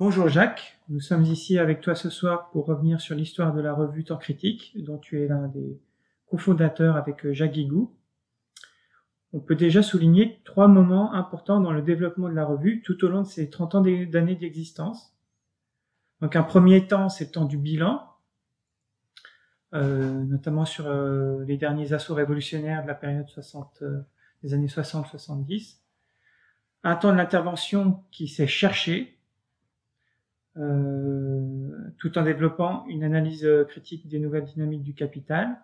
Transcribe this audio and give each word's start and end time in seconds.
Bonjour 0.00 0.30
Jacques, 0.30 0.80
nous 0.88 0.98
sommes 0.98 1.24
ici 1.24 1.58
avec 1.58 1.82
toi 1.82 1.94
ce 1.94 2.08
soir 2.08 2.48
pour 2.52 2.64
revenir 2.64 3.02
sur 3.02 3.14
l'histoire 3.14 3.52
de 3.52 3.60
la 3.60 3.74
revue 3.74 4.02
Temps 4.02 4.16
Critique, 4.16 4.72
dont 4.76 4.96
tu 4.96 5.22
es 5.22 5.28
l'un 5.28 5.46
des 5.48 5.78
cofondateurs 6.24 6.96
avec 6.96 7.26
euh, 7.26 7.34
Jacques 7.34 7.52
Guigou. 7.52 7.94
On 9.34 9.40
peut 9.40 9.56
déjà 9.56 9.82
souligner 9.82 10.40
trois 10.46 10.68
moments 10.68 11.12
importants 11.12 11.60
dans 11.60 11.70
le 11.70 11.82
développement 11.82 12.30
de 12.30 12.34
la 12.34 12.46
revue 12.46 12.80
tout 12.80 13.04
au 13.04 13.08
long 13.08 13.20
de 13.20 13.26
ces 13.26 13.50
30 13.50 13.74
ans 13.74 13.80
d'années 13.82 14.36
d'existence. 14.36 15.14
Donc 16.22 16.34
un 16.34 16.44
premier 16.44 16.86
temps, 16.86 17.10
c'est 17.10 17.26
le 17.26 17.32
temps 17.32 17.44
du 17.44 17.58
bilan, 17.58 18.02
euh, 19.74 20.24
notamment 20.24 20.64
sur 20.64 20.86
euh, 20.86 21.44
les 21.44 21.58
derniers 21.58 21.92
assauts 21.92 22.14
révolutionnaires 22.14 22.84
de 22.84 22.88
la 22.88 22.94
période 22.94 23.28
60, 23.28 23.84
des 24.42 24.54
années 24.54 24.66
60-70. 24.66 25.76
Un 26.84 26.96
temps 26.96 27.12
de 27.12 27.18
l'intervention 27.18 28.02
qui 28.10 28.28
s'est 28.28 28.46
cherché, 28.46 29.18
euh, 29.18 29.19
tout 30.54 32.18
en 32.18 32.22
développant 32.22 32.84
une 32.88 33.04
analyse 33.04 33.44
euh, 33.44 33.64
critique 33.64 34.08
des 34.08 34.18
nouvelles 34.18 34.46
dynamiques 34.46 34.82
du 34.82 34.94
capital, 34.94 35.60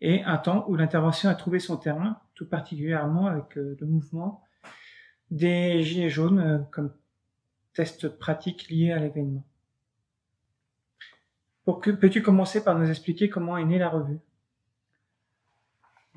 et 0.00 0.22
un 0.22 0.36
temps 0.38 0.64
où 0.68 0.76
l'intervention 0.76 1.28
a 1.28 1.34
trouvé 1.34 1.58
son 1.58 1.76
terrain, 1.76 2.20
tout 2.34 2.46
particulièrement 2.48 3.26
avec 3.26 3.56
euh, 3.56 3.76
le 3.80 3.86
mouvement 3.86 4.42
des 5.30 5.82
Gilets 5.82 6.10
jaunes 6.10 6.66
comme 6.70 6.92
test 7.72 8.08
pratique 8.08 8.68
lié 8.68 8.92
à 8.92 8.98
l'événement. 8.98 9.44
Peux-tu 11.64 12.22
commencer 12.22 12.62
par 12.62 12.78
nous 12.78 12.88
expliquer 12.88 13.28
comment 13.28 13.56
est 13.56 13.64
née 13.64 13.78
la 13.78 13.88
revue? 13.88 14.20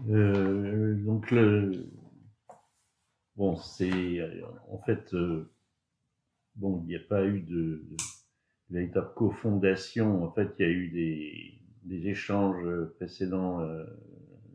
Euh, 0.10 0.94
Donc, 1.06 1.32
le... 1.32 1.88
bon, 3.38 3.56
c'est 3.56 4.22
en 4.70 4.78
fait 4.80 5.16
bon, 6.58 6.82
il 6.84 6.88
n'y 6.88 6.96
a 6.96 7.00
pas 7.00 7.26
eu 7.26 7.42
de, 7.42 7.84
véritable 8.70 9.14
cofondation. 9.16 10.24
En 10.24 10.32
fait, 10.32 10.54
il 10.60 10.66
y 10.66 10.70
a 10.70 10.72
eu 10.72 10.90
des, 10.90 11.54
des 11.84 12.10
échanges 12.10 12.66
précédents 12.98 13.62
euh, 13.62 13.86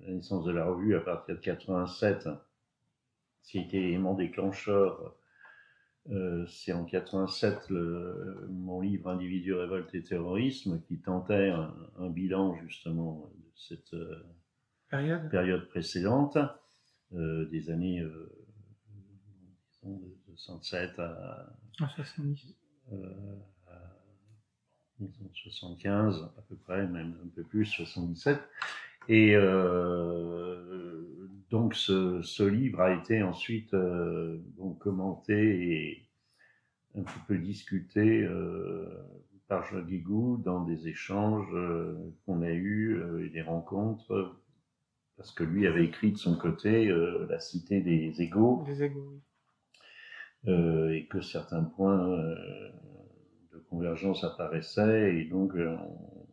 à 0.02 0.08
la 0.08 0.14
naissance 0.14 0.44
de 0.44 0.52
la 0.52 0.66
revue 0.66 0.94
à 0.94 1.00
partir 1.00 1.36
de 1.36 1.40
87. 1.40 2.28
Ce 3.42 3.50
qui 3.50 3.58
a 3.58 3.62
été 3.62 3.80
l'élément 3.80 4.14
déclencheur, 4.14 5.16
euh, 6.10 6.44
c'est 6.46 6.72
en 6.72 6.84
87 6.84 7.70
le, 7.70 8.48
mon 8.50 8.80
livre 8.80 9.08
Individu, 9.08 9.54
révolte 9.54 9.94
et 9.94 10.02
terrorisme 10.02 10.80
qui 10.82 11.00
tentait 11.00 11.50
un, 11.50 12.10
bilan 12.10 12.56
justement 12.56 13.30
de 13.36 13.50
cette 13.54 13.94
euh, 13.94 14.24
période? 14.90 15.30
période. 15.30 15.68
précédente, 15.68 16.36
euh, 17.14 17.46
des 17.50 17.70
années 17.70 18.00
euh, 18.00 18.32
67 20.34 20.98
à, 20.98 21.52
70. 21.78 22.54
Euh, 22.92 22.96
75 25.34 26.30
à 26.36 26.42
peu 26.48 26.56
près, 26.56 26.86
même 26.86 27.16
un 27.24 27.28
peu 27.28 27.42
plus, 27.42 27.66
77. 27.66 28.40
Et 29.08 29.34
euh, 29.34 31.02
donc 31.50 31.74
ce, 31.74 32.22
ce, 32.22 32.42
livre 32.44 32.80
a 32.80 32.92
été 32.92 33.22
ensuite 33.22 33.74
euh, 33.74 34.38
commenté 34.78 35.34
et 35.72 36.08
un 36.94 37.02
petit 37.02 37.18
peu 37.26 37.36
discuté 37.38 38.22
euh, 38.22 38.86
par 39.48 39.64
Jean 39.64 39.80
Guigou 39.80 40.40
dans 40.44 40.62
des 40.64 40.88
échanges 40.88 41.52
qu'on 42.24 42.42
a 42.42 42.50
eus 42.50 43.02
et 43.24 43.30
des 43.30 43.42
rencontres, 43.42 44.36
parce 45.16 45.32
que 45.32 45.44
lui 45.44 45.66
avait 45.66 45.84
écrit 45.84 46.12
de 46.12 46.18
son 46.18 46.36
côté 46.36 46.90
La 47.28 47.38
Cité 47.38 47.80
des 47.80 48.22
égaux. 48.22 48.62
Des 48.66 48.84
égaux, 48.84 49.08
oui 49.12 49.20
et 50.46 51.06
que 51.10 51.20
certains 51.20 51.62
points 51.62 52.08
euh, 52.08 52.34
de 53.52 53.58
convergence 53.70 54.24
apparaissaient, 54.24 55.16
et 55.16 55.24
donc 55.24 55.54
euh, 55.54 55.76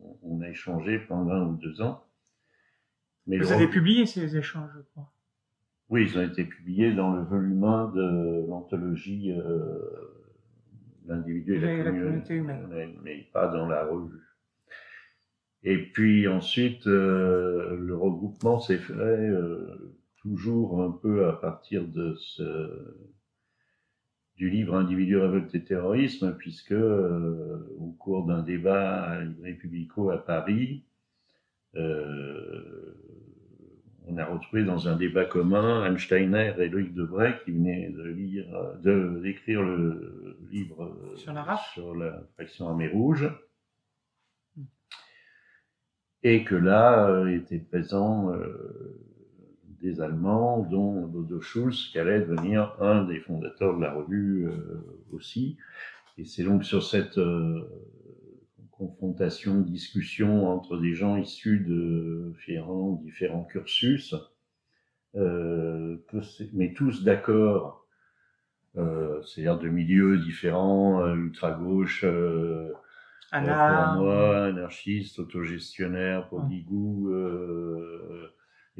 on, 0.02 0.18
on, 0.22 0.40
a 0.40 0.48
échangé 0.48 0.98
pendant 0.98 1.32
un 1.32 1.46
ou 1.46 1.56
deux 1.56 1.80
ans. 1.80 2.04
Mais 3.26 3.38
Vous 3.38 3.52
avez 3.52 3.68
publié 3.68 4.06
ces 4.06 4.36
échanges, 4.36 4.70
je 4.74 4.82
crois. 4.92 5.12
Oui, 5.90 6.08
ils 6.08 6.18
ont 6.18 6.22
été 6.22 6.44
publiés 6.44 6.92
dans 6.94 7.14
le 7.14 7.22
volume 7.22 7.64
1 7.64 7.92
de 7.94 8.46
l'anthologie 8.48 9.32
euh, 9.32 9.78
L'individu 11.06 11.56
et 11.56 11.60
la, 11.60 11.76
la, 11.78 11.90
communauté 11.90 12.34
humaine, 12.34 12.96
mais 13.02 13.28
pas 13.32 13.48
dans 13.48 13.66
la 13.66 13.84
revue. 13.84 14.22
Et 15.62 15.78
puis 15.78 16.28
ensuite, 16.28 16.86
euh, 16.86 17.76
le 17.76 17.96
regroupement 17.96 18.60
s'est 18.60 18.78
fait 18.78 18.92
euh, 18.92 19.96
toujours 20.18 20.82
un 20.82 20.92
peu 20.92 21.26
à 21.26 21.32
partir 21.32 21.86
de 21.86 22.14
ce, 22.14 22.96
du 24.40 24.48
livre 24.48 24.74
Individu, 24.74 25.18
révolte 25.18 25.54
et 25.54 25.62
terrorisme, 25.62 26.34
puisque 26.38 26.72
euh, 26.72 27.76
au 27.78 27.90
cours 27.90 28.24
d'un 28.24 28.42
débat 28.42 29.02
à 29.02 29.18
Républico 29.42 30.08
à 30.08 30.16
Paris, 30.16 30.82
euh, 31.76 32.94
on 34.06 34.16
a 34.16 34.24
retrouvé 34.24 34.64
dans 34.64 34.88
un 34.88 34.96
débat 34.96 35.26
commun 35.26 35.84
Einsteiner 35.84 36.54
et 36.58 36.70
Loïc 36.70 36.94
Debray 36.94 37.34
qui 37.44 37.50
venaient 37.50 37.90
de 37.90 38.02
lire, 38.02 38.46
de 38.82 39.20
d'écrire 39.22 39.62
le 39.62 40.38
livre 40.50 40.96
sur 41.16 41.34
la, 41.34 41.60
sur 41.74 41.94
la 41.94 42.22
fraction 42.32 42.66
armée 42.70 42.88
rouge, 42.88 43.30
et 46.22 46.44
que 46.44 46.54
là 46.54 47.10
euh, 47.10 47.26
était 47.26 47.58
présent 47.58 48.32
euh, 48.32 49.09
des 49.80 50.00
Allemands, 50.00 50.66
dont 50.70 51.06
Bodo 51.06 51.40
Schulz, 51.40 51.88
qui 51.90 51.98
allait 51.98 52.20
devenir 52.20 52.76
un 52.80 53.04
des 53.04 53.20
fondateurs 53.20 53.76
de 53.76 53.82
la 53.82 53.92
revue 53.92 54.46
euh, 54.46 54.84
aussi. 55.12 55.56
Et 56.18 56.24
c'est 56.24 56.44
donc 56.44 56.64
sur 56.64 56.82
cette 56.82 57.18
euh, 57.18 57.62
confrontation, 58.70 59.60
discussion 59.60 60.48
entre 60.48 60.78
des 60.78 60.94
gens 60.94 61.16
issus 61.16 61.60
de 61.60 62.32
différents, 62.36 63.00
différents 63.04 63.44
cursus, 63.44 64.14
euh, 65.16 65.96
mais 66.52 66.72
tous 66.72 67.04
d'accord, 67.04 67.86
euh, 68.76 69.20
c'est-à-dire 69.22 69.58
de 69.58 69.68
milieux 69.68 70.18
différents, 70.18 71.02
euh, 71.02 71.14
ultra-gauche, 71.14 72.04
euh, 72.04 72.72
pour 73.30 73.40
moi, 73.40 74.46
anarchiste, 74.46 75.18
autogestionnaire 75.18 76.28
pour 76.28 76.46
Guigou, 76.48 77.12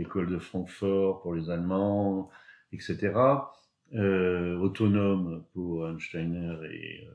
l'école 0.01 0.29
de 0.29 0.39
Francfort 0.39 1.21
pour 1.21 1.35
les 1.35 1.51
Allemands, 1.51 2.31
etc. 2.73 3.13
Euh, 3.95 4.57
autonome 4.59 5.45
pour 5.53 5.89
Einsteiner 5.89 6.57
et 6.73 7.07
euh, 7.07 7.11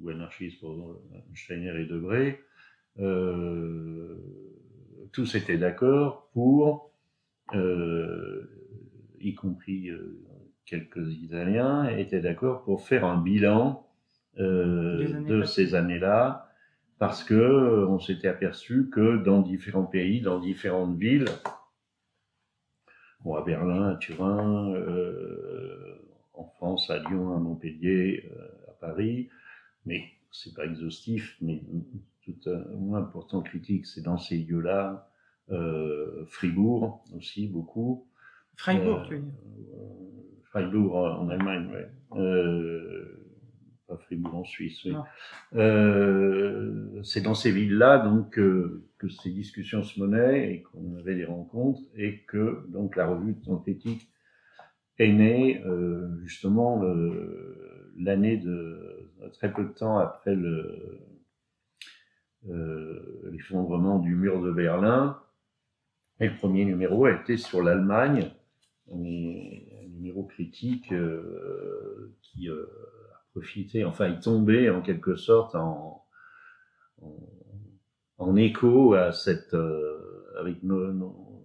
ou 0.00 0.08
anarchiste 0.08 0.60
pour 0.60 1.00
Einsteiner 1.30 1.80
et 1.80 1.86
Debré. 1.86 2.40
Euh, 2.98 4.16
tous 5.12 5.34
étaient 5.34 5.58
d'accord 5.58 6.30
pour, 6.32 6.90
y 9.20 9.34
compris 9.34 9.90
quelques 10.64 11.12
Italiens, 11.14 11.88
étaient 11.88 12.20
d'accord 12.20 12.62
pour 12.64 12.86
faire 12.86 13.04
un 13.04 13.20
bilan 13.20 13.86
euh, 14.38 15.20
de 15.22 15.42
ces 15.42 15.74
années-là 15.74 16.49
parce 17.00 17.24
que 17.24 17.34
euh, 17.34 17.88
on 17.88 17.98
s'était 17.98 18.28
aperçu 18.28 18.90
que 18.90 19.16
dans 19.24 19.40
différents 19.40 19.86
pays, 19.86 20.20
dans 20.20 20.38
différentes 20.38 20.98
villes, 20.98 21.24
bon, 23.24 23.34
à 23.34 23.42
Berlin, 23.42 23.88
à 23.88 23.96
Turin, 23.96 24.74
euh, 24.74 25.98
en 26.34 26.44
France, 26.44 26.90
à 26.90 26.98
Lyon, 26.98 27.34
à 27.34 27.40
Montpellier, 27.40 28.30
euh, 28.30 28.70
à 28.70 28.72
Paris, 28.72 29.30
mais 29.86 30.04
c'est 30.30 30.54
pas 30.54 30.66
exhaustif, 30.66 31.38
mais 31.40 31.62
tout 32.22 32.36
un 32.50 32.58
moins 32.76 32.98
important 32.98 33.40
critique, 33.40 33.86
c'est 33.86 34.02
dans 34.02 34.18
ces 34.18 34.36
lieux-là, 34.36 35.10
euh, 35.50 36.26
Fribourg 36.26 37.02
aussi 37.16 37.48
beaucoup. 37.48 38.06
Freiburg, 38.56 39.06
tu 39.08 39.14
veux 39.14 39.22
dire? 39.22 39.32
Freiburg 40.50 40.94
en 40.94 41.30
Allemagne, 41.30 41.70
ouais. 41.72 41.90
Pas 43.90 43.96
Fribourg 43.96 44.36
en 44.36 44.44
Suisse. 44.44 44.84
Oui. 44.84 44.94
Euh, 45.56 47.02
c'est 47.02 47.22
dans 47.22 47.34
ces 47.34 47.50
villes-là 47.50 47.98
donc 47.98 48.38
euh, 48.38 48.84
que 48.98 49.08
ces 49.08 49.30
discussions 49.30 49.82
se 49.82 50.00
menaient 50.00 50.54
et 50.54 50.62
qu'on 50.62 50.96
avait 50.96 51.16
des 51.16 51.24
rencontres 51.24 51.82
et 51.96 52.20
que 52.28 52.64
donc 52.68 52.94
la 52.94 53.08
revue 53.08 53.32
de 53.32 53.44
synthétique 53.44 54.08
est 54.98 55.12
née 55.12 55.60
euh, 55.66 56.08
justement 56.22 56.80
l'année 57.96 58.36
de 58.36 59.10
très 59.32 59.52
peu 59.52 59.64
de 59.64 59.72
temps 59.72 59.98
après 59.98 60.36
le 60.36 61.00
l'effondrement 63.30 63.98
du 63.98 64.14
mur 64.14 64.40
de 64.40 64.52
Berlin. 64.52 65.20
Et 66.20 66.28
le 66.28 66.36
premier 66.36 66.64
numéro 66.64 67.06
a 67.06 67.12
été 67.12 67.36
sur 67.36 67.62
l'Allemagne, 67.62 68.30
un 68.92 68.98
numéro 69.88 70.24
critique 70.24 70.92
qui 72.22 72.48
profiter, 73.32 73.84
enfin 73.84 74.08
y 74.08 74.18
tomber 74.20 74.70
en 74.70 74.82
quelque 74.82 75.16
sorte 75.16 75.54
en, 75.54 76.04
en, 77.02 77.16
en 78.18 78.36
écho 78.36 78.94
à 78.94 79.12
cette, 79.12 79.54
euh, 79.54 80.34
avec 80.38 80.62
nos, 80.62 80.92
nos, 80.92 81.44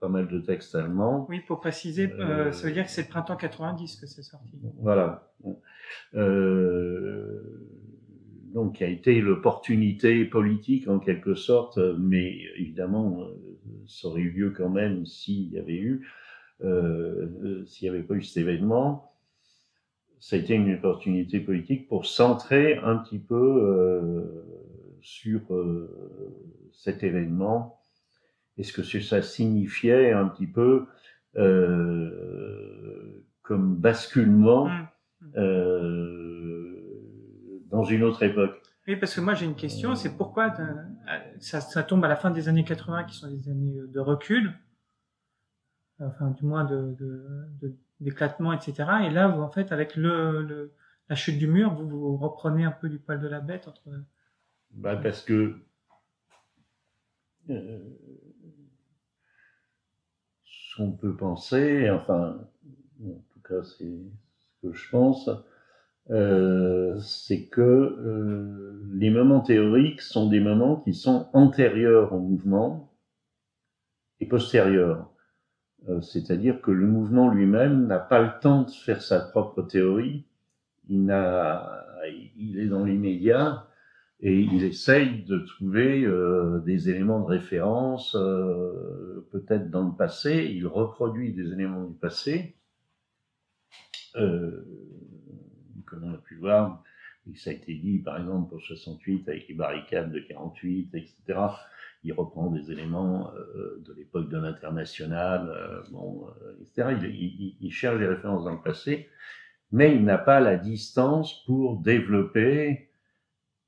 pas 0.00 0.08
mal 0.08 0.28
de 0.28 0.40
textes 0.40 0.74
allemands. 0.74 1.26
Oui, 1.28 1.40
pour 1.46 1.60
préciser, 1.60 2.12
euh, 2.12 2.52
ça 2.52 2.66
veut 2.66 2.72
dire 2.72 2.84
que 2.84 2.90
c'est 2.90 3.02
le 3.02 3.08
printemps 3.08 3.36
90 3.36 3.96
que 3.96 4.06
c'est 4.06 4.22
sorti. 4.22 4.58
Voilà. 4.78 5.32
donc 8.54 8.76
qui 8.76 8.84
a 8.84 8.88
été 8.88 9.20
l'opportunité 9.20 10.24
politique 10.24 10.88
en 10.88 10.98
quelque 10.98 11.34
sorte, 11.34 11.78
mais 11.98 12.36
évidemment, 12.56 13.26
ça 13.86 14.08
aurait 14.08 14.20
eu 14.20 14.30
lieu 14.30 14.50
quand 14.50 14.70
même 14.70 15.06
s'il 15.06 15.52
y 15.52 15.58
avait 15.58 15.78
eu, 15.78 16.06
s'il 16.60 17.82
n'y 17.82 17.88
avait 17.88 18.02
pas 18.02 18.14
eu 18.14 18.22
cet 18.22 18.36
événement 18.38 19.15
ça 20.20 20.36
a 20.36 20.38
été 20.38 20.54
une 20.54 20.74
opportunité 20.74 21.40
politique 21.40 21.88
pour 21.88 22.06
centrer 22.06 22.78
un 22.78 22.96
petit 22.96 23.18
peu 23.18 23.34
euh, 23.34 24.98
sur 25.00 25.54
euh, 25.54 26.68
cet 26.72 27.02
événement 27.02 27.80
et 28.56 28.62
ce 28.62 28.72
que 28.72 28.82
ça 28.82 29.22
signifiait 29.22 30.12
un 30.12 30.28
petit 30.28 30.46
peu 30.46 30.86
euh, 31.36 33.24
comme 33.42 33.76
basculement 33.76 34.68
mmh. 34.68 35.36
dans 37.70 37.84
une 37.84 38.02
autre 38.02 38.22
époque? 38.22 38.62
Oui, 38.88 38.96
parce 38.96 39.14
que 39.14 39.20
moi 39.20 39.34
j'ai 39.34 39.44
une 39.46 39.56
question, 39.56 39.94
c'est 39.94 40.16
pourquoi 40.16 40.54
ça, 41.40 41.60
ça, 41.60 41.82
tombe 41.82 42.04
à 42.04 42.08
la 42.08 42.16
fin 42.16 42.30
des 42.30 42.48
années 42.48 42.64
80 42.64 43.04
qui 43.04 43.16
sont 43.16 43.28
des 43.28 43.48
années 43.50 43.76
de 43.86 44.00
recul, 44.00 44.54
enfin 46.00 46.30
du 46.30 46.46
moins 46.46 46.64
de, 46.64 46.94
de, 46.98 47.48
de 47.60 47.76
d'éclatement, 48.00 48.52
etc. 48.52 48.74
Et 49.04 49.10
là, 49.10 49.28
vous, 49.28 49.42
en 49.42 49.50
fait, 49.50 49.72
avec 49.72 49.96
le, 49.96 50.72
la 51.08 51.16
chute 51.16 51.38
du 51.38 51.46
mur, 51.46 51.74
vous, 51.74 51.88
vous 51.88 52.16
reprenez 52.16 52.64
un 52.64 52.70
peu 52.72 52.88
du 52.88 52.98
poil 52.98 53.20
de 53.20 53.28
la 53.28 53.40
bête 53.40 53.68
entre. 53.68 53.82
Bah 54.72 54.96
parce 54.96 55.22
que 55.22 55.54
euh, 57.48 57.78
ce 60.44 60.76
qu'on 60.76 60.92
peut 60.92 61.16
penser, 61.16 61.88
enfin, 61.90 62.38
en 63.02 63.22
tout 63.32 63.40
cas, 63.40 63.62
c'est 63.62 63.84
ce 63.84 64.66
que 64.66 64.72
je 64.74 64.90
pense, 64.90 65.30
euh, 66.10 66.98
c'est 67.00 67.46
que 67.46 67.60
euh, 67.60 68.82
les 68.92 69.10
moments 69.10 69.40
théoriques 69.40 70.02
sont 70.02 70.28
des 70.28 70.40
moments 70.40 70.76
qui 70.76 70.94
sont 70.94 71.28
antérieurs 71.32 72.12
au 72.12 72.18
mouvement 72.18 72.92
et 74.20 74.26
postérieurs. 74.26 75.10
Euh, 75.88 76.00
c'est-à-dire 76.00 76.60
que 76.60 76.70
le 76.70 76.86
mouvement 76.86 77.30
lui-même 77.30 77.86
n'a 77.86 77.98
pas 77.98 78.20
le 78.20 78.40
temps 78.40 78.62
de 78.62 78.70
faire 78.70 79.02
sa 79.02 79.20
propre 79.20 79.62
théorie, 79.62 80.24
il, 80.88 81.10
est 82.58 82.66
dans 82.66 82.84
l'immédiat 82.84 83.66
et 84.20 84.40
il 84.40 84.64
essaye 84.64 85.24
de 85.24 85.38
trouver 85.38 86.04
euh, 86.04 86.60
des 86.60 86.88
éléments 86.88 87.20
de 87.20 87.26
référence, 87.26 88.16
euh, 88.16 89.26
peut-être 89.32 89.70
dans 89.70 89.86
le 89.88 89.94
passé, 89.94 90.50
il 90.52 90.66
reproduit 90.66 91.32
des 91.32 91.52
éléments 91.52 91.84
du 91.84 91.94
passé, 91.94 92.56
comme 94.14 96.04
on 96.04 96.14
a 96.14 96.18
pu 96.18 96.36
voir, 96.36 96.82
et 97.30 97.36
ça 97.36 97.50
a 97.50 97.52
été 97.52 97.74
dit 97.74 97.98
par 97.98 98.18
exemple 98.18 98.48
pour 98.48 98.60
68 98.62 99.28
avec 99.28 99.48
les 99.48 99.54
barricades 99.54 100.10
de 100.10 100.20
48, 100.20 100.94
etc 100.94 101.38
il 102.06 102.12
reprend 102.12 102.50
des 102.50 102.70
éléments 102.70 103.32
euh, 103.34 103.82
de 103.84 103.92
l'époque 103.92 104.28
de 104.28 104.38
l'international, 104.38 105.48
euh, 105.48 105.82
euh, 105.92 106.56
etc. 106.60 106.96
Il, 107.02 107.56
il, 107.60 107.72
cherche 107.72 107.98
des 107.98 108.06
références 108.06 108.44
dans 108.44 108.52
le 108.52 108.62
passé, 108.62 109.08
mais 109.72 109.94
il 109.96 110.04
n'a 110.04 110.16
pas 110.16 110.38
la 110.38 110.56
distance 110.56 111.44
pour 111.46 111.80
développer, 111.80 112.90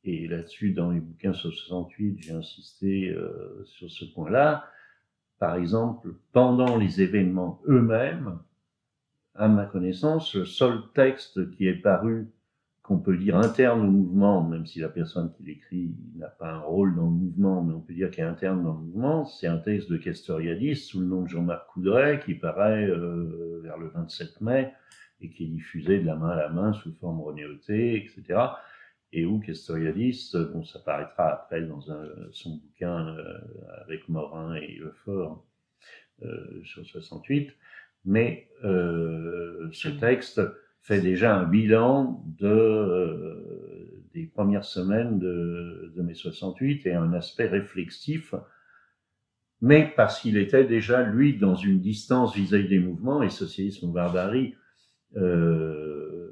et 0.04 0.28
là-dessus, 0.28 0.72
dans 0.72 0.92
les 0.92 1.00
bouquins 1.00 1.32
sur 1.32 1.52
68, 1.52 2.18
j'ai 2.20 2.32
insisté 2.32 3.16
sur 3.64 3.90
ce 3.90 4.04
point-là, 4.04 4.64
par 5.40 5.56
exemple, 5.56 6.14
pendant 6.32 6.76
les 6.76 7.02
événements 7.02 7.60
eux-mêmes, 7.66 8.38
à 9.34 9.48
ma 9.48 9.66
connaissance, 9.66 10.34
le 10.34 10.44
seul 10.44 10.82
texte 10.94 11.50
qui 11.56 11.66
est 11.66 11.74
paru 11.74 12.28
qu'on 12.88 12.98
peut 12.98 13.18
dire 13.18 13.36
interne 13.36 13.82
au 13.82 13.90
mouvement, 13.90 14.42
même 14.42 14.64
si 14.64 14.80
la 14.80 14.88
personne 14.88 15.30
qui 15.34 15.42
l'écrit 15.42 15.94
n'a 16.16 16.28
pas 16.28 16.50
un 16.50 16.60
rôle 16.60 16.96
dans 16.96 17.04
le 17.04 17.10
mouvement, 17.10 17.62
mais 17.62 17.74
on 17.74 17.80
peut 17.80 17.92
dire 17.92 18.10
qu'il 18.10 18.24
est 18.24 18.26
interne 18.26 18.64
dans 18.64 18.72
le 18.72 18.78
mouvement, 18.78 19.26
c'est 19.26 19.46
un 19.46 19.58
texte 19.58 19.90
de 19.90 19.98
Castoriadis 19.98 20.76
sous 20.76 21.00
le 21.00 21.06
nom 21.06 21.22
de 21.22 21.28
Jean-Marc 21.28 21.66
Coudray 21.74 22.18
qui 22.20 22.34
paraît 22.34 22.88
euh, 22.88 23.60
vers 23.62 23.76
le 23.76 23.88
27 23.88 24.40
mai 24.40 24.72
et 25.20 25.28
qui 25.28 25.44
est 25.44 25.48
diffusé 25.48 25.98
de 26.00 26.06
la 26.06 26.16
main 26.16 26.30
à 26.30 26.36
la 26.36 26.48
main 26.48 26.72
sous 26.72 26.94
forme 26.94 27.20
renéotée, 27.20 27.96
etc. 27.96 28.40
Et 29.12 29.26
où 29.26 29.38
Castoriadis, 29.38 30.32
bon, 30.54 30.64
ça 30.64 30.78
paraîtra 30.78 31.28
après 31.30 31.60
dans 31.60 31.92
un, 31.92 32.06
son 32.32 32.56
bouquin 32.56 33.06
euh, 33.18 33.38
avec 33.84 34.08
Morin 34.08 34.54
et 34.54 34.76
Lefort 34.76 35.44
euh, 36.22 36.62
sur 36.64 36.86
68, 36.86 37.50
mais 38.06 38.48
euh, 38.64 39.68
ce 39.72 39.88
texte 39.88 40.40
fait 40.82 41.00
déjà 41.00 41.36
un 41.36 41.44
bilan 41.44 42.24
euh, 42.42 44.04
des 44.14 44.26
premières 44.26 44.64
semaines 44.64 45.18
de, 45.18 45.92
de 45.94 46.02
mai 46.02 46.14
68 46.14 46.86
et 46.86 46.94
un 46.94 47.12
aspect 47.12 47.46
réflexif, 47.46 48.34
mais 49.60 49.92
parce 49.96 50.20
qu'il 50.20 50.36
était 50.36 50.64
déjà, 50.64 51.02
lui, 51.02 51.36
dans 51.36 51.56
une 51.56 51.80
distance 51.80 52.34
vis-à-vis 52.36 52.68
des 52.68 52.78
mouvements, 52.78 53.22
et 53.22 53.30
socialisme 53.30 53.92
barbarie 53.92 54.54
euh, 55.16 56.30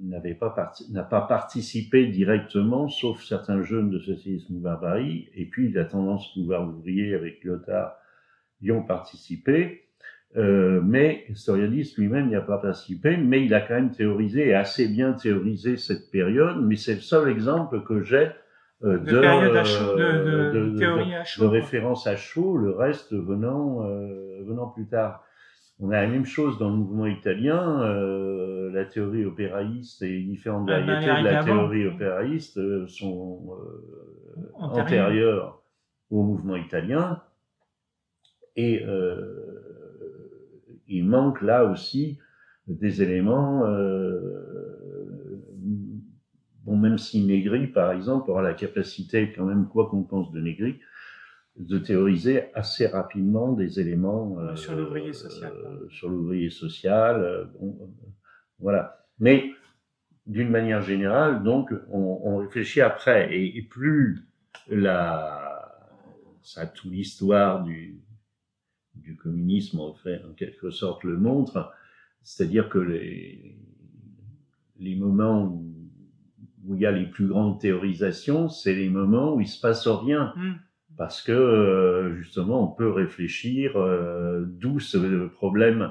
n'avait 0.00 0.34
pas 0.34 0.72
n'a 0.90 1.02
pas 1.02 1.20
participé 1.22 2.06
directement, 2.06 2.88
sauf 2.88 3.22
certains 3.22 3.62
jeunes 3.62 3.90
de 3.90 3.98
socialisme 3.98 4.58
barbarie, 4.58 5.28
et 5.34 5.46
puis 5.46 5.70
la 5.70 5.84
tendance 5.84 6.32
pouvoir 6.32 6.68
ouvrier 6.68 7.14
avec 7.14 7.44
Lyotard 7.44 7.96
y 8.62 8.70
ont 8.70 8.82
participé, 8.82 9.88
euh, 10.36 10.80
mais 10.82 11.24
Historiadis 11.28 11.94
lui-même 11.98 12.28
n'y 12.28 12.36
a 12.36 12.40
pas 12.40 12.58
participé, 12.58 13.16
mais 13.16 13.44
il 13.44 13.52
a 13.54 13.60
quand 13.60 13.74
même 13.74 13.90
théorisé 13.90 14.48
et 14.48 14.54
assez 14.54 14.88
bien 14.88 15.12
théorisé 15.12 15.76
cette 15.76 16.10
période. 16.10 16.56
Mais 16.62 16.76
c'est 16.76 16.94
le 16.94 17.00
seul 17.00 17.28
exemple 17.28 17.82
que 17.82 18.02
j'ai 18.02 18.30
euh, 18.84 18.98
de, 18.98 19.04
de, 19.04 19.20
théorie 20.78 21.14
à 21.14 21.24
chaud, 21.24 21.44
de, 21.44 21.46
référence 21.46 22.06
à 22.06 22.16
chaud, 22.16 22.56
le 22.56 22.70
reste 22.70 23.12
venant 23.12 23.86
euh, 23.86 24.42
venant 24.44 24.66
plus 24.68 24.86
tard. 24.86 25.24
On 25.78 25.90
a 25.90 26.00
la 26.00 26.08
même 26.08 26.24
chose 26.24 26.58
dans 26.58 26.70
le 26.70 26.76
mouvement 26.76 27.06
italien. 27.06 27.82
Euh, 27.82 28.72
la 28.72 28.84
théorie 28.84 29.24
opéraïste 29.24 30.02
et 30.02 30.20
différentes 30.22 30.68
ah, 30.70 30.80
variétés 30.80 31.22
de 31.22 31.24
la 31.24 31.44
théorie 31.44 31.86
opéraïste 31.86 32.58
euh, 32.58 32.86
sont 32.88 33.56
antérieures 34.54 35.62
au 36.10 36.22
mouvement 36.22 36.56
italien. 36.56 37.20
Et 38.56 38.84
il 40.92 41.04
manque 41.06 41.40
là 41.42 41.64
aussi 41.64 42.18
des 42.68 43.02
éléments, 43.02 43.66
euh, 43.66 45.42
bon, 46.64 46.76
même 46.76 46.98
si 46.98 47.24
Négri, 47.24 47.66
par 47.66 47.92
exemple, 47.92 48.30
aura 48.30 48.42
la 48.42 48.54
capacité, 48.54 49.32
quand 49.32 49.44
même, 49.44 49.66
quoi 49.68 49.88
qu'on 49.88 50.04
pense 50.04 50.30
de 50.32 50.40
Négri, 50.40 50.78
de 51.56 51.78
théoriser 51.78 52.54
assez 52.54 52.86
rapidement 52.86 53.52
des 53.52 53.80
éléments 53.80 54.38
euh, 54.38 54.54
sur 54.54 54.76
l'ouvrier 54.76 55.12
social. 55.12 55.52
Euh, 55.52 55.88
sur 55.90 56.08
l'ouvrier 56.08 56.50
social, 56.50 57.48
bon, 57.58 57.76
voilà. 58.58 59.04
Mais 59.18 59.50
d'une 60.26 60.50
manière 60.50 60.82
générale, 60.82 61.42
donc, 61.42 61.72
on, 61.90 62.20
on 62.22 62.36
réfléchit 62.36 62.80
après, 62.80 63.34
et, 63.34 63.58
et 63.58 63.62
plus 63.62 64.28
la, 64.68 65.74
ça 66.42 66.66
toute 66.66 66.92
l'histoire 66.92 67.64
du, 67.64 68.00
du 68.94 69.16
communisme 69.16 69.80
en 69.80 69.94
fait 69.94 70.22
en 70.28 70.32
quelque 70.34 70.70
sorte 70.70 71.04
le 71.04 71.16
montre, 71.16 71.72
c'est-à-dire 72.22 72.68
que 72.68 72.78
les, 72.78 73.56
les 74.78 74.96
moments 74.96 75.44
où, 75.44 75.68
il 76.74 76.80
y 76.80 76.86
a 76.86 76.92
les 76.92 77.06
plus 77.06 77.26
grandes 77.26 77.60
théorisations, 77.60 78.48
c'est 78.48 78.74
les 78.74 78.88
moments 78.88 79.34
où 79.34 79.40
il 79.40 79.48
se 79.48 79.60
passe 79.60 79.88
rien. 79.88 80.32
Mm. 80.36 80.52
Parce 80.96 81.22
que 81.22 81.32
euh, 81.32 82.14
justement, 82.16 82.62
on 82.62 82.68
peut 82.68 82.90
réfléchir 82.90 83.76
euh, 83.76 84.44
d'où 84.46 84.78
ce 84.78 85.26
problème 85.26 85.90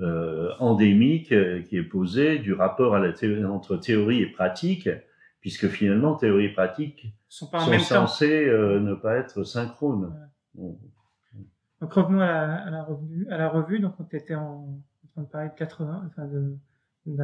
euh, 0.00 0.50
endémique 0.58 1.28
qui 1.28 1.76
est 1.76 1.88
posé 1.88 2.38
du 2.38 2.52
rapport 2.52 2.94
à 2.94 3.00
la 3.00 3.12
entre 3.48 3.76
théorie 3.76 4.20
et 4.20 4.26
pratique, 4.26 4.88
puisque 5.40 5.68
finalement, 5.68 6.14
théorie 6.14 6.46
et 6.46 6.52
pratique 6.52 7.06
sont, 7.28 7.48
censés 7.78 8.46
ne 8.46 8.94
pas 8.94 9.16
être 9.16 9.44
synchrones. 9.44 10.12
Donc 11.82 11.94
revenons 11.94 12.20
à 12.20 12.26
la, 12.26 12.54
à 12.54 12.70
la, 12.70 12.84
revue, 12.84 13.26
à 13.28 13.36
la 13.36 13.48
revue. 13.48 13.80
Donc 13.80 13.94
on 13.98 14.04
était 14.04 14.36
en, 14.36 14.80
train 15.14 15.22
de 15.22 15.28
parler 15.28 15.48
de 15.48 15.54
80, 15.54 16.04
enfin 16.06 16.26
de, 16.26 16.56
de, 17.06 17.16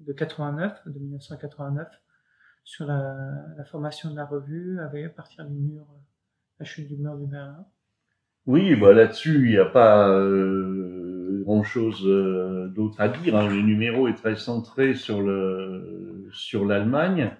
de 0.00 0.12
89, 0.12 0.72
de 0.86 0.98
1989, 0.98 1.88
sur 2.64 2.84
la, 2.84 3.16
la, 3.56 3.64
formation 3.64 4.10
de 4.10 4.16
la 4.16 4.26
revue 4.26 4.80
avec 4.80 5.06
à 5.06 5.08
partir 5.10 5.44
du 5.44 5.54
mur, 5.54 5.86
la 6.58 6.66
chute 6.66 6.88
du 6.88 6.96
mur 6.96 7.16
du 7.16 7.26
Berlin. 7.26 7.64
Oui, 8.46 8.74
bah 8.74 8.92
là-dessus, 8.92 9.36
il 9.36 9.50
n'y 9.52 9.58
a 9.58 9.66
pas 9.66 10.08
euh, 10.08 11.42
grand-chose 11.44 12.02
euh, 12.06 12.66
d'autre 12.74 13.00
à 13.00 13.08
dire. 13.08 13.36
Hein. 13.36 13.48
Le 13.48 13.62
numéro 13.62 14.08
est 14.08 14.14
très 14.14 14.34
centré 14.34 14.94
sur 14.94 15.22
le 15.22 16.28
sur 16.32 16.64
l'Allemagne. 16.64 17.30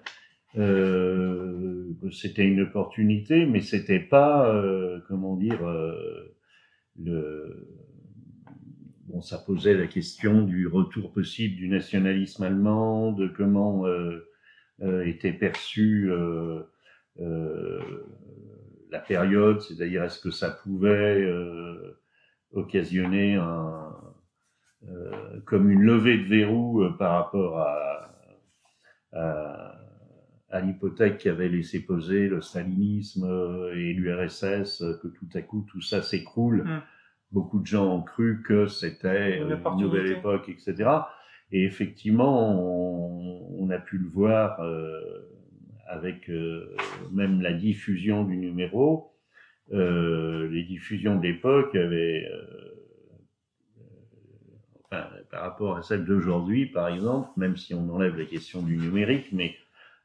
Euh, 0.57 1.70
c'était 2.11 2.45
une 2.45 2.61
opportunité, 2.61 3.45
mais 3.45 3.61
c'était 3.61 3.99
pas, 3.99 4.53
euh, 4.53 4.99
comment 5.07 5.35
dire, 5.35 5.65
euh, 5.67 6.35
le, 6.99 7.67
bon, 9.07 9.21
ça 9.21 9.37
posait 9.37 9.73
la 9.75 9.87
question 9.87 10.43
du 10.43 10.67
retour 10.67 11.11
possible 11.13 11.55
du 11.55 11.67
nationalisme 11.69 12.43
allemand, 12.43 13.11
de 13.11 13.27
comment 13.27 13.85
était 15.05 15.33
perçue 15.33 16.11
la 18.89 18.99
période, 18.99 19.61
c'est-à-dire 19.61 20.03
est-ce 20.03 20.19
que 20.19 20.31
ça 20.31 20.49
pouvait 20.49 21.25
occasionner 22.51 23.35
un, 23.35 23.95
comme 25.45 25.71
une 25.71 25.83
levée 25.83 26.17
de 26.17 26.27
verrou 26.27 26.83
par 26.97 27.23
rapport 27.23 27.59
à 29.13 29.70
à 30.51 30.59
l'hypothèque 30.59 31.19
qu'avait 31.19 31.47
laissé 31.47 31.79
poser 31.79 32.27
le 32.27 32.41
stalinisme 32.41 33.23
euh, 33.23 33.73
et 33.73 33.93
l'URSS, 33.93 34.81
euh, 34.81 34.99
que 35.01 35.07
tout 35.07 35.29
à 35.33 35.41
coup 35.41 35.65
tout 35.69 35.81
ça 35.81 36.01
s'écroule. 36.01 36.63
Mm. 36.63 36.81
Beaucoup 37.31 37.59
de 37.59 37.65
gens 37.65 37.95
ont 37.95 38.01
cru 38.01 38.43
que 38.45 38.67
c'était 38.67 39.37
une, 39.39 39.53
euh, 39.53 39.75
nouvelle 39.77 40.11
époque, 40.11 40.49
etc. 40.49 40.89
Et 41.53 41.63
effectivement, 41.63 42.51
on, 43.59 43.69
a 43.69 43.79
pu 43.79 43.97
le 43.97 44.09
voir 44.09 44.59
avec 45.87 46.29
même 47.13 47.41
la 47.41 47.53
diffusion 47.53 48.25
du 48.25 48.35
numéro. 48.35 49.13
les 49.69 50.63
diffusions 50.63 51.17
de 51.17 51.23
l'époque 51.23 51.73
avaient, 51.75 52.27
enfin, 54.83 55.07
par 55.29 55.41
rapport 55.41 55.77
à 55.77 55.83
celles 55.83 56.03
d'aujourd'hui, 56.03 56.65
par 56.65 56.89
exemple, 56.89 57.29
même 57.37 57.55
si 57.55 57.73
on 57.73 57.89
enlève 57.89 58.17
la 58.17 58.25
question 58.25 58.61
du 58.61 58.75
numérique, 58.75 59.29
mais 59.31 59.55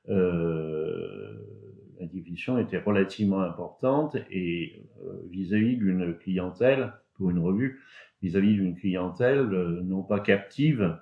la 0.08 2.06
diffusion 2.06 2.58
était 2.58 2.78
relativement 2.78 3.40
importante 3.40 4.16
et 4.30 4.82
euh, 5.02 5.22
vis-à-vis 5.30 5.76
d'une 5.76 6.14
clientèle, 6.14 6.92
pour 7.14 7.30
une 7.30 7.38
revue, 7.38 7.80
vis-à-vis 8.22 8.54
d'une 8.54 8.76
clientèle 8.76 9.52
euh, 9.52 9.80
non 9.82 10.02
pas 10.02 10.20
captive, 10.20 10.98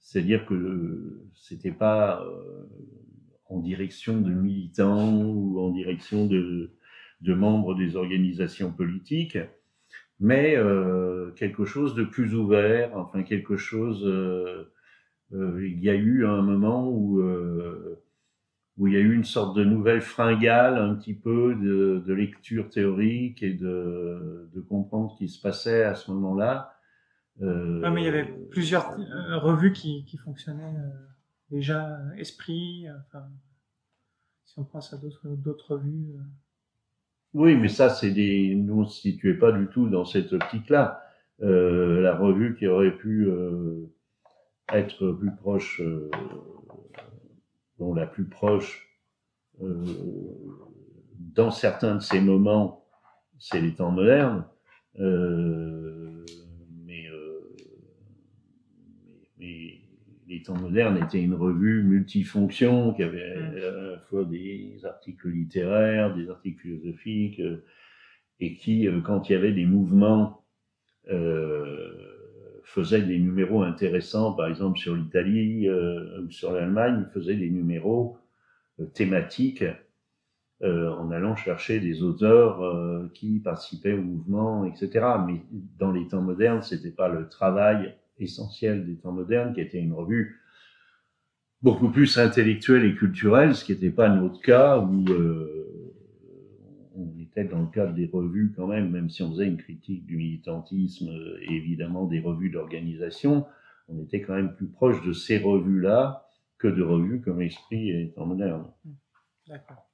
c'est-à-dire 0.00 0.46
que 0.46 1.22
c'était 1.34 1.72
pas 1.72 2.24
en 3.48 3.60
direction 3.60 4.20
de 4.20 4.30
militants 4.30 5.14
ou 5.14 5.60
en 5.60 5.70
direction 5.70 6.26
de, 6.26 6.70
membres 7.22 7.74
des 7.74 7.96
organisations 7.96 8.72
politiques, 8.72 9.38
mais 10.20 10.56
euh, 10.56 11.30
quelque 11.32 11.64
chose 11.64 11.94
de 11.94 12.04
plus 12.04 12.34
ouvert, 12.34 12.96
enfin 12.96 13.22
quelque 13.22 13.56
chose 13.56 14.04
euh, 14.06 14.70
il 15.32 15.78
y 15.82 15.90
a 15.90 15.94
eu 15.94 16.26
un 16.26 16.42
moment 16.42 16.88
où 16.88 17.20
euh, 17.20 18.02
où 18.76 18.86
il 18.86 18.94
y 18.94 18.96
a 18.96 19.00
eu 19.00 19.12
une 19.12 19.24
sorte 19.24 19.56
de 19.56 19.64
nouvelle 19.64 20.00
fringale, 20.00 20.78
un 20.78 20.94
petit 20.94 21.14
peu 21.14 21.56
de, 21.56 22.02
de 22.06 22.14
lecture 22.14 22.70
théorique 22.70 23.42
et 23.42 23.52
de, 23.52 24.48
de, 24.54 24.60
comprendre 24.60 25.10
ce 25.10 25.18
qui 25.18 25.28
se 25.28 25.40
passait 25.40 25.82
à 25.82 25.96
ce 25.96 26.12
moment-là. 26.12 26.72
Euh, 27.42 27.90
mais 27.90 28.02
il 28.02 28.04
y 28.04 28.08
avait 28.08 28.32
plusieurs 28.50 28.92
euh, 28.92 29.36
revues 29.38 29.72
qui, 29.72 30.04
qui 30.04 30.16
fonctionnaient 30.16 30.76
déjà, 31.50 31.98
Esprit, 32.18 32.86
enfin, 33.08 33.24
si 34.44 34.60
on 34.60 34.64
pense 34.64 34.94
à 34.94 34.98
d'autres 35.24 35.74
revues. 35.74 36.14
Oui, 37.34 37.56
mais 37.56 37.68
ça, 37.68 37.90
c'est 37.90 38.12
des. 38.12 38.54
Nous, 38.54 38.74
on 38.74 38.82
ne 38.82 38.86
se 38.86 39.00
situait 39.00 39.38
pas 39.38 39.50
du 39.50 39.66
tout 39.66 39.88
dans 39.88 40.04
cette 40.04 40.32
optique-là. 40.32 41.02
la 41.40 42.14
revue 42.14 42.54
qui 42.54 42.68
aurait 42.68 42.96
pu 42.96 43.28
être 44.72 45.12
plus 45.12 45.34
proche, 45.36 45.80
euh, 45.80 46.10
dont 47.78 47.94
la 47.94 48.06
plus 48.06 48.24
proche, 48.24 48.88
euh, 49.62 49.84
dans 51.18 51.50
certains 51.50 51.96
de 51.96 52.00
ces 52.00 52.20
moments, 52.20 52.84
c'est 53.38 53.60
les 53.60 53.74
temps 53.74 53.90
modernes, 53.90 54.44
euh, 54.98 56.24
mais, 56.84 57.06
mais, 59.38 59.80
les 60.26 60.42
temps 60.42 60.56
modernes 60.56 60.98
étaient 60.98 61.22
une 61.22 61.34
revue 61.34 61.82
multifonction 61.84 62.92
qui 62.92 63.02
avait 63.02 63.36
mm. 63.36 63.56
à 63.56 63.92
la 63.92 63.98
fois 64.00 64.24
des 64.24 64.80
articles 64.84 65.28
littéraires, 65.28 66.14
des 66.14 66.28
articles 66.28 66.60
philosophiques, 66.60 67.40
et 68.40 68.54
qui, 68.54 68.86
quand 69.04 69.28
il 69.28 69.32
y 69.32 69.36
avait 69.36 69.52
des 69.52 69.66
mouvements 69.66 70.44
euh, 71.10 71.87
faisait 72.68 73.00
des 73.00 73.18
numéros 73.18 73.62
intéressants, 73.62 74.32
par 74.32 74.46
exemple 74.46 74.78
sur 74.78 74.94
l'Italie 74.94 75.68
euh, 75.68 76.20
ou 76.22 76.30
sur 76.30 76.52
l'Allemagne, 76.52 77.06
faisait 77.14 77.34
des 77.34 77.48
numéros 77.48 78.18
euh, 78.78 78.84
thématiques 78.84 79.64
euh, 80.62 80.90
en 80.90 81.10
allant 81.10 81.34
chercher 81.34 81.80
des 81.80 82.02
auteurs 82.02 82.60
qui 83.14 83.38
participaient 83.38 83.94
au 83.94 84.02
mouvement, 84.02 84.66
etc. 84.66 85.06
Mais 85.26 85.40
dans 85.78 85.92
les 85.92 86.06
temps 86.08 86.20
modernes, 86.20 86.62
c'était 86.62 86.90
pas 86.90 87.08
le 87.08 87.28
travail 87.28 87.94
essentiel 88.18 88.84
des 88.84 88.96
temps 88.96 89.12
modernes, 89.12 89.54
qui 89.54 89.60
était 89.60 89.78
une 89.78 89.94
revue 89.94 90.42
beaucoup 91.62 91.88
plus 91.88 92.18
intellectuelle 92.18 92.84
et 92.84 92.94
culturelle, 92.94 93.54
ce 93.54 93.64
qui 93.64 93.72
n'était 93.72 93.90
pas 93.90 94.10
notre 94.10 94.40
cas, 94.42 94.78
où 94.78 95.04
dans 97.44 97.60
le 97.60 97.68
cadre 97.68 97.94
des 97.94 98.06
revues 98.06 98.52
quand 98.56 98.66
même, 98.66 98.90
même 98.90 99.10
si 99.10 99.22
on 99.22 99.30
faisait 99.30 99.46
une 99.46 99.56
critique 99.56 100.06
du 100.06 100.16
militantisme 100.16 101.08
et 101.42 101.54
évidemment 101.54 102.06
des 102.06 102.20
revues 102.20 102.50
d'organisation, 102.50 103.46
on 103.88 104.00
était 104.00 104.20
quand 104.20 104.34
même 104.34 104.54
plus 104.54 104.68
proche 104.68 105.04
de 105.04 105.12
ces 105.12 105.38
revues-là 105.38 106.28
que 106.58 106.68
de 106.68 106.82
revues 106.82 107.20
comme 107.20 107.40
Esprit 107.40 107.90
et 107.90 108.12
Temps 108.14 108.26
moderne. 108.26 108.66
Mmh. 108.84 108.90
D'accord. 109.48 109.88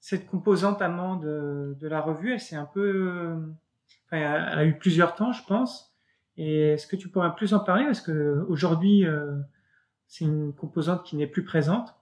Cette 0.00 0.26
composante 0.26 0.80
amende 0.82 1.24
de, 1.24 1.76
de 1.78 1.88
la 1.88 2.00
revue, 2.00 2.32
elle 2.32 2.40
s'est 2.40 2.56
un 2.56 2.64
peu, 2.64 3.36
enfin, 4.06 4.16
elle 4.16 4.58
a 4.58 4.64
eu 4.64 4.78
plusieurs 4.78 5.14
temps, 5.14 5.32
je 5.32 5.44
pense. 5.44 5.94
Et 6.36 6.72
est-ce 6.72 6.86
que 6.86 6.96
tu 6.96 7.08
pourrais 7.08 7.34
plus 7.34 7.52
en 7.52 7.60
parler? 7.60 7.84
Parce 7.84 8.00
que 8.00 8.44
aujourd'hui, 8.48 9.04
euh, 9.04 9.36
c'est 10.06 10.24
une 10.24 10.54
composante 10.54 11.04
qui 11.04 11.16
n'est 11.16 11.26
plus 11.26 11.44
présente 11.44 11.97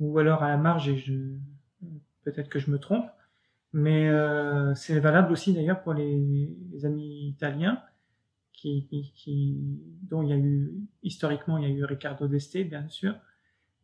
ou 0.00 0.18
alors 0.18 0.42
à 0.42 0.48
la 0.48 0.56
marge, 0.56 0.88
et 0.88 0.96
je 0.96 1.14
peut-être 2.24 2.48
que 2.48 2.58
je 2.58 2.70
me 2.70 2.78
trompe, 2.78 3.06
mais 3.72 4.08
euh, 4.08 4.74
c'est 4.74 4.98
valable 4.98 5.32
aussi 5.32 5.52
d'ailleurs 5.52 5.82
pour 5.82 5.94
les, 5.94 6.56
amis 6.84 7.28
italiens, 7.28 7.82
qui, 8.52 8.86
dont 10.02 10.22
il 10.22 10.28
y 10.28 10.32
a 10.32 10.36
eu 10.36 10.74
historiquement 11.02 11.56
il 11.56 11.64
y 11.64 11.66
a 11.66 11.74
eu 11.74 11.84
Riccardo 11.84 12.28
d'Este 12.28 12.58
bien 12.58 12.86
sûr, 12.88 13.14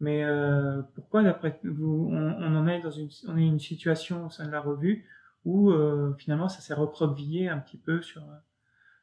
mais 0.00 0.23
euh, 0.25 0.82
pourquoi 0.94 1.23
d'après 1.23 1.58
vous 1.64 2.11
on, 2.12 2.32
on, 2.42 2.56
en 2.56 2.66
est 2.66 2.82
dans 2.82 2.90
une 2.90 3.08
on 3.26 3.38
est 3.38 3.46
une 3.46 3.58
situation 3.58 4.26
au 4.26 4.30
sein 4.30 4.44
de 4.44 4.50
la 4.50 4.61
revue 4.61 5.06
où 5.46 5.70
euh, 5.70 6.14
finalement 6.18 6.50
ça 6.50 6.61
s'est 6.61 6.75
recroquevillé 6.75 7.49
un 7.49 7.58
petit 7.58 7.78
peu 7.78 8.02
sur 8.02 8.23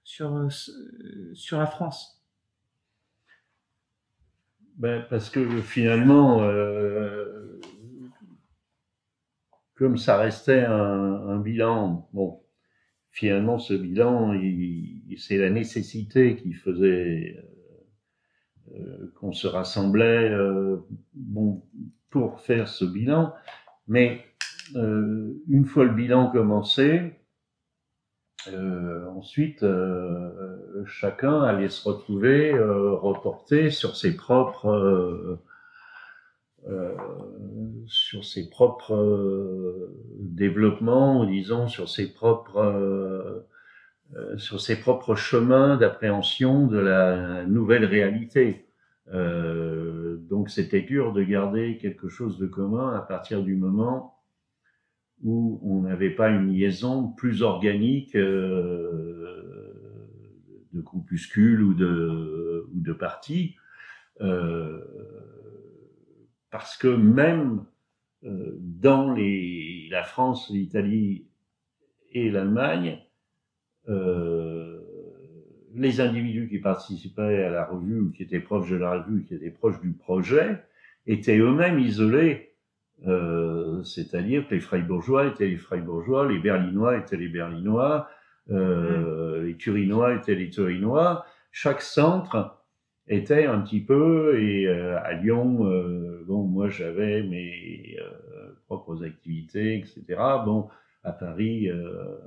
sur 0.03 0.48
sur 1.34 1.58
la 1.58 1.65
France? 1.65 2.23
Ben, 4.77 5.06
Parce 5.10 5.30
que 5.30 5.62
finalement, 5.62 6.44
euh, 6.44 7.60
comme 9.75 9.98
ça 9.98 10.18
restait 10.18 10.63
un, 10.65 10.74
un, 10.74 11.39
bilan, 11.39 12.10
bon, 12.13 12.42
finalement, 13.12 13.60
ce 13.60 13.74
bilan, 13.74 14.34
c'est 15.18 15.38
la 15.38 15.50
nécessité 15.50 16.36
qui 16.36 16.53
faisait 16.53 17.36
euh, 17.38 17.53
euh, 18.75 19.12
qu'on 19.15 19.34
se 19.34 19.46
rassemblait 19.46 20.32
euh, 20.32 20.77
bon, 21.13 21.63
pour 22.10 22.39
faire 22.39 22.68
ce 22.68 22.86
bilan. 22.86 23.34
Mais 23.88 24.25
euh, 24.75 25.34
une 25.48 25.65
fois 25.65 25.84
le 25.84 25.94
bilan 25.94 26.32
commencé, 26.32 27.13
euh, 28.51 29.05
ensuite, 29.09 29.63
euh, 29.63 30.83
chacun 30.85 31.41
allait 31.41 31.69
se 31.69 31.88
retrouver 31.88 32.53
euh, 32.53 32.91
reporté 32.91 33.69
sur 33.69 33.95
ses 33.95 34.15
propres 34.15 35.39
sur 37.85 38.23
ses 38.23 38.50
propres 38.50 39.89
développements, 40.17 41.25
disons 41.25 41.67
sur 41.67 41.89
ses 41.89 42.13
propres 42.13 43.45
sur 44.38 44.62
ses 44.62 44.79
propres 44.79 45.15
chemins 45.15 45.75
d'appréhension 45.75 46.65
de 46.67 46.77
la 46.77 47.45
nouvelle 47.45 47.83
réalité. 47.83 48.69
donc 49.12 50.50
c'était 50.50 50.83
dur 50.83 51.12
de 51.12 51.21
garder 51.23 51.77
quelque 51.81 52.07
chose 52.07 52.38
de 52.39 52.47
commun 52.47 52.95
à 52.95 53.01
partir 53.01 53.43
du 53.43 53.55
moment 53.55 54.12
où 55.24 55.60
on 55.63 55.82
n'avait 55.82 56.10
pas 56.10 56.30
une 56.30 56.53
liaison 56.53 57.08
plus 57.08 57.42
organique 57.42 58.15
euh, 58.15 59.74
de 60.74 60.82
groupuscules 60.82 61.62
ou 61.62 61.74
de, 61.74 62.68
ou 62.74 62.82
de 62.82 62.94
partis, 62.94 63.56
euh, 64.22 64.82
parce 66.51 66.77
que 66.77 66.88
même 66.88 67.63
euh, 68.25 68.58
dans 68.60 69.13
les, 69.13 69.88
la 69.89 70.03
France, 70.03 70.50
l'Italie 70.50 71.25
et 72.12 72.30
l'Allemagne, 72.30 73.00
les 75.75 76.00
individus 76.00 76.48
qui 76.48 76.60
participaient 76.60 77.44
à 77.44 77.50
la 77.50 77.65
revue 77.65 78.00
ou 78.00 78.12
qui 78.12 78.24
étaient 78.24 78.39
proches 78.39 78.70
de 78.70 78.77
la 78.77 78.92
revue, 79.01 79.25
qui 79.25 79.34
étaient 79.34 79.50
proches 79.50 79.82
du 79.82 79.92
projet, 79.92 80.63
étaient 81.06 81.38
eux-mêmes 81.38 81.80
isolés 81.80 82.52
Euh, 83.05 83.83
c'est-à-dire 83.83 84.48
que 84.48 84.55
les 84.55 84.62
Freiburgeois 84.62 85.27
étaient 85.27 85.48
les 85.48 85.57
Freiburgeois, 85.57 86.27
les 86.31 86.39
Berlinois 86.39 86.98
étaient 86.98 87.17
les 87.17 87.27
Berlinois, 87.27 88.10
euh, 88.50 89.41
mmh. 89.41 89.45
les 89.45 89.55
Turinois 89.57 90.15
étaient 90.15 90.36
les 90.36 90.50
Turinois. 90.50 91.25
Chaque 91.51 91.81
centre 91.81 92.63
était 93.07 93.45
un 93.45 93.60
petit 93.60 93.81
peu, 93.81 94.39
et 94.39 94.67
euh, 94.67 94.98
à 95.03 95.13
Lyon, 95.13 95.67
euh, 95.67 96.24
bon, 96.25 96.43
moi 96.43 96.69
j'avais 96.69 97.24
mes 97.24 97.98
euh, 98.00 98.53
propres 98.65 99.03
activités, 99.03 99.77
etc. 99.77 100.03
Bon, 100.45 100.69
à 101.03 101.12
Paris, 101.12 101.69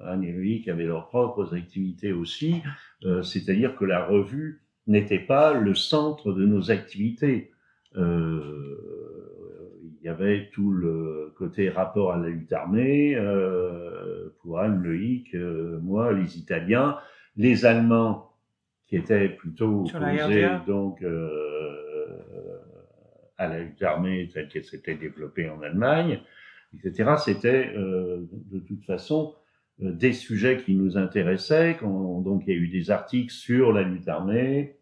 Anne 0.04 0.22
et 0.22 0.32
Loïc 0.32 0.68
avaient 0.68 0.84
leurs 0.84 1.08
propres 1.08 1.54
activités 1.54 2.12
aussi, 2.12 2.62
c'est-à-dire 3.22 3.74
que 3.74 3.86
la 3.86 4.04
revue 4.04 4.60
n'était 4.86 5.18
pas 5.18 5.54
le 5.54 5.74
centre 5.74 6.34
de 6.34 6.44
nos 6.44 6.70
activités. 6.70 7.52
Il 10.06 10.10
y 10.10 10.12
avait 10.12 10.50
tout 10.52 10.70
le 10.70 11.34
côté 11.36 11.68
rapport 11.68 12.12
à 12.12 12.16
la 12.16 12.28
lutte 12.28 12.52
armée, 12.52 13.18
pour 14.40 14.60
Anne, 14.60 14.80
Loïc, 14.80 15.34
moi, 15.34 16.12
les 16.12 16.38
Italiens, 16.38 16.96
les 17.36 17.66
Allemands, 17.66 18.30
qui 18.86 18.94
était 18.94 19.28
plutôt 19.28 19.84
opposé 19.84 20.48
donc 20.64 21.02
euh, 21.02 21.36
à 23.36 23.48
la 23.48 23.58
lutte 23.58 23.82
armée 23.82 24.30
telle 24.32 24.46
qu'elle 24.48 24.64
s'était 24.64 24.94
développée 24.94 25.50
en 25.50 25.60
Allemagne, 25.60 26.20
etc. 26.72 27.14
C'était 27.18 27.72
euh, 27.76 28.28
de 28.30 28.60
toute 28.60 28.84
façon 28.84 29.34
euh, 29.82 29.90
des 29.90 30.12
sujets 30.12 30.58
qui 30.58 30.76
nous 30.76 30.96
intéressaient. 30.96 31.76
Quand, 31.80 32.20
donc 32.20 32.44
il 32.46 32.54
y 32.54 32.56
a 32.56 32.60
eu 32.60 32.68
des 32.68 32.92
articles 32.92 33.32
sur 33.32 33.72
la 33.72 33.82
lutte 33.82 34.06
armée, 34.06 34.76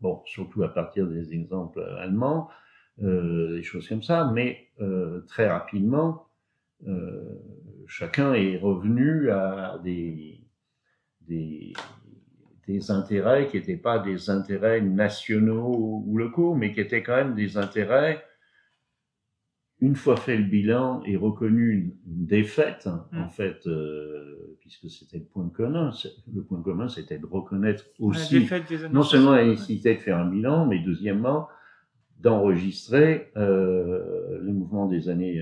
bon, 0.00 0.22
surtout 0.24 0.62
à 0.62 0.72
partir 0.72 1.08
des 1.08 1.34
exemples 1.34 1.82
allemands, 1.98 2.48
euh, 2.48 2.52
des 3.00 3.62
choses 3.62 3.88
comme 3.88 4.02
ça, 4.02 4.30
mais 4.32 4.68
euh, 4.80 5.20
très 5.26 5.48
rapidement, 5.48 6.28
euh, 6.86 7.34
chacun 7.86 8.34
est 8.34 8.58
revenu 8.58 9.30
à 9.30 9.78
des, 9.82 10.40
des, 11.22 11.72
des 12.66 12.90
intérêts 12.90 13.48
qui 13.48 13.56
n'étaient 13.56 13.76
pas 13.76 13.98
des 13.98 14.30
intérêts 14.30 14.80
nationaux 14.80 16.02
ou 16.06 16.16
locaux, 16.16 16.54
mais 16.54 16.72
qui 16.72 16.80
étaient 16.80 17.02
quand 17.02 17.16
même 17.16 17.34
des 17.34 17.56
intérêts, 17.56 18.24
une 19.80 19.96
fois 19.96 20.16
fait 20.16 20.36
le 20.36 20.44
bilan 20.44 21.02
et 21.04 21.16
reconnu 21.16 21.72
une, 21.72 21.92
défaite, 22.26 22.86
mmh. 22.86 23.20
en 23.20 23.28
fait, 23.28 23.66
euh, 23.66 24.56
puisque 24.60 24.90
c'était 24.90 25.18
le 25.18 25.24
point 25.24 25.48
commun, 25.48 25.92
le 26.32 26.42
point 26.42 26.60
commun 26.62 26.88
c'était 26.88 27.18
de 27.18 27.26
reconnaître 27.26 27.84
aussi, 27.98 28.46
non 28.90 29.02
seulement 29.02 29.32
la 29.32 29.46
nécessité 29.46 29.94
de 29.94 30.00
faire 30.00 30.18
un 30.18 30.28
bilan, 30.28 30.66
mais 30.66 30.80
deuxièmement, 30.80 31.48
d'enregistrer 32.18 33.30
euh, 33.36 34.38
le 34.40 34.52
mouvement 34.52 34.86
des 34.86 35.08
années 35.08 35.40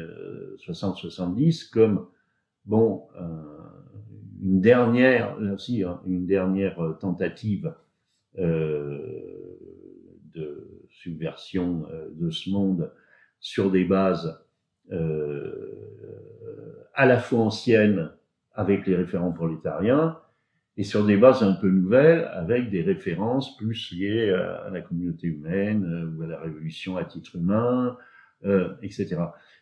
60-70 0.59 1.65
euh, 1.65 1.69
comme, 1.73 2.07
bon, 2.67 3.03
une 4.47 4.61
dernière, 4.61 5.37
aussi, 5.53 5.83
hein, 5.83 6.01
une 6.07 6.27
dernière 6.27 6.81
euh, 6.81 6.93
tentative 6.93 7.75
euh, 8.39 8.99
de 10.35 10.87
subversion 10.91 11.87
euh, 11.91 12.09
de 12.13 12.31
ce 12.31 12.51
monde 12.51 12.93
sur 13.41 13.71
des 13.71 13.85
bases 13.85 14.41
à 16.95 17.07
la 17.07 17.19
fois 17.19 17.41
anciennes 17.41 18.13
avec 18.55 18.87
les 18.87 18.95
référents 18.95 19.33
prolétariens 19.33 20.17
et 20.77 20.85
sur 20.85 21.05
des 21.05 21.17
bases 21.17 21.43
un 21.43 21.53
peu 21.53 21.69
nouvelles 21.69 22.29
avec 22.33 22.71
des 22.71 22.83
références 22.83 23.57
plus 23.57 23.93
liées 23.93 24.31
à, 24.31 24.71
la 24.71 24.81
communauté 24.81 25.29
humaine 25.29 26.15
ou 26.17 26.23
à 26.23 26.27
la 26.27 26.39
révolution 26.39 26.97
à 26.97 27.05
titre 27.05 27.37
humain, 27.37 27.97
etc. 28.83 29.17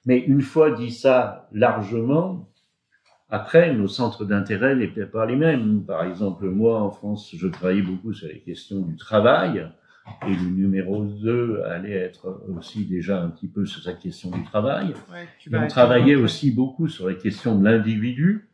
Mais 0.06 0.18
une 0.18 0.42
fois 0.42 0.72
dit 0.72 0.90
ça 0.90 1.48
largement, 1.52 2.50
après, 3.30 3.74
nos 3.74 3.88
centres 3.88 4.24
d'intérêt 4.24 4.76
n'étaient 4.76 5.06
pas 5.06 5.26
les 5.26 5.36
mêmes. 5.36 5.84
Par 5.84 6.04
exemple, 6.04 6.46
moi, 6.46 6.80
en 6.80 6.90
France, 6.90 7.34
je 7.36 7.48
travaillais 7.48 7.82
beaucoup 7.82 8.12
sur 8.12 8.28
les 8.28 8.38
questions 8.38 8.80
du 8.80 8.96
travail, 8.96 9.68
et 10.28 10.34
le 10.34 10.50
numéro 10.50 11.04
2 11.04 11.62
allait 11.64 11.96
être 11.96 12.44
aussi 12.56 12.84
déjà 12.84 13.20
un 13.20 13.30
petit 13.30 13.48
peu 13.48 13.64
sur 13.66 13.80
la 13.90 13.96
question 13.96 14.30
du 14.30 14.44
travail. 14.44 14.94
on 15.52 15.66
travaillait 15.66 16.14
aussi 16.14 16.50
beaucoup 16.50 16.88
sur 16.88 17.08
les 17.08 17.16
questions 17.16 17.58
de 17.58 17.64
l'individu, 17.64 18.48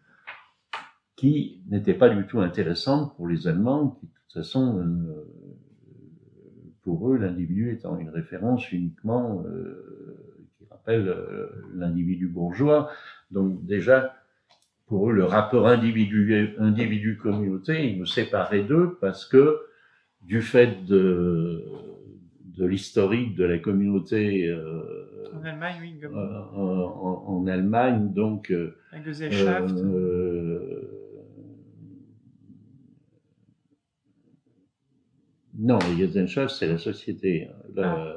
qui 1.21 1.61
n'étaient 1.69 1.93
pas 1.93 2.09
du 2.09 2.27
tout 2.27 2.41
intéressantes 2.41 3.15
pour 3.17 3.29
les 3.29 3.47
Allemands, 3.47 3.99
qui 4.01 4.07
de 4.07 4.13
toute 4.13 4.33
façon, 4.43 4.79
euh, 4.79 5.29
pour 6.83 7.13
eux, 7.13 7.19
l'individu 7.19 7.73
étant 7.73 7.99
une 7.99 8.09
référence 8.09 8.73
uniquement 8.73 9.45
euh, 9.45 10.17
qui 10.57 10.65
rappelle 10.71 11.09
euh, 11.09 11.49
l'individu 11.75 12.27
bourgeois. 12.27 12.89
Donc 13.31 13.67
déjà, 13.67 14.17
pour 14.87 15.11
eux, 15.11 15.13
le 15.13 15.25
rapport 15.25 15.69
individu-communauté, 15.69 17.91
il 17.91 17.99
nous 17.99 18.07
séparait 18.07 18.63
d'eux 18.63 18.97
parce 19.03 19.27
que 19.27 19.59
du 20.23 20.41
fait 20.41 20.87
de, 20.87 21.63
de 22.57 22.65
l'historique 22.65 23.35
de 23.35 23.45
la 23.45 23.59
communauté 23.59 24.49
euh, 24.49 25.01
en 25.41 25.45
Allemagne, 25.45 25.77
oui, 25.81 26.01
euh, 26.03 26.41
en, 26.55 27.25
en, 27.27 27.47
Allemagne, 27.47 28.13
donc 28.13 28.51
euh, 28.51 28.77
non, 35.61 35.79
la 35.79 35.97
Gesellschaft, 35.97 36.55
c'est 36.57 36.67
la 36.67 36.79
société. 36.79 37.49
Ah. 37.79 38.15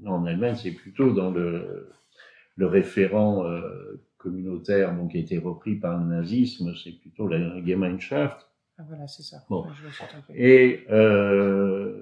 non, 0.00 0.12
en 0.12 0.26
Allemagne, 0.26 0.56
c'est 0.56 0.70
plutôt 0.72 1.12
dans 1.12 1.30
le, 1.30 1.90
le 2.56 2.66
référent 2.66 3.44
communautaire 4.22 4.94
donc, 4.94 5.10
qui 5.10 5.18
a 5.18 5.20
été 5.20 5.38
repris 5.38 5.74
par 5.74 5.98
le 5.98 6.06
nazisme, 6.06 6.72
c'est 6.82 6.92
plutôt 6.92 7.28
la 7.28 7.38
Gemeinschaft. 7.64 8.46
Ah 8.78 8.84
voilà, 8.88 9.06
c'est 9.06 9.22
ça. 9.22 9.38
Bon. 9.50 9.66
Et 10.34 10.84
euh, 10.90 11.92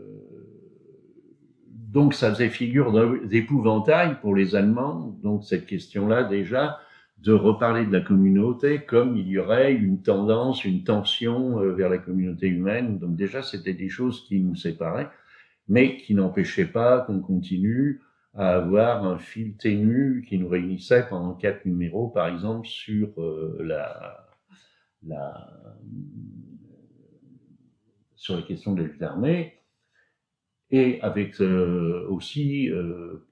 donc 1.66 2.14
ça 2.14 2.30
faisait 2.30 2.48
figure 2.48 2.92
d'épouvantail 3.26 4.20
pour 4.20 4.34
les 4.36 4.54
Allemands, 4.54 5.16
donc 5.22 5.44
cette 5.44 5.66
question-là 5.66 6.24
déjà, 6.24 6.78
de 7.22 7.32
reparler 7.32 7.84
de 7.84 7.92
la 7.92 8.00
communauté 8.00 8.84
comme 8.84 9.16
il 9.16 9.28
y 9.28 9.38
aurait 9.38 9.74
une 9.74 10.02
tendance, 10.02 10.64
une 10.64 10.84
tension 10.84 11.60
euh, 11.60 11.72
vers 11.74 11.90
la 11.90 11.98
communauté 11.98 12.46
humaine. 12.48 12.98
Donc 12.98 13.16
déjà, 13.16 13.42
c'était 13.42 13.74
des 13.74 13.88
choses 13.88 14.24
qui 14.26 14.40
nous 14.40 14.54
séparaient, 14.54 15.10
mais 15.68 15.98
qui 15.98 16.14
n'empêchaient 16.14 16.66
pas 16.66 17.00
qu'on 17.00 17.20
continue 17.20 18.00
à 18.34 18.54
avoir 18.54 19.04
un 19.04 19.18
fil 19.18 19.56
ténu 19.56 20.24
qui 20.28 20.38
nous 20.38 20.48
réunissait 20.48 21.06
pendant 21.08 21.34
quatre 21.34 21.66
numéros, 21.66 22.08
par 22.08 22.28
exemple, 22.28 22.66
sur 22.66 23.08
euh, 23.18 23.58
la, 23.60 24.28
la, 25.02 25.50
sur 28.14 28.36
les 28.36 28.44
questions 28.44 28.74
de 28.74 28.84
lutte 28.84 29.02
armée, 29.02 29.54
et 30.70 31.00
avec 31.02 31.40
euh, 31.40 32.06
aussi, 32.08 32.70
euh, 32.70 33.26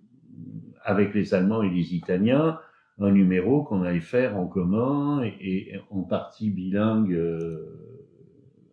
avec 0.83 1.15
les 1.15 1.35
Allemands 1.35 1.63
et 1.63 1.71
les 1.71 1.95
Italiens, 1.95 2.59
un 3.01 3.11
numéro 3.11 3.63
qu'on 3.63 3.83
allait 3.83 4.01
faire 4.01 4.37
en 4.37 4.47
commun 4.47 5.23
et, 5.23 5.75
et 5.75 5.81
en 5.91 6.03
partie 6.03 6.51
bilingue, 6.51 7.17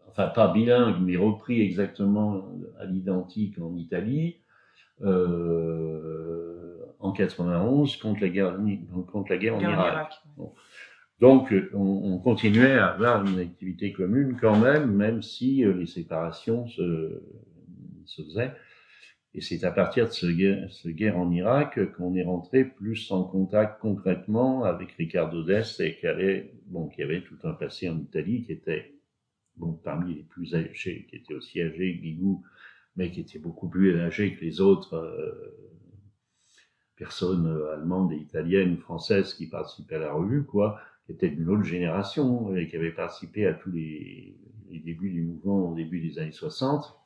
enfin 0.08 0.28
pas 0.28 0.52
bilingue, 0.52 0.96
mais 1.02 1.18
repris 1.18 1.62
exactement 1.62 2.50
à 2.80 2.86
l'identique 2.86 3.60
en 3.60 3.76
Italie, 3.76 4.38
euh, 5.02 6.78
en 7.00 7.12
91 7.12 7.98
contre 7.98 8.22
la 8.22 8.30
guerre, 8.30 8.58
contre 9.12 9.32
la 9.32 9.38
guerre 9.38 9.56
en 9.56 9.60
Irak. 9.60 10.14
Donc, 11.20 11.54
on, 11.74 11.80
on, 11.80 12.18
continuait 12.20 12.78
à 12.78 12.88
avoir 12.88 13.26
une 13.26 13.40
activité 13.40 13.94
commune 13.94 14.38
quand 14.40 14.58
même, 14.58 14.92
même 14.92 15.22
si 15.22 15.64
euh, 15.64 15.74
les 15.74 15.86
séparations 15.86 16.68
se, 16.68 17.22
se 18.06 18.22
faisaient. 18.22 18.54
Et 19.38 19.42
c'est 19.42 19.66
à 19.66 19.72
partir 19.72 20.08
de 20.08 20.14
ce 20.14 20.88
guerre, 20.88 21.18
en 21.18 21.30
Irak 21.30 21.92
qu'on 21.98 22.16
est 22.16 22.24
rentré 22.24 22.64
plus 22.64 23.12
en 23.12 23.26
contact 23.26 23.82
concrètement 23.82 24.64
avec 24.64 24.92
Ricardo 24.94 25.44
Dest 25.44 25.82
et 25.82 25.98
qui 25.98 26.08
avait, 26.08 26.54
bon, 26.68 26.88
qui 26.88 27.04
tout 27.22 27.38
un 27.44 27.52
passé 27.52 27.90
en 27.90 28.00
Italie, 28.00 28.44
qui 28.44 28.54
était 28.54 28.94
bon, 29.58 29.74
parmi 29.74 30.16
les 30.16 30.24
plus 30.24 30.56
âgés, 30.56 31.06
qui 31.10 31.18
était 31.18 31.34
aussi 31.34 31.62
âgé, 31.62 31.96
Guigou, 31.96 32.46
mais 32.96 33.12
qui 33.12 33.20
était 33.20 33.38
beaucoup 33.38 33.68
plus 33.68 34.00
âgé 34.00 34.38
que 34.38 34.46
les 34.46 34.62
autres 34.62 34.96
euh, 34.96 35.76
personnes 36.96 37.62
allemandes 37.74 38.14
et 38.14 38.18
italiennes, 38.18 38.78
françaises 38.78 39.34
qui 39.34 39.48
participaient 39.48 39.96
à 39.96 40.00
la 40.00 40.14
revue, 40.14 40.46
quoi, 40.46 40.80
qui 41.06 41.12
étaient 41.12 41.30
d'une 41.30 41.50
autre 41.50 41.64
génération 41.64 42.56
et 42.56 42.70
qui 42.70 42.78
avaient 42.78 42.94
participé 42.94 43.46
à 43.48 43.54
tous 43.54 43.72
les, 43.72 44.38
les 44.70 44.80
débuts 44.80 45.12
du 45.12 45.24
mouvement 45.24 45.72
au 45.72 45.76
début 45.76 46.00
des 46.00 46.20
années 46.20 46.32
60. 46.32 47.05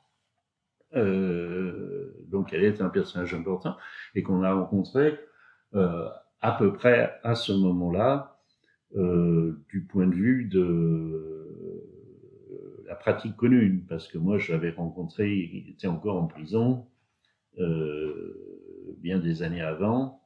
Euh, 0.95 2.11
donc 2.27 2.51
elle 2.53 2.63
est 2.63 2.81
un 2.81 2.89
personnage 2.89 3.33
important 3.33 3.77
et 4.15 4.23
qu'on 4.23 4.41
a 4.41 4.51
rencontré 4.53 5.19
euh, 5.75 6.07
à 6.41 6.51
peu 6.53 6.73
près 6.73 7.19
à 7.23 7.35
ce 7.35 7.51
moment-là 7.51 8.39
euh, 8.95 9.63
du 9.69 9.81
point 9.81 10.07
de 10.07 10.15
vue 10.15 10.45
de 10.45 11.35
la 12.87 12.95
pratique 12.95 13.35
commune, 13.35 13.85
parce 13.87 14.07
que 14.07 14.17
moi, 14.17 14.39
je 14.39 14.51
l'avais 14.51 14.71
rencontré, 14.71 15.31
il 15.31 15.69
était 15.69 15.85
encore 15.85 16.17
en 16.17 16.25
prison, 16.25 16.87
bien 18.97 19.19
des 19.19 19.43
années 19.43 19.61
avant, 19.61 20.23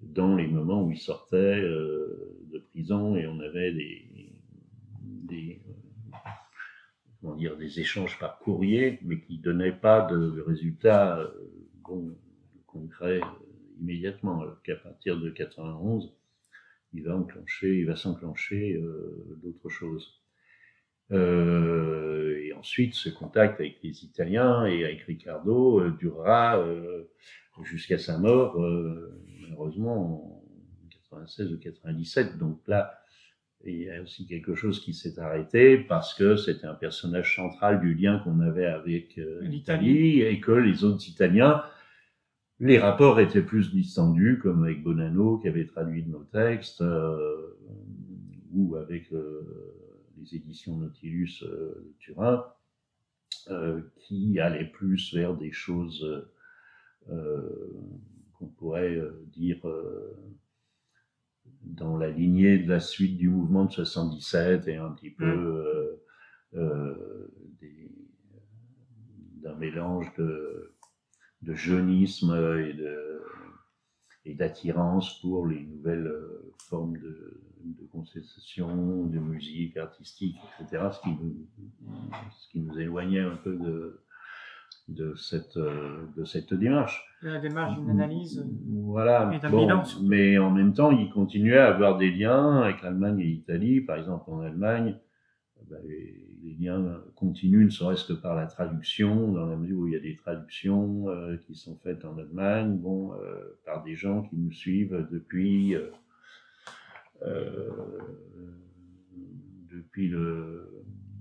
dans 0.00 0.34
les 0.34 0.48
moments 0.48 0.82
où 0.82 0.90
il 0.90 0.98
sortait 0.98 1.60
de 1.60 2.58
prison 2.70 3.14
et 3.14 3.28
on 3.28 3.38
avait 3.38 3.72
des 3.72 5.62
comment 7.22 7.36
dire, 7.36 7.56
des 7.56 7.80
échanges 7.80 8.18
par 8.18 8.38
courrier, 8.40 8.98
mais 9.02 9.20
qui 9.20 9.38
ne 9.38 9.42
donnaient 9.42 9.72
pas 9.72 10.02
de 10.02 10.40
résultats 10.40 11.32
concrets 12.66 13.20
immédiatement. 13.80 14.40
Alors 14.40 14.60
qu'à 14.62 14.76
partir 14.76 15.18
de 15.18 15.30
91, 15.30 16.12
il 16.94 17.04
va 17.04 17.16
enclencher, 17.16 17.78
il 17.78 17.86
va 17.86 17.96
s'enclencher 17.96 18.74
euh, 18.74 19.38
d'autres 19.42 19.68
choses. 19.68 20.20
Euh, 21.10 22.38
et 22.42 22.52
ensuite, 22.52 22.94
ce 22.94 23.08
contact 23.08 23.60
avec 23.60 23.78
les 23.82 24.04
Italiens 24.04 24.66
et 24.66 24.84
avec 24.84 25.02
Ricardo 25.02 25.80
euh, 25.80 25.90
durera 25.90 26.64
jusqu'à 27.64 27.98
sa 27.98 28.18
mort, 28.18 28.58
malheureusement 29.40 30.42
en 30.84 30.88
96 31.10 31.52
ou 31.52 31.58
97. 31.58 32.38
Donc 32.38 32.60
là, 32.66 33.01
il 33.64 33.82
y 33.82 33.90
a 33.90 34.02
aussi 34.02 34.26
quelque 34.26 34.54
chose 34.54 34.80
qui 34.80 34.92
s'est 34.92 35.18
arrêté 35.18 35.78
parce 35.78 36.14
que 36.14 36.36
c'était 36.36 36.66
un 36.66 36.74
personnage 36.74 37.36
central 37.36 37.80
du 37.80 37.94
lien 37.94 38.18
qu'on 38.20 38.40
avait 38.40 38.66
avec 38.66 39.20
l'Italie. 39.40 40.20
et 40.20 40.40
que 40.40 40.52
les 40.52 40.84
autres 40.84 41.08
Italiens 41.08 41.62
les 42.62 42.78
rapports 42.78 43.18
étaient 43.18 43.42
plus 43.42 43.72
distendus, 43.72 44.38
comme 44.40 44.62
avec 44.62 44.84
Bonanno 44.84 45.38
qui 45.38 45.48
avait 45.48 45.66
traduit 45.66 46.06
nos 46.06 46.22
textes, 46.22 46.80
euh, 46.80 47.58
ou 48.52 48.76
avec 48.76 49.12
euh, 49.12 49.42
les 50.16 50.36
éditions 50.36 50.76
Nautilus 50.76 51.42
euh, 51.42 51.74
de 51.84 51.94
Turin, 51.98 52.46
qui 53.96 54.38
allaient 54.38 54.70
plus 54.70 55.12
vers 55.12 55.36
des 55.36 55.50
choses 55.50 56.24
qu'on 57.08 58.46
pourrait 58.46 59.00
dire 59.32 59.60
dans 61.64 61.96
la 61.96 62.10
lignée 62.10 62.58
de 62.58 62.68
la 62.68 62.80
suite 62.80 63.16
du 63.16 63.28
mouvement 63.28 63.64
de 63.64 63.72
77 63.72 64.68
et 64.68 64.76
un 64.76 64.90
petit 64.90 65.10
peu 65.10 65.98
mmh. 66.52 66.58
d'un 69.42 69.54
mélange 69.56 70.12
de 70.16 70.72
de 71.42 71.54
jeunisme 71.54 72.32
et 72.58 72.72
de 72.72 73.22
et 74.24 74.34
d'attirance 74.34 75.20
pour 75.20 75.46
les 75.46 75.64
nouvelles 75.64 76.06
euh, 76.06 76.54
formes 76.68 76.96
de, 76.98 77.42
de 77.64 77.84
concession, 77.86 79.06
de 79.06 79.18
musique 79.18 79.76
artistique, 79.76 80.36
etc. 80.60 80.90
Ce 80.92 81.00
qui 81.00 81.10
nous, 81.10 81.48
ce 82.30 82.48
qui 82.50 82.60
nous 82.60 82.78
éloignait 82.78 83.20
un 83.20 83.34
peu 83.34 83.56
de, 83.56 84.00
de 84.88 85.14
cette, 85.14 85.56
euh, 85.56 86.06
de 86.16 86.24
cette 86.24 86.52
démarche. 86.54 87.04
La 87.22 87.38
démarche 87.38 87.78
d'une 87.78 87.90
analyse 87.90 88.44
voilà, 88.68 89.30
et 89.32 89.38
d'un 89.38 89.50
bilan. 89.50 89.82
Mais 90.02 90.38
en 90.38 90.50
même 90.50 90.72
temps, 90.72 90.90
il 90.90 91.10
continuait 91.10 91.58
à 91.58 91.68
avoir 91.68 91.96
des 91.98 92.10
liens 92.10 92.62
avec 92.62 92.82
l'Allemagne 92.82 93.20
et 93.20 93.24
l'Italie. 93.24 93.80
Par 93.80 93.96
exemple, 93.96 94.30
en 94.30 94.40
Allemagne, 94.40 94.96
bah, 95.70 95.76
les 95.86 96.54
liens 96.58 97.00
continuent, 97.14 97.64
ne 97.64 97.70
serait-ce 97.70 98.06
que 98.06 98.12
par 98.12 98.34
la 98.34 98.46
traduction, 98.46 99.32
dans 99.32 99.46
la 99.46 99.56
mesure 99.56 99.78
où 99.78 99.86
il 99.86 99.92
y 99.92 99.96
a 99.96 100.00
des 100.00 100.16
traductions 100.16 101.08
euh, 101.08 101.36
qui 101.36 101.54
sont 101.54 101.76
faites 101.82 102.04
en 102.04 102.18
Allemagne, 102.18 102.76
bon, 102.78 103.12
euh, 103.14 103.58
par 103.64 103.82
des 103.84 103.94
gens 103.94 104.22
qui 104.22 104.36
nous 104.36 104.52
suivent 104.52 105.06
depuis, 105.10 105.76
euh, 107.22 107.70
depuis 109.70 110.08
le 110.08 110.68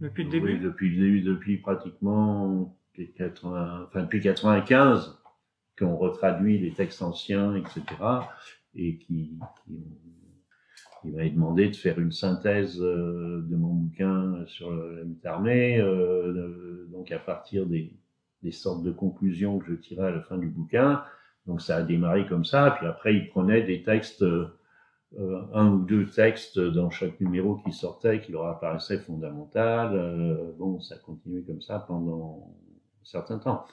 depuis 0.01 0.23
le 0.23 0.29
début, 0.31 0.57
depuis 0.57 0.89
le 0.95 1.21
début, 1.21 1.21
depuis 2.93 3.13
pratiquement 3.13 3.51
80, 3.51 3.85
enfin 3.87 4.03
depuis 4.03 4.21
95, 4.21 5.17
qu'on 5.77 5.95
retraduit 5.95 6.59
les 6.59 6.73
textes 6.73 7.01
anciens, 7.01 7.55
etc., 7.55 7.83
et 8.75 8.97
qui, 8.97 9.37
qui 11.01 11.09
m'avait 11.09 11.29
demandé 11.29 11.69
de 11.69 11.75
faire 11.75 11.99
une 11.99 12.11
synthèse 12.11 12.79
euh, 12.81 13.43
de 13.47 13.55
mon 13.55 13.73
bouquin 13.73 14.43
sur 14.47 14.71
la 14.71 15.03
lutte 15.03 15.25
armée, 15.25 15.79
euh, 15.79 16.87
donc 16.91 17.11
à 17.11 17.19
partir 17.19 17.65
des, 17.65 17.91
sortes 18.51 18.83
de 18.83 18.91
conclusions 18.91 19.59
que 19.59 19.67
je 19.67 19.75
tirais 19.75 20.07
à 20.07 20.11
la 20.11 20.21
fin 20.21 20.37
du 20.37 20.47
bouquin. 20.47 21.03
Donc 21.47 21.61
ça 21.61 21.77
a 21.77 21.81
démarré 21.81 22.27
comme 22.27 22.45
ça, 22.45 22.75
puis 22.77 22.87
après 22.87 23.15
il 23.15 23.27
prenait 23.29 23.63
des 23.63 23.83
textes, 23.83 24.21
euh, 24.21 24.47
un 25.53 25.71
ou 25.71 25.79
deux 25.85 26.05
textes 26.05 26.59
dans 26.59 26.89
chaque 26.89 27.19
numéro 27.19 27.57
qui 27.57 27.71
sortait, 27.71 28.21
qui 28.21 28.31
leur 28.31 28.45
apparaissait 28.45 28.99
fondamental. 28.99 30.53
bon, 30.57 30.79
ça 30.79 30.95
a 30.95 30.97
continué 30.99 31.43
comme 31.43 31.61
ça 31.61 31.79
pendant 31.79 32.55
un 33.01 33.05
certain 33.05 33.39
temps. 33.39 33.65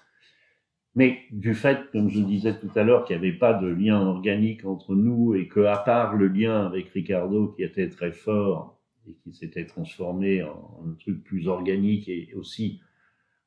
Mais 0.95 1.21
du 1.31 1.55
fait, 1.55 1.91
comme 1.93 2.09
je 2.09 2.21
disais 2.21 2.59
tout 2.59 2.71
à 2.75 2.83
l'heure, 2.83 3.05
qu'il 3.05 3.19
n'y 3.19 3.27
avait 3.27 3.39
pas 3.39 3.55
de 3.55 3.69
lien 3.69 4.01
organique 4.01 4.65
entre 4.65 4.95
nous 4.95 5.35
et 5.35 5.47
que, 5.47 5.61
à 5.61 5.77
part 5.77 6.17
le 6.17 6.29
lien 6.29 6.67
avec 6.67 6.89
Ricardo 6.89 7.49
qui 7.49 7.63
était 7.63 7.89
très 7.89 8.13
fort 8.13 8.81
et 9.07 9.15
qui 9.23 9.33
s'était 9.33 9.67
transformé 9.67 10.43
en, 10.43 10.81
un 10.87 10.93
truc 10.95 11.23
plus 11.23 11.47
organique 11.49 12.09
et 12.09 12.33
aussi 12.35 12.81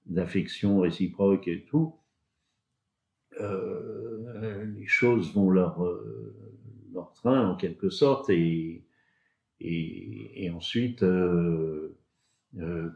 d'affection 0.06 0.80
réciproque 0.80 1.48
et 1.48 1.64
tout, 1.66 1.96
euh, 3.40 4.66
les 4.78 4.86
choses 4.86 5.34
vont 5.34 5.50
leur, 5.50 5.84
euh, 5.84 6.36
leur 6.94 7.14
train 7.14 7.50
en 7.50 7.56
quelque 7.56 7.90
sorte 7.90 8.30
et, 8.30 8.84
ensuite 10.54 11.02
euh, 11.04 11.98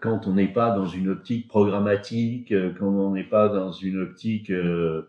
quand 0.02 0.28
on 0.28 0.34
n'est 0.34 0.52
pas 0.52 0.76
dans 0.76 0.86
une 0.86 1.10
optique 1.10 1.48
programmatique, 1.48 2.52
euh, 2.52 2.74
quand 2.78 2.88
on 2.88 3.12
n'est 3.12 3.24
pas 3.24 3.48
dans 3.48 3.72
une 3.72 4.02
optique 4.02 4.52
euh, 4.52 5.04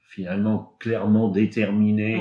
finalement 0.00 0.76
clairement 0.80 1.28
déterminée, 1.28 2.20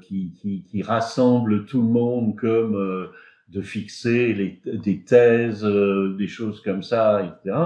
qui, 0.00 0.32
qui, 0.40 0.64
qui, 0.64 0.82
rassemble 0.82 1.66
tout 1.66 1.82
le 1.82 1.88
monde 1.88 2.36
comme 2.36 3.10
de 3.48 3.60
fixer 3.60 4.32
les, 4.32 4.60
des 4.78 5.04
thèses, 5.04 5.64
des 5.64 6.26
choses 6.26 6.62
comme 6.62 6.82
ça, 6.82 7.22
etc. 7.22 7.56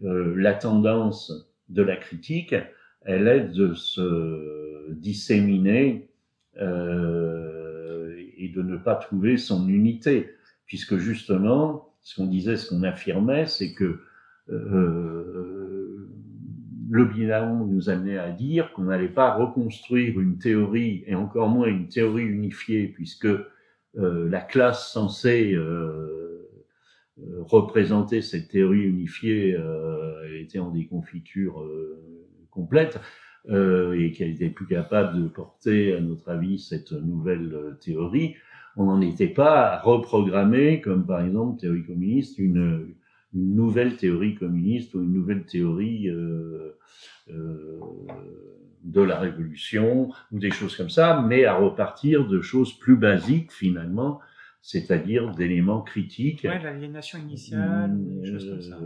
la 0.00 0.54
tendance 0.54 1.48
de 1.68 1.82
la 1.82 1.96
critique, 1.96 2.54
elle 3.02 3.28
est 3.28 3.48
de 3.48 3.74
se 3.74 4.90
disséminer. 4.92 6.08
Euh, 6.60 7.57
et 8.38 8.48
de 8.48 8.62
ne 8.62 8.76
pas 8.76 8.94
trouver 8.94 9.36
son 9.36 9.68
unité, 9.68 10.30
puisque 10.66 10.96
justement, 10.96 11.92
ce 12.02 12.16
qu'on 12.16 12.26
disait, 12.26 12.56
ce 12.56 12.68
qu'on 12.70 12.82
affirmait, 12.82 13.46
c'est 13.46 13.74
que 13.74 14.00
euh, 14.50 16.08
le 16.90 17.04
bilan 17.04 17.66
nous 17.66 17.90
amenait 17.90 18.18
à 18.18 18.30
dire 18.30 18.72
qu'on 18.72 18.84
n'allait 18.84 19.08
pas 19.08 19.34
reconstruire 19.34 20.18
une 20.18 20.38
théorie, 20.38 21.04
et 21.06 21.14
encore 21.14 21.48
moins 21.48 21.66
une 21.66 21.88
théorie 21.88 22.24
unifiée, 22.24 22.88
puisque 22.88 23.26
euh, 23.26 24.28
la 24.28 24.40
classe 24.40 24.92
censée 24.92 25.54
euh, 27.20 27.38
représenter 27.40 28.22
cette 28.22 28.48
théorie 28.48 28.82
unifiée 28.82 29.56
euh, 29.56 30.40
était 30.40 30.58
en 30.58 30.70
déconfiture 30.70 31.60
euh, 31.60 32.00
complète. 32.50 33.00
Euh, 33.50 33.98
et 33.98 34.12
qu'elle 34.12 34.30
était 34.30 34.50
plus 34.50 34.66
capable 34.66 35.22
de 35.22 35.28
porter, 35.28 35.94
à 35.94 36.00
notre 36.00 36.28
avis, 36.28 36.58
cette 36.58 36.92
nouvelle 36.92 37.54
euh, 37.54 37.70
théorie, 37.80 38.34
on 38.76 38.84
n'en 38.84 39.00
était 39.00 39.28
pas 39.28 39.72
à 39.72 39.80
reprogrammer, 39.80 40.80
comme 40.80 41.06
par 41.06 41.24
exemple 41.24 41.58
théorie 41.58 41.84
communiste, 41.84 42.38
une, 42.38 42.94
une 43.34 43.54
nouvelle 43.54 43.96
théorie 43.96 44.34
communiste 44.34 44.94
ou 44.94 45.02
une 45.02 45.12
nouvelle 45.12 45.44
théorie 45.44 46.10
euh, 46.10 46.76
euh, 47.30 47.80
de 48.84 49.00
la 49.00 49.18
révolution 49.18 50.10
ou 50.30 50.38
des 50.38 50.50
choses 50.50 50.76
comme 50.76 50.90
ça, 50.90 51.24
mais 51.26 51.44
à 51.46 51.54
repartir 51.54 52.26
de 52.26 52.40
choses 52.42 52.72
plus 52.74 52.96
basiques 52.96 53.52
finalement, 53.52 54.20
c'est-à-dire 54.60 55.34
d'éléments 55.34 55.80
critiques. 55.80 56.44
Ouais, 56.44 56.62
l'aliénation 56.62 57.18
initiale, 57.18 57.92
des 57.96 58.30
choses 58.30 58.50
comme 58.50 58.62
ça. 58.62 58.78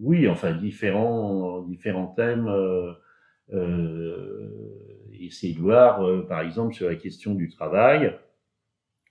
oui, 0.00 0.26
enfin 0.28 0.52
différents 0.52 1.62
différents 1.62 2.08
thèmes. 2.08 2.50
Essayer 5.18 5.54
de 5.54 5.60
voir, 5.60 6.26
par 6.28 6.40
exemple, 6.40 6.74
sur 6.74 6.88
la 6.88 6.96
question 6.96 7.34
du 7.34 7.48
travail, 7.48 8.16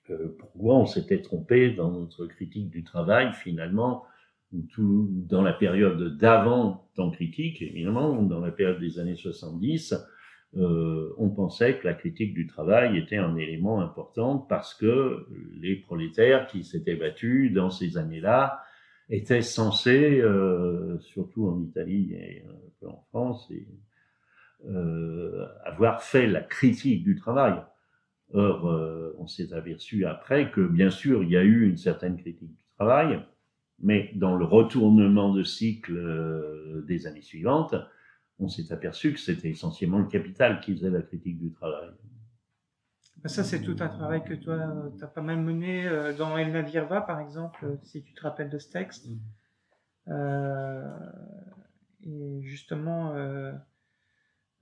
euh, 0.10 0.36
pourquoi 0.38 0.76
on 0.76 0.86
s'était 0.86 1.22
trompé 1.22 1.72
dans 1.72 1.92
notre 1.92 2.26
critique 2.28 2.70
du 2.70 2.84
travail, 2.84 3.34
finalement, 3.34 4.04
dans 4.52 5.42
la 5.42 5.54
période 5.54 6.18
d'avant 6.18 6.88
temps 6.96 7.12
critique, 7.12 7.62
évidemment, 7.62 8.22
dans 8.22 8.40
la 8.40 8.52
période 8.52 8.80
des 8.80 9.00
années 9.00 9.16
70, 9.16 9.96
euh, 10.56 11.14
on 11.18 11.30
pensait 11.30 11.80
que 11.80 11.88
la 11.88 11.94
critique 11.94 12.34
du 12.34 12.48
travail 12.48 12.98
était 12.98 13.18
un 13.18 13.36
élément 13.36 13.82
important 13.82 14.38
parce 14.38 14.74
que 14.74 15.28
les 15.60 15.76
prolétaires 15.76 16.48
qui 16.48 16.64
s'étaient 16.64 16.96
battus 16.96 17.52
dans 17.52 17.70
ces 17.70 17.98
années-là 17.98 18.62
étaient 19.10 19.42
censés, 19.42 20.22
euh, 20.22 20.98
surtout 21.00 21.48
en 21.48 21.62
Italie 21.62 22.14
et 22.14 22.44
un 22.48 22.70
peu 22.80 22.88
en 22.88 23.04
France, 23.10 23.52
euh, 24.68 25.48
avoir 25.64 26.02
fait 26.02 26.28
la 26.28 26.42
critique 26.42 27.04
du 27.04 27.16
travail. 27.16 27.62
Or, 28.34 28.68
euh, 28.68 29.16
on 29.20 29.28
s'est 29.28 29.54
aperçu 29.54 30.06
après 30.06 30.52
que, 30.52 30.62
bien 30.62 30.90
sûr, 30.90 31.24
il 31.24 31.30
y 31.30 31.38
a 31.38 31.44
eu 31.44 31.68
une 31.68 31.78
certaine 31.78 32.18
critique 32.18 32.50
du 32.50 32.64
travail, 32.76 33.24
mais 33.80 34.12
dans 34.16 34.36
le 34.36 34.46
retournement 34.46 35.34
de 35.34 35.44
cycle 35.44 35.96
euh, 35.96 36.84
des 36.88 37.08
années 37.08 37.22
suivantes, 37.22 37.76
on 38.40 38.48
s'est 38.48 38.74
aperçu 38.74 39.14
que 39.14 39.20
c'était 39.20 39.50
essentiellement 39.50 40.00
le 40.00 40.08
capital 40.08 40.60
qui 40.60 40.76
faisait 40.76 40.90
la 40.90 41.02
critique 41.02 41.40
du 41.40 41.52
travail. 41.52 41.90
Bah, 43.24 43.30
ça, 43.30 43.44
c'est 43.44 43.62
tout 43.62 43.78
un 43.80 43.88
travail 43.88 44.24
que 44.24 44.34
toi, 44.34 44.92
tu 44.98 45.04
as 45.04 45.08
pas 45.08 45.22
mal 45.22 45.40
mené 45.40 45.88
dans 46.18 46.38
El 46.38 46.52
Navirva, 46.52 47.02
par 47.02 47.22
exemple, 47.22 47.78
si 47.84 48.04
tu 48.04 48.14
te 48.14 48.22
rappelles 48.22 48.50
de 48.50 48.60
ce 48.60 48.72
texte. 48.72 49.08
Mm. 49.08 49.18
Euh, 50.08 50.84
et 52.04 52.42
justement, 52.44 53.16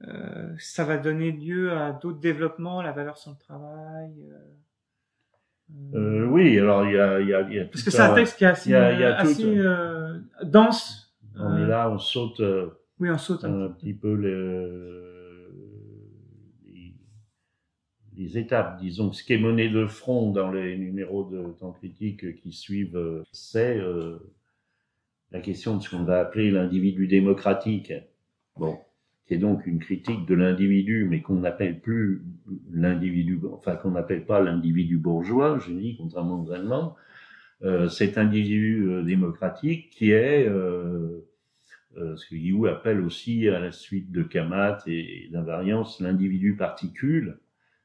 euh, 0.01 0.53
ça 0.57 0.83
va 0.83 0.97
donner 0.97 1.31
lieu 1.31 1.71
à 1.71 1.91
d'autres 1.91 2.19
développements, 2.19 2.81
la 2.81 2.91
valeur 2.91 3.17
sur 3.17 3.31
le 3.31 3.37
travail. 3.37 4.11
oui, 5.69 6.59
alors 6.59 6.85
il 6.85 6.93
y 6.93 6.99
a, 6.99 7.19
y, 7.21 7.33
a, 7.33 7.41
y 7.49 7.59
a, 7.59 7.65
Parce 7.65 7.83
que 7.83 7.91
c'est 7.91 8.01
un 8.01 8.13
texte 8.13 8.37
qui 8.37 8.43
est 8.43 8.47
assez, 8.47 8.73
assez 8.73 9.63
dense. 10.43 11.15
On 11.35 11.57
est 11.57 11.67
là, 11.67 11.89
on 11.89 11.97
saute. 11.97 12.41
oui, 12.99 13.09
on 13.09 13.17
saute 13.17 13.43
un, 13.45 13.69
petit 13.69 13.93
peu 13.93 14.13
les 14.13 15.03
les 18.17 18.37
étapes, 18.37 18.79
disons, 18.79 19.11
ce 19.11 19.23
qui 19.23 19.33
est 19.33 19.39
mené 19.39 19.69
de 19.69 19.85
front 19.85 20.31
dans 20.31 20.51
les 20.51 20.77
numéros 20.77 21.23
de 21.23 21.51
temps 21.59 21.71
critique 21.71 22.35
qui 22.41 22.51
suivent, 22.51 22.97
euh, 22.97 23.23
c'est 23.31 23.77
euh, 23.77 24.19
la 25.31 25.39
question 25.39 25.77
de 25.77 25.83
ce 25.83 25.89
qu'on 25.89 26.03
va 26.03 26.19
appeler 26.19 26.51
l'individu 26.51 27.07
démocratique. 27.07 27.93
Bon, 28.55 28.77
qui 29.27 29.35
est 29.35 29.37
donc 29.37 29.65
une 29.65 29.79
critique 29.79 30.25
de 30.25 30.35
l'individu, 30.35 31.07
mais 31.09 31.21
qu'on 31.21 31.35
n'appelle 31.35 31.79
plus 31.79 32.23
l'individu, 32.71 33.39
enfin 33.53 33.75
qu'on 33.75 33.91
n'appelle 33.91 34.25
pas 34.25 34.41
l'individu 34.41 34.97
bourgeois, 34.97 35.59
je 35.59 35.71
dis, 35.71 35.95
contrairement 35.97 36.43
aux 36.43 36.51
Allemands, 36.51 36.95
euh, 37.63 37.87
cet 37.87 38.17
individu 38.17 38.85
euh, 38.89 39.03
démocratique 39.03 39.89
qui 39.91 40.11
est 40.11 40.45
euh, 40.47 41.21
ce 41.95 42.25
que 42.27 42.35
Guillaume 42.35 42.65
appelle 42.65 42.99
aussi, 43.01 43.47
à 43.47 43.59
la 43.59 43.71
suite 43.71 44.11
de 44.11 44.23
Kamat 44.23 44.79
et 44.87 45.29
d'invariance, 45.31 46.01
l'individu 46.01 46.55
particule, 46.55 47.39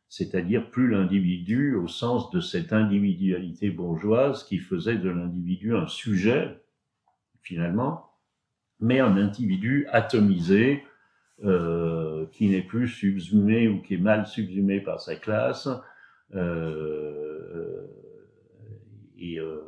c'est-à-dire 0.08 0.70
plus 0.70 0.88
l'individu 0.88 1.74
au 1.74 1.86
sens 1.86 2.30
de 2.30 2.40
cette 2.40 2.72
individualité 2.72 3.70
bourgeoise 3.70 4.44
qui 4.44 4.58
faisait 4.58 4.96
de 4.96 5.10
l'individu 5.10 5.76
un 5.76 5.86
sujet, 5.86 6.58
finalement, 7.42 8.10
mais 8.80 8.98
un 8.98 9.16
individu 9.16 9.86
atomisé, 9.90 10.82
euh, 11.44 12.26
qui 12.32 12.48
n'est 12.48 12.62
plus 12.62 12.88
subsumé 12.88 13.68
ou 13.68 13.80
qui 13.80 13.94
est 13.94 13.98
mal 13.98 14.26
subsumé 14.26 14.80
par 14.80 15.00
sa 15.00 15.14
classe. 15.14 15.68
Euh, 16.34 17.86
et 19.16 19.38
euh, 19.38 19.62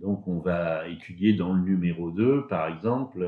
donc 0.00 0.26
on 0.26 0.38
va 0.38 0.88
étudier 0.88 1.34
dans 1.34 1.52
le 1.52 1.60
numéro 1.60 2.10
2, 2.10 2.46
par 2.46 2.68
exemple, 2.68 3.26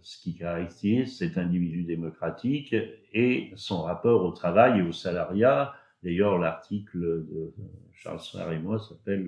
ce 0.00 0.18
qui 0.22 0.36
caractérise 0.36 1.18
cet 1.18 1.36
individu 1.36 1.82
démocratique 1.84 2.74
et 3.12 3.52
son 3.56 3.82
rapport 3.82 4.24
au 4.24 4.30
travail 4.30 4.80
et 4.80 4.82
au 4.82 4.92
salariat. 4.92 5.74
D'ailleurs, 6.02 6.38
l'article 6.38 6.98
de 6.98 7.52
Charles 7.92 8.20
Sarr 8.20 8.52
et 8.52 8.58
moi 8.58 8.78
s'appelle, 8.78 9.26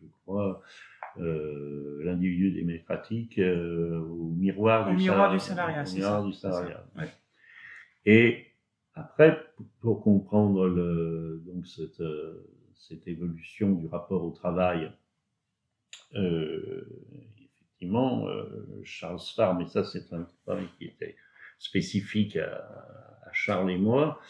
je 0.00 0.06
crois, 0.22 0.62
euh, 1.18 2.02
l'individu 2.04 2.52
démocratique 2.52 3.38
au 3.38 4.30
miroir, 4.36 4.90
du, 4.90 4.96
miroir 4.96 5.40
salariat, 5.40 5.82
du 5.84 5.90
salariat. 5.90 6.26
du 6.26 6.32
salariat. 6.32 6.84
Et 8.04 8.46
après, 8.94 9.38
pour 9.80 10.02
comprendre 10.02 10.66
le, 10.66 11.42
donc 11.46 11.66
cette, 11.66 12.02
cette 12.74 13.06
évolution 13.06 13.72
du 13.72 13.86
rapport 13.86 14.24
au 14.24 14.30
travail, 14.30 14.90
euh, 16.14 16.84
euh, 17.84 18.80
Charles 18.84 19.18
Farr, 19.34 19.58
mais 19.58 19.66
ça 19.66 19.84
c'est 19.84 20.12
un 20.12 20.26
travail 20.44 20.68
qui 20.78 20.84
était 20.84 21.16
spécifique 21.58 22.36
à, 22.36 22.68
Charles 23.32 23.70
et 23.70 23.78
moi, 23.78 24.20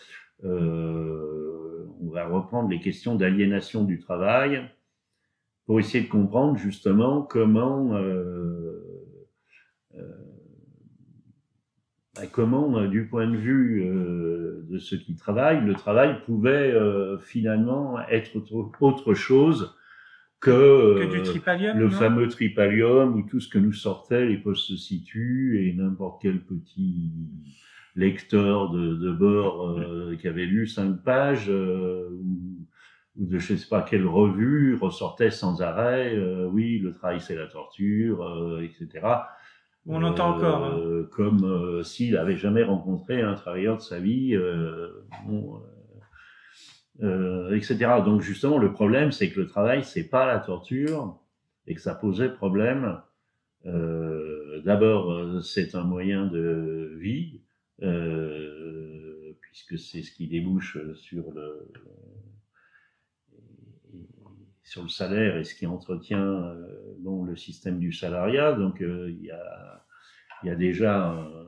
euh, 0.45 1.87
on 2.01 2.11
va 2.11 2.27
reprendre 2.27 2.69
les 2.69 2.79
questions 2.79 3.17
d'aliénation 3.17 3.83
du 3.83 3.99
travail 3.99 4.71
pour 5.67 5.81
essayer 5.81 6.05
de 6.05 6.09
comprendre 6.09 6.57
justement 6.59 7.23
comment 7.23 7.95
euh, 7.95 8.81
bah, 12.15 12.27
comment, 12.31 12.87
du 12.87 13.07
point 13.07 13.27
de 13.27 13.37
vue 13.37 13.85
de 13.85 14.79
ceux 14.79 14.99
qui 14.99 15.17
travaillent, 15.17 15.65
le 15.65 15.75
travail 15.75 16.23
pouvait 16.27 16.75
finalement 17.21 17.99
être 18.09 18.37
autre 18.81 19.15
chose 19.15 19.75
que, 20.43 20.51
euh, 20.51 21.75
le 21.75 21.89
fameux 21.89 22.27
tripalium 22.29 23.15
où 23.15 23.23
tout 23.23 23.41
ce 23.41 23.49
que 23.49 23.59
nous 23.59 23.73
sortait 23.73 24.27
les 24.27 24.39
postes 24.39 24.77
situent 24.77 25.65
et 25.65 25.73
n'importe 25.73 26.21
quel 26.21 26.41
petit 26.41 27.13
lecteur 27.95 28.71
de, 28.71 28.97
de 28.97 29.13
bord 29.13 29.79
euh, 29.79 30.17
qui 30.21 30.27
avait 30.27 30.45
lu 30.45 30.67
cinq 30.67 31.05
pages 31.05 31.49
euh, 31.49 32.09
ou, 32.11 32.67
de 33.17 33.39
je 33.39 33.55
sais 33.55 33.69
pas 33.69 33.83
quelle 33.83 34.07
revue 34.07 34.77
ressortait 34.81 35.31
sans 35.31 35.61
arrêt 35.63 36.19
oui 36.47 36.79
le 36.79 36.93
travail 36.93 37.21
c'est 37.21 37.37
la 37.37 37.47
torture 37.47 38.59
etc 38.63 39.07
on 39.87 40.03
entend 40.03 40.37
encore 40.37 40.65
hein. 40.65 41.07
comme 41.11 41.83
s'il 41.85 42.17
avait 42.17 42.37
jamais 42.37 42.63
rencontré 42.63 43.21
un 43.21 43.35
travailleur 43.35 43.77
de 43.77 43.83
sa 43.83 43.99
vie 43.99 44.35
bon, 45.27 45.61
euh, 47.03 47.55
etc. 47.57 47.77
Donc 48.05 48.21
justement, 48.21 48.59
le 48.59 48.73
problème, 48.73 49.13
c'est 49.13 49.31
que 49.31 49.41
le 49.41 49.47
travail, 49.47 49.83
c'est 49.85 50.09
pas 50.09 50.27
la 50.27 50.39
torture 50.39 51.19
et 51.67 51.75
que 51.75 51.81
ça 51.81 51.95
posait 51.95 52.29
problème. 52.29 53.01
Euh, 53.67 54.61
D'abord, 54.65 55.11
euh, 55.11 55.41
c'est 55.41 55.75
un 55.75 55.83
moyen 55.83 56.27
de 56.27 56.97
vie, 57.01 57.41
euh, 57.83 59.33
puisque 59.41 59.79
c'est 59.79 60.03
ce 60.03 60.13
qui 60.13 60.29
débouche 60.29 60.79
sur 60.95 61.33
le 61.33 61.69
sur 64.73 64.83
le 64.83 64.89
salaire 64.89 65.37
et 65.37 65.45
ce 65.45 65.55
qui 65.55 65.67
entretient 65.67 66.25
euh, 66.25 66.67
bon, 67.01 67.25
le 67.25 67.37
système 67.37 67.79
du 67.79 67.93
salariat. 67.93 68.55
Donc 68.55 68.79
il 68.81 69.23
y 69.23 69.31
a, 69.31 69.85
y, 70.45 70.49
a, 70.49 70.55
déjà 70.55 71.11
un, 71.11 71.47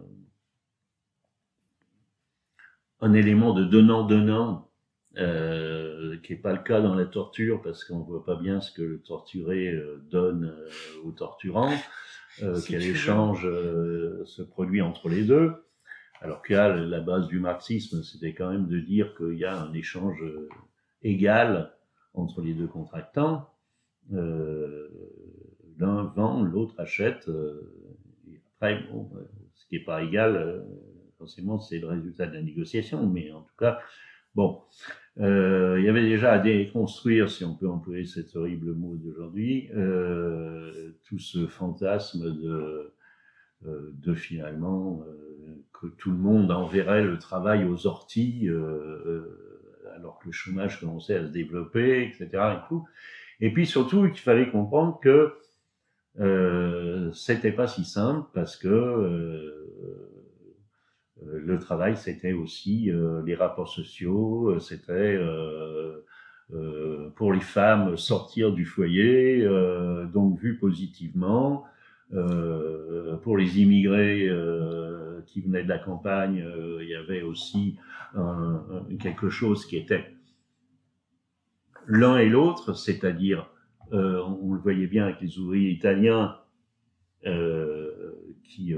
un 3.01 3.15
élément 3.15 3.55
de 3.55 3.65
donnant-donnant 3.65 4.71
euh, 5.17 6.19
qui 6.19 6.33
n'est 6.33 6.39
pas 6.39 6.53
le 6.53 6.59
cas 6.59 6.83
dans 6.83 6.95
la 6.95 7.07
torture 7.07 7.63
parce 7.63 7.85
qu'on 7.85 8.01
voit 8.01 8.27
pas 8.27 8.37
bien 8.37 8.61
ce 8.61 8.71
que 8.73 8.83
le 8.83 9.01
torturé 9.01 9.69
euh, 9.69 10.05
donne 10.11 10.53
euh, 10.55 10.69
au 11.07 11.13
torturant, 11.13 11.73
euh, 12.43 12.61
quel 12.69 12.83
échange 12.83 13.49
se 14.27 14.43
produit 14.43 14.83
entre 14.83 15.09
les 15.09 15.25
deux. 15.25 15.65
Alors 16.21 16.43
que 16.43 16.53
la 16.53 17.01
base 17.01 17.27
du 17.29 17.39
marxisme, 17.39 18.03
c'était 18.03 18.35
quand 18.35 18.51
même 18.51 18.67
de 18.67 18.81
dire 18.81 19.15
qu'il 19.17 19.39
y 19.39 19.47
a 19.47 19.59
un 19.59 19.73
échange 19.73 20.23
égal 21.03 21.75
entre 22.15 22.41
les 22.41 22.55
deux 22.55 22.67
contractants. 22.67 23.49
L'un 24.11 26.05
vend, 26.17 26.43
l'autre 26.43 26.75
achète. 26.79 27.29
et 28.29 28.41
après, 28.55 28.83
bon, 28.91 29.11
ce 29.55 29.67
qui 29.67 29.77
n'est 29.77 29.85
pas 29.85 30.03
égal, 30.03 30.65
forcément, 31.19 31.59
c'est 31.59 31.79
le 31.79 31.89
résultat 31.89 32.27
de 32.27 32.35
la 32.35 32.43
négociation, 32.43 33.07
mais 33.07 33.33
en 33.33 33.43
tout 33.43 33.57
cas, 33.59 33.81
bon, 34.35 34.61
euh, 35.21 35.77
il 35.79 35.85
y 35.85 35.89
avait 35.89 36.03
déjà 36.03 36.33
à 36.33 36.39
déconstruire, 36.39 37.31
si 37.31 37.45
on 37.45 37.55
peut 37.55 37.69
employer 37.69 38.05
cet 38.05 38.35
horrible 38.37 38.73
mot 38.75 38.97
d'aujourd'hui, 38.97 39.71
euh, 39.75 40.93
tout 41.05 41.19
ce 41.19 41.47
fantasme 41.47 42.35
de, 42.35 42.93
euh, 43.67 44.15
finalement 44.15 45.03
euh, 45.07 45.65
que 45.73 45.87
tout 45.87 46.11
le 46.11 46.19
monde 46.19 46.51
enverrait 46.51 47.05
le 47.05 47.19
travail 47.19 47.65
aux 47.65 47.87
orties, 47.87 48.49
alors 49.97 50.19
que 50.19 50.27
le 50.27 50.33
chômage 50.33 50.81
commençait 50.81 51.17
à 51.17 51.27
se 51.27 51.31
développer, 51.31 52.05
etc. 52.05 52.43
Et, 53.41 53.53
puis 53.53 53.67
surtout, 53.67 54.07
il 54.07 54.19
fallait 54.19 54.51
comprendre 54.51 54.99
que 55.01 55.35
euh, 56.21 57.13
c'était 57.13 57.53
pas 57.53 57.67
si 57.67 57.85
simple 57.85 58.29
parce 58.33 58.57
que 58.57 59.65
euh, 61.23 61.41
le 61.45 61.59
travail, 61.59 61.97
c'était 61.97 62.33
aussi 62.33 62.91
euh, 62.91 63.23
les 63.25 63.35
rapports 63.35 63.69
sociaux, 63.69 64.51
euh, 64.51 64.61
c'était 64.61 65.19
pour 67.17 67.33
les 67.33 67.41
femmes 67.41 67.97
sortir 67.97 68.53
du 68.53 68.65
foyer, 68.65 69.49
donc 70.13 70.39
vu 70.39 70.59
positivement. 70.59 71.65
pour 73.23 73.37
les 73.39 73.61
immigrés 73.61 74.29
qui 75.27 75.41
venaient 75.41 75.65
de 75.65 75.69
la 75.69 75.79
campagne, 75.79 76.45
il 76.81 76.89
y 76.89 76.95
avait 76.95 77.23
aussi 77.23 77.79
quelque 79.01 79.29
chose 79.29 79.67
qui 79.67 79.77
était 79.77 80.05
l'un 81.87 82.19
et 82.19 82.29
l'autre, 82.29 82.75
c'est-à-dire, 82.75 83.51
on, 83.91 84.53
le 84.53 84.61
voyait 84.61 84.87
bien 84.87 85.05
avec 85.05 85.21
les 85.21 85.39
ouvriers 85.39 85.71
italiens 85.71 86.37
qui 87.23 88.75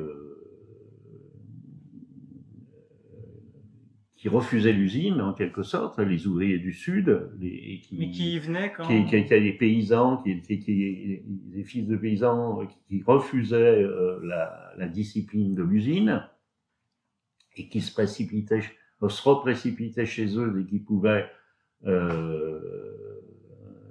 qui 4.27 4.31
refusaient 4.31 4.73
l'usine, 4.73 5.21
en 5.21 5.35
quelque 5.35 5.63
sorte, 5.63 6.01
les 6.01 6.27
ouvriers 6.27 6.59
du 6.59 6.73
Sud. 6.73 7.31
Les, 7.39 7.81
qui, 7.81 7.97
Mais 7.97 8.11
qui 8.11 8.39
venaient 8.41 8.73
quand 8.77 8.85
qui, 8.85 9.05
qui, 9.05 9.15
étaient 9.15 9.41
des 9.41 9.53
paysans, 9.53 10.17
qui 10.17 10.33
étaient 10.33 11.23
des 11.27 11.65
fils 11.65 11.87
de 11.87 11.97
paysans 11.97 12.67
qui, 12.89 13.05
refusaient 13.07 13.83
euh, 13.85 14.19
la, 14.25 14.73
la, 14.79 14.89
discipline 14.89 15.55
de 15.55 15.63
l'usine 15.63 16.23
et 17.57 17.69
qui 17.69 17.81
se 17.81 17.93
précipitaient, 17.93 18.63
se 19.09 19.29
reprécipitaient 19.29 20.07
chez 20.07 20.39
eux 20.39 20.53
dès 20.57 20.65
qu'ils 20.65 20.85
pouvaient 20.85 21.27
euh, 21.87 22.61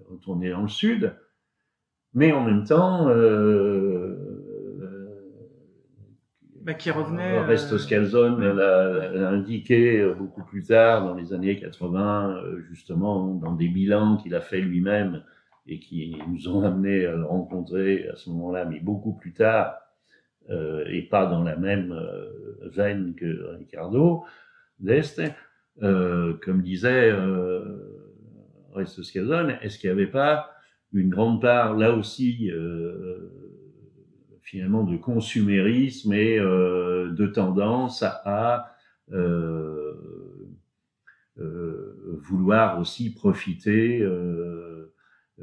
retourner 0.10 0.52
dans 0.52 0.62
le 0.62 0.68
Sud. 0.68 1.16
Mais 2.14 2.32
en 2.32 2.44
même 2.44 2.64
temps, 2.64 3.10
euh, 3.10 4.36
bah, 6.66 6.74
qui 6.74 6.90
revenait. 6.90 7.40
Reste 7.42 7.74
euh, 7.74 7.78
Scalzone 7.78 8.44
l'a 8.44 9.30
indiqué 9.30 10.00
euh, 10.00 10.16
beaucoup 10.16 10.44
plus 10.44 10.64
tard, 10.64 11.06
dans 11.06 11.14
les 11.14 11.32
années 11.32 11.60
80, 11.60 12.30
euh, 12.30 12.64
justement, 12.72 13.36
dans 13.36 13.54
des 13.54 13.68
bilans 13.68 14.18
qu'il 14.18 14.34
a 14.34 14.42
fait 14.42 14.62
lui-même 14.62 15.24
et 15.68 15.80
qui 15.80 16.18
nous 16.28 16.48
ont 16.48 16.64
amené 16.64 17.06
à 17.06 17.16
le 17.16 17.24
rencontrer 17.24 18.10
à 18.10 18.16
ce 18.16 18.32
moment-là, 18.32 18.66
mais 18.66 18.80
beaucoup 18.80 19.14
plus 19.14 19.34
tard, 19.34 19.76
euh, 19.76 19.85
et 20.50 21.02
pas 21.04 21.26
dans 21.26 21.44
la 21.44 21.56
même 21.56 21.96
veine 22.62 23.16
que 23.16 23.56
Ricardo 23.58 24.24
d'Este. 24.80 25.22
Euh, 25.84 26.34
comme 26.42 26.62
disait 26.62 27.12
euh, 27.12 27.66
Scalzone, 28.86 29.58
est-ce 29.62 29.78
qu'il 29.78 29.90
n'y 29.90 30.02
avait 30.02 30.12
pas 30.12 30.52
une 30.94 31.10
grande 31.10 31.42
part, 31.42 31.76
là 31.76 31.94
aussi, 31.94 32.50
euh, 32.52 33.30
finalement 34.42 34.84
de 34.84 34.96
consumérisme 34.96 36.14
et 36.14 36.40
euh, 36.40 37.12
de 37.12 37.28
tendance 37.28 38.04
à, 38.04 38.74
euh, 39.12 39.94
euh, 41.40 42.20
vouloir 42.22 42.80
aussi 42.80 43.14
profiter 43.14 44.02
euh, 44.02 44.94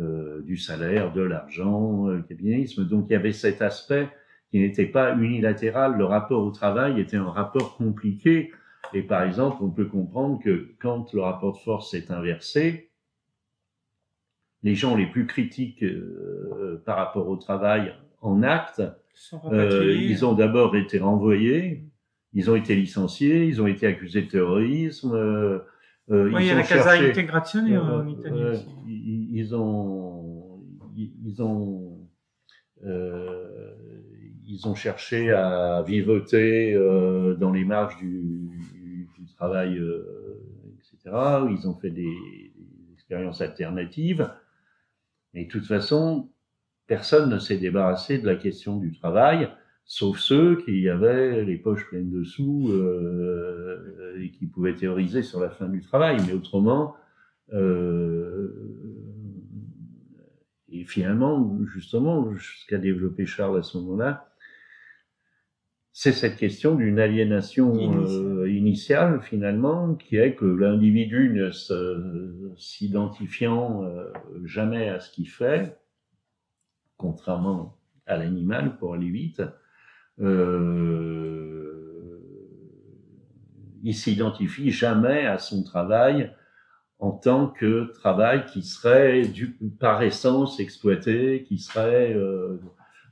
euh, 0.01 0.41
du 0.41 0.57
salaire, 0.57 1.13
de 1.13 1.21
l'argent, 1.21 2.07
le 2.07 2.23
capitalisme. 2.23 2.87
Donc 2.87 3.07
il 3.11 3.13
y 3.13 3.17
avait 3.17 3.33
cet 3.33 3.61
aspect 3.61 4.09
qui 4.53 4.61
n'était 4.61 4.87
pas 4.87 5.17
unilatéral. 5.17 5.97
Le 5.97 6.05
rapport 6.05 6.45
au 6.45 6.51
travail 6.51 7.01
était 7.01 7.17
un 7.17 7.31
rapport 7.31 7.77
compliqué. 7.77 8.53
Et 8.93 9.03
par 9.03 9.23
exemple, 9.23 9.57
on 9.63 9.71
peut 9.71 9.87
comprendre 9.87 10.39
que 10.41 10.69
quand 10.79 11.13
le 11.15 11.23
rapport 11.23 11.55
de 11.55 11.59
force 11.59 11.95
est 11.95 12.11
inversé, 12.11 12.91
les 14.63 14.75
gens 14.75 14.95
les 14.95 15.07
plus 15.07 15.27
critiques 15.27 15.83
euh, 15.83 16.83
par 16.85 16.99
rapport 16.99 17.29
au 17.29 17.37
travail 17.37 17.95
en 18.21 18.43
acte. 18.43 18.83
Euh, 19.51 19.95
ils 19.99 20.25
ont 20.25 20.35
d'abord 20.35 20.77
été 20.77 20.99
renvoyés, 20.99 21.85
ils 22.35 22.51
ont 22.51 22.57
été 22.57 22.75
licenciés, 22.75 23.45
ils 23.45 23.61
ont 23.61 23.67
été 23.67 23.87
accusés 23.87 24.23
de 24.23 24.29
terrorisme. 24.29 25.15
Euh, 25.15 25.59
euh 26.11 26.31
oui, 26.33 26.43
il 26.43 26.47
y 26.47 26.51
a 26.51 26.57
la 26.57 26.63
Casa 26.63 26.93
Integrazione 26.93 27.77
en 27.77 28.07
Italie 28.07 28.45
aussi. 28.45 28.69
Ils, 28.87 29.55
ont, 29.55 30.63
ils 30.97 31.43
ont, 31.43 32.09
ils 34.47 34.67
ont 34.67 34.75
cherché 34.75 35.31
à 35.31 35.83
vivoter 35.83 36.75
dans 37.39 37.53
les 37.53 37.65
marges 37.65 37.97
du, 37.99 38.49
du 39.19 39.27
travail, 39.37 39.81
etc. 40.79 41.17
Ils 41.51 41.69
ont 41.69 41.75
fait 41.75 41.91
des, 41.91 42.03
des 42.03 42.93
expériences 42.93 43.41
alternatives. 43.41 44.31
Mais 45.35 45.45
de 45.45 45.51
toute 45.51 45.67
façon, 45.67 46.29
personne 46.87 47.31
ne 47.31 47.39
s'est 47.39 47.57
débarrassé 47.57 48.19
de 48.19 48.27
la 48.27 48.37
question 48.37 48.77
du 48.77 48.93
travail, 48.93 49.49
sauf 49.85 50.19
ceux 50.19 50.57
qui 50.57 50.89
avaient 50.89 51.45
les 51.45 51.57
poches 51.57 51.89
pleines 51.89 52.11
de 52.11 52.25
sous 52.25 52.71
euh, 52.71 54.19
et 54.21 54.31
qui 54.31 54.47
pouvaient 54.47 54.75
théoriser 54.75 55.23
sur 55.23 55.41
la 55.41 55.51
fin 55.51 55.69
du 55.69 55.81
travail. 55.81 56.19
Mais 56.27 56.33
autrement, 56.33 56.95
euh, 57.53 58.53
et 60.69 60.85
finalement, 60.85 61.59
justement, 61.67 62.31
ce 62.39 62.67
qu'a 62.67 62.79
développé 62.79 63.27
Charles 63.27 63.59
à 63.59 63.63
ce 63.63 63.79
moment-là, 63.79 64.29
c'est 65.93 66.13
cette 66.13 66.37
question 66.37 66.75
d'une 66.75 66.99
aliénation 66.99 67.75
euh, 67.77 68.51
initiale, 68.51 69.21
finalement, 69.23 69.95
qui 69.95 70.17
est 70.17 70.35
que 70.35 70.47
l'individu 70.47 71.31
ne 71.31 71.51
s'identifiant 72.57 73.85
euh, 73.85 74.11
jamais 74.45 74.89
à 74.89 75.01
ce 75.01 75.11
qu'il 75.11 75.29
fait, 75.29 75.79
contrairement 76.97 77.77
à 78.07 78.17
l'animal, 78.17 78.77
pour 78.79 78.95
aller 78.95 79.11
vite, 79.11 79.43
euh, 80.21 81.73
il 83.83 83.95
s'identifie 83.95 84.71
jamais 84.71 85.27
à 85.27 85.39
son 85.39 85.63
travail 85.63 86.33
en 86.99 87.11
tant 87.11 87.49
que 87.49 87.93
travail 87.95 88.47
qui 88.47 88.63
serait 88.63 89.27
du, 89.27 89.59
par 89.81 90.03
essence 90.03 90.61
exploité, 90.61 91.43
qui 91.43 91.59
serait 91.59 92.15
euh, 92.15 92.61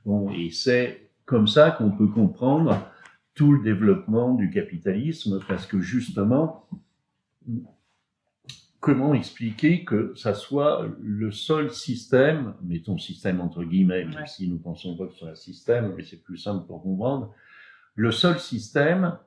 bon, 0.05 0.31
et 0.31 0.49
c'est 0.49 1.10
comme 1.25 1.47
ça 1.47 1.71
qu'on 1.71 1.91
peut 1.91 2.07
comprendre 2.07 2.87
tout 3.33 3.53
le 3.53 3.63
développement 3.63 4.33
du 4.33 4.49
capitalisme, 4.49 5.39
parce 5.47 5.65
que 5.65 5.79
justement, 5.79 6.67
comment 8.79 9.13
expliquer 9.13 9.85
que 9.85 10.13
ça 10.15 10.33
soit 10.33 10.87
le 11.01 11.31
seul 11.31 11.71
système, 11.71 12.55
mettons 12.63 12.97
système 12.97 13.39
entre 13.39 13.63
guillemets, 13.63 14.05
même 14.05 14.27
si 14.27 14.49
nous 14.49 14.57
pensons 14.57 14.97
pas 14.97 15.05
que 15.05 15.13
ce 15.13 15.19
soit 15.19 15.29
un 15.29 15.35
système, 15.35 15.93
mais 15.95 16.03
c'est 16.03 16.21
plus 16.21 16.37
simple 16.37 16.65
pour 16.67 16.81
comprendre, 16.81 17.33
le 17.95 18.11
seul 18.11 18.39
système 18.39 19.17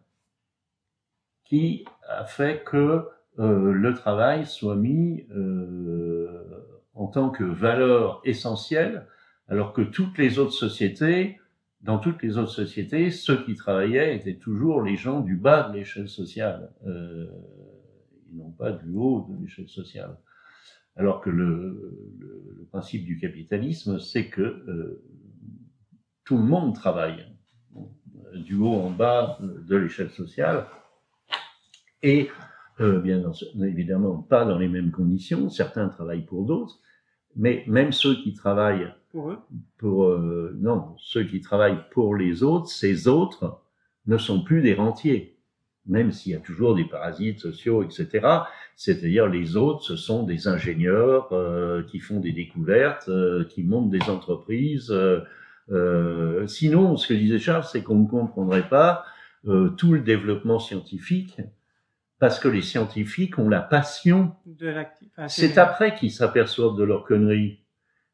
qui 1.45 1.85
a 2.09 2.25
fait 2.25 2.65
que 2.65 3.07
euh, 3.39 3.73
le 3.73 3.95
travail 3.95 4.47
soit 4.47 4.77
mis 4.77 5.27
euh, 5.31 6.75
en 6.95 7.07
tant 7.07 7.31
que 7.31 7.45
valeur 7.45 8.21
essentielle, 8.25 9.07
alors 9.49 9.73
que 9.73 9.83
toutes 9.83 10.19
les 10.19 10.39
autres 10.39 10.53
sociétés, 10.53 11.39
dans 11.85 11.99
toutes 11.99 12.23
les 12.23 12.39
autres 12.39 12.51
sociétés, 12.51 13.11
ceux 13.11 13.45
qui 13.45 13.55
travaillaient 13.55 14.17
étaient 14.17 14.37
toujours 14.37 14.83
les 14.83 14.97
gens 14.97 15.21
du 15.21 15.37
bas 15.37 15.69
de 15.69 15.77
l'échelle 15.77 16.09
sociale. 16.09 16.73
Euh, 16.87 17.27
non 18.33 18.51
pas 18.51 18.73
du 18.73 18.95
haut 18.95 19.27
de 19.29 19.43
l'échelle 19.43 19.69
sociale. 19.69 20.17
Alors 20.97 21.21
que 21.21 21.31
le, 21.31 22.67
principe 22.71 23.05
du 23.05 23.19
capitalisme, 23.19 24.01
c'est 24.01 24.29
que 24.29 24.41
euh, 24.41 25.05
tout 26.25 26.39
le 26.39 26.43
monde 26.43 26.75
travaille, 26.75 27.25
du 28.35 28.57
haut 28.57 28.75
en 28.75 28.91
bas 28.91 29.39
de 29.41 29.77
l'échelle 29.77 30.11
sociale, 30.11 30.67
et 32.03 32.31
euh, 32.81 32.99
bien 33.01 33.23
évidemment 33.63 34.23
pas 34.23 34.45
dans 34.45 34.59
les 34.59 34.69
mêmes 34.69 34.91
conditions, 34.91 35.51
certains 35.51 35.89
travaillent 35.89 36.25
pour 36.25 36.45
d'autres, 36.47 36.81
mais 37.37 37.65
même 37.67 37.93
ceux 37.93 38.15
qui 38.23 38.35
travaillent 38.35 38.93
pour 39.11 39.31
eux, 39.31 39.39
pour, 39.79 40.05
euh, 40.05 40.57
non, 40.61 40.95
ceux 40.99 41.25
qui 41.25 41.41
travaillent 41.41 41.85
pour 41.91 42.17
les 42.17 42.43
autres, 42.43 42.69
ces 42.69 43.09
autres 43.09 43.61
ne 44.07 44.19
sont 44.19 44.43
plus 44.43 44.61
des 44.63 44.75
rentiers 44.75 45.35
même 45.87 46.13
s'il 46.13 46.33
y 46.33 46.35
a 46.35 46.41
toujours 46.41 46.75
des 46.75 46.85
parasites 46.85 47.41
sociaux, 47.41 47.83
etc. 47.83 48.27
C'est-à-dire 48.77 49.27
les 49.29 49.57
autres, 49.57 49.83
ce 49.83 49.97
sont 49.97 50.25
des 50.25 50.49
ingénieurs 50.49 51.29
euh, 51.33 51.83
qui 51.83 51.99
font 51.99 52.21
des 52.21 52.33
découvertes, 52.33 53.09
euh, 53.09 53.45
qui 53.45 53.63
montent 53.63 53.91
des 53.91 54.03
entreprises. 54.09 54.91
Euh, 54.91 55.21
euh 55.71 56.47
sinon, 56.47 56.97
ce 56.97 57.09
que 57.09 57.15
disait 57.15 57.39
Charles, 57.39 57.65
c'est 57.65 57.83
qu'on 57.83 57.97
ne 57.97 58.09
comprendrait 58.09 58.69
pas 58.69 59.05
euh, 59.47 59.71
tout 59.71 59.93
le 59.93 60.01
développement 60.01 60.59
scientifique, 60.59 61.39
parce 62.19 62.39
que 62.39 62.49
les 62.49 62.63
scientifiques 62.63 63.39
ont 63.39 63.49
la 63.49 63.61
passion. 63.61 64.33
c'est 65.29 65.59
après 65.59 65.95
qu'ils 65.95 66.13
s'aperçoivent 66.13 66.77
de 66.77 66.85
leur 66.85 67.05
conneries. 67.05 67.61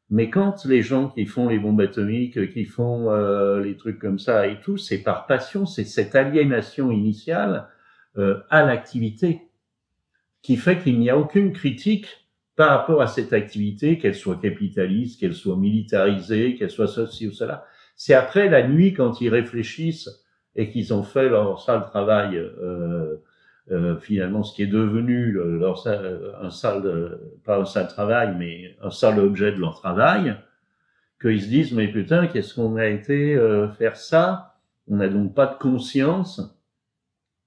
Mais 0.09 0.29
quand 0.29 0.65
les 0.65 0.81
gens 0.81 1.07
qui 1.07 1.25
font 1.25 1.47
les 1.47 1.57
bombes 1.57 1.79
atomiques, 1.79 2.51
qui 2.51 2.65
font 2.65 3.11
euh, 3.11 3.61
les 3.61 3.77
trucs 3.77 3.97
comme 3.97 4.19
ça 4.19 4.47
et 4.47 4.59
tout, 4.59 4.77
c'est 4.77 4.97
par 4.97 5.25
passion, 5.25 5.65
c'est 5.65 5.85
cette 5.85 6.15
aliénation 6.15 6.91
initiale 6.91 7.69
euh, 8.17 8.41
à 8.49 8.65
l'activité 8.65 9.47
qui 10.41 10.57
fait 10.57 10.79
qu'il 10.79 10.99
n'y 10.99 11.09
a 11.09 11.17
aucune 11.17 11.53
critique 11.53 12.27
par 12.57 12.71
rapport 12.77 13.01
à 13.01 13.07
cette 13.07 13.31
activité, 13.31 13.97
qu'elle 13.97 14.15
soit 14.15 14.35
capitaliste, 14.41 15.19
qu'elle 15.19 15.33
soit 15.33 15.55
militarisée, 15.55 16.55
qu'elle 16.55 16.69
soit 16.69 16.87
ceci 16.87 17.27
ou 17.27 17.31
cela. 17.31 17.65
C'est 17.95 18.13
après 18.13 18.49
la 18.49 18.67
nuit 18.67 18.93
quand 18.93 19.21
ils 19.21 19.29
réfléchissent 19.29 20.09
et 20.55 20.69
qu'ils 20.69 20.93
ont 20.93 21.03
fait 21.03 21.29
leur 21.29 21.61
sale 21.61 21.85
travail 21.85 22.37
euh, 22.37 23.23
euh, 23.69 23.97
finalement 23.97 24.43
ce 24.43 24.55
qui 24.55 24.63
est 24.63 24.67
devenu 24.67 25.31
leur, 25.31 25.87
un 25.87 26.49
sale, 26.49 27.19
pas 27.43 27.59
un 27.59 27.65
sale 27.65 27.87
travail, 27.87 28.35
mais 28.37 28.75
un 28.81 28.89
sale 28.89 29.19
objet 29.19 29.51
de 29.51 29.57
leur 29.57 29.75
travail, 29.75 30.35
qu'ils 31.21 31.41
se 31.41 31.47
disent 31.47 31.73
mais 31.73 31.87
putain 31.87 32.27
qu'est-ce 32.27 32.55
qu'on 32.55 32.75
a 32.77 32.87
été 32.87 33.35
euh, 33.35 33.69
faire 33.69 33.97
ça? 33.97 34.57
On 34.87 34.95
n'a 34.95 35.07
donc 35.07 35.35
pas 35.35 35.45
de 35.45 35.57
conscience 35.57 36.41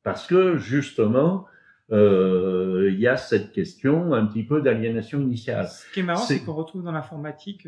parce 0.03 0.27
que 0.27 0.57
justement 0.57 1.47
euh, 1.47 1.54
il 1.91 2.97
y 2.99 3.07
a 3.07 3.17
cette 3.17 3.53
question 3.53 4.15
un 4.15 4.27
petit 4.27 4.45
peu 4.45 4.61
d'aliénation 4.61 5.21
initiale. 5.21 5.69
Ce 5.69 5.93
qui 5.93 6.01
est 6.01 6.03
marrant, 6.03 6.21
c'est 6.21 6.41
qu'on 6.41 6.55
retrouve 6.55 6.83
dans 6.83 6.93
l'informatique 6.93 7.67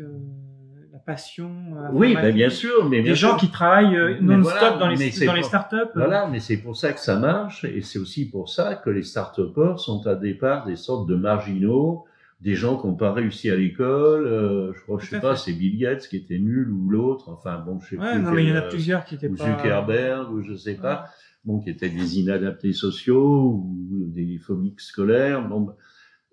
la 0.91 0.99
passion. 0.99 1.51
Oui, 1.91 2.15
ben 2.15 2.33
bien 2.33 2.49
sûr, 2.49 2.89
mais 2.89 3.01
des 3.01 3.15
gens 3.15 3.37
qui 3.37 3.49
travaillent 3.49 4.17
non-stop 4.21 4.79
dans 4.79 4.87
les 4.87 5.25
dans 5.25 5.33
les 5.33 5.43
startups. 5.43 5.91
Voilà, 5.95 6.27
mais 6.27 6.39
c'est 6.39 6.57
pour 6.57 6.75
ça 6.75 6.93
que 6.93 6.99
ça 6.99 7.17
marche, 7.17 7.65
et 7.65 7.81
c'est 7.81 7.99
aussi 7.99 8.29
pour 8.29 8.49
ça 8.49 8.75
que 8.75 8.89
les 8.89 9.03
start-upers 9.03 9.79
sont 9.79 10.05
à 10.07 10.15
départ 10.15 10.65
des 10.65 10.75
sortes 10.75 11.07
de 11.07 11.15
marginaux 11.15 12.05
des 12.41 12.53
gens 12.53 12.77
qui 12.77 12.87
n'ont 12.87 12.95
pas 12.95 13.13
réussi 13.13 13.49
à 13.49 13.55
l'école. 13.55 14.27
Euh, 14.27 14.71
je 14.73 14.81
crois, 14.81 14.99
je 14.99 15.09
sais 15.09 15.19
pas, 15.19 15.35
c'est 15.35 15.53
Bill 15.53 15.77
Gates 15.77 16.07
qui 16.07 16.17
était 16.17 16.37
nul 16.37 16.69
ou 16.69 16.89
l'autre. 16.89 17.29
Enfin 17.29 17.57
bon, 17.57 17.79
je 17.79 17.89
sais 17.89 17.97
ouais, 17.97 18.19
Non, 18.19 18.31
mais 18.31 18.43
il 18.43 18.49
y 18.49 18.53
en 18.53 18.57
a 18.57 18.61
plusieurs 18.61 19.05
qui 19.05 19.15
étaient 19.15 19.27
ou 19.27 19.37
Zuckerberg 19.37 20.31
ou 20.31 20.41
je 20.43 20.55
sais 20.55 20.75
pas. 20.75 21.07
Bon, 21.47 21.59
qui 21.59 21.69
étaient 21.69 21.89
des 21.89 22.19
inadaptés 22.19 22.73
sociaux 22.73 23.63
ou 23.65 24.05
des 24.07 24.37
phobiques 24.37 24.81
scolaires. 24.81 25.47
Bon, 25.47 25.73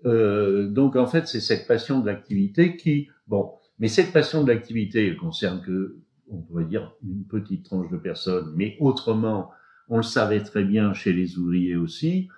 euh, 0.06 0.68
donc 0.68 0.96
en 0.96 1.06
fait, 1.06 1.28
c'est 1.28 1.38
cette 1.38 1.68
passion 1.68 2.00
de 2.00 2.06
l'activité 2.06 2.76
qui, 2.76 3.08
bon, 3.28 3.52
mais 3.78 3.86
cette 3.86 4.12
passion 4.12 4.42
de 4.42 4.52
l'activité 4.52 5.14
concerne 5.14 5.62
que, 5.62 5.98
on 6.28 6.38
pourrait 6.38 6.64
dire, 6.64 6.92
une 7.04 7.24
petite 7.24 7.64
tranche 7.64 7.88
de 7.92 7.96
personnes, 7.96 8.52
mais 8.56 8.76
autrement, 8.80 9.52
on 9.88 9.98
le 9.98 10.02
savait 10.02 10.42
très 10.42 10.64
bien 10.64 10.92
chez 10.94 11.12
les 11.12 11.38
ouvriers 11.38 11.76
aussi. 11.76 12.28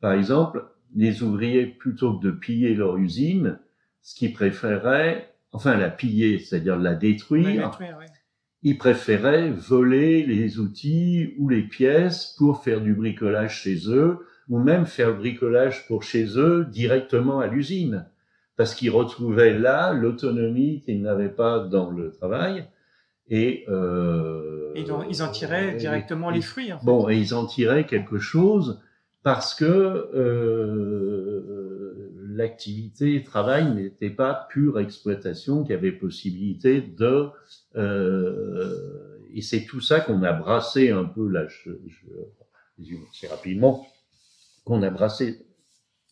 Par 0.00 0.12
exemple, 0.12 0.66
les 0.94 1.22
ouvriers, 1.22 1.66
plutôt 1.66 2.18
que 2.18 2.26
de 2.26 2.30
piller 2.32 2.74
leur 2.74 2.98
usine, 2.98 3.58
ce 4.02 4.14
qu'ils 4.14 4.34
préféraient, 4.34 5.34
enfin 5.52 5.76
la 5.78 5.88
piller, 5.88 6.38
c'est-à-dire 6.38 6.76
la 6.76 6.94
détruire, 6.94 7.70
ils 8.66 8.78
préféraient 8.78 9.50
voler 9.50 10.26
les 10.26 10.58
outils 10.58 11.34
ou 11.38 11.48
les 11.48 11.62
pièces 11.62 12.34
pour 12.36 12.64
faire 12.64 12.80
du 12.80 12.94
bricolage 12.94 13.62
chez 13.62 13.78
eux, 13.86 14.26
ou 14.48 14.58
même 14.58 14.86
faire 14.86 15.10
le 15.10 15.14
bricolage 15.14 15.86
pour 15.86 16.02
chez 16.02 16.36
eux 16.36 16.66
directement 16.68 17.38
à 17.38 17.46
l'usine, 17.46 18.06
parce 18.56 18.74
qu'ils 18.74 18.90
retrouvaient 18.90 19.56
là 19.56 19.92
l'autonomie 19.92 20.80
qu'ils 20.80 21.00
n'avaient 21.00 21.28
pas 21.28 21.60
dans 21.60 21.92
le 21.92 22.10
travail. 22.10 22.66
Et, 23.28 23.64
euh, 23.68 24.72
ils 24.74 25.22
en 25.22 25.28
tiraient 25.28 25.76
directement 25.76 26.30
les 26.30 26.42
fruits. 26.42 26.72
En 26.72 26.80
fait. 26.80 26.86
Bon, 26.86 27.08
et 27.08 27.16
ils 27.16 27.36
en 27.36 27.46
tiraient 27.46 27.86
quelque 27.86 28.18
chose 28.18 28.80
parce 29.22 29.54
que 29.54 29.64
euh, 29.64 31.65
l'activité 32.36 33.22
travail 33.22 33.74
n'était 33.74 34.10
pas 34.10 34.46
pure 34.50 34.78
exploitation, 34.78 35.62
qu'il 35.62 35.72
y 35.72 35.78
avait 35.78 35.92
possibilité 35.92 36.82
de... 36.82 37.28
Euh, 37.76 39.18
et 39.32 39.42
c'est 39.42 39.64
tout 39.64 39.80
ça 39.80 40.00
qu'on 40.00 40.22
a 40.22 40.32
brassé 40.32 40.90
un 40.90 41.04
peu, 41.04 41.28
là 41.28 41.46
je, 41.48 41.70
je 42.78 42.94
assez 43.10 43.26
rapidement, 43.26 43.86
qu'on 44.64 44.82
a 44.82 44.90
brassé... 44.90 45.46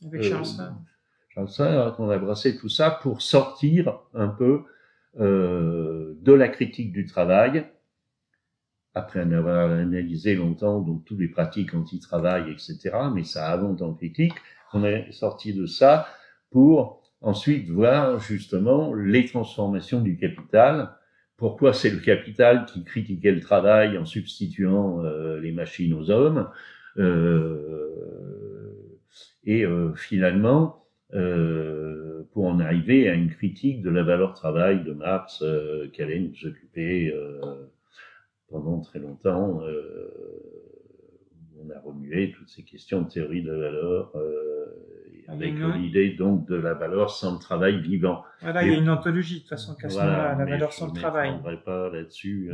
Avec 0.06 0.22
Charles 0.22 0.46
euh, 1.36 1.46
Charles 1.46 1.94
qu'on 1.94 2.10
a 2.10 2.18
brassé 2.18 2.56
tout 2.56 2.68
ça 2.68 2.90
pour 2.90 3.20
sortir 3.22 3.98
un 4.14 4.28
peu 4.28 4.62
euh, 5.20 6.14
de 6.22 6.32
la 6.32 6.48
critique 6.48 6.92
du 6.92 7.06
travail, 7.06 7.66
après 8.94 9.22
en 9.22 9.30
avoir 9.32 9.70
analysé 9.70 10.36
longtemps 10.36 10.80
donc 10.80 11.04
tous 11.04 11.16
les 11.16 11.28
pratiques 11.28 11.74
anti-travail, 11.74 12.50
etc. 12.50 12.96
Mais 13.14 13.24
ça 13.24 13.48
a 13.48 13.56
longtemps 13.56 13.92
critique. 13.92 14.34
On 14.74 14.84
est 14.84 15.12
sorti 15.12 15.54
de 15.54 15.66
ça 15.66 16.08
pour 16.50 17.00
ensuite 17.20 17.68
voir 17.68 18.18
justement 18.18 18.92
les 18.92 19.24
transformations 19.24 20.00
du 20.00 20.16
capital. 20.16 20.90
Pourquoi 21.36 21.72
c'est 21.72 21.90
le 21.90 22.00
capital 22.00 22.66
qui 22.66 22.84
critiquait 22.84 23.30
le 23.30 23.40
travail 23.40 23.96
en 23.96 24.04
substituant 24.04 25.04
euh, 25.04 25.38
les 25.40 25.52
machines 25.52 25.94
aux 25.94 26.10
hommes 26.10 26.50
euh, 26.98 27.88
Et 29.44 29.64
euh, 29.64 29.94
finalement, 29.94 30.84
pour 32.32 32.46
en 32.46 32.58
arriver 32.58 33.08
à 33.08 33.14
une 33.14 33.30
critique 33.30 33.80
de 33.80 33.90
la 33.90 34.02
valeur 34.02 34.34
travail 34.34 34.82
de 34.82 34.92
Marx 34.92 35.42
euh, 35.42 35.88
qui 35.92 36.02
allait 36.02 36.18
nous 36.18 36.48
occuper 36.48 37.14
pendant 38.48 38.80
très 38.80 38.98
longtemps, 38.98 39.60
on 41.64 41.70
a 41.70 41.80
remué 41.80 42.32
toutes 42.32 42.48
ces 42.48 42.62
questions 42.62 43.02
de 43.02 43.08
théorie 43.08 43.42
de 43.42 43.50
la 43.50 43.70
valeur, 43.70 44.12
euh, 44.16 44.66
avec 45.28 45.54
l'idée 45.54 46.10
donc 46.10 46.46
de 46.46 46.54
la 46.54 46.74
valeur 46.74 47.10
sans 47.10 47.34
le 47.34 47.38
travail 47.38 47.80
vivant. 47.80 48.24
Voilà, 48.40 48.62
il 48.62 48.72
y 48.72 48.74
a 48.74 48.78
une 48.78 48.90
anthologie 48.90 49.36
de 49.36 49.40
toute 49.40 49.50
façon, 49.50 49.76
voilà, 49.88 50.34
la 50.36 50.44
valeur 50.44 50.72
sans 50.72 50.86
le 50.86 50.92
travail. 50.92 51.38
Je 51.44 51.50
ne 51.50 51.56
pas 51.56 51.90
là-dessus. 51.90 52.52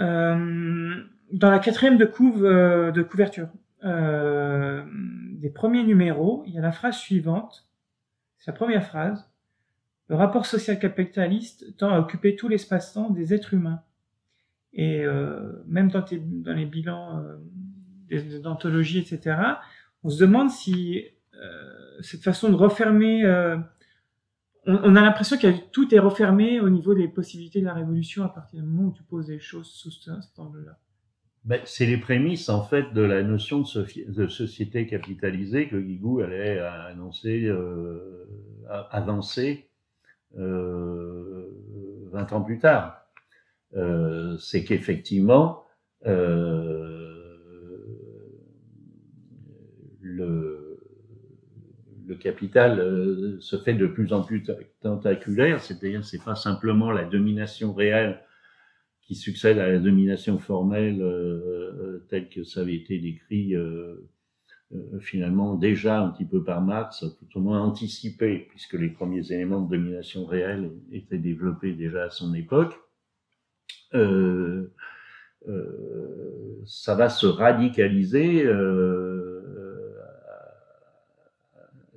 Euh, 0.00 1.02
dans 1.32 1.50
la 1.50 1.58
quatrième 1.58 1.98
de, 1.98 2.06
couve, 2.06 2.42
de 2.42 3.02
couverture 3.02 3.48
des 3.82 5.50
premiers 5.50 5.84
numéros, 5.84 6.44
il 6.46 6.54
y 6.54 6.58
a 6.58 6.62
la 6.62 6.72
phrase 6.72 6.96
suivante. 6.96 7.68
C'est 8.38 8.50
la 8.50 8.56
première 8.56 8.84
phrase. 8.84 9.28
Le 10.08 10.16
rapport 10.16 10.46
social 10.46 10.78
capitaliste 10.78 11.76
tend 11.76 11.90
à 11.90 11.98
occuper 11.98 12.36
tout 12.36 12.48
l'espace-temps 12.48 13.10
des 13.10 13.34
êtres 13.34 13.54
humains. 13.54 13.82
Et 14.72 15.04
euh, 15.04 15.62
même 15.66 15.90
dans, 15.90 16.04
dans, 16.10 16.54
les 16.54 16.66
bilans 16.66 17.22
euh, 18.10 18.40
d'anthologie, 18.40 18.98
etc., 18.98 19.36
on 20.02 20.08
se 20.08 20.20
demande 20.20 20.50
si 20.50 21.04
euh, 21.34 22.00
cette 22.00 22.22
façon 22.22 22.50
de 22.50 22.54
refermer... 22.54 23.24
Euh, 23.24 23.56
on, 24.64 24.94
a 24.94 25.02
l'impression 25.02 25.36
que 25.38 25.48
tout 25.72 25.92
est 25.92 25.98
refermé 25.98 26.60
au 26.60 26.70
niveau 26.70 26.94
des 26.94 27.08
possibilités 27.08 27.60
de 27.60 27.66
la 27.66 27.74
révolution 27.74 28.24
à 28.24 28.28
partir 28.28 28.60
du 28.60 28.66
moment 28.66 28.90
où 28.90 28.92
tu 28.92 29.02
poses 29.02 29.26
des 29.26 29.40
choses 29.40 29.66
sous 29.66 29.90
cet 29.90 30.38
angle-là. 30.38 30.78
Ben, 31.44 31.60
c'est 31.64 31.86
les 31.86 31.96
prémices 31.96 32.48
en 32.48 32.62
fait 32.62 32.92
de 32.92 33.00
la 33.00 33.24
notion 33.24 33.62
de, 33.62 34.26
société 34.28 34.86
capitalisée 34.86 35.68
que 35.68 35.74
Guigou 35.74 36.20
allait 36.20 36.60
annoncer, 36.60 37.52
avancer 38.68 39.68
euh, 40.38 41.48
20 42.12 42.32
ans 42.32 42.42
plus 42.42 42.58
tard. 42.58 43.01
Euh, 43.74 44.36
c'est 44.38 44.64
qu'effectivement, 44.64 45.64
euh, 46.06 47.36
le, 50.00 50.78
le 52.06 52.14
capital 52.16 52.78
euh, 52.80 53.40
se 53.40 53.56
fait 53.56 53.74
de 53.74 53.86
plus 53.86 54.12
en 54.12 54.22
plus 54.22 54.44
tentaculaire, 54.80 55.60
c'est-à-dire 55.60 56.04
c'est 56.04 56.22
pas 56.22 56.34
simplement 56.34 56.90
la 56.90 57.04
domination 57.04 57.72
réelle 57.72 58.20
qui 59.00 59.14
succède 59.14 59.58
à 59.58 59.68
la 59.68 59.78
domination 59.78 60.38
formelle 60.38 61.02
telle 62.08 62.28
que 62.28 62.44
ça 62.44 62.60
avait 62.60 62.76
été 62.76 62.98
décrit 63.00 63.54
finalement 65.00 65.56
déjà 65.56 66.00
un 66.00 66.10
petit 66.10 66.24
peu 66.24 66.44
par 66.44 66.62
Marx, 66.62 67.04
tout 67.18 67.38
au 67.38 67.40
moins 67.40 67.60
anticipé, 67.60 68.46
puisque 68.48 68.74
les 68.74 68.90
premiers 68.90 69.32
éléments 69.32 69.60
de 69.60 69.76
domination 69.76 70.24
réelle 70.24 70.70
étaient 70.92 71.18
développés 71.18 71.72
déjà 71.72 72.04
à 72.04 72.10
son 72.10 72.32
époque. 72.32 72.78
Euh, 73.94 74.72
euh, 75.48 76.62
ça 76.66 76.94
va 76.94 77.08
se 77.08 77.26
radicaliser, 77.26 78.44
euh, 78.44 79.40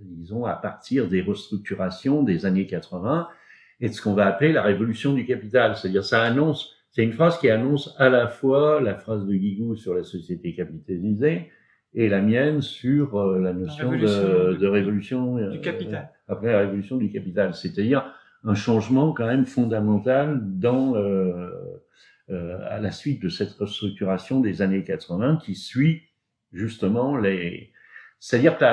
disons, 0.01 0.45
à 0.45 0.55
partir 0.55 1.07
des 1.07 1.21
restructurations 1.21 2.23
des 2.23 2.45
années 2.45 2.65
80 2.65 3.27
et 3.81 3.89
de 3.89 3.93
ce 3.93 4.01
qu'on 4.01 4.13
va 4.13 4.25
appeler 4.25 4.51
la 4.51 4.63
révolution 4.63 5.13
du 5.13 5.25
capital. 5.25 5.75
C'est-à-dire, 5.75 6.03
ça 6.03 6.23
annonce, 6.23 6.75
c'est 6.91 7.03
une 7.03 7.13
phrase 7.13 7.37
qui 7.37 7.49
annonce 7.49 7.93
à 7.99 8.09
la 8.09 8.27
fois 8.27 8.81
la 8.81 8.95
phrase 8.95 9.25
de 9.25 9.33
Guigou 9.33 9.75
sur 9.75 9.93
la 9.93 10.03
société 10.03 10.53
capitalisée, 10.55 11.51
et 11.95 12.09
la 12.09 12.21
mienne 12.21 12.61
sur 12.61 13.17
euh, 13.17 13.39
la 13.39 13.53
notion 13.53 13.91
de, 13.91 14.57
de, 14.57 14.67
révolution 14.67 15.49
du 15.49 15.61
capital. 15.61 16.09
après 16.27 16.51
la 16.51 16.59
révolution 16.59 16.97
du 16.97 17.09
capital, 17.09 17.55
c'est-à-dire 17.55 18.05
un 18.43 18.53
changement 18.53 19.13
quand 19.13 19.25
même 19.25 19.45
fondamental 19.45 20.39
dans 20.43 20.95
euh, 20.95 21.49
à 22.29 22.79
la 22.79 22.91
suite 22.91 23.21
de 23.21 23.29
cette 23.29 23.53
restructuration 23.53 24.39
des 24.39 24.61
années 24.61 24.83
80 24.83 25.39
qui 25.43 25.53
suit 25.55 26.01
justement 26.51 27.17
les, 27.17 27.71
c'est-à-dire 28.19 28.57
qu'il 28.57 28.67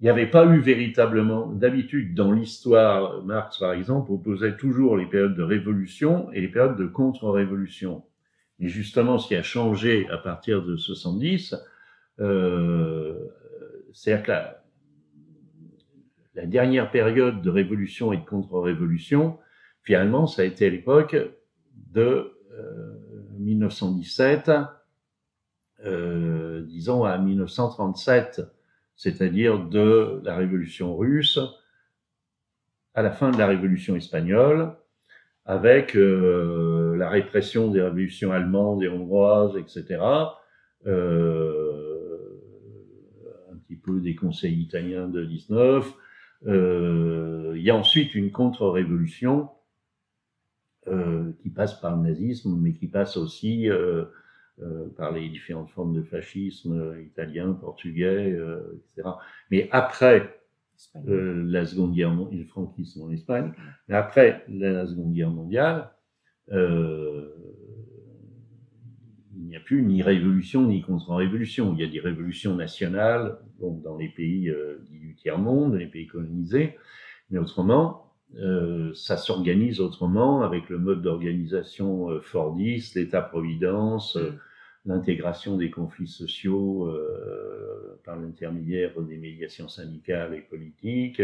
n'y 0.00 0.10
avait 0.10 0.30
pas 0.30 0.44
eu 0.46 0.60
véritablement 0.60 1.46
d'habitude 1.46 2.14
dans 2.14 2.30
l'histoire. 2.30 3.22
Marx, 3.24 3.58
par 3.58 3.72
exemple, 3.72 4.12
opposait 4.12 4.56
toujours 4.56 4.98
les 4.98 5.06
périodes 5.06 5.34
de 5.34 5.42
révolution 5.42 6.30
et 6.32 6.42
les 6.42 6.48
périodes 6.48 6.76
de 6.76 6.86
contre-révolution. 6.86 8.04
Et 8.60 8.68
justement, 8.68 9.18
ce 9.18 9.28
qui 9.28 9.34
a 9.34 9.42
changé 9.42 10.06
à 10.10 10.18
partir 10.18 10.62
de 10.62 10.76
70, 10.76 11.56
euh, 12.20 13.18
C'est-à-dire 13.94 14.24
que 14.24 14.30
la, 14.30 14.62
la, 16.34 16.46
dernière 16.46 16.90
période 16.90 17.42
de 17.42 17.50
révolution 17.50 18.12
et 18.12 18.18
de 18.18 18.24
contre-révolution, 18.24 19.38
finalement, 19.82 20.26
ça 20.26 20.42
a 20.42 20.44
été 20.44 20.66
à 20.66 20.70
l'époque 20.70 21.16
de 21.92 22.02
euh, 22.02 22.33
1917, 23.38 24.50
euh, 25.84 26.62
disons 26.62 27.04
à 27.04 27.18
1937, 27.18 28.42
c'est-à-dire 28.96 29.58
de 29.58 30.20
la 30.24 30.36
révolution 30.36 30.96
russe 30.96 31.38
à 32.94 33.02
la 33.02 33.10
fin 33.10 33.30
de 33.30 33.38
la 33.38 33.46
révolution 33.46 33.96
espagnole, 33.96 34.72
avec 35.46 35.96
euh, 35.96 36.96
la 36.96 37.10
répression 37.10 37.70
des 37.70 37.82
révolutions 37.82 38.32
allemandes 38.32 38.82
et 38.82 38.88
hongroises, 38.88 39.56
etc. 39.56 40.00
Euh, 40.86 41.84
peu 43.84 44.00
des 44.00 44.14
conseils 44.14 44.58
italiens 44.60 45.08
de 45.08 45.24
19. 45.24 45.94
Euh, 46.46 47.52
il 47.56 47.62
y 47.62 47.70
a 47.70 47.76
ensuite 47.76 48.14
une 48.14 48.32
contre-révolution 48.32 49.50
qui 51.40 51.50
passe 51.50 51.80
par 51.80 51.96
le 51.96 52.02
nazisme, 52.02 52.58
mais 52.60 52.72
qui 52.72 52.86
passe 52.86 53.16
aussi 53.16 53.68
par 54.96 55.12
les 55.12 55.28
différentes 55.28 55.70
formes 55.70 55.94
de 55.94 56.02
fascisme 56.02 56.94
italien, 57.04 57.52
portugais, 57.52 58.30
etc. 58.30 59.08
Mais 59.50 59.68
après 59.72 60.40
la 61.04 61.64
Seconde 61.64 61.94
Guerre 61.94 62.12
mondiale, 62.12 62.40
le 62.40 62.44
franquisme 62.46 63.02
en 63.02 63.10
Espagne, 63.10 63.52
mais 63.88 63.94
après 63.94 64.44
la 64.48 64.86
Seconde 64.86 65.12
Guerre 65.12 65.30
mondiale, 65.30 65.90
il 69.36 69.48
n'y 69.48 69.56
a 69.56 69.60
plus 69.60 69.82
ni 69.82 70.02
révolution 70.02 70.66
ni 70.66 70.82
contre-révolution. 70.82 71.74
Il 71.74 71.80
y 71.80 71.84
a 71.84 71.90
des 71.90 72.00
révolutions 72.00 72.54
nationales 72.54 73.38
donc 73.60 73.82
dans 73.82 73.96
les 73.96 74.08
pays 74.08 74.48
euh, 74.48 74.78
du 74.90 75.14
tiers-monde, 75.14 75.74
les 75.74 75.86
pays 75.86 76.06
colonisés, 76.06 76.76
mais 77.30 77.38
autrement, 77.38 78.03
euh, 78.38 78.92
ça 78.94 79.16
s'organise 79.16 79.80
autrement 79.80 80.42
avec 80.42 80.68
le 80.68 80.78
mode 80.78 81.02
d'organisation 81.02 82.10
euh, 82.10 82.20
fordiste, 82.20 82.96
l'État-providence, 82.96 84.16
mm. 84.16 84.38
l'intégration 84.86 85.56
des 85.56 85.70
conflits 85.70 86.08
sociaux 86.08 86.92
par 88.04 88.16
l'intermédiaire 88.16 89.00
des 89.00 89.16
médiations 89.16 89.68
syndicales 89.68 90.34
et 90.34 90.42
politiques. 90.42 91.22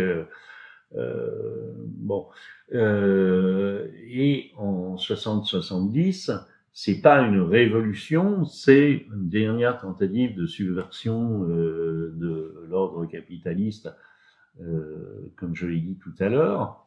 bon, 0.95 2.27
et 2.73 4.51
en 4.57 4.97
60-70, 4.97 6.41
c'est 6.73 7.01
pas 7.01 7.21
une 7.21 7.41
révolution, 7.41 8.45
c'est 8.45 9.07
une 9.13 9.29
dernière 9.29 9.79
tentative 9.79 10.37
de 10.37 10.47
subversion 10.47 11.45
euh, 11.49 12.13
de 12.17 12.65
l'ordre 12.69 13.07
capitaliste, 13.07 13.91
euh, 14.61 15.33
comme 15.37 15.55
je 15.55 15.67
l'ai 15.67 15.81
dit 15.81 15.99
tout 15.99 16.15
à 16.21 16.29
l'heure, 16.29 16.87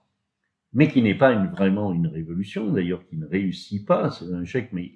mais 0.73 0.87
qui 0.87 1.01
n'est 1.01 1.17
pas 1.17 1.31
une, 1.31 1.47
vraiment 1.47 1.93
une 1.93 2.07
révolution, 2.07 2.71
d'ailleurs 2.71 3.05
qui 3.07 3.17
ne 3.17 3.25
réussit 3.25 3.85
pas, 3.85 4.11
c'est 4.11 4.31
un 4.33 4.41
échec, 4.41 4.69
mais 4.73 4.93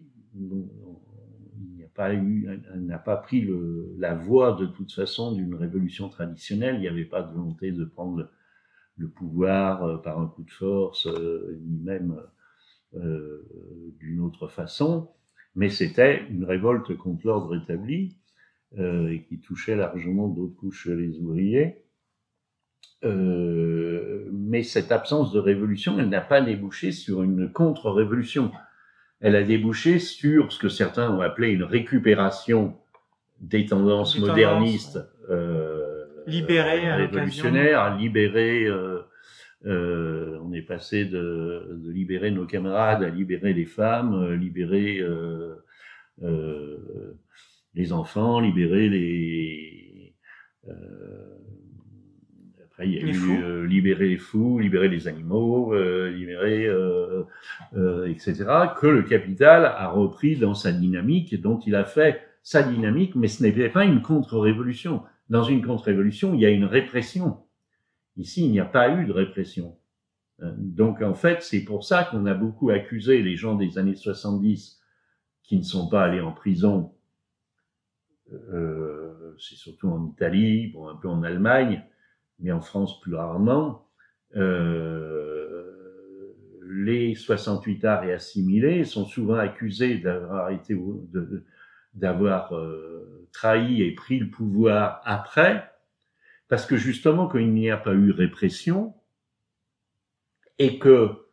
n'a 2.76 2.98
pas 2.98 3.16
pas 3.16 3.18
pris 3.18 3.42
le, 3.42 3.96
la 3.98 4.14
voie 4.14 4.54
de 4.54 4.66
toute 4.68 4.92
façon 4.92 5.34
d'une 5.34 5.56
révolution 5.56 6.10
traditionnelle. 6.10 6.76
Il 6.76 6.82
n'y 6.82 6.88
avait 6.88 7.06
pas 7.06 7.24
de 7.24 7.34
volonté 7.34 7.72
de 7.72 7.86
prendre 7.86 8.30
le, 8.98 9.10
pouvoir 9.10 9.84
euh, 9.84 9.98
par 9.98 10.20
un 10.20 10.28
coup 10.28 10.44
de 10.44 10.52
force, 10.52 11.08
euh, 11.08 11.60
ni 11.64 11.80
même 11.80 12.22
euh, 12.96 13.44
d'une 14.00 14.22
autre 14.22 14.48
façon, 14.48 15.10
mais 15.56 15.70
c'était 15.70 16.26
une 16.30 16.46
révolte 16.46 16.96
contre 16.96 17.28
l'ordre 17.28 17.56
établi 17.56 18.16
euh, 18.78 19.10
et 19.10 19.24
qui 19.24 19.40
touchait 19.40 19.76
largement 19.76 20.28
d'autres 20.28 20.56
couches 20.56 20.88
les 20.88 21.20
ouvriers. 21.20 21.84
Euh, 23.04 24.28
mais 24.32 24.64
cette 24.64 24.92
absence 24.92 25.32
de 25.32 25.40
révolution, 25.40 26.00
elle 26.00 26.10
n'a 26.10 26.22
pas 26.22 26.42
débouché 26.42 26.92
sur 26.92 27.24
une 27.24 27.52
contre-révolution. 27.52 28.52
Elle 29.20 29.36
a 29.36 29.44
débouché 29.44 30.00
sur 30.00 30.52
ce 30.52 30.60
que 30.60 30.70
certains 30.70 31.12
ont 31.12 31.22
appelé 31.22 31.50
une 31.50 31.64
récupération 31.64 32.76
des 33.40 33.66
tendances 33.66 34.18
modernistes 34.18 35.00
euh, 35.30 36.06
libérées 36.26 36.92
révolutionnaires, 36.92 37.96
libérées 37.98 38.66
euh, 38.66 39.02
euh, 39.66 40.40
on 40.44 40.54
est 40.54 40.62
passé 40.62 41.06
de, 41.06 41.80
libérer 41.88 42.32
nos 42.32 42.46
camarades 42.46 43.04
à 43.04 43.10
libérer 43.10 43.54
les 43.54 43.66
femmes, 43.66 44.14
euh, 44.14 44.36
libérer 44.36 45.00
euh, 45.00 45.56
les 47.74 47.94
enfants, 47.94 48.40
libérer 48.40 48.90
les. 48.90 50.14
Après, 52.78 52.88
il 52.88 52.94
y 52.94 52.98
a 52.98 53.02
eu 53.02 53.66
libérer 53.66 54.10
les 54.10 54.18
fous, 54.18 54.60
libérer 54.60 54.88
les 54.88 55.08
animaux, 55.08 55.74
libérer, 56.10 56.70
etc. 58.06 58.46
Que 58.80 58.88
le 58.88 59.02
capital 59.02 59.66
a 59.66 59.90
repris 59.90 60.36
dans 60.36 60.54
sa 60.54 60.72
dynamique, 60.72 61.42
dont 61.42 61.60
il 61.66 61.76
a 61.76 61.86
fait 61.86 62.22
sa 62.44 62.62
dynamique, 62.62 63.16
mais 63.16 63.28
ce 63.28 63.42
n'est 63.44 63.70
pas 63.70 63.84
une 63.84 64.02
contre-révolution. 64.02 65.02
Dans 65.30 65.44
une 65.44 65.66
contre-révolution, 65.66 66.36
il 66.36 66.40
y 66.40 66.46
a 66.46 66.50
une 66.50 66.66
répression 66.66 67.38
Ici, 68.18 68.46
il 68.46 68.52
n'y 68.52 68.60
a 68.60 68.66
pas 68.66 68.90
eu 68.90 69.06
de 69.06 69.12
répression. 69.12 69.78
Euh, 70.42 70.52
donc, 70.58 71.02
en 71.02 71.14
fait, 71.14 71.44
c'est 71.44 71.64
pour 71.64 71.86
ça 71.86 72.04
qu'on 72.04 72.26
a 72.26 72.34
beaucoup 72.34 72.72
accusé 72.72 73.22
les 73.22 73.36
gens 73.36 73.56
des 73.56 73.78
années 73.78 73.96
70 73.96 74.82
qui 75.44 75.58
ne 75.58 75.64
sont 75.64 75.88
pas 75.88 76.04
allés 76.04 76.20
en 76.20 76.32
prison. 76.32 76.94
Euh, 78.34 79.36
c'est 79.40 79.56
surtout 79.56 79.90
en 79.90 80.08
Italie, 80.08 80.68
bon, 80.68 80.90
un 80.90 80.96
peu 80.96 81.08
en 81.08 81.24
Allemagne, 81.24 81.84
mais 82.40 82.52
en 82.52 82.62
France 82.62 83.00
plus 83.02 83.16
rarement. 83.16 83.88
Euh, 84.36 85.68
les 86.70 87.16
68 87.16 87.86
arts 87.86 88.04
et 88.04 88.14
assimilés 88.14 88.84
sont 88.84 89.06
souvent 89.06 89.36
accusés 89.36 89.98
d'avoir 89.98 90.50
été, 90.50 90.78
d'avoir 91.94 92.54
euh, 92.54 93.28
trahi 93.32 93.82
et 93.82 93.94
pris 93.94 94.20
le 94.20 94.30
pouvoir 94.30 95.02
après, 95.06 95.72
parce 96.48 96.66
que 96.66 96.78
justement, 96.78 97.28
quand 97.28 97.40
il 97.40 97.54
n'y 97.54 97.72
a 97.72 97.78
pas 97.78 97.94
eu 97.94 98.12
répression, 98.12 98.94
et 100.60 100.80
que 100.80 101.28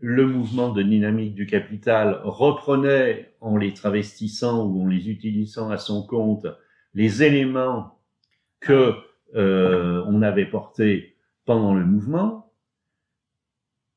le 0.00 0.26
mouvement 0.26 0.72
de 0.72 0.82
dynamique 0.82 1.34
du 1.34 1.46
capital 1.46 2.20
reprenait 2.22 3.34
en 3.40 3.56
les 3.56 3.74
travestissant 3.74 4.66
ou 4.66 4.82
en 4.82 4.86
les 4.86 5.08
utilisant 5.10 5.70
à 5.70 5.78
son 5.78 6.06
compte 6.06 6.46
les 6.94 7.22
éléments 7.22 8.00
que 8.60 8.94
euh, 9.34 10.02
on 10.06 10.22
avait 10.22 10.46
portés 10.46 11.16
pendant 11.44 11.74
le 11.74 11.84
mouvement, 11.84 12.52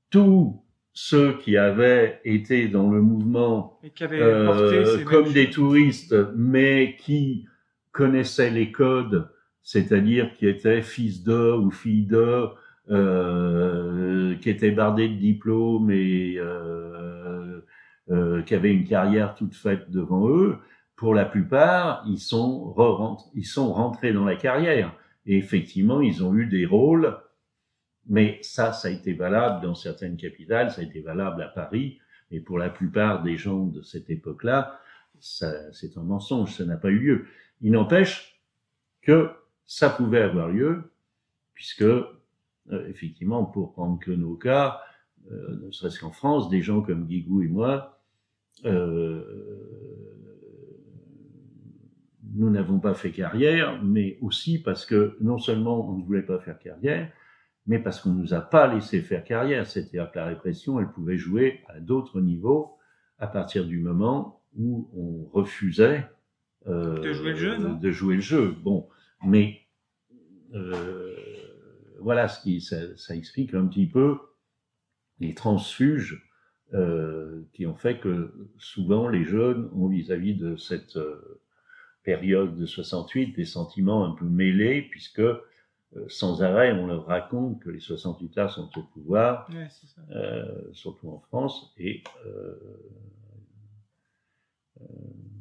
tous 0.09 0.63
ceux 0.93 1.37
qui 1.37 1.57
avaient 1.57 2.19
été 2.25 2.67
dans 2.67 2.89
le 2.89 3.01
mouvement 3.01 3.79
euh, 4.01 5.03
comme 5.05 5.31
des 5.31 5.49
touristes, 5.49 6.15
mais 6.35 6.97
qui 6.97 7.45
connaissaient 7.91 8.49
les 8.49 8.71
codes 8.71 9.29
c'est-à-dire 9.63 10.33
qui 10.33 10.47
était 10.47 10.81
fils 10.81 11.23
de 11.23 11.53
ou 11.53 11.71
fille 11.71 12.05
de, 12.05 12.47
euh, 12.89 14.35
qui 14.37 14.49
était 14.49 14.71
bardé 14.71 15.07
de 15.07 15.15
diplômes 15.15 15.91
et 15.91 16.35
euh, 16.37 17.61
euh, 18.09 18.41
qui 18.41 18.55
avait 18.55 18.73
une 18.73 18.85
carrière 18.85 19.35
toute 19.35 19.55
faite 19.55 19.89
devant 19.89 20.27
eux, 20.29 20.57
pour 20.95 21.15
la 21.15 21.25
plupart, 21.25 22.03
ils 22.07 22.19
sont, 22.19 22.75
ils 23.33 23.45
sont 23.45 23.73
rentrés 23.73 24.13
dans 24.13 24.25
la 24.25 24.35
carrière. 24.35 24.93
Et 25.25 25.37
effectivement, 25.37 26.01
ils 26.01 26.23
ont 26.23 26.35
eu 26.35 26.47
des 26.47 26.65
rôles, 26.65 27.17
mais 28.07 28.39
ça, 28.41 28.73
ça 28.73 28.87
a 28.87 28.91
été 28.91 29.13
valable 29.13 29.63
dans 29.63 29.75
certaines 29.75 30.17
capitales, 30.17 30.71
ça 30.71 30.81
a 30.81 30.83
été 30.83 31.01
valable 31.01 31.41
à 31.43 31.47
Paris, 31.47 31.99
et 32.31 32.39
pour 32.39 32.57
la 32.57 32.69
plupart 32.69 33.23
des 33.23 33.37
gens 33.37 33.65
de 33.65 33.81
cette 33.81 34.09
époque-là, 34.09 34.79
c'est 35.19 35.97
un 35.97 36.03
mensonge, 36.03 36.53
ça 36.55 36.65
n'a 36.65 36.77
pas 36.77 36.89
eu 36.89 36.99
lieu. 36.99 37.25
Il 37.61 37.73
n'empêche 37.73 38.41
que 39.01 39.29
ça 39.65 39.89
pouvait 39.89 40.21
avoir 40.21 40.49
lieu, 40.49 40.91
puisque, 41.53 41.83
euh, 41.83 42.07
effectivement, 42.87 43.45
pour 43.45 43.73
prendre 43.73 43.99
que 43.99 44.11
nos 44.11 44.35
cas, 44.35 44.81
euh, 45.31 45.59
ne 45.65 45.71
serait-ce 45.71 45.99
qu'en 45.99 46.11
France, 46.11 46.49
des 46.49 46.61
gens 46.61 46.81
comme 46.81 47.05
Guigou 47.05 47.43
et 47.43 47.47
moi, 47.47 48.01
euh, 48.65 50.10
nous 52.33 52.49
n'avons 52.49 52.79
pas 52.79 52.93
fait 52.93 53.11
carrière, 53.11 53.81
mais 53.83 54.17
aussi 54.21 54.61
parce 54.61 54.85
que 54.85 55.17
non 55.21 55.37
seulement 55.37 55.89
on 55.89 55.97
ne 55.97 56.03
voulait 56.03 56.21
pas 56.21 56.39
faire 56.39 56.59
carrière, 56.59 57.11
mais 57.67 57.79
parce 57.79 58.01
qu'on 58.01 58.11
ne 58.11 58.21
nous 58.21 58.33
a 58.33 58.41
pas 58.41 58.73
laissé 58.73 59.01
faire 59.01 59.23
carrière. 59.23 59.67
C'est-à-dire 59.67 60.11
que 60.11 60.19
la 60.19 60.25
répression, 60.25 60.79
elle 60.79 60.89
pouvait 60.89 61.17
jouer 61.17 61.61
à 61.67 61.79
d'autres 61.79 62.21
niveaux 62.21 62.77
à 63.19 63.27
partir 63.27 63.65
du 63.65 63.79
moment 63.79 64.41
où 64.57 64.89
on 64.95 65.37
refusait 65.37 66.07
de 66.67 67.13
jouer 67.13 67.31
le 67.31 67.35
jeu. 67.35 67.57
De 67.79 67.91
jouer 67.91 68.15
le 68.15 68.21
jeu. 68.21 68.55
Bon, 68.63 68.87
mais 69.25 69.61
euh, 70.53 71.15
voilà 71.99 72.27
ce 72.27 72.41
qui 72.41 72.61
ça, 72.61 72.97
ça, 72.97 73.15
explique 73.15 73.53
un 73.53 73.65
petit 73.67 73.87
peu 73.87 74.17
les 75.19 75.33
transfuges 75.33 76.27
euh, 76.73 77.43
qui 77.53 77.65
ont 77.65 77.75
fait 77.75 77.99
que 77.99 78.33
souvent 78.57 79.07
les 79.07 79.23
jeunes 79.23 79.69
ont 79.73 79.87
vis-à-vis 79.87 80.35
de 80.35 80.55
cette 80.55 80.97
euh, 80.97 81.41
période 82.03 82.57
de 82.57 82.65
68 82.65 83.35
des 83.35 83.45
sentiments 83.45 84.05
un 84.05 84.11
peu 84.11 84.25
mêlés 84.25 84.81
puisque 84.81 85.19
euh, 85.19 85.39
sans 86.07 86.41
arrêt 86.41 86.71
on 86.71 86.87
leur 86.87 87.05
raconte 87.05 87.61
que 87.61 87.69
les 87.69 87.79
68 87.79 88.35
là 88.35 88.49
sont 88.49 88.69
au 88.77 88.83
pouvoir, 88.83 89.49
ouais, 89.53 89.67
surtout 90.71 91.09
en 91.09 91.19
France 91.19 91.73
et 91.77 92.03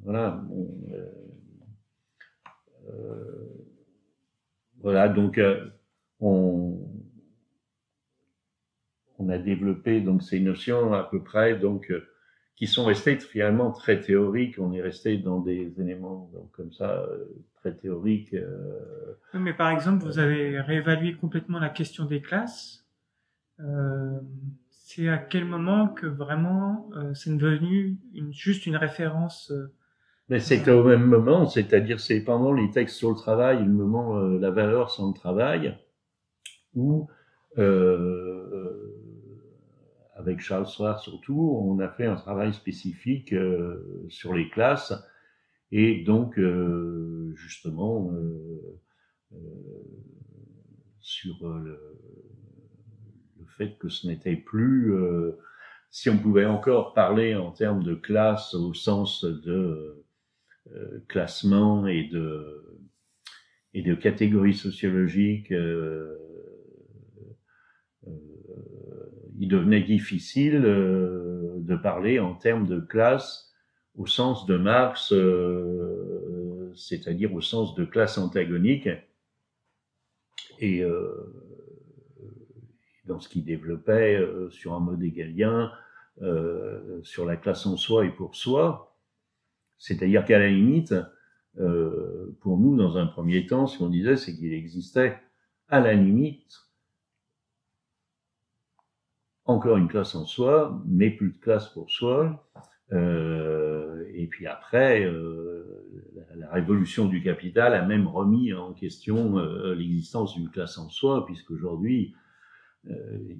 voilà. 0.02 0.30
Bon, 0.30 0.68
voilà, 4.80 5.08
donc 5.08 5.38
euh, 5.38 5.68
on, 6.20 6.78
on 9.18 9.28
a 9.28 9.38
développé 9.38 10.00
donc 10.00 10.22
ces 10.22 10.40
notions 10.40 10.94
à 10.94 11.04
peu 11.04 11.22
près 11.22 11.58
donc 11.58 11.90
euh, 11.90 12.06
qui 12.60 12.66
sont 12.66 12.84
restées 12.84 13.18
finalement 13.18 13.70
très 13.70 14.00
théoriques. 14.00 14.58
On 14.58 14.70
est 14.74 14.82
resté 14.82 15.16
dans 15.16 15.40
des 15.40 15.72
éléments 15.80 16.30
donc, 16.34 16.52
comme 16.52 16.70
ça 16.72 16.90
euh, 16.90 17.24
très 17.56 17.72
théoriques. 17.74 18.36
mais 19.32 19.54
par 19.54 19.70
exemple, 19.70 20.04
vous 20.04 20.18
avez 20.18 20.60
réévalué 20.60 21.14
complètement 21.14 21.58
la 21.58 21.70
question 21.70 22.04
des 22.04 22.20
classes. 22.20 22.84
c'est 24.70 25.08
à 25.08 25.16
quel 25.16 25.46
moment 25.46 25.88
que 25.88 26.06
vraiment 26.06 26.90
c'est 27.14 27.34
devenu 27.34 27.96
une, 28.14 28.32
juste 28.32 28.66
une 28.66 28.76
référence 28.76 29.52
mais 30.28 30.38
c'est 30.38 30.68
au 30.68 30.84
même 30.84 31.06
moment, 31.06 31.46
c'est-à-dire 31.46 31.98
c'est 31.98 32.20
pendant 32.20 32.52
les 32.52 32.70
textes 32.70 32.96
sur 32.96 33.10
le 33.10 33.16
travail, 33.16 33.64
le 33.64 33.72
moment 33.72 34.16
la 34.16 34.50
valeur 34.52 34.90
sans 34.90 35.08
le 35.08 35.14
travail, 35.14 35.76
où 36.74 37.08
euh, 37.58 38.69
avec 40.20 40.40
Charles 40.40 40.66
Soir 40.66 41.00
surtout, 41.00 41.60
on 41.62 41.78
a 41.80 41.88
fait 41.88 42.06
un 42.06 42.16
travail 42.16 42.52
spécifique 42.52 43.32
euh, 43.32 44.06
sur 44.08 44.34
les 44.34 44.48
classes. 44.48 44.92
Et 45.72 46.02
donc 46.02 46.38
euh, 46.38 47.32
justement 47.36 48.10
sur 51.00 51.36
le, 51.48 51.78
fait 53.56 53.76
que 53.78 53.88
ce 53.88 54.06
n'était 54.06 54.36
plus, 54.36 54.92
si 55.90 56.08
on 56.10 56.18
pouvait 56.18 56.46
encore 56.46 56.94
parler 56.94 57.34
en 57.34 57.52
termes 57.52 57.82
de 57.82 57.94
classe 57.94 58.54
au 58.54 58.74
sens 58.74 59.24
de 59.24 60.04
classement 61.08 61.86
et 61.86 62.04
de, 62.04 62.80
et 63.74 63.82
de 63.82 63.94
catégories 63.94 64.54
sociologiques, 64.54 65.52
il 69.40 69.48
devenait 69.48 69.80
difficile 69.80 70.62
euh, 70.66 71.54
de 71.60 71.74
parler 71.74 72.20
en 72.20 72.34
termes 72.34 72.66
de 72.66 72.78
classe 72.78 73.50
au 73.96 74.06
sens 74.06 74.44
de 74.44 74.58
Marx, 74.58 75.14
euh, 75.14 76.70
c'est-à-dire 76.76 77.34
au 77.34 77.40
sens 77.40 77.74
de 77.74 77.86
classe 77.86 78.18
antagonique. 78.18 78.88
Et 80.58 80.84
euh, 80.84 81.10
dans 83.06 83.18
ce 83.18 83.30
qu'il 83.30 83.44
développait 83.44 84.22
sur 84.50 84.74
un 84.74 84.80
mode 84.80 85.02
égalien, 85.02 85.72
sur 87.02 87.24
la 87.24 87.36
classe 87.36 87.64
en 87.64 87.78
soi 87.78 88.04
et 88.04 88.10
pour 88.10 88.36
soi, 88.36 88.94
c'est-à-dire 89.78 90.24
qu'à 90.26 90.38
la 90.38 90.48
limite, 90.48 90.94
pour 92.40 92.58
nous, 92.58 92.76
dans 92.76 92.98
un 92.98 93.06
premier 93.06 93.46
temps, 93.46 93.66
ce 93.66 93.78
qu'on 93.78 93.88
disait, 93.88 94.16
c'est 94.16 94.36
qu'il 94.36 94.52
existait 94.52 95.18
à 95.68 95.80
la 95.80 95.94
limite 95.94 96.69
encore 99.50 99.76
une 99.76 99.88
classe 99.88 100.14
en 100.14 100.24
soi, 100.24 100.82
mais 100.86 101.10
plus 101.10 101.32
de 101.32 101.38
classe 101.38 101.68
pour 101.68 101.90
soi. 101.90 102.48
Euh, 102.92 104.04
et 104.14 104.26
puis 104.26 104.46
après, 104.46 105.04
euh, 105.04 105.64
la, 106.36 106.50
révolution 106.50 107.06
du 107.06 107.22
capital 107.22 107.74
a 107.74 107.84
même 107.84 108.06
remis 108.06 108.52
en 108.52 108.72
question 108.72 109.38
euh, 109.38 109.74
l'existence 109.74 110.34
d'une 110.34 110.50
classe 110.50 110.78
en 110.78 110.88
soi, 110.88 111.24
puisqu'aujourd'hui, 111.26 112.14
il 112.88 113.38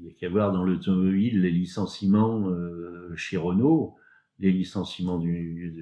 n'y 0.00 0.10
a 0.10 0.14
qu'à 0.14 0.28
voir 0.28 0.50
dans 0.52 0.64
l'automobile 0.64 1.42
les 1.42 1.50
licenciements 1.50 2.50
chez 3.14 3.36
Renault. 3.36 3.96
Les 4.38 4.50
licenciements 4.50 5.22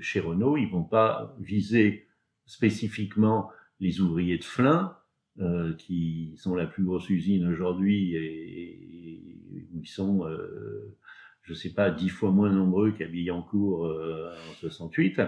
chez 0.00 0.18
Renault, 0.20 0.56
ils 0.56 0.68
vont 0.68 0.82
pas 0.82 1.36
viser 1.38 2.08
spécifiquement 2.46 3.48
les 3.78 4.00
ouvriers 4.00 4.38
de 4.38 4.44
Flins, 4.44 4.96
euh, 5.38 5.74
qui 5.74 6.34
sont 6.36 6.56
la 6.56 6.66
plus 6.66 6.82
grosse 6.82 7.08
usine 7.08 7.46
aujourd'hui 7.46 8.16
et, 8.16 9.66
où 9.72 9.80
ils 9.80 9.88
sont, 9.88 10.26
euh, 10.26 10.96
je 11.42 11.52
ne 11.52 11.56
sais 11.56 11.72
pas, 11.72 11.90
dix 11.90 12.08
fois 12.08 12.32
moins 12.32 12.50
nombreux 12.50 12.90
qu'à 12.90 13.06
Billancourt 13.06 13.86
euh, 13.86 14.32
en 14.50 14.54
68. 14.54 15.20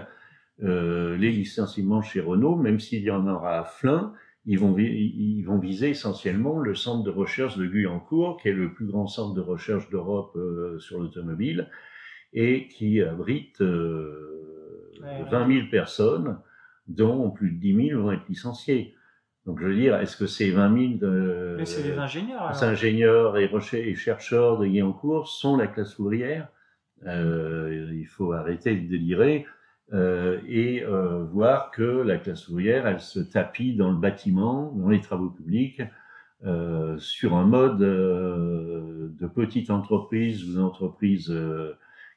les 0.59 1.31
licenciements 1.31 2.01
chez 2.01 2.19
Renault, 2.19 2.57
même 2.57 2.81
s'il 2.81 3.01
y 3.01 3.11
en 3.11 3.25
aura 3.27 3.59
à 3.59 3.63
Flins, 3.63 4.13
ils 4.45 4.59
vont, 4.59 4.77
ils 4.77 5.41
vont 5.43 5.57
viser 5.57 5.91
essentiellement 5.91 6.59
le 6.59 6.75
centre 6.75 7.03
de 7.03 7.09
recherche 7.09 7.57
de 7.57 7.65
Guyancourt, 7.65 8.41
qui 8.41 8.49
est 8.49 8.53
le 8.53 8.73
plus 8.73 8.85
grand 8.85 9.07
centre 9.07 9.33
de 9.33 9.41
recherche 9.41 9.89
d'Europe 9.89 10.37
sur 10.79 10.99
l'automobile, 10.99 11.69
et 12.33 12.67
qui 12.67 13.01
abrite 13.01 13.61
20 13.61 15.47
000 15.47 15.67
personnes, 15.71 16.37
dont 16.87 17.31
plus 17.31 17.51
de 17.51 17.59
10 17.59 17.87
000 17.89 18.01
vont 18.01 18.11
être 18.11 18.27
licenciés. 18.27 18.95
Donc 19.45 19.59
je 19.59 19.65
veux 19.65 19.75
dire, 19.75 19.97
est-ce 19.97 20.15
que 20.15 20.25
ces 20.25 20.51
20 20.51 20.77
000 20.77 20.93
de, 20.99 21.57
des 21.57 21.97
ingénieurs, 21.97 22.63
ingénieurs 22.63 23.37
et, 23.37 23.51
et, 23.73 23.95
chercheurs 23.95 24.57
de 24.57 24.65
Guyancourt 24.65 25.27
sont 25.27 25.57
la 25.57 25.67
classe 25.67 25.99
ouvrière. 25.99 26.47
Euh, 27.05 27.91
Il 27.93 28.07
faut 28.07 28.31
arrêter 28.31 28.75
de 28.77 28.87
délirer 28.87 29.45
euh, 29.91 30.39
et 30.47 30.83
euh, 30.85 31.25
voir 31.25 31.71
que 31.71 31.83
la 31.83 32.17
classe 32.17 32.47
ouvrière, 32.47 32.87
elle 32.87 33.01
se 33.01 33.19
tapit 33.19 33.75
dans 33.75 33.91
le 33.91 33.97
bâtiment, 33.97 34.71
dans 34.75 34.89
les 34.89 35.01
travaux 35.01 35.29
publics, 35.29 35.81
sur 36.97 37.35
un 37.35 37.45
mode 37.45 37.79
de 37.79 39.27
petite 39.33 39.69
entreprise 39.69 40.43
ou 40.43 40.55
d'entreprise 40.55 41.33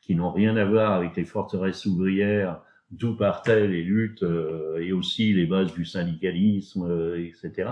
qui 0.00 0.16
n'ont 0.16 0.32
rien 0.32 0.56
à 0.56 0.64
voir 0.64 0.94
avec 0.94 1.14
les 1.14 1.24
forteresses 1.24 1.86
ouvrières 1.86 2.60
d'où 2.90 3.16
partaient 3.16 3.66
les 3.66 3.82
luttes 3.82 4.22
euh, 4.22 4.78
et 4.78 4.92
aussi 4.92 5.32
les 5.32 5.46
bases 5.46 5.72
du 5.74 5.84
syndicalisme, 5.84 6.88
euh, 6.88 7.24
etc. 7.24 7.70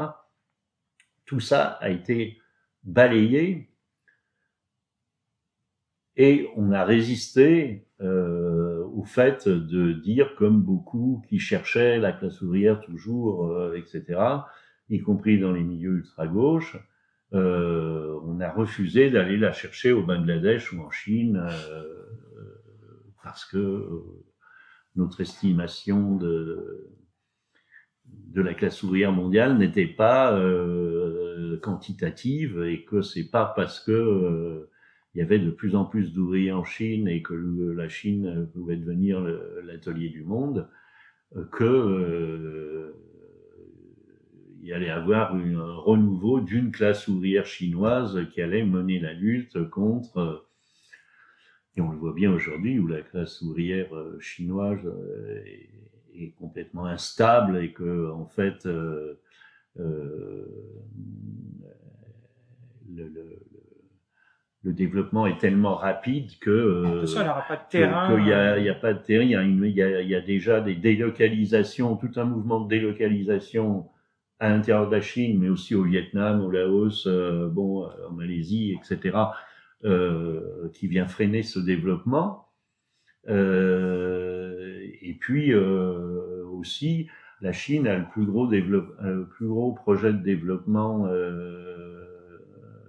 Tout 1.24 1.40
ça 1.40 1.64
a 1.80 1.90
été 1.90 2.38
balayé 2.82 3.70
et 6.16 6.48
on 6.56 6.72
a 6.72 6.84
résisté 6.84 7.88
euh, 8.00 8.84
au 8.84 9.04
fait 9.04 9.48
de 9.48 9.92
dire, 9.92 10.34
comme 10.36 10.62
beaucoup 10.62 11.22
qui 11.28 11.38
cherchaient 11.38 11.98
la 11.98 12.12
classe 12.12 12.40
ouvrière 12.42 12.80
toujours, 12.80 13.74
etc., 13.74 14.20
y 14.90 15.00
compris 15.00 15.40
dans 15.40 15.52
les 15.52 15.62
milieux 15.62 15.96
ultra-gauche, 15.96 16.76
on 17.32 18.38
a 18.40 18.50
refusé 18.52 19.10
d'aller 19.10 19.36
la 19.36 19.52
chercher 19.52 19.90
au 19.90 20.04
Bangladesh 20.04 20.72
ou 20.72 20.80
en 20.82 20.90
Chine 20.90 21.42
parce 23.24 23.44
que 23.44 23.88
notre 24.96 25.20
estimation 25.20 26.16
de, 26.16 26.90
de 28.06 28.42
la 28.42 28.54
classe 28.54 28.82
ouvrière 28.82 29.12
mondiale 29.12 29.58
n'était 29.58 29.86
pas 29.86 30.36
euh, 30.36 31.58
quantitative 31.60 32.64
et 32.64 32.84
que 32.84 33.02
c'est 33.02 33.30
pas 33.30 33.52
parce 33.56 33.80
que 33.80 33.92
euh, 33.92 34.70
il 35.14 35.18
y 35.18 35.22
avait 35.22 35.38
de 35.38 35.50
plus 35.50 35.76
en 35.76 35.84
plus 35.84 36.12
d'ouvriers 36.12 36.52
en 36.52 36.64
Chine 36.64 37.06
et 37.06 37.22
que 37.22 37.34
la 37.34 37.88
Chine 37.88 38.48
pouvait 38.52 38.76
devenir 38.76 39.20
l'atelier 39.64 40.08
du 40.08 40.24
monde 40.24 40.68
euh, 41.36 41.44
que 41.52 42.94
il 44.60 44.68
y 44.68 44.72
allait 44.72 44.88
avoir 44.88 45.34
un 45.34 45.74
renouveau 45.74 46.40
d'une 46.40 46.72
classe 46.72 47.06
ouvrière 47.06 47.44
chinoise 47.44 48.26
qui 48.32 48.40
allait 48.40 48.64
mener 48.64 48.98
la 48.98 49.12
lutte 49.12 49.68
contre 49.68 50.43
et 51.76 51.80
on 51.80 51.90
le 51.90 51.98
voit 51.98 52.12
bien 52.12 52.32
aujourd'hui 52.32 52.78
où 52.78 52.86
la 52.86 53.00
classe 53.00 53.42
ouvrière 53.42 53.92
euh, 53.94 54.18
chinoise 54.20 54.78
euh, 54.84 55.42
est, 56.14 56.32
complètement 56.38 56.86
instable 56.86 57.62
et 57.62 57.72
que, 57.72 58.12
en 58.12 58.26
fait, 58.26 58.66
euh, 58.66 59.20
le, 59.76 60.48
développement 64.72 65.26
est 65.26 65.38
tellement 65.38 65.74
rapide 65.74 66.30
que 66.40 67.04
il 67.04 67.12
n'y 67.12 67.28
aura 67.28 67.44
pas 67.46 67.56
de 67.56 67.68
terrain. 67.68 68.18
Il 68.18 68.24
n'y 68.24 68.32
a, 68.68 68.74
pas 68.74 68.94
de 68.94 69.00
terrain, 69.00 69.24
il 69.24 69.30
y 69.30 69.82
a, 69.82 70.00
il 70.00 70.08
y 70.08 70.14
a, 70.14 70.20
déjà 70.20 70.60
des 70.60 70.74
délocalisations, 70.74 71.96
tout 71.96 72.12
un 72.16 72.24
mouvement 72.24 72.60
de 72.60 72.68
délocalisation 72.68 73.90
à 74.38 74.48
l'intérieur 74.48 74.88
de 74.88 74.94
la 74.94 75.02
Chine, 75.02 75.38
mais 75.40 75.48
aussi 75.48 75.74
au 75.74 75.82
Vietnam, 75.82 76.42
au 76.42 76.50
Laos, 76.50 77.08
bon, 77.50 77.88
en 78.08 78.12
Malaisie, 78.12 78.78
etc 78.80 79.12
euh, 79.84 80.70
qui 80.72 80.86
vient 80.86 81.06
freiner 81.06 81.42
ce 81.42 81.58
développement. 81.58 82.48
Euh, 83.28 84.80
et 85.02 85.12
puis 85.12 85.52
euh, 85.52 86.42
aussi, 86.46 87.08
la 87.42 87.52
Chine 87.52 87.86
a 87.86 87.98
le 87.98 88.06
plus 88.08 88.24
gros, 88.24 89.72
projet 89.72 90.14
de 90.14 90.22
développement 90.22 91.06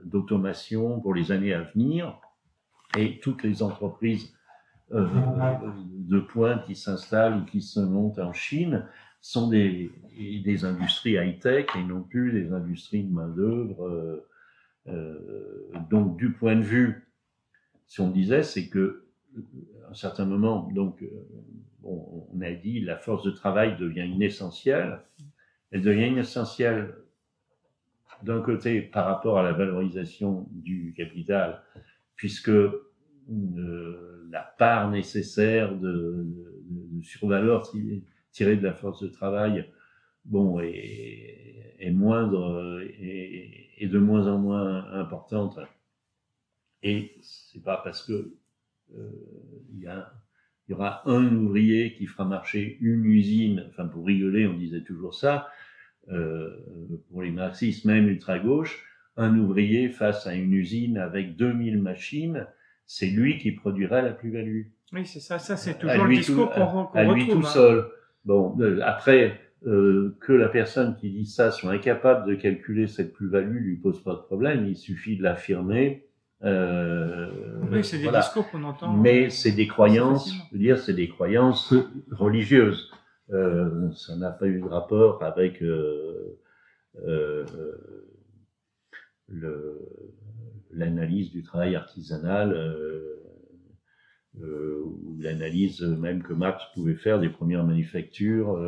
d'automation 0.06 1.02
pour 1.02 1.14
les 1.14 1.34
années 1.34 1.54
à 1.54 1.64
venir. 1.64 2.18
Et 2.98 3.20
toutes 3.20 3.44
les 3.44 3.62
entreprises 3.62 4.34
de 4.90 6.20
pointe 6.20 6.64
qui 6.66 6.76
s'installent 6.76 7.40
ou 7.40 7.44
qui 7.44 7.62
se 7.62 7.82
montent 7.82 8.20
en 8.20 8.32
Chine 8.32 8.86
sont 9.20 9.50
des, 9.50 9.92
des 10.18 10.64
industries 10.64 11.16
high-tech 11.16 11.66
et 11.76 11.84
non 11.84 12.04
plus 12.04 12.32
des 12.32 12.54
industries 12.54 13.04
de 13.04 13.14
main-d'œuvre 13.14 14.24
donc, 14.86 16.18
du 16.18 16.32
point 16.32 16.56
de 16.56 16.62
vue, 16.62 17.08
si 17.88 18.02
on 18.02 18.10
disait, 18.10 18.44
c'est 18.44 18.68
que 18.68 19.06
à 19.86 19.92
un 19.92 19.94
certain 19.94 20.26
moment, 20.26 20.70
donc, 20.74 21.04
euh, 21.04 21.08
on 21.84 22.42
a 22.42 22.52
dit 22.52 22.80
la 22.80 22.98
force 22.98 23.24
de 23.24 23.32
travail 23.32 23.78
devient 23.78 24.08
inessentielle. 24.08 25.02
Elle 25.72 25.82
devient 25.82 26.08
inessentielle 26.08 26.96
d'un 28.24 28.42
côté 28.42 28.82
par 28.82 29.06
rapport 29.06 29.38
à 29.38 29.44
la 29.44 29.54
valorisation 29.54 30.48
du 30.52 30.94
capital, 30.96 31.62
puisque 32.16 32.50
euh, 32.50 34.28
la 34.32 34.42
part 34.42 34.90
nécessaire 34.90 35.76
de, 35.76 36.26
de, 36.70 37.02
survaleur 37.04 37.70
tirée 38.32 38.56
de 38.56 38.64
la 38.64 38.74
force 38.74 39.02
de 39.02 39.08
travail, 39.08 39.70
bon, 40.26 40.60
est, 40.60 41.76
est 41.80 41.92
moindre 41.92 42.82
et, 43.00 43.70
et, 43.78 43.88
de 43.88 44.00
moins 44.00 44.28
en 44.28 44.38
moins 44.38 44.92
importante. 44.94 45.60
Et 46.84 47.16
c'est 47.22 47.64
pas 47.64 47.82
parce 47.84 48.04
que 48.04 48.36
euh, 48.96 49.10
il 49.74 49.80
y, 49.80 50.72
y, 50.72 50.74
aura 50.74 51.08
un 51.10 51.36
ouvrier 51.36 51.94
qui 51.94 52.06
fera 52.06 52.26
marcher 52.26 52.78
une 52.82 53.06
usine, 53.06 53.66
enfin 53.70 53.88
pour 53.88 54.06
rigoler, 54.06 54.46
on 54.46 54.58
disait 54.58 54.84
toujours 54.84 55.16
ça, 55.16 55.48
euh, 56.12 56.50
pour 57.10 57.24
les 57.24 57.32
marxistes, 57.32 57.86
même 57.86 58.08
ultra-gauche, 58.08 58.86
un 59.18 59.38
ouvrier 59.38 59.90
face 59.90 60.28
à 60.28 60.36
une 60.36 60.54
usine 60.54 60.98
avec 60.98 61.36
2000 61.36 61.82
machines, 61.82 62.48
c'est 62.86 63.08
lui 63.08 63.40
qui 63.40 63.52
produira 63.52 64.02
la 64.02 64.12
plus-value. 64.12 64.64
Oui, 64.94 65.06
c'est 65.06 65.20
ça, 65.20 65.40
ça 65.40 65.58
c'est 65.58 65.80
toujours 65.80 66.06
le 66.06 66.16
discours 66.16 66.52
qu'on 66.52 66.66
retrouve. 66.66 66.98
À 66.98 67.04
lui 67.14 67.28
tout 67.28 67.40
hein. 67.40 67.44
seul. 67.44 67.86
Bon, 68.24 68.56
euh, 68.60 68.80
après, 68.84 69.40
euh, 69.66 70.18
que 70.22 70.34
la 70.34 70.50
personne 70.50 70.96
qui 70.96 71.10
dit 71.10 71.26
ça 71.26 71.52
soit 71.52 71.72
incapable 71.72 72.30
de 72.30 72.36
calculer 72.36 72.88
cette 72.88 73.14
plus-value 73.14 73.58
lui 73.58 73.78
pose 73.78 74.04
pas 74.04 74.14
de 74.14 74.20
problème, 74.20 74.66
il 74.68 74.76
suffit 74.76 75.18
de 75.18 75.24
l'affirmer. 75.24 76.08
Euh, 76.44 77.30
oui, 77.72 77.84
c'est 77.84 77.98
des 77.98 78.10
discours 78.10 78.50
qu'on 78.52 78.64
entend. 78.64 78.94
Mais 78.94 79.30
c'est 79.30 79.54
des 79.54 79.68
croyances, 79.68 80.32
je 80.34 80.54
veux 80.54 80.60
dire, 80.60 80.78
c'est 80.78 80.94
des 80.94 81.08
croyances 81.08 81.74
religieuses. 82.12 82.92
Euh, 83.32 83.92
ça 83.94 84.16
n'a 84.16 84.30
pas 84.30 84.46
eu 84.46 84.62
de 84.62 84.68
rapport 84.68 85.24
avec 85.24 85.64
euh, 85.64 86.38
euh, 87.08 87.46
l'analyse 90.72 91.32
du 91.32 91.42
travail 91.42 91.76
artisanal 91.76 92.54
euh, 92.54 93.16
euh, 94.42 94.84
ou 94.84 95.18
l'analyse 95.20 95.82
même 95.82 96.22
que 96.22 96.34
Marx 96.34 96.64
pouvait 96.74 96.96
faire 96.96 97.20
des 97.20 97.30
premières 97.30 97.64
manufactures, 97.64 98.60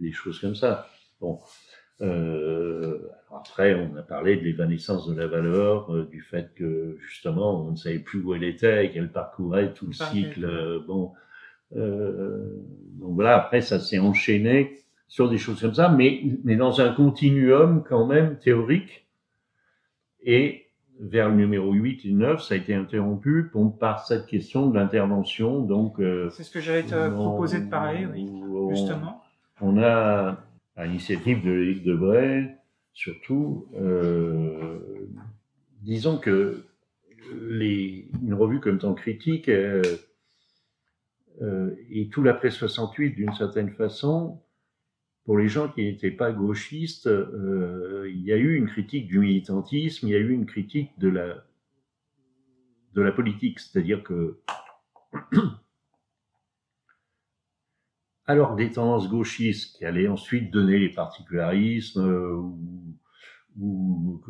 des 0.00 0.12
choses 0.12 0.40
comme 0.40 0.54
ça. 0.54 0.88
Bon. 1.20 1.40
après, 3.34 3.74
on 3.74 3.96
a 3.96 4.02
parlé 4.02 4.36
de 4.36 4.42
l'évanescence 4.42 5.06
de 5.08 5.14
la 5.14 5.26
valeur, 5.26 6.06
du 6.06 6.20
fait 6.20 6.52
que 6.54 6.96
justement 7.00 7.66
on 7.66 7.72
ne 7.72 7.76
savait 7.76 7.98
plus 7.98 8.20
où 8.20 8.34
elle 8.34 8.44
était 8.44 8.86
et 8.86 8.90
qu'elle 8.90 9.10
parcourait 9.10 9.72
tout 9.74 9.86
le 9.86 9.92
cycle. 9.92 10.82
bon, 10.86 11.12
euh, 11.76 12.38
donc 12.98 13.14
voilà, 13.14 13.36
après 13.36 13.60
ça 13.60 13.78
s'est 13.78 13.98
enchaîné 13.98 14.78
sur 15.06 15.28
des 15.28 15.38
choses 15.38 15.60
comme 15.60 15.74
ça, 15.74 15.88
mais, 15.88 16.22
mais 16.44 16.56
dans 16.56 16.80
un 16.80 16.92
continuum 16.92 17.82
quand 17.88 18.06
même 18.06 18.38
théorique. 18.38 19.06
Et 20.22 20.66
vers 21.00 21.28
le 21.28 21.36
numéro 21.36 21.72
8 21.72 22.04
et 22.04 22.12
9, 22.12 22.42
ça 22.42 22.54
a 22.54 22.56
été 22.56 22.74
interrompu 22.74 23.50
par 23.78 24.04
cette 24.04 24.26
question 24.26 24.68
de 24.68 24.76
l'intervention. 24.76 25.60
Donc, 25.60 26.00
euh, 26.00 26.28
c'est 26.30 26.42
ce 26.42 26.50
que 26.50 26.60
j'allais 26.60 26.82
te 26.82 27.08
proposer 27.10 27.60
de 27.60 27.70
parler, 27.70 28.06
oui, 28.12 28.28
justement. 28.70 29.22
On 29.60 29.78
a, 29.78 30.44
à 30.76 30.86
l'initiative 30.86 31.44
de 31.44 31.50
Éric 31.50 31.84
Debray, 31.84 32.56
surtout, 32.92 33.66
euh, 33.74 34.78
disons 35.82 36.18
que 36.18 36.64
une 37.32 38.34
revue 38.34 38.60
comme 38.60 38.78
Temps 38.78 38.94
Critique 38.94 39.48
euh, 39.48 39.82
euh, 41.42 41.74
et 41.90 42.08
tout 42.08 42.22
l'après 42.22 42.50
68, 42.50 43.14
d'une 43.14 43.32
certaine 43.34 43.70
façon, 43.70 44.40
pour 45.24 45.38
les 45.38 45.48
gens 45.48 45.68
qui 45.68 45.82
n'étaient 45.84 46.10
pas 46.10 46.32
gauchistes, 46.32 47.06
euh, 47.06 48.10
il 48.10 48.22
y 48.22 48.32
a 48.32 48.36
eu 48.36 48.56
une 48.56 48.66
critique 48.66 49.06
du 49.06 49.18
militantisme, 49.18 50.08
il 50.08 50.12
y 50.12 50.16
a 50.16 50.18
eu 50.18 50.32
une 50.32 50.46
critique 50.46 50.98
de 50.98 51.08
la, 51.08 51.44
de 52.94 53.02
la 53.02 53.12
politique. 53.12 53.60
C'est-à-dire 53.60 54.02
que, 54.02 54.40
alors 58.28 58.54
des 58.56 58.70
tendances 58.70 59.08
gauchistes 59.08 59.76
qui 59.78 59.86
allaient 59.86 60.06
ensuite 60.06 60.52
donner 60.52 60.78
les 60.78 60.90
particularismes 60.90 62.06
euh, 62.06 62.36
ou, 62.36 62.62
ou 63.58 64.22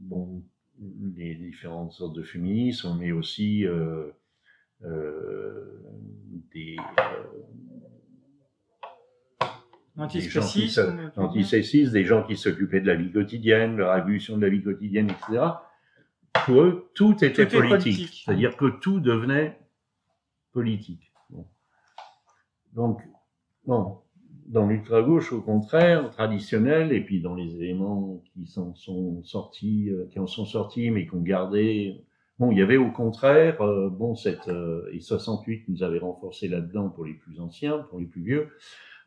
bon, 0.00 0.42
les 1.16 1.36
différentes 1.36 1.92
sortes 1.92 2.16
de 2.16 2.24
féminisme, 2.24 2.96
mais 2.98 3.12
aussi 3.12 3.64
euh, 3.64 4.10
des, 6.52 6.76
euh, 6.98 7.22
des 11.92 12.04
gens 12.04 12.24
qui 12.24 12.36
s'occupaient 12.36 12.80
de 12.80 12.88
la 12.88 12.96
vie 12.96 13.12
quotidienne, 13.12 13.76
de 13.76 13.82
la 13.82 13.94
révolution 13.94 14.36
de 14.36 14.42
la 14.42 14.48
vie 14.48 14.62
quotidienne, 14.62 15.08
etc. 15.08 15.44
Pour 16.46 16.62
eux, 16.62 16.90
tout 16.94 17.24
était 17.24 17.46
politique. 17.46 18.24
C'est-à-dire 18.24 18.56
que 18.56 18.66
tout 18.80 18.98
devenait 18.98 19.56
politique. 20.50 21.13
Donc, 22.74 23.00
bon, 23.66 23.98
dans 24.46 24.66
l'ultra-gauche, 24.66 25.32
au 25.32 25.40
contraire, 25.40 26.10
traditionnel, 26.10 26.92
et 26.92 27.04
puis 27.04 27.20
dans 27.20 27.34
les 27.34 27.54
éléments 27.56 28.22
qui 28.32 28.46
s'en 28.46 28.74
sont 28.74 29.22
sortis, 29.22 29.90
euh, 29.90 30.06
qui 30.10 30.18
en 30.18 30.26
sont 30.26 30.44
sortis, 30.44 30.90
mais 30.90 31.06
qui 31.06 31.14
ont 31.14 31.22
gardé 31.22 32.04
Bon, 32.40 32.50
il 32.50 32.58
y 32.58 32.62
avait 32.62 32.76
au 32.76 32.90
contraire, 32.90 33.60
euh, 33.62 33.88
bon, 33.88 34.16
cette, 34.16 34.48
euh, 34.48 34.90
et 34.92 34.98
68 34.98 35.68
nous 35.68 35.84
avait 35.84 36.00
renforcé 36.00 36.48
là-dedans 36.48 36.88
pour 36.88 37.04
les 37.04 37.14
plus 37.14 37.38
anciens, 37.38 37.78
pour 37.90 38.00
les 38.00 38.06
plus 38.06 38.22
vieux, 38.22 38.48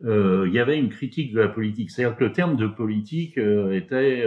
euh, 0.05 0.45
il 0.47 0.53
y 0.53 0.59
avait 0.59 0.79
une 0.79 0.87
critique 0.87 1.33
de 1.33 1.41
la 1.41 1.49
politique. 1.49 1.91
C'est-à-dire 1.91 2.15
que 2.15 2.23
le 2.23 2.31
terme 2.31 2.55
de 2.55 2.67
politique 2.67 3.37
euh, 3.37 3.73
était, 3.73 4.25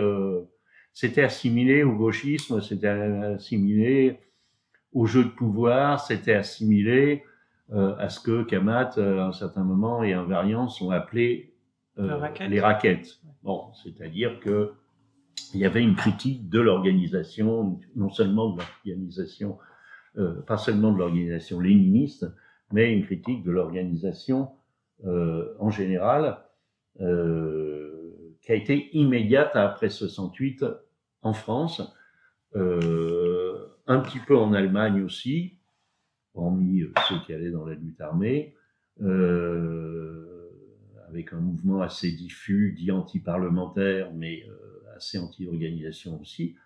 c'était 0.92 1.22
assimilé 1.22 1.82
au 1.82 1.94
gauchisme, 1.94 2.60
c'était 2.60 2.88
assimilé 2.88 4.18
au 4.92 5.06
jeu 5.06 5.24
de 5.24 5.30
pouvoir, 5.30 6.04
c'était 6.04 6.34
assimilé 6.34 7.24
à 7.72 8.08
ce 8.08 8.18
que 8.18 8.42
Kamat, 8.42 8.98
à 8.98 9.26
un 9.26 9.32
certain 9.32 9.62
moment, 9.62 10.02
et 10.02 10.12
Invariance 10.12 10.80
ont 10.82 10.90
appelé 10.90 11.54
les 11.96 12.60
raquettes. 12.60 13.20
Bon, 13.42 13.72
c'est-à-dire 13.74 14.40
que 14.40 14.72
il 15.54 15.60
y 15.60 15.64
avait 15.64 15.82
une 15.82 15.96
critique 15.96 16.48
de 16.48 16.60
l'organisation, 16.60 17.80
non 17.96 18.10
seulement 18.10 18.50
de 18.50 18.60
l'organisation, 18.60 19.58
euh, 20.18 20.40
pas 20.42 20.56
seulement 20.56 20.92
de 20.92 20.98
l'organisation 20.98 21.60
léniniste, 21.60 22.26
mais 22.72 22.92
une 22.92 23.04
critique 23.04 23.42
de 23.42 23.50
l'organisation 23.50 24.50
euh, 25.04 25.54
en 25.58 25.70
général, 25.70 26.38
euh, 27.00 28.36
qui 28.42 28.52
a 28.52 28.54
été 28.54 28.96
immédiate 28.96 29.56
après 29.56 29.88
68 29.88 30.64
en 31.22 31.32
France, 31.32 31.82
euh, 32.56 33.66
un 33.86 34.00
petit 34.00 34.18
peu 34.18 34.36
en 34.36 34.52
Allemagne 34.52 35.02
aussi, 35.02 35.58
hormis 36.40 36.82
euh, 36.82 36.92
ceux 37.08 37.20
qui 37.26 37.32
allaient 37.32 37.50
dans 37.50 37.66
la 37.66 37.74
lutte 37.74 38.00
armée, 38.00 38.54
euh, 39.02 40.50
avec 41.08 41.32
un 41.32 41.40
mouvement 41.40 41.82
assez 41.82 42.12
diffus, 42.12 42.72
dit 42.76 42.90
anti-parlementaire, 42.90 44.12
mais 44.14 44.44
assez 44.94 45.18
anti-organisation 45.18 46.20
aussi. 46.20 46.56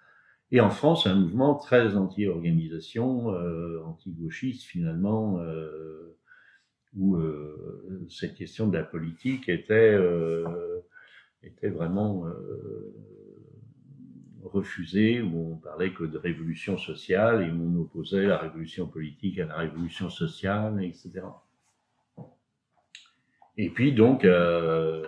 Et 0.50 0.60
en 0.60 0.70
France, 0.70 1.06
un 1.06 1.14
mouvement 1.14 1.54
très 1.54 1.96
anti-organisation, 1.96 3.32
euh, 3.32 3.82
anti-gauchiste 3.84 4.62
finalement, 4.62 5.40
euh, 5.40 6.16
où 6.96 7.16
euh, 7.16 8.06
cette 8.08 8.34
question 8.34 8.68
de 8.68 8.76
la 8.76 8.84
politique 8.84 9.48
était, 9.48 9.94
euh, 9.94 10.80
était 11.42 11.70
vraiment 11.70 12.24
refusée, 14.44 15.22
où 15.22 15.52
on 15.52 15.56
parlait 15.56 15.92
que 15.92 16.04
de 16.04 16.18
révolution 16.18 16.78
sociale 16.78 17.42
et 17.42 17.50
où 17.50 17.62
on 17.62 17.82
opposait 17.82 18.26
la 18.26 18.38
révolution 18.38 18.86
politique 18.86 19.38
à 19.38 19.46
la 19.46 19.56
révolution 19.56 20.10
sociale, 20.10 20.82
etc. 20.84 21.22
Et 23.56 23.70
puis 23.70 23.92
donc, 23.92 24.24
euh, 24.24 25.06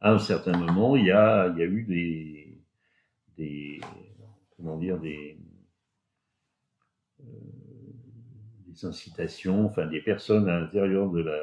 à 0.00 0.12
un 0.12 0.18
certain 0.18 0.56
moment, 0.56 0.96
il 0.96 1.06
y 1.06 1.10
a, 1.10 1.48
y 1.56 1.62
a 1.62 1.66
eu 1.66 1.82
des, 1.82 2.58
des, 3.36 3.80
comment 4.56 4.78
dire, 4.78 4.98
des, 4.98 5.36
euh, 7.20 7.24
des 8.68 8.84
incitations, 8.84 9.66
enfin 9.66 9.86
des 9.86 10.00
personnes 10.00 10.48
à 10.48 10.60
l'intérieur 10.60 11.10
de 11.10 11.22
la, 11.22 11.40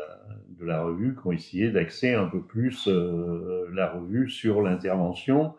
de 0.48 0.66
la 0.66 0.84
revue 0.84 1.16
qui 1.16 1.28
ont 1.28 1.32
essayé 1.32 1.72
d'axer 1.72 2.14
un 2.14 2.28
peu 2.28 2.42
plus 2.42 2.88
euh, 2.88 3.70
la 3.74 3.90
revue 3.92 4.30
sur 4.30 4.62
l'intervention, 4.62 5.56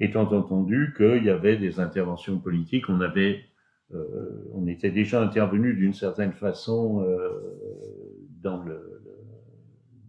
étant 0.00 0.30
entendu 0.32 0.92
qu'il 0.96 1.24
y 1.24 1.30
avait 1.30 1.56
des 1.56 1.80
interventions 1.80 2.38
politiques, 2.38 2.88
on 2.88 3.00
avait, 3.00 3.44
euh, 3.92 4.50
on 4.52 4.66
était 4.66 4.90
déjà 4.90 5.22
intervenu 5.22 5.74
d'une 5.74 5.94
certaine 5.94 6.32
façon 6.32 7.02
euh, 7.02 8.28
dans 8.42 8.62
le, 8.62 9.02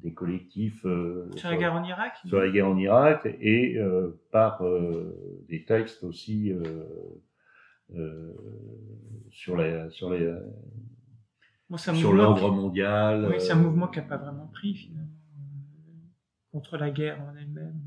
des 0.01 0.13
collectifs 0.13 0.85
euh, 0.85 1.29
sur 1.35 1.49
la 1.49 1.57
guerre 1.57 1.73
en 1.73 1.83
Irak 1.83 2.13
sur 2.25 2.39
la 2.39 2.49
guerre 2.49 2.67
en 2.67 2.77
Irak 2.77 3.25
et 3.25 3.79
par 4.31 4.63
des 5.47 5.65
textes 5.65 6.03
aussi 6.03 6.53
sur 9.31 9.55
la 9.57 9.89
sur 9.89 10.11
les 10.11 10.35
sur 11.77 12.13
l'ordre 12.13 12.51
mondial. 12.51 13.27
Oui, 13.29 13.39
c'est 13.39 13.53
un 13.53 13.55
mouvement 13.55 13.87
qui 13.87 13.99
n'a 13.99 14.05
pas 14.05 14.17
vraiment 14.17 14.47
pris 14.47 14.75
finalement 14.75 15.09
contre 16.51 16.77
la 16.77 16.89
guerre 16.89 17.19
en 17.21 17.35
elle-même. 17.35 17.81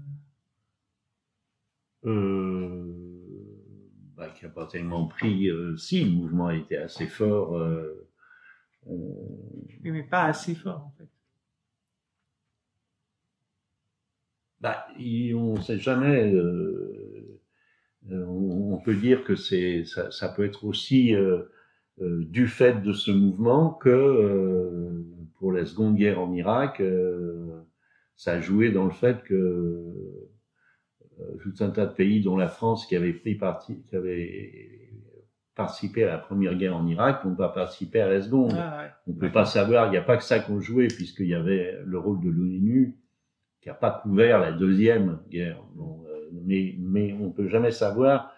Bah, 4.17 4.29
qui 4.35 4.45
n'a 4.45 4.51
pas 4.51 4.67
tellement 4.67 5.07
pris. 5.07 5.49
si, 5.77 6.05
le 6.05 6.11
mouvement 6.11 6.47
a 6.49 6.55
été 6.55 6.77
assez 6.77 7.07
fort. 7.07 7.61
oui, 8.87 9.91
mais 9.91 10.03
pas 10.03 10.25
assez 10.25 10.55
fort 10.55 10.87
en 10.87 10.95
fait. 10.97 11.09
bah, 14.61 14.87
On 14.99 15.55
ne 15.57 15.61
sait 15.61 15.79
jamais. 15.79 16.35
on, 18.11 18.81
peut 18.85 18.95
dire 18.95 19.25
que 19.25 19.35
c'est 19.35 19.85
ça, 19.85 20.11
ça, 20.11 20.29
peut 20.29 20.45
être 20.45 20.65
aussi 20.65 21.15
du 21.99 22.47
fait 22.47 22.81
de 22.83 22.93
ce 22.93 23.11
mouvement 23.11 23.73
que 23.73 25.05
pour 25.39 25.53
la 25.53 25.65
Seconde 25.67 25.97
Guerre 25.97 26.21
en 26.21 26.33
Irak, 26.33 26.83
ça 28.17 28.33
a 28.33 28.41
joué 28.41 28.71
dans 28.71 28.85
le 28.85 28.93
fait 28.93 29.23
que 29.23 29.85
tout 31.43 31.65
un 31.65 31.71
tas 31.71 31.87
de 31.87 31.93
pays, 31.93 32.21
dont 32.21 32.37
la 32.37 32.49
France, 32.49 32.87
qui 32.87 32.97
avait 32.97 33.13
pris 33.13 33.35
parti, 33.35 33.83
qui 33.89 33.97
avait 33.97 34.91
participé 35.55 36.05
à 36.05 36.09
la 36.09 36.19
première 36.19 36.55
guerre 36.55 36.77
en 36.77 36.87
Irak, 36.87 37.25
n'ont 37.25 37.35
pas 37.35 37.49
participé 37.49 38.01
à 38.01 38.09
la 38.09 38.23
seconde. 38.23 38.55
Ah, 38.57 38.89
on 39.07 39.13
ne 39.13 39.19
peut 39.19 39.33
pas 39.33 39.45
savoir, 39.45 39.89
il 39.89 39.91
n'y 39.91 39.97
a 39.97 40.03
pas 40.03 40.17
que 40.17 40.23
ça 40.23 40.39
qu'on 40.39 40.61
jouait, 40.61 40.89
puisqu'il 40.89 41.27
y 41.27 41.35
avait 41.35 41.79
le 41.85 41.99
rôle 41.99 42.21
de 42.21 42.31
l'ONU, 42.31 42.97
qui 43.61 43.69
n'a 43.69 43.75
pas 43.75 43.91
couvert 43.91 44.39
la 44.39 44.53
deuxième 44.53 45.19
guerre. 45.29 45.61
Euh, 45.79 46.31
mais, 46.45 46.77
mais 46.79 47.13
on 47.15 47.27
ne 47.27 47.33
peut 47.33 47.49
jamais 47.49 47.73
savoir, 47.73 48.33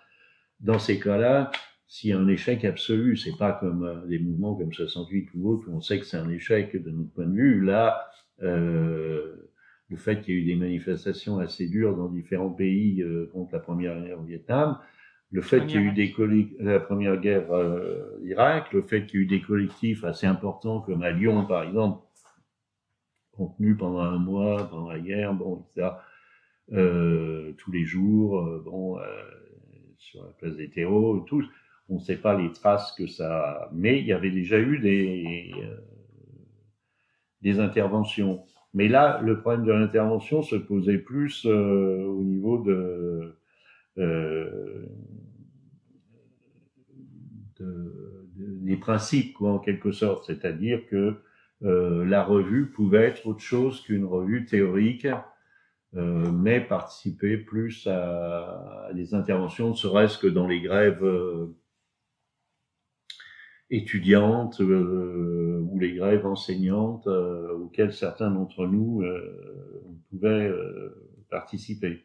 dans 0.61 0.79
ces 0.79 0.99
cas-là, 0.99 1.51
s'il 1.91 2.11
y 2.11 2.13
a 2.13 2.19
un 2.19 2.29
échec 2.29 2.65
absolu. 2.65 3.17
C'est 3.17 3.37
pas 3.37 3.53
comme 3.53 3.85
euh, 3.85 4.07
des 4.07 4.21
mouvements 4.21 4.55
comme 4.55 4.73
68 4.73 5.31
ou 5.35 5.51
autres, 5.51 5.69
où 5.69 5.77
on 5.77 5.81
sait 5.81 5.99
que 5.99 6.07
c'est 6.07 6.17
un 6.17 6.31
échec 6.31 6.81
de 6.81 6.91
notre 6.91 7.11
point 7.11 7.27
de 7.27 7.35
vue. 7.35 7.65
Là, 7.65 8.07
euh, 8.43 9.51
le 9.91 9.97
fait 9.97 10.23
qu'il 10.23 10.35
y 10.35 10.39
ait 10.39 10.41
eu 10.41 10.45
des 10.45 10.55
manifestations 10.55 11.39
assez 11.39 11.67
dures 11.69 11.97
dans 11.97 12.09
différents 12.09 12.51
pays 12.51 13.03
euh, 13.03 13.29
contre 13.33 13.55
la 13.55 13.61
première 13.61 14.01
guerre 14.01 14.21
au 14.21 14.25
Vietnam, 14.25 14.79
le 15.33 15.43
fait 15.43 15.65
qu'il 15.67 15.81
y 15.81 15.85
ait 15.85 15.87
eu 15.87 15.93
des 15.93 16.15
la 16.59 16.81
première 16.81 17.17
guerre 17.17 17.53
euh, 17.53 18.19
Irak, 18.25 18.73
le 18.73 18.83
fait 18.83 19.07
qu'il 19.07 19.21
y 19.21 19.23
ait 19.23 19.27
eu 19.27 19.29
des 19.29 19.41
collectifs 19.41 20.03
assez 20.05 20.27
importants 20.27 20.81
comme 20.81 21.03
à 21.03 21.11
Lyon 21.11 21.45
par 21.47 21.63
exemple, 21.63 22.05
contenus 23.33 23.77
pendant 23.79 24.01
un 24.01 24.19
mois 24.19 24.69
pendant 24.69 24.91
la 24.91 24.99
guerre, 24.99 25.35
bon, 25.35 25.65
etc. 25.71 25.91
Euh, 26.73 27.53
tous 27.59 27.71
les 27.71 27.85
jours, 27.85 28.41
euh, 28.41 28.63
bon, 28.65 28.99
sur 29.99 30.25
la 30.25 30.31
place 30.33 30.57
des 30.57 30.71
terreaux, 30.71 31.21
tout. 31.21 31.45
On 31.89 31.97
ne 31.97 32.01
sait 32.01 32.17
pas 32.17 32.37
les 32.37 32.53
traces 32.53 32.93
que 32.93 33.07
ça. 33.07 33.69
Mais 33.73 33.99
il 33.99 34.07
y 34.07 34.13
avait 34.13 34.31
déjà 34.31 34.59
eu 34.59 34.79
des 34.79 35.53
des 37.41 37.59
interventions. 37.59 38.45
Mais 38.75 38.89
là, 38.89 39.21
le 39.23 39.41
problème 39.41 39.65
de 39.65 39.73
l'intervention 39.73 40.43
se 40.43 40.57
posait 40.57 40.99
plus 40.99 41.45
euh, 41.47 42.05
au 42.05 42.23
niveau 42.23 42.59
de, 42.63 43.35
euh, 43.99 44.87
de, 47.59 48.29
des 48.37 48.77
principes, 48.77 49.35
quoi, 49.35 49.53
en 49.53 49.59
quelque 49.59 49.91
sorte. 49.93 50.25
C'est-à-dire 50.27 50.87
que 50.87 51.17
euh, 51.63 52.05
la 52.05 52.23
revue 52.23 52.67
pouvait 52.67 53.03
être 53.05 53.27
autre 53.27 53.41
chose 53.41 53.81
qu'une 53.83 54.05
revue 54.05 54.47
théorique, 54.47 55.07
euh, 55.97 56.31
mais 56.31 56.61
participer 56.61 57.37
plus 57.37 57.87
à, 57.89 58.87
à 58.89 58.93
des 58.95 59.15
interventions, 59.15 59.71
ne 59.71 59.75
serait-ce 59.75 60.19
que 60.19 60.29
dans 60.29 60.47
les 60.47 60.61
grèves 60.61 61.05
euh, 61.05 61.57
étudiantes 63.71 64.61
euh, 64.61 65.65
ou 65.71 65.79
les 65.79 65.95
grèves 65.95 66.27
enseignantes 66.27 67.07
euh, 67.07 67.53
auxquelles 67.57 67.93
certains 67.93 68.31
d'entre 68.31 68.67
nous 68.67 69.03
euh, 69.03 69.83
pouvaient 70.11 70.53
participer. 71.31 72.05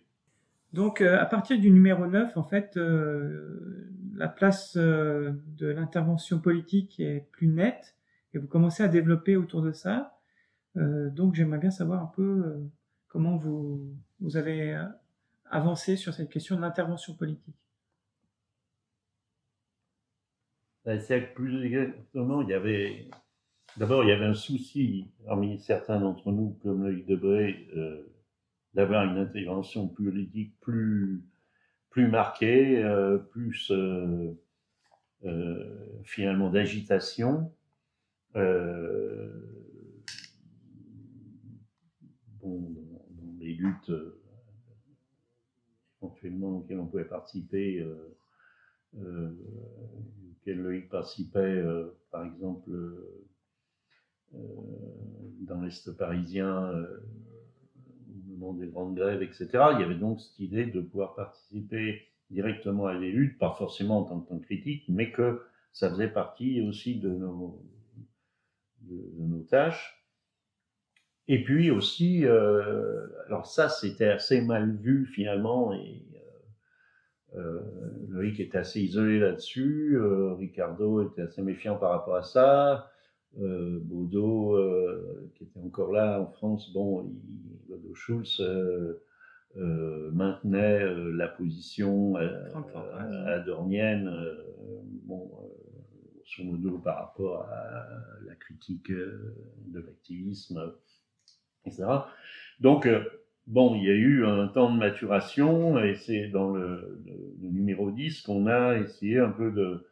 Donc, 0.73 1.01
à 1.01 1.25
partir 1.25 1.59
du 1.59 1.71
numéro 1.71 2.05
9, 2.05 2.37
en 2.37 2.43
fait, 2.43 2.77
la 2.77 4.27
place 4.27 4.77
de 4.77 5.67
l'intervention 5.67 6.39
politique 6.39 6.99
est 6.99 7.27
plus 7.31 7.47
nette 7.47 7.95
et 8.33 8.37
vous 8.37 8.47
commencez 8.47 8.83
à 8.83 8.87
développer 8.87 9.35
autour 9.35 9.63
de 9.63 9.71
ça. 9.71 10.19
donc, 10.75 11.33
j'aimerais 11.33 11.57
bien 11.57 11.71
savoir 11.71 12.03
un 12.03 12.11
peu 12.15 12.57
comment 13.07 13.37
vous, 13.37 13.95
vous 14.19 14.37
avez 14.37 14.79
avancé 15.49 15.95
sur 15.95 16.13
cette 16.13 16.29
question 16.29 16.57
de 16.57 16.61
l'intervention 16.61 17.15
politique. 17.15 17.64
C'est 20.85 21.33
plus 21.33 21.65
exactement, 21.65 22.41
il 22.43 22.49
y 22.49 22.53
avait 22.53 23.09
d'abord 23.77 24.03
il 24.03 24.09
y 24.09 24.11
avait 24.11 24.25
un 24.25 24.35
souci 24.35 25.11
parmi 25.25 25.59
certains 25.59 25.99
d'entre 25.99 26.31
nous, 26.31 26.59
comme 26.61 26.83
Loïc 26.83 27.07
Debré, 27.07 27.67
euh, 27.75 28.03
d'avoir 28.73 29.03
une 29.05 29.17
intervention 29.17 29.87
politique 29.87 30.53
plus 30.61 31.23
plus 31.89 32.07
marquée, 32.07 32.83
euh, 32.83 33.17
plus 33.17 33.71
euh, 33.71 34.33
euh 35.25 36.01
finalement 36.03 36.51
d'agitation. 36.51 37.51
Bon, 42.41 42.59
dans, 42.69 43.37
les 43.39 43.53
luttes 43.53 43.91
éventuellement 45.99 46.57
auxquelles 46.57 46.79
on 46.79 46.85
pouvait 46.85 47.05
participer. 47.05 47.83
Euh, 50.47 50.53
Loïc 50.53 50.89
participait, 50.89 51.39
euh, 51.39 51.97
par 52.11 52.25
exemple, 52.25 52.69
euh, 54.33 54.39
dans 55.41 55.61
l'Est 55.61 55.95
parisien, 55.97 56.71
au 56.71 58.37
moment 58.37 58.53
des 58.53 58.67
grandes 58.67 58.95
grèves, 58.95 59.21
etc. 59.21 59.47
Il 59.73 59.79
y 59.79 59.83
avait 59.83 59.95
donc 59.95 60.19
cette 60.19 60.39
idée 60.39 60.65
de 60.65 60.81
pouvoir 60.81 61.15
participer 61.15 62.01
directement 62.29 62.87
à 62.87 62.97
des 62.97 63.11
luttes, 63.11 63.37
pas 63.37 63.51
forcément 63.51 63.99
en 63.99 64.21
tant 64.21 64.39
que 64.39 64.43
critique, 64.45 64.83
mais 64.89 65.11
que 65.11 65.41
ça 65.71 65.89
faisait 65.89 66.09
partie 66.09 66.61
aussi 66.61 66.99
de 66.99 67.09
nos, 67.09 67.61
tâches. 69.49 70.03
Et 71.27 71.43
puis 71.43 71.69
aussi, 71.69 72.25
euh, 72.25 73.07
alors 73.27 73.45
ça 73.45 73.69
c'était 73.69 74.07
assez 74.07 74.41
mal 74.41 74.75
vu 74.75 75.05
finalement, 75.05 75.71
et 75.73 76.01
euh, 77.37 77.59
Loïc 78.09 78.39
était 78.39 78.57
assez 78.57 78.81
isolé 78.81 79.19
là-dessus, 79.19 79.97
euh, 79.97 80.33
Ricardo 80.33 81.07
était 81.09 81.23
assez 81.23 81.41
méfiant 81.41 81.75
par 81.75 81.91
rapport 81.91 82.15
à 82.15 82.23
ça, 82.23 82.91
euh, 83.41 83.79
Baudot, 83.81 84.57
qui 85.35 85.43
était 85.43 85.59
encore 85.59 85.91
là 85.91 86.21
en 86.21 86.27
France, 86.27 86.71
bon, 86.73 87.03
il, 87.03 87.19
Baudot 87.67 87.93
Schulz 87.93 88.41
maintenait 89.55 90.85
la 91.13 91.27
position 91.27 92.15
adornienne, 93.25 94.11
bon, 95.03 95.31
son 96.25 96.45
modo 96.45 96.77
par 96.79 96.97
rapport 96.97 97.43
à 97.43 97.87
la 98.25 98.35
critique 98.35 98.91
de 98.91 99.79
l'activisme, 99.79 100.73
etc. 101.65 101.85
Donc, 102.59 102.87
Bon, 103.47 103.75
il 103.75 103.83
y 103.83 103.89
a 103.89 103.93
eu 103.93 104.25
un 104.25 104.47
temps 104.47 104.73
de 104.73 104.79
maturation 104.79 105.77
et 105.77 105.93
c'est 105.95 106.29
dans 106.29 106.51
le, 106.51 107.03
numéro 107.41 107.91
10 107.91 108.21
qu'on 108.21 108.47
a 108.47 108.75
essayé 108.77 109.19
un 109.19 109.29
peu 109.29 109.51
de, 109.51 109.85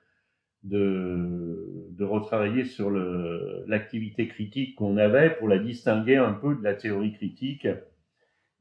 de, 0.64 2.04
retravailler 2.04 2.66
sur 2.66 2.90
l'activité 3.68 4.28
critique 4.28 4.76
qu'on 4.76 4.98
avait 4.98 5.36
pour 5.36 5.48
la 5.48 5.60
distinguer 5.60 6.18
un 6.18 6.34
peu 6.34 6.56
de 6.56 6.64
la 6.64 6.74
théorie 6.74 7.14
critique 7.14 7.68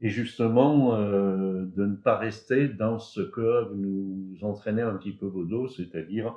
et 0.02 0.10
justement 0.10 0.94
euh, 0.94 1.64
de 1.64 1.86
ne 1.86 1.96
pas 1.96 2.18
rester 2.18 2.68
dans 2.68 2.98
ce 2.98 3.22
que 3.22 3.72
nous 3.74 4.36
entraînait 4.42 4.82
un 4.82 4.94
petit 4.96 5.12
peu 5.12 5.28
Baudot, 5.28 5.68
c'est-à-dire 5.68 6.36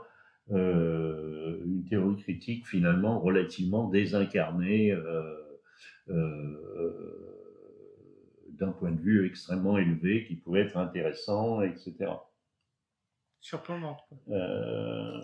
euh, 0.52 1.60
une 1.66 1.84
théorie 1.84 2.18
critique 2.18 2.66
finalement 2.66 3.20
relativement 3.20 3.90
désincarnée. 3.90 4.94
Euh, 4.94 5.36
euh 6.10 7.35
d'un 8.58 8.72
point 8.72 8.92
de 8.92 9.00
vue 9.00 9.26
extrêmement 9.26 9.78
élevé 9.78 10.26
qui 10.26 10.36
pouvait 10.36 10.62
être 10.62 10.78
intéressant, 10.78 11.62
etc. 11.62 12.12
Surprenant. 13.40 13.98
Euh... 14.30 15.22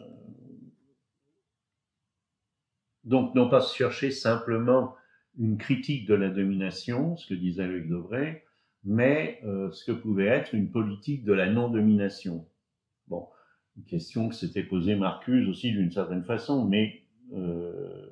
Donc, 3.03 3.34
non 3.34 3.49
pas 3.49 3.61
chercher 3.61 4.11
simplement 4.11 4.95
une 5.38 5.57
critique 5.57 6.07
de 6.07 6.13
la 6.13 6.29
domination, 6.29 7.17
ce 7.17 7.27
que 7.27 7.34
disait 7.34 7.67
Luc 7.67 7.89
Debray, 7.89 8.43
mais 8.84 9.39
euh, 9.43 9.71
ce 9.71 9.86
que 9.86 9.91
pouvait 9.91 10.25
être 10.25 10.53
une 10.53 10.71
politique 10.71 11.23
de 11.23 11.34
la 11.34 11.49
non-domination. 11.49 12.47
Bon, 13.07 13.27
une 13.77 13.86
question 13.86 14.29
que 14.29 14.36
s'était 14.36 14.63
posée 14.63 14.95
Marcuse 14.95 15.47
aussi 15.47 15.71
d'une 15.71 15.91
certaine 15.91 16.23
façon, 16.23 16.65
mais 16.65 17.03
euh, 17.34 18.07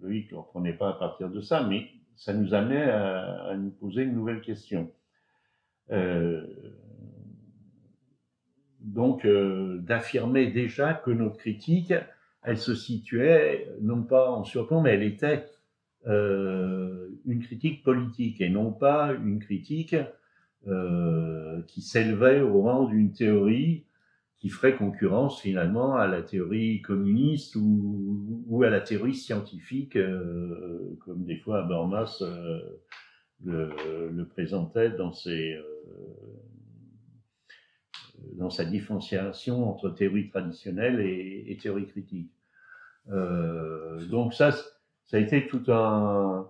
Loïc 0.00 0.30
ne 0.32 0.38
reprenait 0.38 0.72
pas 0.72 0.90
à 0.90 0.92
partir 0.94 1.30
de 1.30 1.40
ça, 1.40 1.62
mais 1.62 1.88
ça 2.20 2.34
nous 2.34 2.52
amenait 2.52 2.84
à, 2.84 3.56
nous 3.56 3.70
poser 3.70 4.02
une 4.02 4.12
nouvelle 4.12 4.42
question. 4.42 4.92
Euh, 5.90 6.46
donc, 8.80 9.24
euh, 9.24 9.78
d'affirmer 9.78 10.48
déjà 10.48 10.92
que 10.92 11.10
notre 11.10 11.38
critique, 11.38 11.94
elle 12.42 12.58
se 12.58 12.74
situait 12.74 13.68
non 13.80 14.02
pas 14.02 14.30
en 14.30 14.44
surplomb, 14.44 14.82
mais 14.82 14.94
elle 14.94 15.02
était 15.02 15.46
euh, 16.06 17.08
une 17.24 17.40
critique 17.40 17.82
politique 17.82 18.42
et 18.42 18.50
non 18.50 18.70
pas 18.70 19.12
une 19.12 19.40
critique 19.40 19.96
qui 21.66 21.80
s'élevait 21.80 22.42
au 22.42 22.60
rang 22.60 22.84
d'une 22.84 23.12
théorie 23.12 23.86
qui 24.40 24.48
ferait 24.48 24.74
concurrence 24.74 25.40
finalement 25.40 25.96
à 25.96 26.06
la 26.06 26.22
théorie 26.22 26.80
communiste 26.80 27.56
ou, 27.56 28.62
à 28.64 28.70
la 28.70 28.80
théorie 28.80 29.14
scientifique, 29.14 29.96
euh, 29.96 30.96
comme 31.04 31.24
des 31.24 31.36
fois 31.36 31.62
Habermas 31.62 32.22
euh, 32.22 32.60
le, 33.44 34.24
présentait 34.24 34.90
dans 34.90 35.12
ses 35.12 35.58
dans 38.34 38.50
sa 38.50 38.64
différenciation 38.64 39.68
entre 39.68 39.90
théorie 39.90 40.28
traditionnelle 40.28 41.00
et, 41.00 41.56
théorie 41.60 41.86
critique. 41.86 42.30
Euh, 43.10 44.04
donc 44.06 44.34
ça, 44.34 44.52
ça 44.52 45.16
a 45.16 45.20
été 45.20 45.46
tout 45.46 45.64
un, 45.68 46.48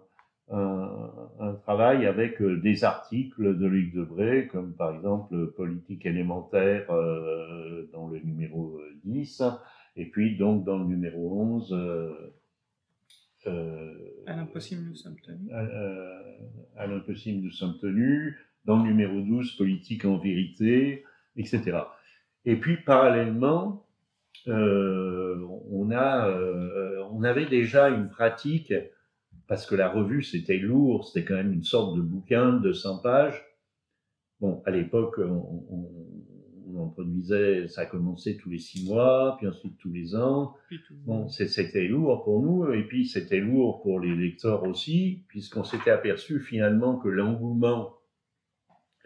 un, 0.50 1.54
travail 1.62 2.06
avec 2.06 2.40
euh, 2.42 2.60
des 2.60 2.84
articles 2.84 3.56
de 3.56 3.66
Luc 3.66 3.94
Debré, 3.94 4.48
comme 4.48 4.74
par 4.74 4.94
exemple 4.94 5.52
Politique 5.52 6.06
élémentaire 6.06 6.90
euh, 6.90 7.88
dans 7.92 8.08
le 8.08 8.18
numéro 8.20 8.80
10, 9.04 9.42
et 9.96 10.06
puis 10.06 10.36
donc 10.36 10.64
dans 10.64 10.78
le 10.78 10.84
numéro 10.84 11.40
11. 11.40 11.72
Euh, 13.46 13.94
à 14.26 14.36
l'impossible, 14.36 14.82
nous 14.88 14.96
sommes 14.96 15.16
tenus. 15.20 15.52
À, 16.76 16.86
l'impossible, 16.86 17.42
nous 17.42 17.50
sommes 17.50 17.78
tenus. 17.80 18.34
Dans 18.64 18.76
le 18.76 18.90
numéro 18.90 19.20
12, 19.20 19.56
Politique 19.56 20.04
en 20.04 20.18
vérité 20.18 21.04
etc. 21.36 21.78
Et 22.44 22.56
puis 22.56 22.76
parallèlement, 22.78 23.86
euh, 24.48 25.44
on, 25.70 25.90
a, 25.90 26.28
euh, 26.28 27.02
on 27.10 27.22
avait 27.22 27.46
déjà 27.46 27.88
une 27.88 28.08
pratique, 28.08 28.72
parce 29.50 29.66
que 29.66 29.74
la 29.74 29.88
revue 29.88 30.22
c'était 30.22 30.58
lourd, 30.58 31.08
c'était 31.08 31.26
quand 31.26 31.34
même 31.34 31.52
une 31.52 31.64
sorte 31.64 31.96
de 31.96 32.00
bouquin 32.00 32.52
de 32.52 32.72
100 32.72 32.98
pages. 32.98 33.44
Bon, 34.40 34.62
à 34.64 34.70
l'époque, 34.70 35.18
on, 35.18 36.78
en 36.78 36.86
produisait, 36.86 37.66
ça 37.66 37.80
a 37.80 37.86
commencé 37.86 38.36
tous 38.36 38.48
les 38.48 38.60
six 38.60 38.86
mois, 38.86 39.34
puis 39.38 39.48
ensuite 39.48 39.76
tous 39.78 39.90
les 39.90 40.14
ans. 40.14 40.54
Bon, 41.04 41.28
c'était 41.28 41.88
lourd 41.88 42.22
pour 42.22 42.40
nous, 42.40 42.72
et 42.72 42.84
puis 42.84 43.06
c'était 43.06 43.40
lourd 43.40 43.82
pour 43.82 43.98
les 43.98 44.14
lecteurs 44.14 44.62
aussi, 44.62 45.24
puisqu'on 45.26 45.64
s'était 45.64 45.90
aperçu 45.90 46.38
finalement 46.38 46.96
que 46.96 47.08
l'engouement 47.08 47.96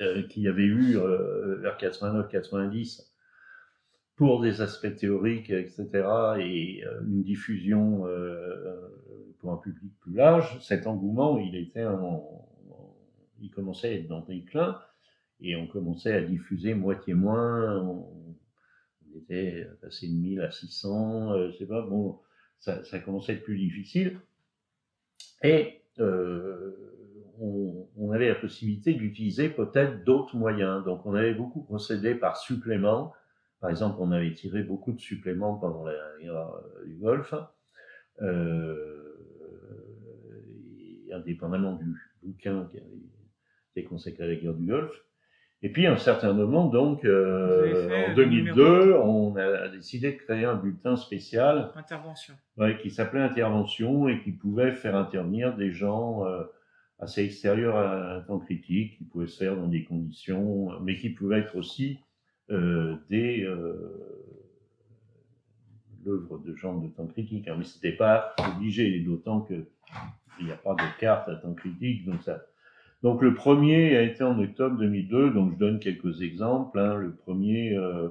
euh, 0.02 0.24
qu'il 0.24 0.42
y 0.42 0.48
avait 0.48 0.62
eu 0.62 0.98
euh, 0.98 1.56
vers 1.62 1.78
89-90 1.78 3.13
pour 4.16 4.40
des 4.40 4.60
aspects 4.60 4.94
théoriques, 4.94 5.50
etc., 5.50 5.88
et 6.38 6.84
euh, 6.84 7.00
une 7.06 7.22
diffusion 7.22 8.04
pour 9.38 9.52
un 9.52 9.56
public 9.56 9.92
plus 10.00 10.14
large, 10.14 10.58
cet 10.60 10.86
engouement, 10.86 11.38
il 11.38 11.56
était 11.56 11.84
il 13.40 13.50
commençait 13.50 13.88
à 13.88 13.92
être 13.92 14.08
dans 14.08 14.24
le 14.26 14.34
déclin, 14.34 14.80
et 15.40 15.56
on 15.56 15.66
commençait 15.66 16.14
à 16.14 16.22
diffuser 16.22 16.74
moitié 16.74 17.14
moins, 17.14 17.78
on, 17.78 18.06
était 19.16 19.68
passé 19.80 20.08
de 20.08 20.12
1000 20.12 20.40
à 20.40 20.50
600, 20.50 21.50
je 21.50 21.58
sais 21.58 21.66
pas, 21.66 21.82
bon, 21.82 22.18
ça, 22.58 22.82
ça 22.84 22.98
commençait 22.98 23.32
à 23.32 23.34
être 23.36 23.44
plus 23.44 23.58
difficile, 23.58 24.18
et 25.42 25.82
on, 27.40 28.10
avait 28.12 28.28
la 28.28 28.34
possibilité 28.34 28.94
d'utiliser 28.94 29.48
peut-être 29.48 30.04
d'autres 30.04 30.36
moyens. 30.36 30.84
Donc 30.84 31.04
on 31.06 31.14
avait 31.14 31.34
beaucoup 31.34 31.62
procédé 31.62 32.14
par 32.14 32.36
supplément. 32.36 33.12
Par 33.64 33.70
exemple, 33.70 33.96
on 33.98 34.12
avait 34.12 34.34
tiré 34.34 34.62
beaucoup 34.62 34.92
de 34.92 35.00
suppléments 35.00 35.54
pendant 35.54 35.86
la 35.86 35.94
guerre 36.20 36.36
euh, 36.36 36.84
du 36.84 36.96
Golfe, 36.96 37.34
euh, 38.20 39.16
indépendamment 41.10 41.72
du 41.72 41.86
bouquin 42.22 42.68
qui 42.70 42.76
avait 42.76 42.86
été 43.74 43.88
consacré 43.88 44.24
à 44.24 44.26
la 44.26 44.34
guerre 44.34 44.52
du 44.52 44.66
Golfe. 44.66 44.92
Et 45.62 45.70
puis, 45.70 45.86
à 45.86 45.94
un 45.94 45.96
certain 45.96 46.34
moment, 46.34 46.66
donc, 46.66 47.06
euh, 47.06 48.10
en 48.10 48.14
2002, 48.14 48.96
on 48.96 49.34
a 49.36 49.68
décidé 49.68 50.12
de 50.12 50.18
créer 50.18 50.44
un 50.44 50.56
bulletin 50.56 50.96
spécial. 50.96 51.70
Intervention. 51.74 52.34
qui 52.82 52.90
s'appelait 52.90 53.22
Intervention 53.22 54.08
et 54.10 54.20
qui 54.20 54.32
pouvait 54.32 54.72
faire 54.72 54.94
intervenir 54.94 55.56
des 55.56 55.72
gens 55.72 56.22
assez 56.98 57.24
extérieur 57.24 57.76
à 57.76 58.16
un 58.16 58.20
temps 58.20 58.40
critique, 58.40 58.98
qui 58.98 59.04
pouvait 59.04 59.26
se 59.26 59.38
faire 59.38 59.56
dans 59.56 59.68
des 59.68 59.84
conditions, 59.84 60.78
mais 60.82 60.98
qui 60.98 61.08
pouvait 61.08 61.38
être 61.38 61.56
aussi 61.56 61.98
des 62.48 63.42
euh, 63.44 64.14
l'œuvre 66.04 66.38
de 66.38 66.54
gens 66.54 66.78
de 66.78 66.88
temps 66.88 67.06
critique. 67.06 67.48
Hein. 67.48 67.56
Mais 67.58 67.64
c'était 67.64 67.92
pas 67.92 68.34
obligé, 68.56 69.00
d'autant 69.00 69.40
que 69.40 69.66
il 70.40 70.46
n'y 70.46 70.52
a 70.52 70.56
pas 70.56 70.74
de 70.74 71.00
carte 71.00 71.28
à 71.28 71.36
temps 71.36 71.54
critique, 71.54 72.04
donc 72.04 72.22
ça. 72.22 72.44
Donc 73.02 73.22
le 73.22 73.34
premier 73.34 73.96
a 73.96 74.02
été 74.02 74.24
en 74.24 74.38
octobre 74.38 74.78
2002, 74.78 75.30
donc 75.30 75.52
je 75.52 75.58
donne 75.58 75.78
quelques 75.78 76.22
exemples. 76.22 76.78
Hein. 76.78 76.96
Le 76.96 77.14
premier. 77.14 77.76
Euh, 77.76 78.08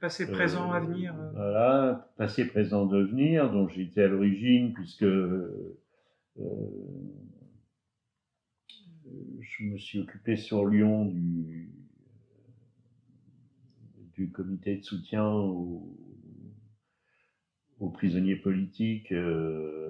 passé, 0.00 0.30
présent, 0.30 0.70
avenir. 0.70 1.14
Euh. 1.18 1.30
Voilà, 1.34 2.12
passé, 2.16 2.46
présent, 2.46 2.86
devenir, 2.86 3.50
dont 3.50 3.68
j'étais 3.68 4.02
à 4.02 4.08
l'origine, 4.08 4.72
puisque 4.74 5.02
euh, 5.02 5.74
je 9.40 9.64
me 9.64 9.78
suis 9.78 10.00
occupé 10.00 10.36
sur 10.36 10.66
Lyon 10.66 11.06
du, 11.06 11.70
du 14.20 14.30
comité 14.30 14.76
de 14.76 14.84
soutien 14.84 15.26
aux, 15.26 15.96
prisonniers 17.94 18.36
politiques 18.36 19.12
euh, 19.12 19.88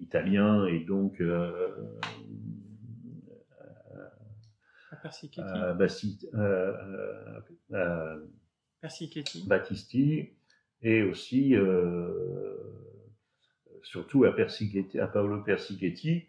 italiens 0.00 0.66
et 0.66 0.80
donc 0.80 1.18
euh, 1.22 1.72
à 4.92 4.96
Battisti 9.46 10.28
et 10.82 11.02
aussi 11.02 11.56
euh, 11.56 12.54
surtout 13.82 14.24
à, 14.24 14.28
à 14.28 15.06
Paolo 15.06 15.42
Persichetti. 15.42 16.26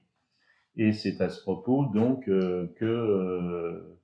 Et 0.78 0.94
c'est 0.94 1.20
à 1.20 1.28
ce 1.28 1.42
propos 1.42 1.88
donc 1.88 2.30
euh, 2.30 2.68
que 2.78 2.86
euh, 2.86 4.00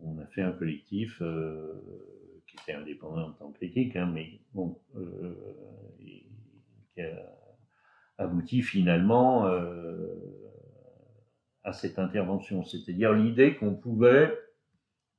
on 0.00 0.18
a 0.18 0.26
fait 0.28 0.40
un 0.40 0.52
collectif 0.52 1.20
euh, 1.20 2.13
qui 2.54 2.70
était 2.70 2.78
indépendant 2.78 3.28
en 3.28 3.32
tant 3.32 3.50
que 3.50 3.58
critique, 3.58 3.96
mais 3.96 4.40
bon, 4.52 4.78
qui 6.94 7.00
a 7.00 7.32
abouti 8.18 8.62
finalement 8.62 9.46
à 11.64 11.72
cette 11.72 11.98
intervention, 11.98 12.64
c'est-à-dire 12.64 13.12
l'idée 13.12 13.56
qu'on 13.56 13.74
pouvait, 13.74 14.36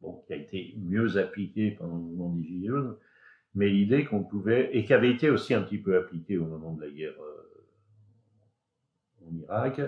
bon, 0.02 0.24
qui 0.28 0.34
a 0.34 0.36
été 0.38 0.76
mieux 0.78 1.18
appliquée 1.18 1.72
pendant 1.72 1.96
le 1.96 2.02
mouvement 2.02 2.30
des 2.30 2.44
Gilets 2.44 2.72
mais 3.56 3.70
l'idée 3.70 4.04
qu'on 4.04 4.22
pouvait, 4.22 4.70
et 4.74 4.84
qui 4.84 4.94
avait 4.94 5.12
été 5.12 5.30
aussi 5.30 5.54
un 5.54 5.62
petit 5.62 5.78
peu 5.78 5.98
appliquée 5.98 6.38
au 6.38 6.46
moment 6.46 6.74
de 6.74 6.82
la 6.82 6.90
guerre 6.90 7.16
en 9.26 9.36
Irak, 9.38 9.82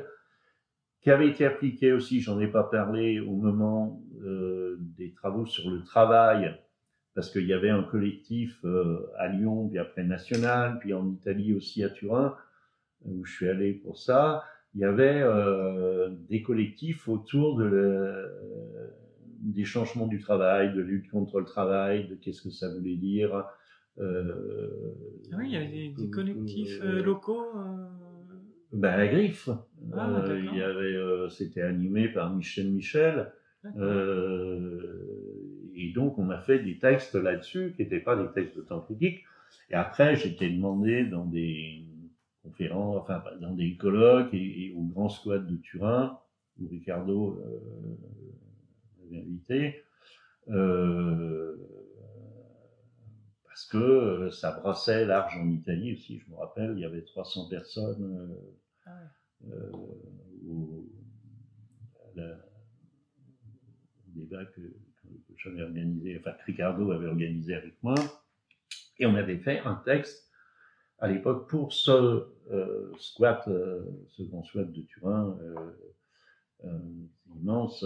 qui 1.01 1.11
avait 1.11 1.29
été 1.29 1.45
appliqué 1.45 1.93
aussi, 1.93 2.21
j'en 2.21 2.39
ai 2.39 2.47
pas 2.47 2.63
parlé 2.63 3.19
au 3.19 3.35
moment 3.35 4.01
euh, 4.21 4.77
des 4.79 5.13
travaux 5.13 5.45
sur 5.45 5.69
le 5.69 5.83
travail, 5.83 6.57
parce 7.18 7.32
qu'il 7.32 7.47
y 7.47 7.53
avait 7.53 7.72
un 7.72 7.82
collectif 7.82 8.63
euh, 8.63 9.09
à 9.18 9.28
Lyon, 9.28 9.68
puis 9.68 9.80
après 9.80 10.03
national, 10.03 10.78
puis 10.80 10.93
en 10.93 11.09
Italie 11.09 11.51
aussi 11.55 11.84
à 11.84 11.89
Turin, 11.89 12.36
où 13.05 13.26
je 13.26 13.34
suis 13.34 13.49
allé 13.49 13.74
pour 13.74 13.97
ça. 13.97 14.43
Il 14.76 14.82
y 14.82 14.86
avait 14.86 15.24
euh, 15.24 16.09
des 16.30 16.43
collectifs 16.43 17.07
autour 17.07 17.57
de 17.57 18.24
des 19.39 19.65
changements 19.65 20.05
du 20.05 20.20
travail, 20.20 20.74
de 20.76 20.82
lutte 20.82 21.09
contre 21.09 21.39
le 21.39 21.45
travail, 21.45 22.07
de 22.07 22.13
qu'est-ce 22.13 22.43
que 22.43 22.51
ça 22.51 22.72
voulait 22.72 22.97
dire. 22.97 23.34
ah 23.34 24.03
oui, 25.39 25.45
il 25.45 25.51
y 25.51 25.55
avait 25.55 25.68
des, 25.70 25.89
des 25.89 26.09
collectifs 26.11 26.84
locaux. 26.84 27.47
Ben, 28.74 28.95
la 28.95 29.07
griffe. 29.07 29.49
Ah, 29.93 30.20
euh, 30.20 30.39
il 30.39 30.57
y 30.57 30.61
avait, 30.61 30.95
euh, 30.95 31.30
c'était 31.30 31.61
animé 31.61 32.09
par 32.09 32.36
Michel 32.36 32.72
Michel. 32.72 33.32
Euh, 33.78 35.07
et 35.88 35.93
donc, 35.93 36.17
on 36.17 36.29
a 36.29 36.39
fait 36.39 36.59
des 36.59 36.77
textes 36.79 37.15
là-dessus 37.15 37.73
qui 37.75 37.83
n'étaient 37.83 37.99
pas 37.99 38.15
des 38.15 38.31
textes 38.33 38.57
de 38.57 38.61
temps 38.61 38.81
critique. 38.81 39.23
Et 39.69 39.75
après, 39.75 40.15
j'étais 40.15 40.49
demandé 40.49 41.05
dans 41.05 41.25
des 41.25 41.83
conférences, 42.43 43.01
enfin, 43.01 43.23
dans 43.39 43.53
des 43.53 43.75
colloques 43.75 44.33
et, 44.33 44.73
au 44.75 44.83
Grand 44.83 45.09
Squat 45.09 45.45
de 45.45 45.55
Turin, 45.57 46.19
où 46.59 46.67
Ricardo 46.67 47.41
m'avait 48.99 49.21
invité, 49.21 49.83
parce 53.47 53.65
que 53.65 54.29
ça 54.31 54.51
brassait 54.51 55.05
large 55.05 55.38
en 55.38 55.49
Italie 55.49 55.93
aussi, 55.93 56.19
je 56.19 56.31
me 56.31 56.38
rappelle, 56.38 56.73
il 56.75 56.81
y 56.81 56.85
avait 56.85 57.03
300 57.03 57.49
personnes 57.49 58.35
ah 58.85 58.91
euh, 59.45 59.71
au, 60.47 60.85
débat 64.07 64.45
que, 64.45 64.61
j'avais 65.38 65.61
organisé, 65.61 66.17
enfin 66.19 66.35
Ricardo 66.45 66.91
avait 66.91 67.07
organisé 67.07 67.55
avec 67.55 67.75
moi, 67.83 67.95
et 68.99 69.05
on 69.05 69.15
avait 69.15 69.38
fait 69.38 69.59
un 69.59 69.75
texte 69.85 70.29
à 70.99 71.07
l'époque 71.07 71.49
pour 71.49 71.73
ce 71.73 72.25
euh, 72.51 72.91
squat, 72.97 73.43
euh, 73.47 73.81
ce 74.07 74.23
grand 74.23 74.43
squat 74.43 74.71
de 74.71 74.81
Turin 74.81 75.38
immense, 77.35 77.85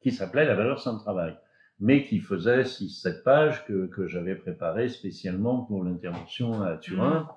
qui 0.00 0.10
s'appelait 0.10 0.46
La 0.46 0.54
valeur 0.54 0.80
sans 0.80 0.98
travail, 0.98 1.36
mais 1.80 2.04
qui 2.04 2.20
faisait 2.20 2.62
6-7 2.62 3.22
pages 3.22 3.64
que, 3.66 3.86
que 3.86 4.06
j'avais 4.06 4.34
préparé 4.34 4.88
spécialement 4.88 5.64
pour 5.64 5.84
l'intervention 5.84 6.62
à 6.62 6.78
Turin. 6.78 7.20
Mmh 7.20 7.28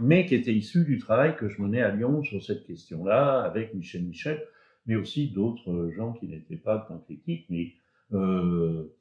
mais 0.00 0.26
qui 0.26 0.34
était 0.34 0.54
issu 0.54 0.84
du 0.84 0.98
travail 0.98 1.36
que 1.36 1.48
je 1.48 1.60
menais 1.60 1.82
à 1.82 1.90
Lyon 1.90 2.22
sur 2.22 2.42
cette 2.42 2.66
question-là, 2.66 3.42
avec 3.42 3.74
Michel 3.74 4.02
Michel, 4.02 4.42
mais 4.90 4.96
aussi 4.96 5.28
d'autres 5.28 5.88
gens 5.94 6.12
qui 6.14 6.26
n'étaient 6.26 6.56
pas 6.56 6.84
tant 6.88 6.98
critiques, 6.98 7.46
mais 7.48 7.74
euh, 8.12 8.92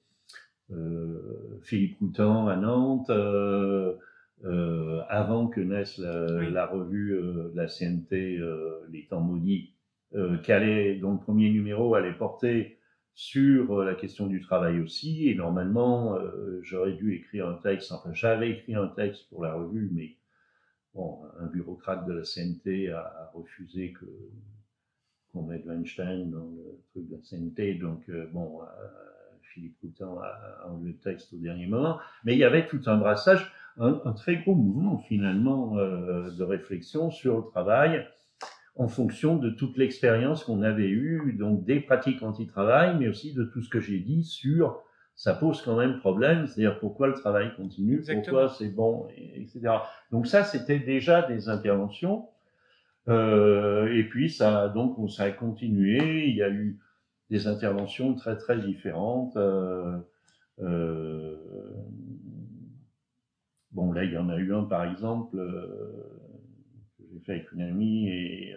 euh, 0.70 1.60
Philippe 1.64 1.98
Coutan 1.98 2.48
à 2.48 2.56
Nantes, 2.58 3.10
euh, 3.10 3.96
euh, 4.46 5.02
avant 5.10 5.48
que 5.48 5.60
naisse 5.60 5.98
la, 5.98 6.48
la 6.48 6.68
revue 6.68 7.20
la 7.56 7.66
CNT, 7.66 8.40
Les 8.92 9.08
Temps 9.08 9.22
Maudits, 9.22 9.74
allait, 10.14 10.94
dont 10.98 11.14
le 11.14 11.20
premier 11.20 11.50
numéro 11.50 11.96
allait 11.96 12.14
porter 12.14 12.78
sur 13.16 13.84
la 13.84 13.96
question 13.96 14.28
du 14.28 14.42
travail 14.42 14.80
aussi. 14.82 15.28
Et 15.28 15.34
normalement, 15.34 16.20
j'aurais 16.62 16.94
dû 16.94 17.16
écrire 17.16 17.50
un 17.50 17.56
texte, 17.56 17.92
enfin 17.92 18.14
j'avais 18.14 18.52
écrit 18.52 18.76
un 18.76 18.90
texte 18.90 19.28
pour 19.30 19.44
la 19.44 19.56
revue, 19.56 19.90
mais 19.92 20.18
bon, 20.94 21.18
un 21.40 21.48
bureaucrate 21.48 22.06
de 22.06 22.14
la 22.14 22.24
CNT 22.24 22.92
a, 22.92 23.32
refusé 23.34 23.92
que 23.94 24.06
qu'on 25.32 25.44
mette 25.44 25.66
Weinstein 25.66 26.32
dans 26.32 26.50
le 26.56 26.80
truc 26.92 27.08
de 27.10 27.16
la 27.16 27.22
CNT. 27.22 27.80
Donc, 27.80 28.10
bon, 28.32 28.62
Philippe 29.54 29.80
Coutin 29.80 30.10
a 30.22 30.68
enlevé 30.70 30.92
le 30.92 30.98
texte 30.98 31.34
au 31.34 31.38
dernier 31.38 31.68
moment, 31.68 32.00
mais 32.24 32.34
il 32.34 32.40
y 32.40 32.44
avait 32.44 32.68
tout 32.68 32.82
un 32.86 32.98
brassage, 32.98 33.52
un, 33.78 33.94
très 34.14 34.38
gros 34.38 34.56
mouvement 34.56 34.98
finalement 34.98 35.78
euh, 35.78 36.30
de 36.32 36.44
réflexion 36.44 37.12
sur 37.12 37.38
le 37.38 37.44
travail 37.44 38.06
en 38.76 38.88
fonction 38.88 39.38
de 39.38 39.50
toute 39.50 39.78
l'expérience 39.78 40.44
qu'on 40.44 40.62
avait 40.62 40.90
eue, 40.90 41.34
donc 41.38 41.66
des 41.66 41.80
pratiques 41.80 42.24
anti-travail, 42.24 42.96
mais 42.98 43.08
aussi 43.08 43.34
de 43.34 43.44
tout 43.44 43.62
ce 43.62 43.70
que 43.70 43.80
j'ai 43.80 44.00
dit 44.00 44.24
sur 44.24 44.84
ça 45.16 45.34
pose 45.34 45.62
quand 45.62 45.76
même 45.76 46.00
problème, 46.00 46.48
c'est-à-dire 46.48 46.80
pourquoi 46.80 47.08
le 47.08 47.14
travail 47.14 47.54
continue, 47.58 48.02
pourquoi 48.02 48.48
c'est 48.48 48.70
bon, 48.70 49.06
etc. 49.36 49.60
Donc 50.12 50.28
ça, 50.28 50.46
c'était 50.46 50.80
déjà 50.80 51.24
des 51.24 51.50
interventions. 51.50 52.30
Euh, 53.10 53.92
et 53.94 54.04
puis 54.04 54.30
ça, 54.30 54.70
donc 54.70 55.10
ça 55.12 55.24
a 55.24 55.32
continué. 55.32 56.28
Il 56.28 56.36
y 56.36 56.44
a 56.44 56.50
eu 56.50 56.80
des 57.30 57.48
interventions 57.48 58.14
très 58.16 58.38
très 58.38 58.60
différentes. 58.60 59.36
Euh, 59.38 59.98
euh, 60.60 61.36
bon, 63.72 63.92
là, 63.92 64.04
il 64.04 64.14
y 64.14 64.18
en 64.18 64.30
a 64.30 64.38
eu 64.38 64.54
un, 64.54 64.64
par 64.64 64.86
exemple, 64.86 65.38
que 65.38 67.04
j'ai 67.12 67.20
fait 67.22 67.32
avec 67.34 67.52
une 67.52 67.62
amie 67.62 68.10
et 68.10 68.56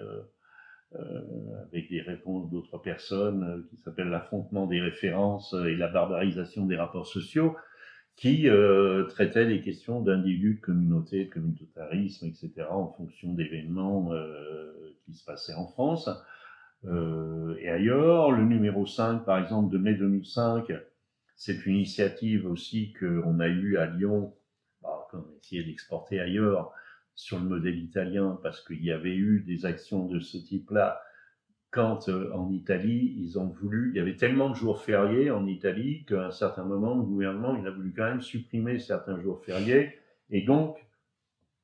avec 1.64 1.88
des 1.88 2.02
réponses 2.02 2.50
d'autres 2.50 2.76
personnes, 2.76 3.64
qui 3.70 3.76
s'appelle 3.78 4.08
l'affrontement 4.08 4.66
des 4.66 4.80
références 4.80 5.54
et 5.66 5.74
la 5.74 5.88
barbarisation 5.88 6.66
des 6.66 6.76
rapports 6.76 7.06
sociaux, 7.06 7.56
qui 8.16 8.46
traitait 9.08 9.46
des 9.46 9.62
questions 9.62 10.00
d'individus, 10.00 10.54
de 10.54 10.60
communautés, 10.60 11.24
de 11.24 11.30
communautarisme, 11.30 12.26
etc., 12.26 12.66
en 12.70 12.88
fonction 12.88 13.32
d'événements 13.32 14.12
qui 15.04 15.14
se 15.14 15.24
passaient 15.24 15.54
en 15.54 15.66
France. 15.66 16.08
Euh, 16.84 17.56
et 17.60 17.68
ailleurs. 17.68 18.30
Le 18.32 18.44
numéro 18.44 18.86
5, 18.86 19.24
par 19.24 19.38
exemple, 19.38 19.72
de 19.72 19.78
mai 19.78 19.94
2005, 19.94 20.72
c'est 21.36 21.66
une 21.66 21.76
initiative 21.76 22.46
aussi 22.46 22.92
qu'on 22.98 23.40
a 23.40 23.48
eue 23.48 23.76
à 23.76 23.86
Lyon, 23.86 24.34
bah, 24.82 25.06
qu'on 25.10 25.18
a 25.18 25.36
essayé 25.40 25.62
d'exporter 25.64 26.20
ailleurs 26.20 26.72
sur 27.14 27.38
le 27.38 27.44
modèle 27.44 27.78
italien, 27.78 28.38
parce 28.42 28.64
qu'il 28.64 28.82
y 28.84 28.90
avait 28.90 29.14
eu 29.14 29.44
des 29.46 29.66
actions 29.66 30.06
de 30.06 30.18
ce 30.18 30.38
type-là 30.38 31.00
quand 31.72 32.10
euh, 32.10 32.30
en 32.34 32.52
Italie, 32.52 33.14
ils 33.18 33.38
ont 33.38 33.48
voulu, 33.48 33.92
il 33.92 33.96
y 33.96 34.00
avait 34.00 34.16
tellement 34.16 34.50
de 34.50 34.54
jours 34.54 34.82
fériés 34.82 35.30
en 35.30 35.46
Italie 35.46 36.04
qu'à 36.04 36.26
un 36.26 36.30
certain 36.30 36.64
moment, 36.64 36.94
le 36.94 37.02
gouvernement, 37.02 37.56
il 37.56 37.66
a 37.66 37.70
voulu 37.70 37.94
quand 37.96 38.04
même 38.04 38.20
supprimer 38.20 38.78
certains 38.78 39.18
jours 39.18 39.42
fériés. 39.42 39.98
Et 40.30 40.42
donc, 40.42 40.76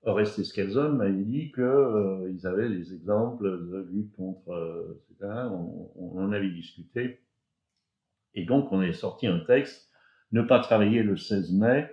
Oreste 0.03 0.43
Scalzone 0.43 0.97
m'avait 0.97 1.13
dit 1.13 1.53
qu'ils 1.53 1.63
euh, 1.63 2.45
avaient 2.45 2.71
des 2.71 2.95
exemples 2.95 3.45
de 3.71 3.87
lutte 3.93 4.11
contre, 4.17 4.51
euh, 4.51 4.99
etc. 5.11 5.31
On, 5.51 6.19
en 6.19 6.33
avait 6.33 6.51
discuté. 6.51 7.21
Et 8.35 8.47
donc, 8.47 8.73
on 8.73 8.81
est 8.81 8.95
sorti 8.95 9.27
un 9.27 9.41
texte, 9.41 9.91
ne 10.33 10.41
pas 10.41 10.61
travailler 10.61 11.03
le 11.03 11.19
16 11.19 11.53
mai, 11.53 11.87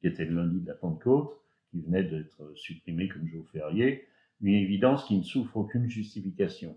qui 0.00 0.08
était 0.08 0.24
le 0.24 0.34
lundi 0.34 0.60
de 0.60 0.66
la 0.66 0.74
Pentecôte, 0.74 1.38
qui 1.70 1.80
venait 1.82 2.02
d'être 2.02 2.52
supprimé 2.56 3.06
comme 3.06 3.28
jour 3.28 3.48
férié, 3.52 4.08
une 4.40 4.54
évidence 4.54 5.04
qui 5.04 5.16
ne 5.16 5.22
souffre 5.22 5.56
aucune 5.56 5.88
justification. 5.88 6.76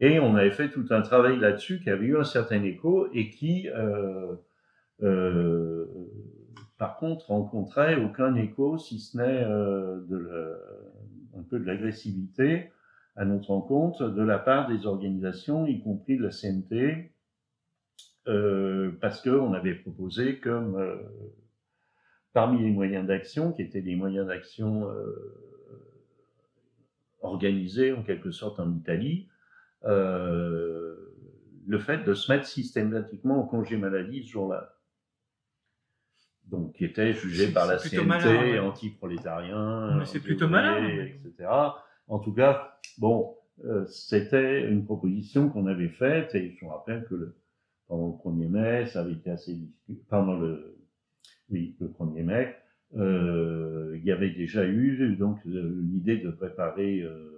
Et 0.00 0.18
on 0.20 0.34
avait 0.34 0.50
fait 0.50 0.70
tout 0.70 0.86
un 0.90 1.02
travail 1.02 1.38
là-dessus 1.38 1.80
qui 1.80 1.90
avait 1.90 2.06
eu 2.06 2.16
un 2.18 2.24
certain 2.24 2.62
écho 2.62 3.08
et 3.12 3.30
qui 3.30 3.68
euh, 3.68 4.34
euh 5.02 5.86
par 6.78 6.96
contre, 6.98 7.26
rencontrait 7.26 7.96
aucun 7.96 8.34
écho, 8.34 8.78
si 8.78 8.98
ce 8.98 9.16
n'est 9.16 9.44
euh, 9.44 10.56
un 11.36 11.42
peu 11.42 11.58
de 11.58 11.64
l'agressivité 11.64 12.70
à 13.16 13.24
notre 13.24 13.50
rencontre 13.50 14.08
de 14.08 14.22
la 14.22 14.38
part 14.38 14.68
des 14.68 14.86
organisations, 14.86 15.66
y 15.66 15.80
compris 15.80 16.18
de 16.18 16.24
la 16.24 16.30
CNT, 16.30 17.12
euh, 18.26 18.90
parce 19.00 19.22
qu'on 19.22 19.52
avait 19.52 19.76
proposé 19.76 20.40
comme 20.40 20.76
euh, 20.76 20.96
parmi 22.32 22.60
les 22.62 22.70
moyens 22.70 23.06
d'action, 23.06 23.52
qui 23.52 23.62
étaient 23.62 23.82
des 23.82 23.94
moyens 23.94 24.26
d'action 24.26 24.88
organisés 27.22 27.92
en 27.92 28.02
quelque 28.02 28.32
sorte 28.32 28.58
en 28.58 28.74
Italie, 28.74 29.28
le 29.84 31.78
fait 31.78 32.04
de 32.04 32.14
se 32.14 32.32
mettre 32.32 32.46
systématiquement 32.46 33.40
en 33.40 33.46
congé 33.46 33.76
maladie 33.76 34.22
ce 34.24 34.32
jour-là 34.32 34.74
donc 36.46 36.74
qui 36.74 36.84
était 36.84 37.12
jugé 37.14 37.48
par 37.52 37.66
la 37.66 37.78
CNT, 37.78 38.58
anti-prolétarien, 38.58 40.02
c'est 40.04 40.20
plutôt 40.20 40.48
malin, 40.48 40.86
etc. 40.86 41.48
En 42.06 42.18
tout 42.18 42.32
cas, 42.32 42.78
bon, 42.98 43.34
euh, 43.64 43.86
c'était 43.86 44.68
une 44.68 44.84
proposition 44.84 45.48
qu'on 45.48 45.66
avait 45.66 45.88
faite 45.88 46.34
et 46.34 46.56
je 46.58 46.64
me 46.64 46.70
rappelle 46.70 47.06
que 47.08 47.14
le, 47.14 47.36
pendant 47.88 48.20
le 48.24 48.30
1er 48.30 48.48
mai, 48.48 48.86
ça 48.86 49.00
avait 49.00 49.12
été 49.12 49.30
assez 49.30 49.54
discuté. 49.54 50.02
Pendant 50.08 50.38
le, 50.38 50.76
oui, 51.50 51.76
le 51.80 51.88
1er 51.88 52.24
mai, 52.24 52.56
euh, 52.96 53.96
il 53.96 54.04
y 54.04 54.12
avait 54.12 54.30
déjà 54.30 54.64
eu 54.66 55.16
donc 55.16 55.38
euh, 55.46 55.80
l'idée 55.82 56.18
de 56.18 56.30
préparer, 56.30 57.00
euh, 57.00 57.33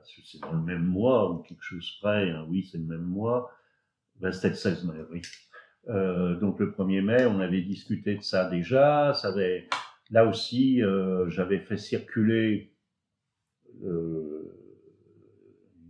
parce 0.00 0.14
que 0.14 0.22
c'est 0.24 0.40
dans 0.40 0.52
le 0.52 0.62
même 0.62 0.84
mois 0.84 1.30
ou 1.30 1.38
quelque 1.42 1.62
chose 1.62 1.98
près, 2.00 2.30
hein, 2.30 2.46
oui, 2.48 2.64
c'est 2.64 2.78
le 2.78 2.84
même 2.84 3.04
mois, 3.04 3.50
ben, 4.18 4.32
c'était 4.32 4.48
le 4.48 4.54
16 4.54 4.84
mai, 4.84 4.94
oui. 5.10 5.22
Euh, 5.88 6.38
donc 6.38 6.58
le 6.60 6.70
1er 6.72 7.02
mai, 7.02 7.26
on 7.26 7.40
avait 7.40 7.62
discuté 7.62 8.16
de 8.16 8.22
ça 8.22 8.48
déjà. 8.48 9.14
Ça 9.14 9.28
avait, 9.28 9.68
là 10.10 10.26
aussi, 10.26 10.82
euh, 10.82 11.28
j'avais 11.28 11.58
fait 11.58 11.76
circuler 11.76 12.72
euh, 13.82 14.52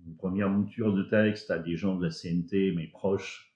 une 0.07 0.17
première 0.17 0.49
mouture 0.49 0.93
de 0.93 1.03
texte 1.03 1.51
à 1.51 1.59
des 1.59 1.77
gens 1.77 1.97
de 1.97 2.05
la 2.05 2.11
CNT, 2.11 2.73
mes 2.73 2.87
proches, 2.87 3.55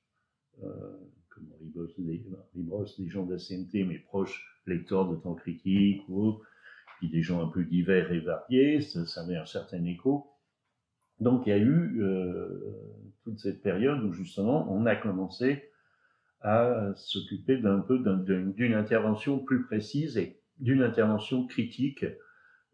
comme 0.60 1.52
Ribos, 1.60 2.86
des 2.98 3.08
gens 3.08 3.26
de 3.26 3.32
la 3.32 3.38
CNT, 3.38 3.84
mes 3.84 3.98
proches 3.98 4.60
lecteurs 4.66 5.08
de 5.08 5.16
temps 5.16 5.34
critique, 5.34 6.02
ou 6.08 6.40
puis 6.98 7.08
des 7.08 7.22
gens 7.22 7.42
un 7.42 7.48
peu 7.48 7.64
divers 7.64 8.12
et 8.12 8.20
variés. 8.20 8.80
Ça 8.80 9.20
avait 9.20 9.36
un 9.36 9.46
certain 9.46 9.84
écho. 9.84 10.33
Donc 11.20 11.46
il 11.46 11.50
y 11.50 11.52
a 11.52 11.58
eu 11.58 12.00
euh, 12.02 12.48
toute 13.22 13.38
cette 13.38 13.62
période 13.62 14.02
où 14.02 14.12
justement 14.12 14.72
on 14.72 14.86
a 14.86 14.96
commencé 14.96 15.70
à 16.40 16.92
s'occuper 16.96 17.56
d'un 17.56 17.80
peu 17.80 17.98
d'une 17.98 18.74
intervention 18.74 19.38
plus 19.38 19.64
précise 19.64 20.18
et 20.18 20.38
d'une 20.58 20.82
intervention 20.82 21.46
critique 21.46 22.04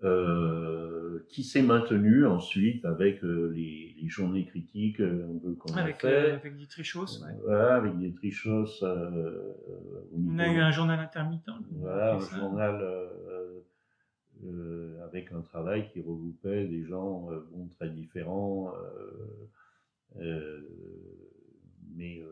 euh, 0.02 1.26
qui 1.28 1.44
s'est 1.44 1.62
maintenue 1.62 2.26
ensuite 2.26 2.84
avec 2.84 3.22
euh, 3.22 3.52
les, 3.54 3.94
les, 4.00 4.08
journées 4.08 4.46
critiques 4.46 5.00
euh, 5.00 5.26
qu'on 5.58 5.74
a 5.74 5.82
avec, 5.82 6.00
fait. 6.00 6.30
Euh, 6.30 6.34
avec 6.36 6.56
des 6.56 6.66
trichos. 6.66 7.22
Ouais. 7.22 7.32
Voilà, 7.44 7.76
avec 7.76 7.98
des 7.98 8.12
trichos. 8.14 8.82
On 8.82 10.38
a 10.38 10.48
eu 10.48 10.58
un 10.58 10.70
journal 10.70 10.98
intermittent. 10.98 11.50
Voilà, 11.72 12.14
un 12.14 12.18
journal 12.18 12.82
avec 15.04 15.32
un 15.32 15.42
travail 15.42 15.90
qui 15.92 16.00
regroupait 16.00 16.66
des 16.66 16.84
gens 16.84 17.28
bon, 17.50 17.68
très 17.68 17.90
différents, 17.90 18.72
mais 21.94 22.22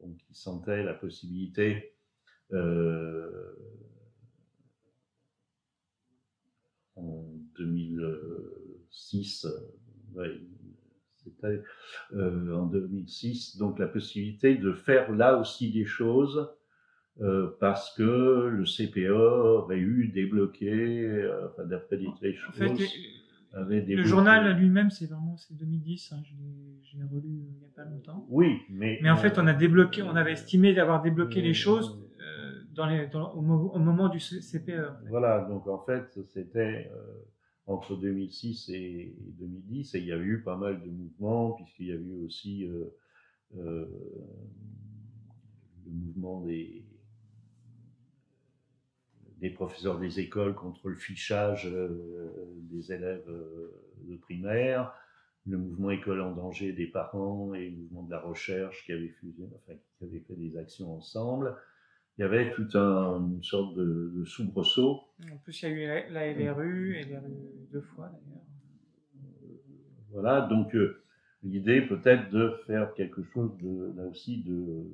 donc 0.00 0.16
il 0.30 0.36
sentait 0.36 0.82
la 0.82 0.94
possibilité 0.94 1.94
euh, 2.52 3.52
en 6.96 7.24
2006, 7.56 9.46
ouais, 10.14 10.40
c'était 11.16 11.62
euh, 12.12 12.54
en 12.54 12.66
2006, 12.66 13.58
donc 13.58 13.78
la 13.78 13.86
possibilité 13.86 14.56
de 14.56 14.72
faire 14.72 15.12
là 15.12 15.38
aussi 15.38 15.70
des 15.70 15.84
choses 15.84 16.50
euh, 17.20 17.56
parce 17.60 17.94
que 17.94 18.48
le 18.48 18.64
CPE 18.64 19.10
aurait 19.10 19.78
eu 19.78 20.08
débloqué, 20.08 21.02
euh, 21.02 21.48
enfin, 21.48 21.64
d'après 21.64 21.98
choses, 22.34 22.48
en 22.48 23.66
fait, 23.66 23.86
le 23.86 24.04
journal 24.04 24.56
lui-même, 24.58 24.90
c'est 24.90 25.06
vraiment 25.06 25.36
c'est 25.36 25.56
2010. 25.56 26.12
Hein, 26.12 26.22
je 26.24 26.98
l'ai 26.98 27.04
relu 27.04 27.40
euh, 27.40 27.50
il 27.54 27.58
n'y 27.58 27.64
a 27.64 27.70
pas 27.74 27.84
longtemps. 27.84 28.26
Oui, 28.28 28.60
mais 28.70 28.98
mais 29.02 29.10
en 29.10 29.16
fait, 29.16 29.38
on 29.38 29.46
a 29.46 29.54
débloqué, 29.54 30.02
on 30.02 30.14
avait 30.16 30.32
estimé 30.32 30.74
d'avoir 30.74 31.02
débloqué 31.02 31.40
les 31.40 31.54
choses 31.54 31.98
euh, 32.20 32.60
dans 32.74 32.86
les, 32.86 33.06
dans, 33.06 33.32
au, 33.32 33.40
au, 33.40 33.78
moment 33.78 34.08
du 34.08 34.20
CPE. 34.20 35.08
Voilà, 35.08 35.40
donc 35.48 35.66
en 35.66 35.78
fait, 35.78 36.18
c'était 36.26 36.90
entre 37.68 37.96
2006 37.96 38.70
et 38.70 39.14
2010, 39.38 39.94
et 39.94 39.98
il 39.98 40.06
y 40.06 40.12
a 40.12 40.16
eu 40.16 40.42
pas 40.42 40.56
mal 40.56 40.80
de 40.80 40.90
mouvements, 40.90 41.52
puisqu'il 41.52 41.86
y 41.86 41.92
a 41.92 41.96
eu 41.96 42.24
aussi 42.24 42.64
euh, 42.64 42.96
euh, 43.58 43.86
le 45.84 45.92
mouvement 45.92 46.40
des, 46.40 46.82
des 49.40 49.50
professeurs 49.50 49.98
des 49.98 50.20
écoles 50.20 50.54
contre 50.54 50.88
le 50.88 50.96
fichage 50.96 51.66
euh, 51.66 52.28
des 52.70 52.92
élèves 52.92 53.26
de 53.26 54.16
primaire, 54.16 54.92
le 55.46 55.58
mouvement 55.58 55.90
École 55.90 56.20
en 56.20 56.32
danger 56.32 56.72
des 56.72 56.86
parents 56.86 57.54
et 57.54 57.70
le 57.70 57.76
mouvement 57.76 58.02
de 58.02 58.10
la 58.10 58.20
recherche 58.20 58.84
qui 58.84 58.92
avaient, 58.92 59.14
enfin, 59.56 59.78
qui 59.98 60.04
avaient 60.04 60.20
fait 60.20 60.36
des 60.36 60.56
actions 60.58 60.94
ensemble 60.94 61.56
il 62.18 62.22
y 62.22 62.24
avait 62.24 62.52
toute 62.52 62.74
une 62.74 63.42
sorte 63.44 63.76
de, 63.76 64.12
de 64.16 64.24
soubresaut. 64.24 65.04
En 65.32 65.36
plus, 65.36 65.62
il 65.62 65.68
y 65.68 65.86
a 65.86 66.00
eu 66.00 66.12
la, 66.12 66.32
LRU, 66.32 67.00
LRU 67.02 67.68
deux 67.72 67.80
fois 67.80 68.08
d'ailleurs. 68.08 68.42
Voilà, 70.10 70.40
donc 70.48 70.74
euh, 70.74 71.04
l'idée 71.44 71.82
peut-être 71.82 72.30
de 72.30 72.56
faire 72.66 72.92
quelque 72.94 73.22
chose 73.22 73.56
de, 73.58 73.92
là 73.96 74.04
aussi 74.06 74.42
de, 74.42 74.84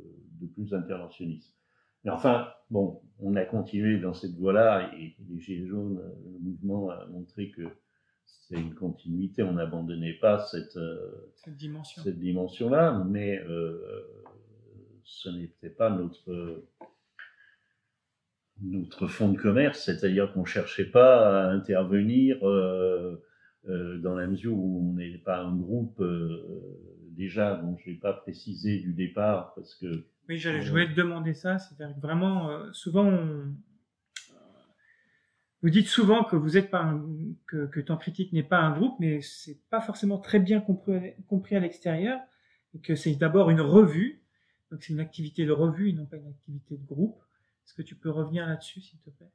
de, 0.40 0.46
plus 0.48 0.74
interventionniste. 0.74 1.54
Mais 2.04 2.10
enfin, 2.10 2.48
bon, 2.70 3.00
on 3.18 3.34
a 3.36 3.44
continué 3.44 3.98
dans 3.98 4.14
cette 4.14 4.34
voie-là 4.34 4.92
et 4.98 5.16
les 5.28 5.40
Gilets 5.40 5.66
jaunes, 5.66 6.00
le 6.24 6.38
mouvement 6.38 6.90
a 6.90 7.06
montré 7.06 7.50
que 7.50 7.62
c'est 8.26 8.60
une 8.60 8.74
continuité, 8.74 9.42
on 9.42 9.54
n'abandonnait 9.54 10.14
pas 10.14 10.38
cette, 10.38 10.76
euh, 10.76 11.32
cette 11.34 11.56
dimension. 11.56 12.02
Cette 12.02 12.18
dimension-là, 12.18 13.02
mais 13.08 13.38
euh, 13.38 14.02
ce 15.02 15.30
n'était 15.30 15.70
pas 15.70 15.90
notre 15.90 16.64
notre 18.62 19.08
fonds 19.08 19.32
de 19.32 19.38
commerce, 19.38 19.84
c'est-à-dire 19.84 20.32
qu'on 20.32 20.42
ne 20.42 20.46
cherchait 20.46 20.84
pas 20.84 21.46
à 21.46 21.50
intervenir 21.50 22.46
euh, 22.48 23.20
euh, 23.68 23.98
dans 23.98 24.14
la 24.14 24.28
mesure 24.28 24.56
où 24.56 24.90
on 24.90 24.92
n'est 24.94 25.18
pas 25.18 25.38
un 25.38 25.56
groupe 25.56 26.02
déjà, 27.10 27.56
bon, 27.56 27.76
je 27.78 27.90
ne 27.90 27.94
vais 27.94 28.00
pas 28.00 28.12
préciser 28.12 28.78
du 28.78 28.92
départ 28.92 29.54
parce 29.54 29.74
que... 29.74 30.06
Oui, 30.28 30.38
je 30.38 30.70
voulais 30.70 30.88
te 30.88 30.94
demander 30.94 31.34
ça, 31.34 31.58
c'est-à-dire 31.58 31.94
que 31.94 32.00
vraiment, 32.00 32.72
souvent, 32.72 33.10
vous 35.62 35.70
dites 35.70 35.88
souvent 35.88 36.24
que 36.24 36.36
vous 36.36 36.56
êtes 36.56 36.70
pas 36.70 36.82
un... 36.82 37.04
que, 37.46 37.66
que 37.66 37.80
Temps 37.80 37.96
Critique 37.96 38.32
n'est 38.32 38.42
pas 38.42 38.60
un 38.60 38.76
groupe, 38.78 38.98
mais 39.00 39.20
c'est 39.20 39.58
pas 39.70 39.80
forcément 39.80 40.18
très 40.18 40.38
bien 40.38 40.60
compris, 40.60 41.12
compris 41.26 41.56
à 41.56 41.60
l'extérieur, 41.60 42.20
et 42.74 42.80
que 42.80 42.94
c'est 42.94 43.14
d'abord 43.16 43.50
une 43.50 43.60
revue, 43.60 44.22
donc 44.70 44.82
c'est 44.82 44.92
une 44.92 45.00
activité 45.00 45.46
de 45.46 45.52
revue 45.52 45.90
et 45.90 45.92
non 45.92 46.06
pas 46.06 46.16
une 46.16 46.28
activité 46.28 46.76
de 46.76 46.86
groupe. 46.86 47.22
Est-ce 47.64 47.74
que 47.74 47.82
tu 47.82 47.94
peux 47.94 48.10
revenir 48.10 48.46
là-dessus, 48.46 48.80
s'il 48.80 48.98
te 49.00 49.10
plaît? 49.10 49.30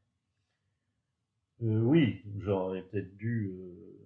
Euh, 1.64 1.82
Oui, 1.82 2.24
j'aurais 2.40 2.84
peut-être 2.84 3.16
dû 3.18 3.52
euh, 3.52 4.00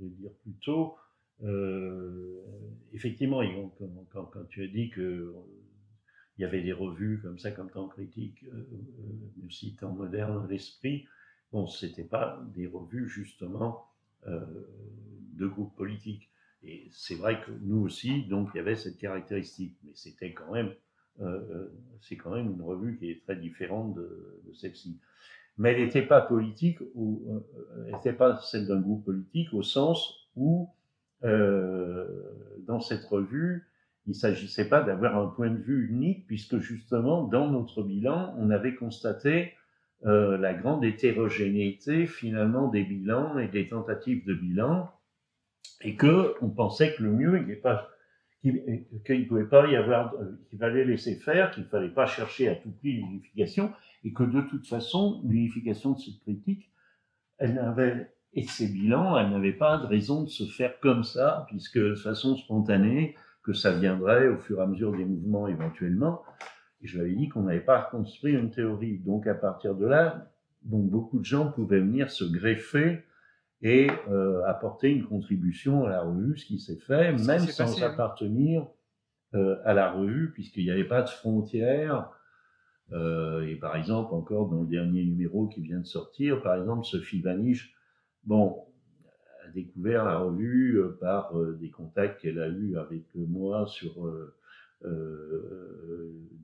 le 0.00 0.08
dire 0.10 0.32
plus 0.42 0.54
tôt. 0.62 0.96
Euh, 1.42 2.42
effectivement, 2.92 3.42
quand, 4.12 4.24
quand, 4.26 4.44
tu 4.48 4.62
as 4.62 4.68
dit 4.68 4.90
que 4.90 5.34
il 6.38 6.42
y 6.42 6.44
avait 6.44 6.62
des 6.62 6.72
revues 6.72 7.20
comme 7.22 7.38
ça, 7.38 7.50
comme 7.50 7.70
Temps 7.70 7.88
Critique, 7.88 8.44
mais 9.36 9.46
aussi 9.46 9.76
Temps 9.76 9.92
Moderne, 9.92 10.46
L'Esprit, 10.48 11.06
bon, 11.52 11.66
c'était 11.66 12.04
pas 12.04 12.42
des 12.54 12.66
revues 12.66 13.08
justement 13.08 13.86
de 14.26 15.46
groupes 15.46 15.76
politiques. 15.76 16.30
Et 16.62 16.88
c'est 16.92 17.14
vrai 17.14 17.42
que 17.42 17.50
nous 17.60 17.80
aussi, 17.82 18.24
donc, 18.24 18.50
il 18.54 18.58
y 18.58 18.60
avait 18.60 18.76
cette 18.76 18.96
caractéristique, 18.96 19.76
mais 19.84 19.92
c'était 19.94 20.32
quand 20.32 20.52
même 20.52 20.72
euh, 21.20 21.40
euh, 21.50 21.68
c'est 22.00 22.16
quand 22.16 22.30
même 22.30 22.50
une 22.50 22.62
revue 22.62 22.96
qui 22.98 23.10
est 23.10 23.22
très 23.22 23.36
différente 23.36 23.94
de, 23.94 24.42
celle-ci. 24.54 24.98
Mais 25.58 25.72
elle 25.72 25.84
n'était 25.84 26.06
pas 26.06 26.22
politique, 26.22 26.78
ou 26.94 27.22
euh, 27.28 27.84
elle 27.86 27.94
n'était 27.94 28.12
pas 28.14 28.38
celle 28.38 28.66
d'un 28.66 28.80
groupe 28.80 29.04
politique 29.04 29.52
au 29.52 29.62
sens 29.62 30.28
où, 30.36 30.70
dans 31.22 32.80
cette 32.80 33.04
revue, 33.04 33.66
il 34.06 34.10
ne 34.10 34.14
s'agissait 34.14 34.68
pas 34.68 34.82
d'avoir 34.82 35.18
un 35.18 35.26
point 35.26 35.50
de 35.50 35.58
vue 35.58 35.88
unique, 35.88 36.26
puisque 36.26 36.58
justement, 36.58 37.24
dans 37.24 37.50
notre 37.50 37.82
bilan, 37.82 38.34
on 38.38 38.50
avait 38.50 38.74
constaté 38.74 39.52
la 40.02 40.54
grande 40.54 40.84
hétérogénéité 40.84 42.06
finalement 42.06 42.68
des 42.68 42.84
bilans 42.84 43.38
et 43.38 43.48
des 43.48 43.68
tentatives 43.68 44.24
de 44.26 44.34
bilan, 44.34 44.90
et 45.82 45.96
que 45.96 46.34
on 46.40 46.50
pensait 46.50 46.94
que 46.94 47.02
le 47.02 47.12
mieux, 47.12 47.60
qu'il 48.42 48.54
ne 48.54 49.24
pouvait 49.24 49.44
pas 49.44 49.66
y 49.66 49.76
avoir, 49.76 50.14
euh, 50.14 50.38
qu'il 50.48 50.58
fallait 50.58 50.84
laisser 50.84 51.16
faire, 51.16 51.50
qu'il 51.50 51.64
ne 51.64 51.68
fallait 51.68 51.90
pas 51.90 52.06
chercher 52.06 52.48
à 52.48 52.54
tout 52.54 52.70
prix 52.70 52.92
l'unification, 52.94 53.72
et 54.04 54.12
que 54.12 54.22
de 54.22 54.40
toute 54.42 54.66
façon, 54.66 55.20
l'unification 55.24 55.92
de 55.92 55.98
cette 55.98 56.20
critique, 56.20 56.70
elle 57.38 57.54
n'avait, 57.54 58.12
et 58.32 58.44
ses 58.44 58.68
bilans, 58.68 59.16
elle 59.18 59.30
n'avait 59.30 59.52
pas 59.52 59.78
de 59.78 59.86
raison 59.86 60.22
de 60.22 60.28
se 60.28 60.44
faire 60.44 60.78
comme 60.80 61.02
ça, 61.02 61.46
puisque 61.48 61.78
de 61.78 61.94
façon 61.94 62.36
spontanée, 62.36 63.16
que 63.42 63.52
ça 63.52 63.72
viendrait 63.72 64.28
au 64.28 64.38
fur 64.38 64.58
et 64.58 64.62
à 64.62 64.66
mesure 64.66 64.92
des 64.92 65.04
mouvements 65.04 65.48
éventuellement. 65.48 66.22
Et 66.82 66.86
je 66.86 66.98
lui 66.98 67.06
avais 67.06 67.14
dit 67.14 67.28
qu'on 67.28 67.42
n'avait 67.42 67.60
pas 67.60 67.80
reconstruit 67.80 68.34
une 68.34 68.50
théorie. 68.50 68.98
Donc 68.98 69.26
à 69.26 69.34
partir 69.34 69.74
de 69.74 69.86
là, 69.86 70.30
bon, 70.62 70.80
beaucoup 70.80 71.18
de 71.18 71.24
gens 71.24 71.50
pouvaient 71.50 71.80
venir 71.80 72.10
se 72.10 72.24
greffer 72.24 73.04
et 73.62 73.90
euh, 74.08 74.42
apporter 74.46 74.90
une 74.90 75.04
contribution 75.04 75.84
à 75.84 75.90
la 75.90 76.02
revue, 76.02 76.36
ce 76.38 76.46
qui 76.46 76.58
s'est 76.58 76.78
fait, 76.78 77.12
même 77.12 77.40
sans 77.40 77.82
appartenir 77.82 78.66
euh, 79.34 79.56
à 79.64 79.74
la 79.74 79.90
revue, 79.90 80.32
puisqu'il 80.32 80.64
n'y 80.64 80.70
avait 80.70 80.84
pas 80.84 81.02
de 81.02 81.08
frontières. 81.08 82.10
Euh, 82.92 83.46
et 83.46 83.56
par 83.56 83.76
exemple, 83.76 84.14
encore 84.14 84.48
dans 84.48 84.62
le 84.62 84.66
dernier 84.66 85.04
numéro 85.04 85.46
qui 85.48 85.60
vient 85.60 85.80
de 85.80 85.86
sortir, 85.86 86.42
par 86.42 86.56
exemple, 86.56 86.84
Sophie 86.84 87.20
Vanish, 87.20 87.74
bon, 88.24 88.66
a 89.44 89.48
découvert 89.48 90.04
la 90.04 90.18
revue 90.18 90.78
euh, 90.78 90.96
par 91.00 91.36
euh, 91.38 91.56
des 91.60 91.70
contacts 91.70 92.20
qu'elle 92.20 92.40
a 92.40 92.48
eus 92.48 92.76
avec 92.76 93.04
moi 93.14 93.66
sur 93.66 94.06
euh, 94.06 94.36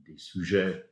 des 0.07 0.17
sujets 0.17 0.89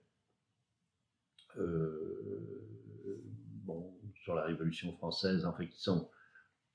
bon, 3.63 3.93
sur 4.15 4.35
la 4.35 4.43
Révolution 4.43 4.91
française, 4.93 5.45
en 5.45 5.53
fait, 5.53 5.67
qui 5.67 5.81
sont 5.81 6.09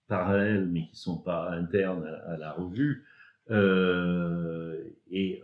parallèles, 0.07 0.67
mais 0.67 0.87
qui 0.87 0.93
ne 0.93 0.97
sont 0.97 1.19
pas 1.19 1.51
internes 1.51 2.07
à, 2.07 2.37
la 2.39 2.53
revue. 2.53 3.05
Et 5.11 5.43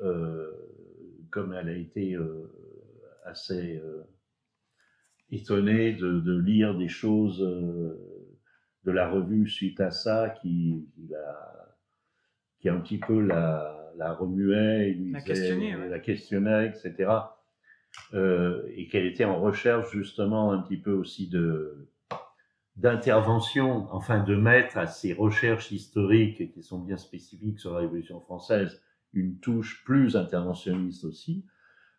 comme 1.31 1.53
elle 1.53 1.69
a 1.69 1.77
été 1.77 2.17
assez 3.25 3.83
étonnée 5.31 5.93
de, 5.95 6.39
lire 6.39 6.79
des 6.79 6.89
choses 6.89 7.45
de 8.87 8.93
la 8.93 9.09
revue 9.09 9.49
suite 9.49 9.81
à 9.81 9.91
ça, 9.91 10.31
qui, 10.41 10.89
qui, 10.95 11.13
qui 12.61 12.69
un 12.69 12.81
petit 12.81 12.99
peu 12.99 13.21
la, 13.21 13.93
la 13.97 14.13
remuait, 14.15 14.97
la, 15.13 15.21
questionnait, 15.21 15.89
la 15.89 15.99
questionnait, 15.99 16.69
etc. 16.69 17.11
et 18.15 18.89
qu'elle 18.89 19.07
était 19.07 19.25
en 19.25 19.41
recherche 19.41 19.91
justement 19.93 20.53
un 20.53 20.63
petit 20.63 20.77
peu 20.77 20.93
aussi 20.93 21.29
de, 21.29 21.89
d'intervention, 22.77 23.89
enfin 23.91 24.23
de 24.23 24.37
mettre 24.37 24.79
à 24.79 24.87
ces 24.87 25.13
recherches 25.13 25.73
historiques 25.73 26.53
qui 26.53 26.63
sont 26.63 26.79
bien 26.79 26.97
spécifiques 26.97 27.59
sur 27.59 27.73
la 27.73 27.81
Révolution 27.81 28.21
française 28.21 28.83
une 29.13 29.39
touche 29.39 29.83
plus 29.85 30.15
interventionniste 30.15 31.05
aussi. 31.05 31.47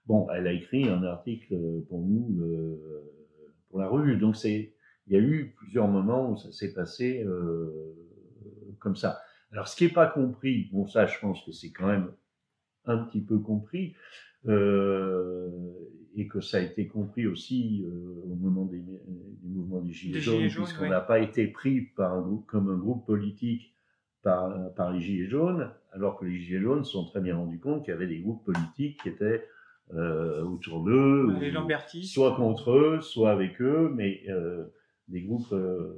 Bon, 0.06 0.28
elle 0.30 0.48
a 0.48 0.54
écrit 0.54 0.88
un 0.88 1.04
article 1.04 1.58
pour 1.90 2.06
nous, 2.06 2.40
euh, 2.42 3.12
pour 3.70 3.80
la 3.80 3.90
revue. 3.90 4.18
Donc 4.18 4.36
c'est, 4.36 4.76
il 5.08 5.14
y 5.14 5.16
a 5.16 5.22
eu 5.22 5.54
plusieurs 5.58 5.88
moments 5.88 6.32
où 6.32 6.38
ça 6.38 6.52
s'est 6.52 6.74
passé 6.74 7.24
euh, 7.26 7.96
comme 8.80 8.96
ça. 8.96 9.20
Alors 9.52 9.68
ce 9.68 9.76
qui 9.76 9.86
n'est 9.86 9.94
pas 9.94 10.08
compris, 10.08 10.70
bon 10.72 10.88
ça 10.88 11.06
je 11.06 11.18
pense 11.20 11.44
que 11.46 11.52
c'est 11.52 11.72
quand 11.72 11.88
même 11.88 12.12
un 12.86 12.98
petit 13.00 13.22
peu 13.22 13.40
compris, 13.40 13.96
euh, 14.48 15.50
et 16.16 16.28
que 16.28 16.42
ça 16.42 16.58
a 16.58 16.62
été 16.62 16.88
compris 16.88 17.28
aussi 17.28 17.86
euh, 17.86 18.24
au 18.26 18.36
moment 18.36 18.66
des, 18.66 18.80
du 18.80 19.50
mouvement 19.50 19.82
des 19.82 19.92
Gilets, 19.92 20.20
jaunes, 20.20 20.48
puisqu'on 20.48 20.90
n'a 20.90 21.02
pas 21.02 21.20
été 21.20 21.48
pris 21.48 21.82
par 21.82 22.14
un 22.14 22.22
groupe, 22.22 22.46
comme 22.48 22.70
un 22.70 22.78
groupe 22.78 23.06
politique 23.06 23.74
par, 24.24 24.74
par 24.74 24.92
les 24.92 25.02
Gilets 25.02 25.30
jaunes, 25.30 25.70
alors 25.92 26.18
que 26.18 26.26
les 26.26 26.40
Gilets 26.40 26.62
jaunes 26.62 26.84
se 26.84 26.94
sont 26.94 27.06
très 27.06 27.22
bien 27.22 27.36
rendus 27.36 27.60
compte 27.60 27.84
qu'il 27.84 27.92
y 27.92 27.96
avait 27.96 28.08
des 28.08 28.20
groupes 28.20 28.44
politiques 28.46 29.02
qui 29.04 29.10
étaient 29.10 29.46
euh, 29.94 30.44
autour 30.44 30.84
d'eux, 30.84 31.28
soit 32.04 32.36
contre 32.36 32.72
eux, 32.72 33.00
soit 33.02 33.32
avec 33.32 33.62
eux, 33.62 33.92
mais 33.96 34.24
euh, 34.28 34.66
des 35.08 35.22
groupes 35.22 35.52
euh, 35.54 35.94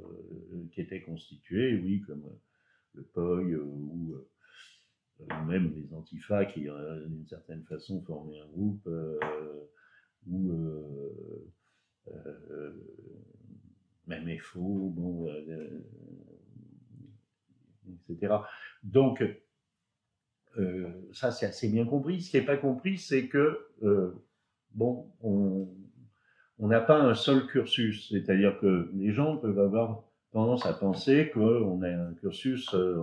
qui 0.72 0.80
étaient 0.80 1.02
constitués, 1.02 1.74
oui, 1.76 2.00
comme 2.06 2.24
le 2.94 3.02
POI 3.02 3.56
ou 3.56 4.14
même 5.46 5.74
les 5.74 5.92
antifas 5.94 6.46
qui, 6.46 6.62
d'une 6.62 7.26
certaine 7.26 7.62
façon, 7.64 8.02
formaient 8.02 8.40
un 8.40 8.48
groupe 8.48 8.88
ou 10.26 10.50
euh, 12.08 12.16
euh, 12.50 12.72
même 14.06 14.28
FO, 14.38 14.90
bon, 14.90 15.28
euh, 15.28 15.84
etc. 18.08 18.34
Donc, 18.82 19.22
ça 21.12 21.30
c'est 21.30 21.46
assez 21.46 21.68
bien 21.68 21.84
compris. 21.84 22.20
Ce 22.20 22.30
qui 22.30 22.38
n'est 22.38 22.44
pas 22.44 22.56
compris, 22.56 22.98
c'est 22.98 23.28
que 23.28 23.70
bon, 24.72 25.12
on 25.22 25.68
n'a 26.68 26.80
pas 26.80 27.00
un 27.00 27.14
seul 27.14 27.46
cursus. 27.46 28.08
C'est-à-dire 28.10 28.58
que 28.60 28.90
les 28.94 29.12
gens 29.12 29.36
peuvent 29.36 29.58
avoir 29.58 30.02
tendance 30.32 30.66
à 30.66 30.72
penser 30.72 31.30
qu'on 31.32 31.82
a 31.82 31.88
un 31.88 32.14
cursus 32.14 32.72
euh, 32.74 32.96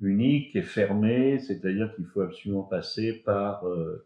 unique 0.00 0.54
et 0.56 0.62
fermé, 0.62 1.38
c'est-à-dire 1.38 1.94
qu'il 1.94 2.06
faut 2.06 2.20
absolument 2.20 2.64
passer 2.64 3.12
par 3.12 3.66
euh, 3.66 4.04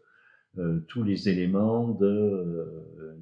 euh, 0.57 0.79
tous 0.87 1.03
les 1.03 1.29
éléments 1.29 1.89
de 1.89 2.67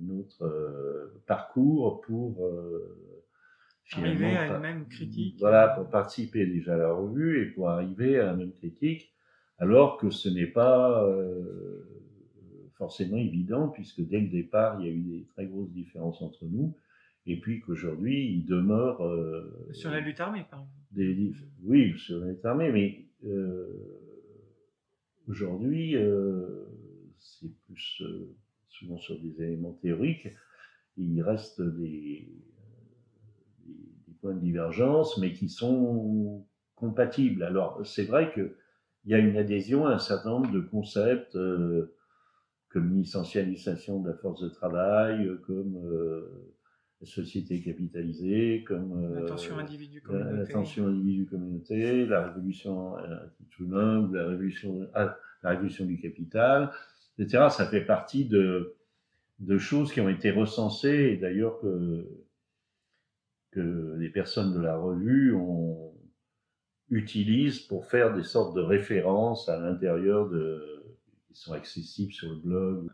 notre 0.02 1.14
parcours 1.28 2.02
pour 2.02 2.50
arriver 3.94 4.38
à 4.38 4.48
une 4.48 4.62
même 4.62 4.88
critique. 4.88 5.38
Voilà, 5.40 5.70
pour 5.70 5.90
participer 5.90 6.46
déjà 6.46 6.76
à 6.76 6.78
la 6.78 6.94
revue 6.94 7.42
et 7.42 7.46
pour 7.48 7.70
arriver 7.70 8.20
à 8.20 8.26
la 8.26 8.34
même 8.34 8.52
critique, 8.52 9.14
alors 9.58 9.98
que 9.98 10.10
ce 10.10 10.30
n'est 10.30 10.48
pas 10.48 11.08
forcément 12.80 13.18
évident, 13.18 13.68
puisque 13.68 14.02
dès 14.02 14.22
le 14.22 14.30
départ, 14.30 14.80
il 14.80 14.88
y 14.88 14.90
a 14.90 14.94
eu 14.94 15.02
des 15.02 15.26
très 15.36 15.46
grosses 15.46 15.72
différences 15.72 16.22
entre 16.22 16.46
nous, 16.46 16.76
et 17.28 17.40
puis 17.40 17.60
qu'aujourd'hui, 17.60 18.34
il 18.34 18.46
demeure... 18.46 19.06
Euh, 19.06 19.70
sur 19.74 19.92
la 19.92 20.00
lutte 20.00 20.20
armée, 20.20 20.46
par 20.50 20.62
exemple. 20.62 20.80
Des, 20.92 21.34
oui, 21.64 21.94
sur 22.00 22.20
la 22.20 22.32
lutte 22.32 22.46
armée, 22.46 22.72
mais 22.72 23.06
euh, 23.26 23.68
aujourd'hui, 25.28 25.96
euh, 25.98 26.66
c'est 27.20 27.54
plus 27.66 28.02
souvent 28.70 28.98
sur 28.98 29.20
des 29.20 29.44
éléments 29.44 29.74
théoriques, 29.74 30.30
il 30.96 31.22
reste 31.22 31.62
des, 31.62 32.32
des, 33.68 34.14
points 34.22 34.34
de 34.34 34.40
divergence, 34.40 35.18
mais 35.18 35.34
qui 35.34 35.50
sont 35.50 36.46
compatibles. 36.76 37.44
Alors, 37.44 37.86
c'est 37.86 38.06
vrai 38.06 38.32
qu'il 38.34 38.54
y 39.06 39.14
a 39.14 39.18
une 39.18 39.36
adhésion 39.36 39.86
à 39.86 39.96
un 39.96 40.00
certain 40.00 40.30
nombre 40.30 40.52
de 40.52 40.62
concepts 40.62 41.38
comme 42.70 42.96
l'essentialisation 42.98 44.02
de 44.02 44.10
la 44.10 44.16
force 44.16 44.42
de 44.42 44.50
travail, 44.50 45.30
comme 45.46 45.76
euh, 45.86 46.56
la 47.02 47.08
société 47.08 47.62
capitalisée, 47.62 48.64
comme 48.68 49.04
euh, 49.04 49.22
l'attention 50.38 50.88
individu-communauté, 50.88 52.06
la 52.06 52.28
révolution 52.28 52.96
humain 53.60 54.00
ou 54.00 54.14
la 54.14 54.28
révolution, 54.28 54.88
ah, 54.94 55.18
la 55.44 55.52
révolution 55.52 55.86
du 55.86 55.98
capital, 55.98 56.72
etc. 57.18 57.48
Ça 57.50 57.66
fait 57.66 57.86
partie 57.86 58.26
de, 58.26 58.76
de 59.40 59.58
choses 59.58 59.92
qui 59.92 60.02
ont 60.02 60.10
été 60.10 60.32
recensées 60.32 61.12
et 61.14 61.18
d'ailleurs 61.18 61.60
que, 61.60 62.06
que 63.52 63.96
les 63.98 64.10
personnes 64.10 64.54
de 64.54 64.60
la 64.60 64.78
revue 64.78 65.34
ont, 65.34 65.94
utilisent 66.90 67.60
pour 67.60 67.86
faire 67.86 68.16
des 68.16 68.24
sortes 68.24 68.56
de 68.56 68.62
références 68.62 69.48
à 69.50 69.60
l'intérieur 69.60 70.30
de, 70.30 70.79
sont 71.40 71.54
accessibles 71.54 72.12
sur 72.12 72.30
le 72.30 72.36
blog. 72.36 72.90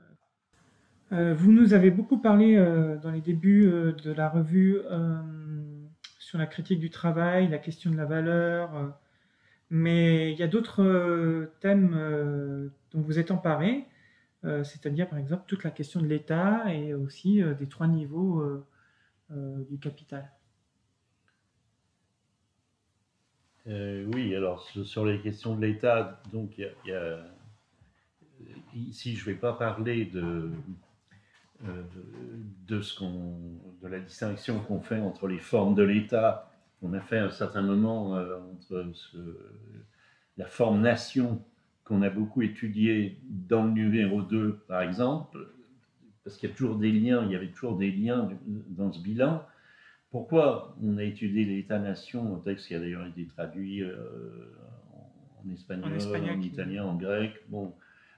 Euh, 1.12 1.34
vous 1.34 1.52
nous 1.52 1.74
avez 1.74 1.92
beaucoup 1.92 2.18
parlé 2.18 2.56
euh, 2.56 2.98
dans 2.98 3.12
les 3.12 3.22
débuts 3.22 3.68
euh, 3.68 3.92
de 3.92 4.12
la 4.12 4.30
revue 4.30 4.80
sur 6.20 6.38
la 6.38 6.46
critique 6.46 6.80
du 6.80 6.90
travail, 6.90 7.48
la 7.48 7.58
question 7.58 7.92
de 7.92 7.98
la 7.98 8.06
valeur, 8.06 8.98
mais 9.70 10.32
il 10.32 10.38
y 10.38 10.44
a 10.44 10.48
d'autres 10.48 11.52
thèmes 11.60 12.72
dont 12.92 13.02
vous 13.02 13.20
êtes 13.20 13.30
emparé, 13.30 13.86
c'est-à-dire 14.44 15.08
par 15.08 15.20
exemple 15.20 15.44
toute 15.46 15.64
la 15.64 15.70
question 15.70 16.02
de 16.02 16.08
l'État 16.08 16.74
et 16.74 16.96
aussi 16.96 17.44
des 17.60 17.68
trois 17.68 17.86
niveaux 17.86 18.44
du 19.30 19.78
capital. 19.78 20.32
oui, 23.68 24.36
alors 24.36 24.68
sur 24.68 25.06
les 25.06 25.22
questions 25.22 25.56
de 25.56 25.62
l'État, 25.62 26.20
donc 26.34 26.58
il 26.58 26.72
y, 26.86 26.92
a 26.92 27.20
ici, 28.76 29.16
je 29.16 29.28
ne 29.28 29.34
vais 29.34 29.40
pas 29.40 29.54
parler 29.54 30.06
de, 30.06 30.52
euh, 31.64 31.84
de, 32.68 32.82
ce 32.82 32.98
qu'on, 32.98 33.38
de 33.82 33.88
la 33.88 34.00
distinction 34.00 34.60
qu'on 34.60 34.82
fait 34.82 35.00
entre 35.00 35.28
les 35.28 35.40
formes 35.40 35.76
de 35.76 35.84
l'État. 35.84 36.52
On 36.82 36.94
a 36.94 37.02
fait 37.02 37.20
un 37.20 37.32
certain 37.32 37.62
moment 37.62 38.16
euh, 38.16 38.38
entre 38.54 38.92
la 40.38 40.46
forme 40.46 40.82
nation 40.82 41.42
qu'on 41.86 42.02
a 42.02 42.10
beaucoup 42.10 42.42
étudié 42.42 43.20
dans 43.30 43.64
le 43.64 43.72
numéro 43.72 44.22
2, 44.22 44.64
par 44.68 44.82
exemple, 44.82 45.38
parce 46.24 46.38
qu'il 46.38 46.50
y 46.50 46.52
a 46.52 46.56
toujours 46.56 46.78
des 46.78 46.92
liens, 46.92 47.24
il 47.26 47.32
y 47.32 47.36
avait 47.36 47.52
toujours 47.52 47.78
des 47.78 47.92
liens 47.92 48.30
dans 48.46 48.92
ce 48.92 49.00
bilan. 49.00 49.46
Pourquoi 50.10 50.76
on 50.82 50.98
a 50.98 51.04
étudié 51.04 51.46
l'État-nation, 51.46 52.36
un 52.36 52.40
texte 52.40 52.68
qui 52.68 52.76
a 52.76 52.80
d'ailleurs 52.80 53.06
été 53.06 53.26
traduit 53.28 53.84
euh, 53.84 53.96
en, 55.46 55.52
espagnol, 55.52 55.94
en, 55.94 56.42
italien, 56.42 56.86
en 56.86 56.96
grec? 56.96 57.34
Bon, 57.50 57.74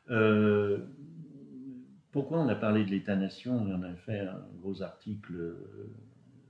euh, 0.09 0.79
pourquoi 2.11 2.39
on 2.39 2.47
a 2.47 2.55
parlé 2.55 2.85
de 2.85 2.91
l'État-nation 2.91 3.55
On 3.55 3.83
a 3.83 3.93
fait 3.93 4.21
un 4.21 4.41
gros 4.61 4.81
article 4.81 5.35
euh, 5.35 5.91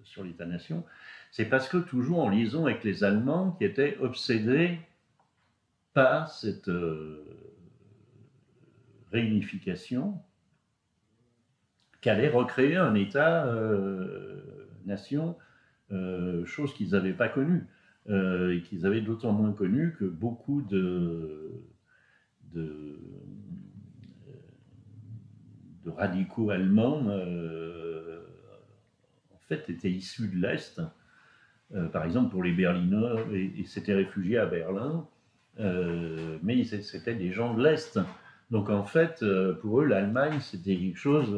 sur 0.03 0.23
l'État-nation? 0.23 0.83
C'est 1.31 1.45
parce 1.45 1.67
que 1.67 1.77
toujours 1.77 2.19
en 2.19 2.29
liaison 2.29 2.65
avec 2.65 2.83
les 2.83 3.03
Allemands 3.03 3.49
qui 3.51 3.65
étaient 3.65 3.97
obsédés 3.99 4.77
par 5.93 6.29
cette 6.29 6.69
euh, 6.69 7.25
réunification 9.11 10.21
qu'allait 12.01 12.29
recréer 12.29 12.75
un 12.77 12.93
État-nation, 12.93 15.35
chose 16.45 16.73
qu'ils 16.75 16.91
n'avaient 16.91 17.13
pas 17.13 17.27
connue, 17.27 17.65
et 18.07 18.61
qu'ils 18.65 18.85
avaient 18.85 19.01
d'autant 19.01 19.33
moins 19.33 19.51
connue 19.51 19.95
que 19.99 20.05
beaucoup 20.05 20.61
de, 20.61 21.63
de 25.87 25.91
radicaux 25.91 26.49
allemands, 26.49 27.03
euh, 27.07 28.19
en 29.33 29.39
fait, 29.47 29.69
étaient 29.69 29.89
issus 29.89 30.27
de 30.27 30.35
l'Est. 30.35 30.81
Euh, 31.73 31.87
par 31.87 32.03
exemple, 32.05 32.31
pour 32.31 32.43
les 32.43 32.51
Berlinois, 32.51 33.21
ils 33.31 33.67
s'étaient 33.67 33.93
réfugiés 33.93 34.37
à 34.37 34.45
Berlin, 34.45 35.07
euh, 35.59 36.37
mais 36.43 36.63
c'était 36.65 37.15
des 37.15 37.31
gens 37.31 37.53
de 37.53 37.63
l'Est. 37.63 37.99
Donc, 38.51 38.69
en 38.69 38.83
fait, 38.83 39.23
pour 39.61 39.81
eux, 39.81 39.85
l'Allemagne, 39.85 40.39
c'était 40.41 40.75
quelque 40.75 40.97
chose 40.97 41.29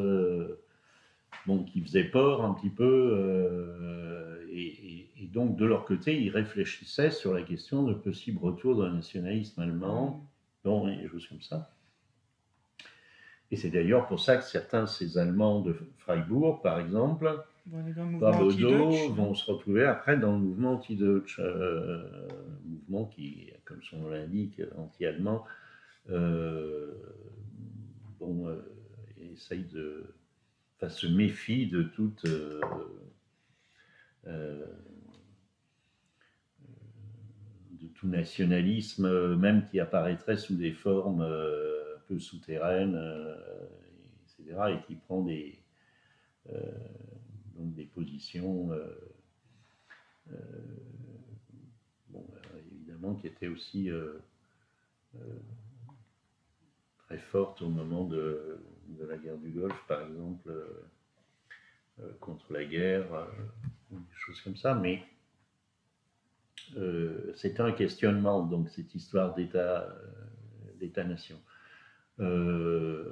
bon, 1.46 1.64
qui 1.64 1.80
faisait 1.80 2.04
peur 2.04 2.44
un 2.44 2.54
petit 2.54 2.70
peu. 2.70 4.46
Et, 4.52 5.06
et, 5.20 5.26
donc, 5.26 5.56
de 5.56 5.64
leur 5.64 5.84
côté, 5.84 6.20
ils 6.20 6.30
réfléchissaient 6.30 7.10
sur 7.10 7.32
la 7.34 7.42
question 7.42 7.84
de 7.84 7.94
possible 7.94 8.38
retour 8.42 8.82
d'un 8.82 8.92
nationalisme 8.92 9.60
allemand, 9.60 10.24
bon, 10.64 10.88
et 10.88 10.96
des 10.96 11.08
choses 11.08 11.26
comme 11.28 11.42
ça. 11.42 11.70
Et 13.50 13.56
c'est 13.56 13.70
d'ailleurs 13.70 14.06
pour 14.06 14.20
ça 14.20 14.36
que 14.36 14.44
certains 14.44 14.82
de 14.82 14.88
ces 14.88 15.18
Allemands 15.18 15.60
de 15.60 15.74
Freiburg, 15.98 16.62
par 16.62 16.78
exemple, 16.78 17.44
vont 17.66 19.34
se 19.34 19.50
retrouver 19.50 19.84
après 19.84 20.16
dans 20.16 20.32
le 20.32 20.38
mouvement 20.38 20.74
anti-Deutsch, 20.74 21.40
euh, 21.40 22.28
mouvement 22.64 23.06
qui, 23.06 23.52
comme 23.64 23.82
son 23.82 23.98
nom 23.98 24.08
l'indique, 24.08 24.62
anti-allemand, 24.76 25.44
euh, 26.10 26.94
bon, 28.20 28.48
euh, 28.48 28.62
essaye 29.32 29.64
de, 29.64 30.14
enfin, 30.76 30.88
se 30.88 31.08
méfie 31.08 31.66
de 31.66 31.82
toute 31.82 32.24
de 34.26 34.66
tout 37.94 38.06
nationalisme, 38.06 39.34
même 39.36 39.64
qui 39.64 39.80
apparaîtrait 39.80 40.36
sous 40.36 40.54
des 40.54 40.72
formes 40.72 41.26
souterraine, 42.18 42.94
euh, 42.96 43.66
etc., 44.38 44.56
et 44.70 44.86
qui 44.86 44.96
prend 44.96 45.22
des, 45.22 45.58
euh, 46.52 46.72
positions, 47.94 48.72
euh, 48.72 50.36
bon, 52.08 52.26
évidemment, 52.72 53.14
qui 53.14 53.26
étaient 53.26 53.48
aussi 53.48 53.90
très 56.98 57.18
fortes 57.18 57.62
au 57.62 57.68
moment 57.68 58.04
de, 58.04 58.60
de, 58.88 59.04
la 59.04 59.16
guerre 59.16 59.36
du 59.38 59.50
Golfe, 59.50 59.84
par 59.88 60.06
exemple, 60.06 60.50
contre 62.20 62.52
la 62.52 62.64
guerre, 62.64 63.28
des 63.90 63.98
choses 64.14 64.40
comme 64.40 64.56
ça, 64.56 64.74
mais 64.74 65.02
c'est 67.34 67.60
un 67.60 67.72
questionnement, 67.72 68.44
donc 68.46 68.68
cette 68.70 68.94
histoire 68.94 69.34
d'État, 69.34 69.88
d'État-nation. 70.78 71.40
Euh, 72.20 73.04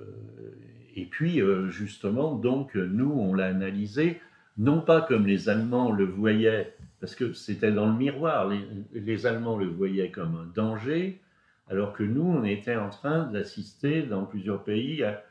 et 0.97 1.05
puis, 1.07 1.41
euh, 1.41 1.69
justement, 1.71 2.35
donc, 2.35 2.75
nous, 2.75 3.11
on 3.11 3.35
l'a 3.35 3.47
analysé, 3.47 4.21
non 4.57 4.81
pas 4.81 5.03
comme 5.03 5.27
les 5.27 5.49
Allemands 5.49 5.93
le 5.93 6.05
voyaient, 6.05 6.75
parce 7.01 7.15
que 7.15 7.33
c'était 7.33 7.73
dans 7.73 7.87
le 7.87 7.95
miroir, 7.95 8.51
les, 8.93 9.27
Allemands 9.27 9.57
le 9.57 9.67
voyaient 9.67 10.11
comme 10.11 10.35
un 10.37 10.51
danger, 10.55 11.21
alors 11.69 11.93
que 11.93 12.03
nous, 12.03 12.23
on 12.23 12.45
était 12.45 12.77
en 12.77 12.91
train 12.91 13.25
d'assister 13.25 14.03
dans 14.03 14.25
plusieurs 14.25 14.65
pays 14.65 15.05
à, 15.05 15.23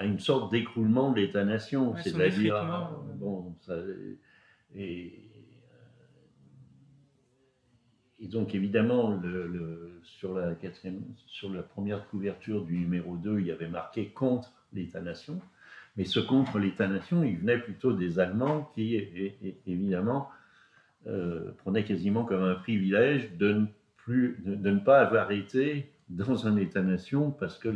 une 0.00 0.20
sorte 0.20 0.52
d'écroulement 0.52 1.10
de 1.10 1.20
l'État-nation, 1.20 1.96
c'est-à-dire, 1.96 2.92
bon, 3.16 3.54
ça, 3.62 3.74
et, 4.76 5.27
et 8.20 8.26
donc 8.26 8.54
évidemment, 8.54 9.20
sur, 10.02 10.34
la 10.34 11.62
première 11.62 12.08
couverture 12.08 12.64
du 12.64 12.78
numéro 12.78 13.16
2, 13.16 13.40
il 13.40 13.46
y 13.46 13.52
avait 13.52 13.68
marqué 13.68 14.08
contre 14.08 14.52
l'État-nation. 14.72 15.40
Mais 15.96 16.04
ce 16.04 16.20
contre 16.20 16.58
l'État-nation, 16.58 17.22
il 17.22 17.38
venait 17.38 17.58
plutôt 17.58 17.92
des 17.92 18.18
Allemands 18.18 18.70
qui, 18.74 18.96
évidemment, 19.66 20.30
euh, 21.06 21.52
prenaient 21.58 21.84
quasiment 21.84 22.24
comme 22.24 22.42
un 22.42 22.56
privilège 22.56 23.32
de 23.36 23.66
ne, 24.08 24.78
pas 24.78 25.00
avoir 25.00 25.30
été 25.30 25.90
dans 26.08 26.46
un 26.46 26.56
État-nation 26.56 27.30
parce 27.30 27.58
que 27.58 27.68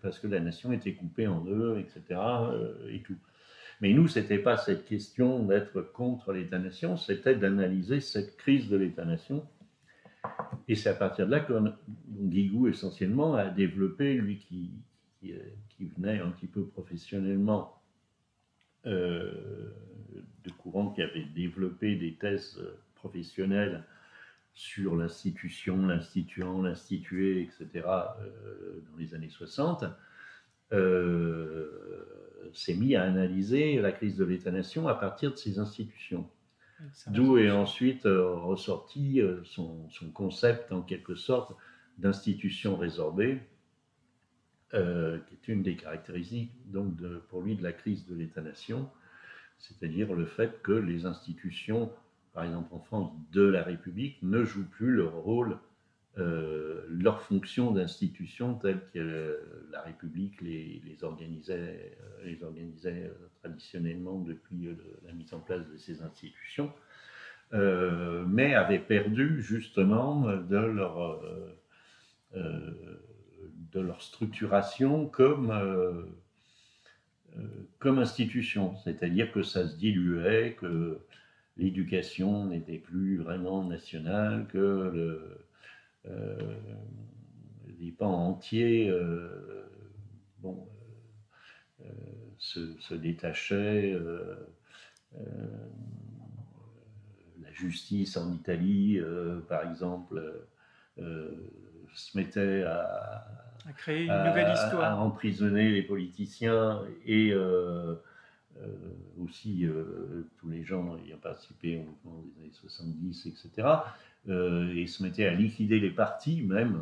parce 0.00 0.18
que 0.18 0.28
la 0.28 0.40
nation 0.40 0.72
était 0.72 0.94
coupée 0.94 1.26
en 1.26 1.40
deux, 1.40 1.78
etc. 1.78 2.20
Euh, 2.20 2.88
et 2.90 3.00
tout. 3.00 3.16
Mais 3.82 3.92
nous, 3.92 4.06
c'était 4.06 4.38
pas 4.38 4.56
cette 4.56 4.84
question 4.86 5.44
d'être 5.44 5.82
contre 5.82 6.32
l'État-nation, 6.32 6.96
c'était 6.96 7.34
d'analyser 7.34 7.98
cette 7.98 8.36
crise 8.36 8.68
de 8.68 8.76
l'État-nation. 8.76 9.44
Et 10.68 10.76
c'est 10.76 10.88
à 10.88 10.94
partir 10.94 11.26
de 11.26 11.32
là 11.32 11.40
que 11.40 11.52
Guigou, 12.08 12.68
essentiellement, 12.68 13.34
a 13.34 13.50
développé, 13.50 14.14
lui 14.14 14.38
qui, 14.38 14.70
qui 15.20 15.84
venait 15.96 16.20
un 16.20 16.30
petit 16.30 16.46
peu 16.46 16.64
professionnellement 16.64 17.82
euh, 18.86 19.74
de 20.44 20.50
courant, 20.52 20.90
qui 20.90 21.02
avait 21.02 21.26
développé 21.34 21.96
des 21.96 22.14
thèses 22.14 22.62
professionnelles 22.94 23.82
sur 24.54 24.94
l'institution, 24.94 25.88
l'instituant, 25.88 26.62
l'institué, 26.62 27.42
etc., 27.42 27.68
euh, 27.74 28.80
dans 28.92 28.96
les 28.96 29.12
années 29.16 29.28
60, 29.28 29.86
euh, 30.72 32.31
s'est 32.52 32.74
mis 32.74 32.96
à 32.96 33.02
analyser 33.04 33.80
la 33.80 33.92
crise 33.92 34.16
de 34.16 34.24
l'État-nation 34.24 34.88
à 34.88 34.94
partir 34.94 35.32
de 35.32 35.36
ces 35.36 35.58
institutions. 35.58 36.28
D'où 37.06 37.38
est 37.38 37.50
ensuite 37.50 38.04
ressorti 38.04 39.20
son, 39.44 39.88
son, 39.90 40.10
concept, 40.10 40.72
en 40.72 40.82
quelque 40.82 41.14
sorte, 41.14 41.54
d'institution 41.98 42.76
résorbée, 42.76 43.40
euh, 44.74 45.18
qui 45.26 45.34
est 45.34 45.52
une 45.52 45.62
des 45.62 45.76
caractéristiques 45.76 46.50
donc 46.64 46.96
de, 46.96 47.22
pour 47.28 47.42
lui 47.42 47.56
de 47.56 47.62
la 47.62 47.74
crise 47.74 48.06
de 48.06 48.14
l'État-nation, 48.14 48.88
c'est-à-dire 49.58 50.14
le 50.14 50.24
fait 50.24 50.62
que 50.62 50.72
les 50.72 51.04
institutions, 51.04 51.92
par 52.32 52.44
exemple 52.44 52.74
en 52.74 52.80
France, 52.80 53.12
de 53.32 53.42
la 53.42 53.62
République 53.62 54.16
ne 54.22 54.44
jouent 54.44 54.68
plus 54.68 54.92
leur 54.92 55.12
rôle, 55.12 55.58
euh, 56.18 56.84
leur 56.90 57.22
fonction 57.22 57.70
d'institution 57.70 58.54
telle 58.54 58.80
que 58.92 59.40
la 59.70 59.80
République 59.82 60.40
les, 60.42 60.82
les 60.84 61.04
organisait, 61.04 61.96
euh, 62.24 62.34
organisait 62.42 63.10
traditionnellement 63.40 64.18
depuis 64.18 64.68
la 65.06 65.12
mise 65.12 65.32
en 65.32 65.40
place 65.40 65.66
de 65.68 65.76
ces 65.76 66.02
institutions, 66.02 66.72
mais 67.52 68.54
avait 68.54 68.78
perdu 68.78 69.42
justement 69.42 70.26
de 70.36 70.56
leur 70.56 71.22
de 73.72 73.80
leur 73.80 74.02
structuration 74.02 75.06
comme, 75.06 75.50
euh, 75.50 76.02
euh, 77.36 77.42
comme 77.78 77.98
institution, 77.98 78.76
c'est-à-dire 78.84 79.32
que 79.32 79.42
ça 79.42 79.66
se 79.66 79.76
diluait, 79.76 80.56
que 80.60 80.98
l'éducation 81.56 82.46
n'était 82.46 82.78
plus 82.78 83.16
vraiment 83.16 83.64
nationale, 83.64 84.46
que 84.52 84.58
le, 84.58 85.38
euh, 86.06 86.54
les 87.78 87.92
pans 87.92 88.28
entiers 88.28 88.90
bon, 90.38 90.66
se, 92.38 92.80
se, 92.80 92.94
détachaient. 92.94 93.98
la 95.12 95.22
justice 97.52 98.16
en 98.16 98.32
Italie, 98.32 98.98
par 99.48 99.68
exemple, 99.68 100.46
se 100.96 102.16
mettait 102.16 102.62
à, 102.62 103.42
à 103.68 103.72
créer 103.72 104.06
une 104.06 104.24
nouvelle 104.24 104.52
histoire. 104.52 104.82
À 104.82 104.96
emprisonner 104.96 105.70
les 105.70 105.82
politiciens 105.82 106.82
et 107.06 107.32
euh, 107.32 107.94
euh, 108.60 108.66
aussi 109.22 109.66
euh, 109.66 110.28
tous 110.38 110.48
les 110.48 110.64
gens 110.64 110.96
ayant 110.98 111.18
participé 111.18 111.78
au 111.78 112.08
mouvement 112.08 112.22
des 112.22 112.42
années 112.42 112.52
70, 112.52 113.26
etc. 113.26 113.68
et 114.28 114.86
se 114.86 115.02
mettait 115.02 115.26
à 115.26 115.34
liquider 115.34 115.80
les 115.80 115.90
partis, 115.90 116.42
même 116.42 116.78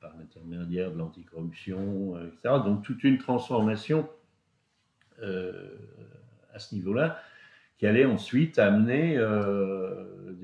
par 0.00 0.12
l'intermédiaire 0.16 0.92
de 0.92 0.98
l'anticorruption, 0.98 2.16
etc. 2.18 2.56
Donc 2.64 2.82
toute 2.82 3.02
une 3.02 3.18
transformation 3.18 4.08
à 5.20 6.58
ce 6.58 6.74
niveau-là 6.74 7.18
qui 7.78 7.86
allait 7.86 8.04
ensuite 8.04 8.58
amener 8.60 9.18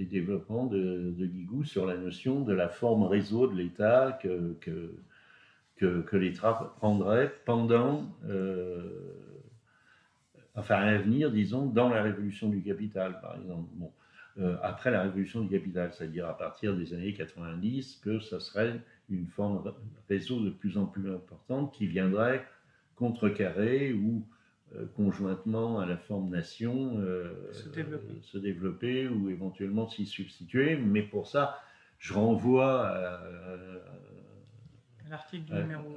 des 0.00 0.06
développements 0.06 0.66
de, 0.66 1.12
de, 1.16 1.26
Guigou 1.26 1.64
sur 1.64 1.86
la 1.86 1.96
notion 1.96 2.40
de 2.40 2.52
la 2.52 2.68
forme 2.68 3.04
réseau 3.04 3.46
de 3.46 3.56
l'État 3.56 4.18
que, 4.22 4.56
que, 4.60 4.94
que, 5.76 6.00
que 6.02 6.16
l'État 6.16 6.74
prendrait 6.78 7.32
pendant, 7.44 8.06
euh, 8.28 8.82
enfin 10.54 10.76
à 10.76 10.90
l'avenir, 10.90 11.30
disons, 11.30 11.66
dans 11.66 11.88
la 11.88 12.02
révolution 12.02 12.48
du 12.48 12.62
capital, 12.62 13.20
par 13.20 13.36
exemple. 13.36 13.68
Euh, 14.38 14.56
après 14.62 14.90
la 14.90 15.02
révolution 15.02 15.40
du 15.40 15.48
capital, 15.48 15.92
c'est-à-dire 15.92 16.26
à 16.26 16.36
partir 16.36 16.76
des 16.76 16.94
années 16.94 17.12
90, 17.12 18.00
que 18.02 18.20
ça 18.20 18.38
serait 18.38 18.80
une 19.08 19.26
forme 19.26 19.74
réseau 20.08 20.40
de 20.40 20.50
plus 20.50 20.78
en 20.78 20.86
plus 20.86 21.12
importante 21.12 21.74
qui 21.74 21.86
viendrait 21.86 22.46
contrecarrer 22.94 23.92
ou 23.92 24.24
euh, 24.76 24.86
conjointement 24.94 25.80
à 25.80 25.86
la 25.86 25.96
forme 25.96 26.30
nation 26.30 26.98
euh, 26.98 27.52
se, 27.52 27.68
développer. 27.70 28.14
se, 28.22 28.38
développer. 28.38 29.08
ou 29.08 29.30
éventuellement 29.30 29.88
s'y 29.88 30.06
substituer. 30.06 30.76
Mais 30.76 31.02
pour 31.02 31.26
ça, 31.26 31.58
je 31.98 32.12
renvoie 32.12 32.86
à, 32.86 33.20
l'article 35.10 35.52
numéro 35.54 35.88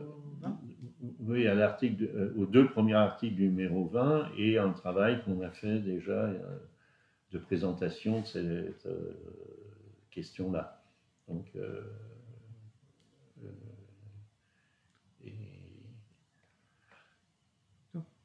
20 0.41 0.59
Oui, 1.19 1.47
à 1.47 1.53
l'article, 1.53 2.09
aux 2.35 2.47
deux 2.47 2.67
premiers 2.67 2.95
articles 2.95 3.35
du 3.35 3.43
numéro 3.43 3.85
20 3.85 4.31
et 4.37 4.57
un 4.57 4.71
travail 4.71 5.21
qu'on 5.23 5.41
a 5.41 5.51
fait 5.51 5.77
déjà 5.79 6.31
de 7.33 7.39
présentation 7.39 8.21
de 8.21 8.25
cette 8.25 8.87
question-là. 10.11 10.81
Donc, 11.27 11.51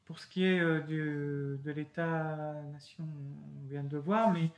pour 0.09 0.17
ce 0.17 0.25
qui 0.25 0.43
est 0.43 0.59
euh, 0.59 0.79
de 1.63 1.71
l'État-nation, 1.71 3.03
on 3.03 3.69
vient 3.69 3.83
de 3.83 3.93
le 3.93 3.99
voir, 3.99 4.31
mais 4.31 4.49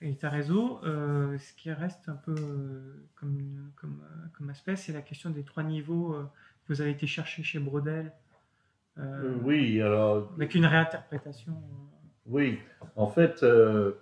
l'État-réseau, 0.00 0.78
euh, 0.84 1.36
ce 1.36 1.52
qui 1.54 1.72
reste 1.72 2.08
un 2.08 2.14
peu 2.14 2.36
euh, 2.38 2.94
comme, 3.16 3.72
comme, 3.74 4.00
comme, 4.38 4.50
aspect, 4.50 4.76
c'est 4.76 4.92
la 4.92 5.02
question 5.02 5.30
des 5.30 5.42
trois 5.42 5.64
niveaux 5.64 6.12
que 6.12 6.72
vous 6.72 6.80
avez 6.80 6.92
été 6.92 7.08
chercher 7.08 7.42
chez 7.42 7.58
Brodel. 7.58 8.12
oui, 9.42 9.82
alors. 9.82 10.30
Avec 10.36 10.54
une 10.54 10.66
réinterprétation. 10.66 11.60
Oui, 12.30 12.58
en 12.96 13.08
fait, 13.08 13.40
ce 13.40 13.94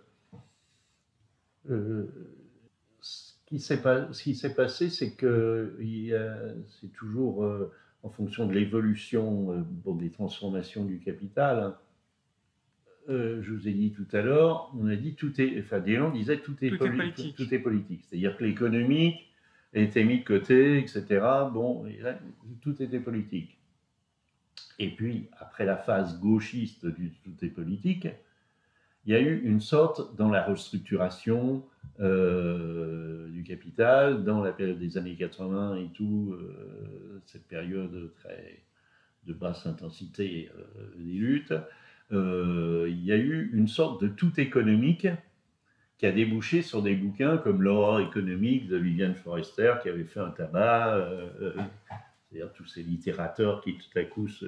qui 3.47 3.59
s'est 3.59 4.55
passé, 4.55 4.91
c'est 4.91 5.15
que 5.15 5.77
c'est 6.69 6.93
toujours 6.93 7.45
en 8.03 8.09
fonction 8.09 8.47
de 8.47 8.55
l'évolution 8.55 9.53
euh, 9.53 9.93
des 9.95 10.11
transformations 10.11 10.85
du 10.85 10.99
capital. 10.99 11.59
Hein. 11.59 11.77
Euh, 13.09 13.43
je 13.43 13.53
vous 13.53 13.69
ai 13.69 13.73
dit 13.73 13.93
tout 13.93 14.07
à 14.13 14.21
l'heure, 14.21 14.71
on 14.79 14.87
a 14.87 14.97
dit 14.97 15.15
tout 15.15 15.41
est, 15.41 15.61
enfin 15.61 15.81
Deslandes 15.81 16.13
disait 16.13 16.39
tout 16.39 16.57
est, 16.63 16.77
politique. 16.77 17.37
Tout 17.37 17.55
est 17.55 17.59
politique. 17.59 18.05
C'est-à-dire 18.05 18.37
que 18.37 18.45
l'économie 18.45 19.17
était 19.73 20.05
mis 20.05 20.21
de 20.21 20.25
côté, 20.25 20.79
etc. 20.79 21.05
Bon, 21.53 21.87
tout 22.61 22.83
était 22.83 23.01
politique. 23.01 23.58
Et 24.79 24.95
puis, 24.95 25.29
après 25.39 25.65
la 25.65 25.77
phase 25.77 26.21
gauchiste 26.21 26.87
du 26.87 27.13
tout 27.25 27.35
est 27.43 27.49
politique, 27.49 28.09
il 29.09 29.13
y 29.13 29.17
a 29.17 29.21
eu 29.21 29.41
une 29.43 29.61
sorte, 29.61 30.15
dans 30.17 30.29
la 30.29 30.45
restructuration 30.45 31.65
euh, 31.99 33.29
du 33.31 33.43
capital, 33.43 34.23
dans 34.23 34.43
la 34.43 34.53
période 34.53 34.79
des 34.79 34.99
années 34.99 35.17
80 35.17 35.77
et 35.77 35.89
tout, 35.95 36.37
euh, 36.39 37.21
cette 37.25 37.47
période 37.49 38.13
très 38.17 38.63
de 39.27 39.33
basse 39.33 39.67
intensité 39.67 40.51
euh, 40.57 40.91
des 40.97 41.13
luttes, 41.13 41.55
il 42.11 43.05
y 43.05 43.13
a 43.13 43.17
eu 43.17 43.51
une 43.53 43.69
sorte 43.69 44.03
de 44.03 44.09
tout 44.09 44.39
économique 44.39 45.09
qui 45.99 46.07
a 46.07 46.13
débouché 46.13 46.63
sur 46.63 46.83
des 46.83 46.95
bouquins 46.95 47.39
comme 47.39 47.63
L'aurore 47.63 48.01
économique 48.01 48.69
de 48.69 48.77
Viviane 48.77 49.15
Forrester, 49.15 49.75
qui 49.83 49.89
avait 49.89 50.05
fait 50.05 50.21
un 50.21 50.31
tabac, 50.31 51.07
c'est-à-dire 52.31 52.53
tous 52.53 52.67
ces 52.67 52.83
littérateurs 52.83 53.61
qui 53.63 53.77
tout 53.77 53.99
à 53.99 54.05
coup 54.05 54.29
se, 54.29 54.47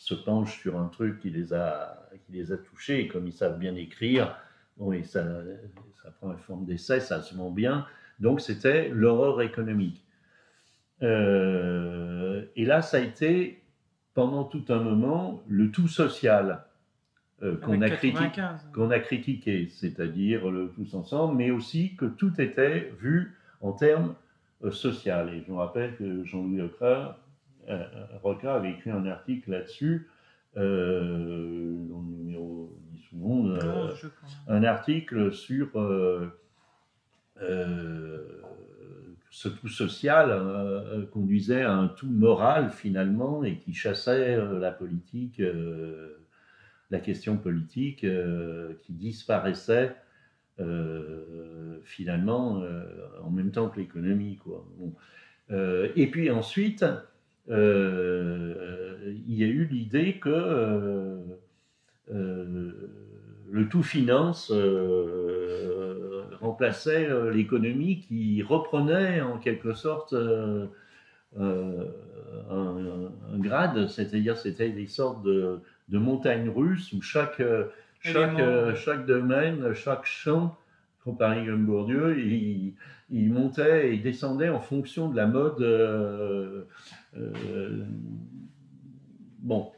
se 0.00 0.14
penchent 0.14 0.58
sur 0.58 0.78
un 0.78 0.88
truc 0.88 1.20
qui 1.20 1.28
les 1.28 1.52
a, 1.52 2.08
qui 2.24 2.32
les 2.32 2.52
a 2.52 2.56
touchés, 2.56 3.00
et 3.00 3.08
comme 3.08 3.26
ils 3.26 3.34
savent 3.34 3.58
bien 3.58 3.74
écrire, 3.74 4.34
bon, 4.78 4.92
et 4.92 5.02
ça, 5.02 5.22
ça 6.02 6.10
prend 6.10 6.28
la 6.28 6.38
forme 6.38 6.64
d'essai, 6.64 7.00
ça 7.00 7.20
se 7.20 7.36
ment 7.36 7.50
bien. 7.50 7.86
Donc 8.18 8.40
c'était 8.40 8.88
l'horreur 8.88 9.42
économique. 9.42 10.02
Euh, 11.02 12.46
et 12.56 12.64
là, 12.64 12.80
ça 12.80 12.96
a 12.96 13.00
été, 13.00 13.62
pendant 14.14 14.44
tout 14.44 14.64
un 14.70 14.78
moment, 14.78 15.42
le 15.48 15.70
tout 15.70 15.86
social 15.88 16.64
euh, 17.42 17.58
qu'on 17.58 17.82
a, 17.82 17.90
qu'on 18.72 18.90
a 18.90 19.00
critiqué, 19.00 19.68
c'est-à-dire 19.68 20.50
le 20.50 20.72
tous 20.74 20.94
ensemble, 20.94 21.36
mais 21.36 21.50
aussi 21.50 21.94
que 21.96 22.06
tout 22.06 22.40
était 22.40 22.90
vu 22.98 23.36
en 23.60 23.72
termes 23.72 24.14
euh, 24.64 24.70
social. 24.70 25.28
Et 25.34 25.44
je 25.46 25.52
me 25.52 25.58
rappelle 25.58 25.94
que 25.96 26.24
Jean-Louis 26.24 26.56
Leclerc 26.56 27.16
Roca 28.22 28.54
avait 28.54 28.72
écrit 28.72 28.90
un 28.90 29.06
article 29.06 29.50
là-dessus, 29.50 30.08
dans 30.56 30.62
le 30.62 32.16
numéro 32.16 32.70
10 32.92 33.00
ou 33.12 33.32
11, 33.32 33.58
un 34.48 34.64
article 34.64 35.32
sur 35.32 35.68
ce 39.30 39.48
tout 39.48 39.68
social 39.68 40.30
euh, 40.30 41.06
conduisait 41.06 41.62
à 41.62 41.72
un 41.72 41.88
tout 41.88 42.10
moral 42.10 42.70
finalement 42.70 43.44
et 43.44 43.58
qui 43.58 43.72
chassait 43.72 44.34
euh, 44.34 44.58
la 44.58 44.72
politique, 44.72 45.40
euh, 45.40 46.18
la 46.90 46.98
question 46.98 47.36
politique 47.36 48.04
qui 48.80 48.92
disparaissait 48.92 49.94
finalement 51.84 52.62
en 53.22 53.30
même 53.30 53.52
temps 53.52 53.68
que 53.68 53.78
l'économie. 53.78 54.38
Quoi. 54.38 54.66
et 55.94 56.10
puis 56.10 56.30
ensuite, 56.30 56.84
il 57.48 59.34
y 59.34 59.44
a 59.44 59.46
eu 59.46 59.64
l'idée 59.70 60.18
que 60.18 61.18
le 62.08 63.68
tout 63.68 63.82
finance 63.82 64.52
remplaçait 66.40 67.06
euh, 67.08 67.30
l'économie 67.30 68.00
qui 68.00 68.42
reprenait 68.42 69.20
en 69.20 69.38
quelque 69.38 69.74
sorte 69.74 70.14
euh, 70.14 70.66
euh, 71.38 71.86
un, 72.50 73.38
grade, 73.38 73.88
c'est-à-dire 73.88 74.36
c'était 74.36 74.70
des 74.70 74.86
sortes 74.86 75.22
de, 75.22 75.60
montagnes 75.90 76.48
russes 76.48 76.92
où 76.92 77.02
chaque, 77.02 77.42
chaque, 78.00 78.40
chaque 78.76 79.06
domaine, 79.06 79.74
chaque 79.74 80.06
champ, 80.06 80.56
comparé 81.04 81.46
comme 81.46 81.66
Bourdieu, 81.66 82.18
il, 82.18 83.32
montait 83.32 83.94
et 83.94 83.98
descendait 83.98 84.48
en 84.48 84.60
fonction 84.60 85.08
de 85.08 85.16
la 85.16 85.26
mode. 85.26 85.60
bon. 89.38 89.72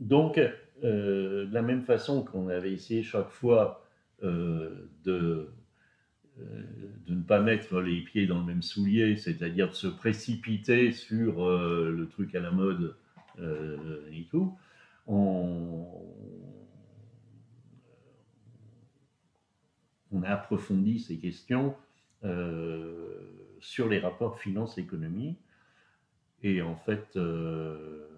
Donc, 0.00 0.40
de 0.82 1.48
la 1.52 1.62
même 1.62 1.82
façon 1.82 2.24
qu'on 2.24 2.48
avait 2.48 2.72
essayé 2.72 3.02
chaque 3.02 3.30
fois 3.30 3.82
euh, 4.24 4.70
de, 5.04 5.48
euh, 6.38 6.44
de 7.08 7.14
ne 7.14 7.22
pas 7.22 7.40
mettre 7.40 7.80
les 7.80 8.02
pieds 8.02 8.28
dans 8.28 8.38
le 8.38 8.44
même 8.44 8.62
soulier, 8.62 9.16
c'est-à-dire 9.16 9.70
de 9.70 9.74
se 9.74 9.88
précipiter 9.88 10.92
sur 10.92 11.44
euh, 11.44 11.92
le 11.96 12.06
truc 12.06 12.32
à 12.36 12.40
la 12.40 12.52
mode 12.52 12.94
et 14.12 14.26
tout, 14.30 14.56
on, 15.08 15.86
on 20.12 20.22
a 20.22 20.28
approfondi 20.28 21.00
ces 21.00 21.18
questions 21.18 21.74
sur 23.60 23.88
les 23.88 23.98
rapports 23.98 24.38
finance-économie. 24.38 25.36
Et 26.42 26.62
en 26.62 26.76
fait, 26.76 27.16
de 27.16 28.08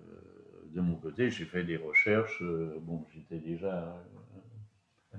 mon 0.74 0.96
côté, 0.96 1.30
j'ai 1.30 1.44
fait 1.46 1.64
des 1.64 1.76
recherches. 1.76 2.42
bon, 2.82 3.04
j'étais 3.14 3.38
déjà 3.38 3.96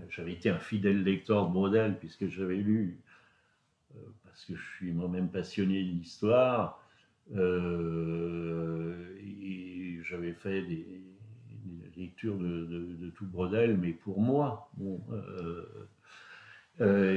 j'avais 0.10 0.34
été 0.34 0.50
un 0.50 0.60
fidèle 0.60 1.04
lecteur 1.04 1.48
de 1.48 1.54
Brodel, 1.54 1.98
puisque 2.00 2.28
j'avais 2.28 2.58
lu, 2.58 3.00
euh, 3.96 4.00
parce 4.24 4.46
que 4.46 4.56
je 4.56 4.64
suis 4.76 4.92
moi-même 4.92 5.30
passionné 5.30 5.84
d'histoire, 5.84 6.82
euh, 7.36 9.16
et 9.20 10.00
j'avais 10.04 10.34
fait 10.34 10.62
des, 10.64 11.02
lectures 11.98 12.38
de, 12.38 13.10
tout 13.16 13.26
Brodel, 13.26 13.78
mais 13.78 13.94
pour 13.94 14.20
moi. 14.20 14.70
Euh, 16.82 17.14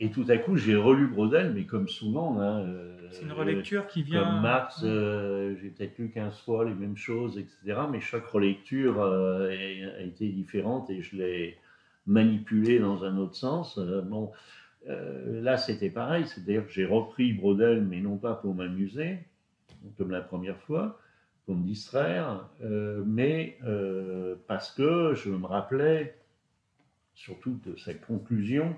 et, 0.00 0.10
tout 0.12 0.24
à 0.28 0.38
coup, 0.38 0.56
j'ai 0.56 0.76
relu 0.76 1.06
Brodel, 1.06 1.52
mais 1.54 1.64
comme 1.64 1.88
souvent. 1.88 2.40
Hein, 2.40 2.64
c'est 3.10 3.22
une 3.22 3.32
relecture 3.32 3.86
qui 3.86 4.02
vient. 4.02 4.24
Comme 4.24 4.42
Marx, 4.42 4.80
j'ai 4.82 5.70
peut-être 5.70 5.98
lu 5.98 6.10
15 6.10 6.38
fois 6.40 6.64
les 6.64 6.74
mêmes 6.74 6.96
choses, 6.96 7.38
etc. 7.38 7.80
Mais 7.90 8.00
chaque 8.00 8.26
relecture 8.26 9.02
a 9.02 10.02
été 10.02 10.28
différente 10.28 10.90
et 10.90 11.02
je 11.02 11.16
l'ai 11.16 11.58
manipulé 12.08 12.80
dans 12.80 13.04
un 13.04 13.16
autre 13.18 13.36
sens. 13.36 13.78
Euh, 13.78 14.00
bon, 14.00 14.32
euh, 14.88 15.40
là, 15.42 15.56
c'était 15.56 15.90
pareil, 15.90 16.26
c'est-à-dire 16.26 16.66
que 16.66 16.72
j'ai 16.72 16.86
repris 16.86 17.32
Brodel, 17.32 17.84
mais 17.84 18.00
non 18.00 18.16
pas 18.16 18.34
pour 18.34 18.54
m'amuser, 18.54 19.18
comme 19.96 20.10
la 20.10 20.22
première 20.22 20.58
fois, 20.58 20.98
pour 21.46 21.54
me 21.54 21.64
distraire, 21.64 22.48
euh, 22.64 23.02
mais 23.06 23.58
parce 24.48 24.72
que 24.72 25.14
je 25.14 25.30
me 25.30 25.46
rappelais 25.46 26.17
surtout 27.18 27.60
de 27.66 27.76
sa 27.76 27.94
conclusion 27.94 28.74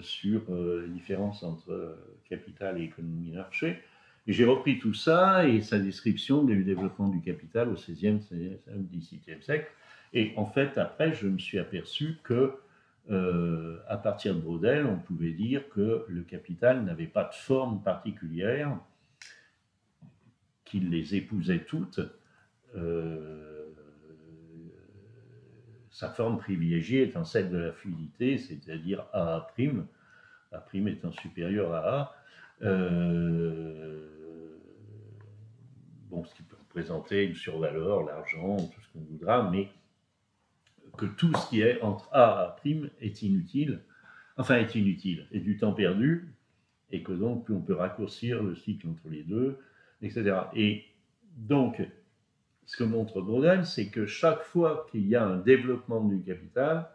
sur 0.00 0.42
la 0.48 0.86
différence 0.86 1.42
entre 1.42 1.96
capital 2.28 2.80
et 2.80 2.84
économie 2.84 3.30
de 3.30 3.36
marché. 3.36 3.78
J'ai 4.26 4.44
repris 4.44 4.78
tout 4.78 4.94
ça 4.94 5.46
et 5.46 5.60
sa 5.60 5.78
description 5.78 6.44
du 6.44 6.64
développement 6.64 7.08
du 7.08 7.20
capital 7.20 7.68
au 7.68 7.74
XVIe, 7.74 8.20
XVIIe 8.68 9.42
siècle 9.42 9.70
et 10.12 10.32
en 10.36 10.46
fait, 10.46 10.78
après, 10.78 11.12
je 11.12 11.28
me 11.28 11.38
suis 11.38 11.58
aperçu 11.58 12.18
que, 12.22 12.54
euh, 13.10 13.78
à 13.88 13.96
partir 13.96 14.34
de 14.34 14.40
Brodel, 14.40 14.86
on 14.86 14.98
pouvait 14.98 15.32
dire 15.32 15.68
que 15.68 16.04
le 16.08 16.22
capital 16.22 16.84
n'avait 16.84 17.06
pas 17.06 17.24
de 17.24 17.34
forme 17.34 17.82
particulière, 17.82 18.76
qu'il 20.64 20.90
les 20.90 21.14
épousait 21.14 21.64
toutes. 21.66 22.00
Euh, 22.76 23.59
sa 26.00 26.08
forme 26.08 26.38
privilégiée 26.38 27.02
étant 27.02 27.26
celle 27.26 27.50
de 27.50 27.58
la 27.58 27.72
fluidité, 27.72 28.38
c'est-à-dire 28.38 29.04
A', 29.12 29.46
A' 29.58 30.64
étant 30.72 31.12
supérieur 31.12 31.74
à 31.74 32.00
A. 32.00 32.14
Euh, 32.62 34.08
bon, 36.08 36.24
ce 36.24 36.34
qui 36.34 36.42
peut 36.42 36.56
représenter 36.58 37.24
une 37.24 37.34
survaleur, 37.34 38.02
l'argent, 38.02 38.56
tout 38.56 38.80
ce 38.80 38.92
qu'on 38.94 39.04
voudra, 39.04 39.50
mais 39.50 39.68
que 40.96 41.04
tout 41.04 41.34
ce 41.34 41.50
qui 41.50 41.60
est 41.60 41.82
entre 41.82 42.08
A 42.12 42.56
et 42.64 42.72
A' 42.72 42.90
est 43.02 43.20
inutile, 43.20 43.82
enfin 44.38 44.56
est 44.56 44.74
inutile, 44.74 45.26
est 45.32 45.40
du 45.40 45.58
temps 45.58 45.74
perdu, 45.74 46.32
et 46.92 47.02
que 47.02 47.12
donc 47.12 47.50
on 47.50 47.60
peut 47.60 47.74
raccourcir 47.74 48.42
le 48.42 48.54
cycle 48.54 48.88
entre 48.88 49.10
les 49.10 49.22
deux, 49.22 49.58
etc. 50.00 50.44
Et 50.54 50.86
donc, 51.36 51.86
ce 52.70 52.76
que 52.76 52.84
montre 52.84 53.20
Brodel, 53.20 53.66
c'est 53.66 53.88
que 53.88 54.06
chaque 54.06 54.42
fois 54.42 54.86
qu'il 54.92 55.08
y 55.08 55.16
a 55.16 55.26
un 55.26 55.38
développement 55.38 56.04
du 56.04 56.22
capital, 56.22 56.88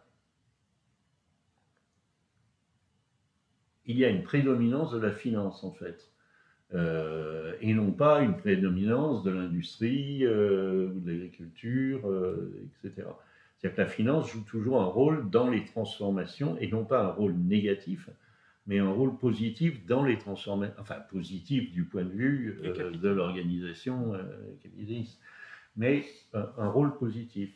il 3.86 3.98
y 3.98 4.06
a 4.06 4.10
une 4.10 4.24
prédominance 4.24 4.94
de 4.94 5.00
la 5.00 5.12
finance 5.12 5.66
en 5.66 5.74
fait, 5.74 6.14
euh, 6.74 7.58
et 7.60 7.74
non 7.74 7.92
pas 7.92 8.22
une 8.22 8.38
prédominance 8.38 9.22
de 9.24 9.32
l'industrie 9.32 10.26
euh, 10.26 10.94
ou 10.96 11.02
de 11.02 11.12
l'agriculture, 11.12 12.10
euh, 12.10 12.70
etc. 12.86 13.10
C'est-à-dire 13.58 13.76
que 13.76 13.82
la 13.82 13.88
finance 13.88 14.32
joue 14.32 14.46
toujours 14.46 14.82
un 14.82 14.86
rôle 14.86 15.30
dans 15.30 15.50
les 15.50 15.66
transformations 15.66 16.58
et 16.60 16.70
non 16.70 16.86
pas 16.86 17.04
un 17.04 17.12
rôle 17.12 17.34
négatif, 17.34 18.10
mais 18.66 18.80
un 18.80 18.92
rôle 18.92 19.18
positif 19.18 19.86
dans 19.86 20.06
les 20.06 20.18
transformations, 20.18 20.76
enfin 20.80 21.02
positif 21.12 21.74
du 21.74 21.84
point 21.84 22.06
de 22.06 22.14
vue 22.14 22.62
de 22.64 23.10
l'organisation 23.10 24.14
capitaliste, 24.64 25.20
mais 25.76 26.06
euh, 26.34 26.46
un 26.58 26.70
rôle 26.70 26.98
positif. 26.98 27.52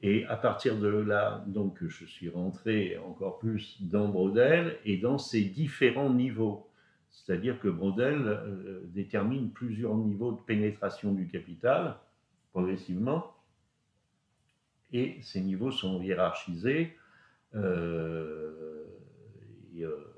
Et 0.00 0.24
à 0.26 0.36
partir 0.36 0.78
de 0.78 0.88
là, 0.88 1.44
donc, 1.46 1.78
je 1.86 2.04
suis 2.04 2.28
rentré 2.28 2.98
encore 2.98 3.38
plus 3.38 3.76
dans 3.80 4.08
Brodel 4.08 4.78
et 4.84 4.96
dans 4.96 5.16
ses 5.16 5.44
différents 5.44 6.12
niveaux. 6.12 6.68
C'est-à-dire 7.10 7.60
que 7.60 7.68
Brodel 7.68 8.40
détermine 8.86 9.52
plusieurs 9.52 9.94
niveaux 9.94 10.32
de 10.32 10.40
pénétration 10.40 11.12
du 11.12 11.28
capital 11.28 11.98
progressivement 12.52 13.32
et 14.92 15.18
ces 15.22 15.40
niveaux 15.40 15.70
sont 15.70 16.02
hiérarchisés. 16.02 16.96
Euh, 17.54 18.84
euh, 19.78 20.14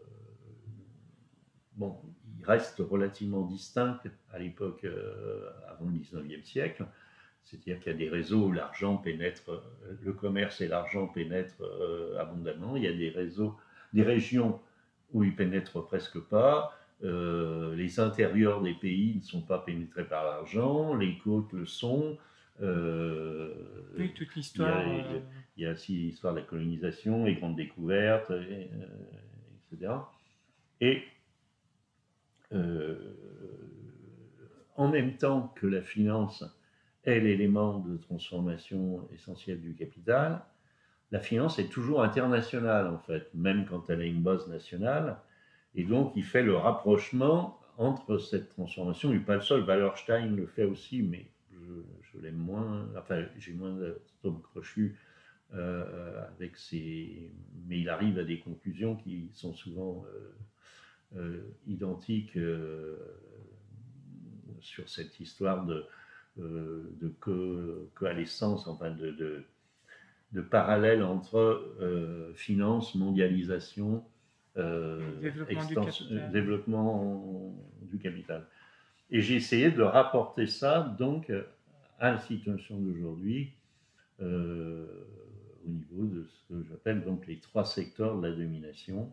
bon, 1.77 1.97
ils 2.39 2.45
restent 2.45 2.81
relativement 2.81 3.43
distincts 3.43 4.01
à 4.33 4.39
l'époque 4.39 4.85
euh, 4.85 5.49
avant 5.69 5.87
le 5.87 5.93
19e 5.93 6.43
siècle. 6.43 6.85
C'est-à-dire 7.45 7.79
qu'il 7.81 7.93
y 7.93 7.95
a 7.95 7.99
des 7.99 8.09
réseaux 8.09 8.47
où 8.47 8.53
l'argent 8.53 8.97
pénètre, 8.97 9.63
le 10.03 10.13
commerce 10.13 10.61
et 10.61 10.69
l'argent 10.69 11.07
pénètrent 11.07 11.63
abondamment. 12.19 12.77
Il 12.77 12.85
y 12.85 12.89
a 12.89 12.93
des 12.93 13.11
réseaux, 13.11 13.57
des 13.93 14.03
régions 14.03 14.61
où 15.13 15.25
ils 15.25 15.37
pénètrent 15.37 15.85
presque 15.85 16.19
pas. 16.19 16.75
les 17.03 18.01
intérieurs 18.01 18.63
des 18.63 18.73
pays 18.75 19.17
ne 19.17 19.23
sont 19.23 19.43
pas 19.43 19.59
pénétrés 19.59 20.05
par 20.05 20.25
l'argent, 20.25 20.95
les 20.95 21.19
côtes 21.19 21.53
le 21.53 21.67
sont. 21.67 22.17
Euh, 22.63 23.53
oui, 23.97 24.13
toute 24.15 24.35
l'histoire. 24.35 24.83
Il, 25.57 25.63
y 25.63 25.67
a 25.67 25.73
aussi 25.73 25.95
l'histoire 25.95 26.35
de 26.35 26.41
la 26.41 26.45
colonisation, 26.45 27.25
les 27.25 27.37
grandes 27.37 27.57
découvertes, 27.57 28.33
etc. 29.73 29.93
Et 30.81 31.03
euh, 32.53 32.57
euh, 32.57 32.97
en 34.77 34.89
même 34.89 35.17
temps 35.17 35.53
que 35.57 35.67
la 35.67 35.83
finance 35.83 36.45
est 37.05 37.21
l'élément 37.21 37.79
de 37.79 37.97
transformation 37.97 39.07
essentiel 39.13 39.61
du 39.61 39.75
capital, 39.75 40.43
la 41.11 41.21
finance 41.21 41.59
est 41.59 41.69
toujours 41.69 42.03
internationale 42.03 42.89
en 42.89 42.99
fait, 42.99 43.33
même 43.35 43.67
quand 43.67 43.89
elle 43.91 44.01
a 44.01 44.05
une 44.05 44.23
base 44.23 44.49
nationale. 44.49 45.19
Et 45.75 45.85
donc 45.85 46.13
il 46.17 46.25
fait 46.25 46.43
le 46.43 46.57
rapprochement 46.57 47.61
entre 47.79 48.19
cette 48.19 48.49
transformation, 48.51 49.13
il 49.13 49.23
pas 49.23 49.37
le 49.37 49.41
seul, 49.41 49.65
Wallerstein 49.65 50.35
le 50.37 50.47
fait 50.47 50.65
aussi, 50.65 51.03
mais 51.03 51.27
je, 51.53 52.21
l'aime 52.21 52.37
moins, 52.37 52.89
enfin 52.97 53.25
j'ai 53.39 53.53
moins 53.53 53.75
d'atome 53.75 54.41
crochu 54.43 54.97
euh, 55.55 56.27
avec 56.37 56.57
ses... 56.57 57.31
Mais 57.67 57.81
il 57.81 57.89
arrive 57.89 58.19
à 58.19 58.25
des 58.25 58.39
conclusions 58.41 58.97
qui 58.97 59.31
sont 59.35 59.55
souvent 59.55 60.05
euh, 60.07 61.21
euh, 61.21 61.43
identiques 61.67 62.39
sur 64.61 64.89
cette 64.89 65.21
histoire 65.21 65.65
de, 65.65 65.85
de 66.37 67.13
coalescence, 67.95 68.67
enfin 68.67 68.91
de, 68.91 69.11
de, 69.13 69.45
de 70.33 70.41
parallèle 70.41 71.03
entre 71.03 72.33
finance, 72.35 72.95
mondialisation, 72.95 74.05
développement, 74.57 75.85
du 76.11 76.33
développement 76.33 77.55
du 77.83 77.99
capital. 77.99 78.47
Et 79.11 79.21
j'ai 79.21 79.37
essayé 79.37 79.71
de 79.71 79.83
rapporter 79.83 80.47
ça 80.47 80.95
donc 80.99 81.31
à 82.01 82.13
la 82.13 82.19
situation 82.19 82.79
d'aujourd'hui 82.79 83.53
euh, 84.23 84.87
au 85.67 85.71
niveau 85.71 86.05
de 86.05 86.25
ce 86.25 86.53
que 86.53 86.63
j'appelle 86.69 87.03
donc 87.05 87.27
les 87.27 87.39
trois 87.39 87.65
secteurs 87.65 88.21
de 88.21 88.27
la 88.27 88.35
domination. 88.35 89.11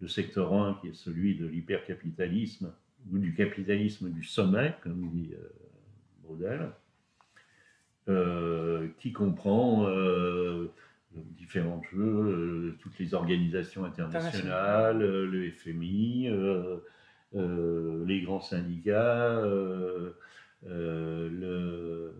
Le 0.00 0.08
secteur 0.08 0.52
1 0.52 0.78
qui 0.80 0.88
est 0.88 0.94
celui 0.94 1.36
de 1.36 1.46
l'hypercapitalisme 1.46 2.72
ou 3.10 3.18
du 3.18 3.34
capitalisme 3.34 4.10
du 4.10 4.24
sommet, 4.24 4.74
comme 4.82 5.08
dit 5.10 5.30
euh, 6.30 6.68
euh, 8.08 8.88
qui 8.98 9.12
comprend 9.12 9.86
différents 11.12 11.82
jeux, 11.92 12.76
toutes 12.80 12.98
les 12.98 13.14
organisations 13.14 13.84
internationales, 13.84 14.98
le 14.98 15.50
FMI, 15.50 16.30
les 17.32 18.22
grands 18.22 18.40
syndicats, 18.40 19.42
le, 20.62 22.14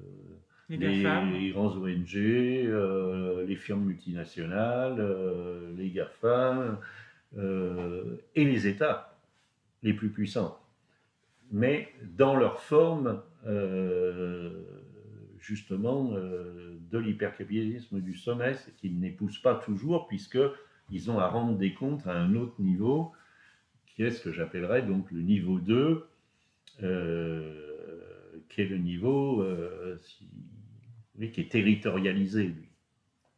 les, 0.69 1.51
grands 1.53 1.77
ONG, 1.77 2.17
euh, 2.17 3.45
les 3.47 3.57
firmes 3.57 3.85
multinationales, 3.85 4.97
euh, 4.99 5.73
les 5.77 5.91
GAFA 5.91 6.81
euh, 7.39 8.17
et 8.35 8.45
les 8.45 8.67
États 8.67 9.17
les 9.83 9.93
plus 9.93 10.09
puissants. 10.09 10.59
Mais 11.51 11.89
dans 12.17 12.37
leur 12.37 12.61
forme, 12.61 13.23
justement, 15.39 16.11
de 16.11 16.99
l'hypercapitalisme 16.99 18.01
du 18.01 18.17
sommet, 18.17 18.57
qu'ils 18.79 18.99
n'épousent 18.99 19.39
pas 19.39 19.55
toujours, 19.55 20.09
puisqu'ils 20.09 21.11
ont 21.11 21.19
à 21.19 21.29
rendre 21.29 21.57
des 21.57 21.73
comptes 21.73 22.07
à 22.07 22.13
un 22.13 22.35
autre 22.35 22.61
niveau, 22.61 23.13
qui 23.87 24.03
est 24.03 24.11
ce 24.11 24.23
que 24.23 24.33
j'appellerais 24.33 24.83
donc 24.83 25.11
le 25.11 25.21
niveau 25.21 25.59
2, 25.59 26.07
qui 26.79 28.61
est 28.61 28.69
le 28.69 28.79
niveau, 28.79 29.45
qui 31.33 31.41
est 31.41 31.51
territorialisé. 31.51 32.55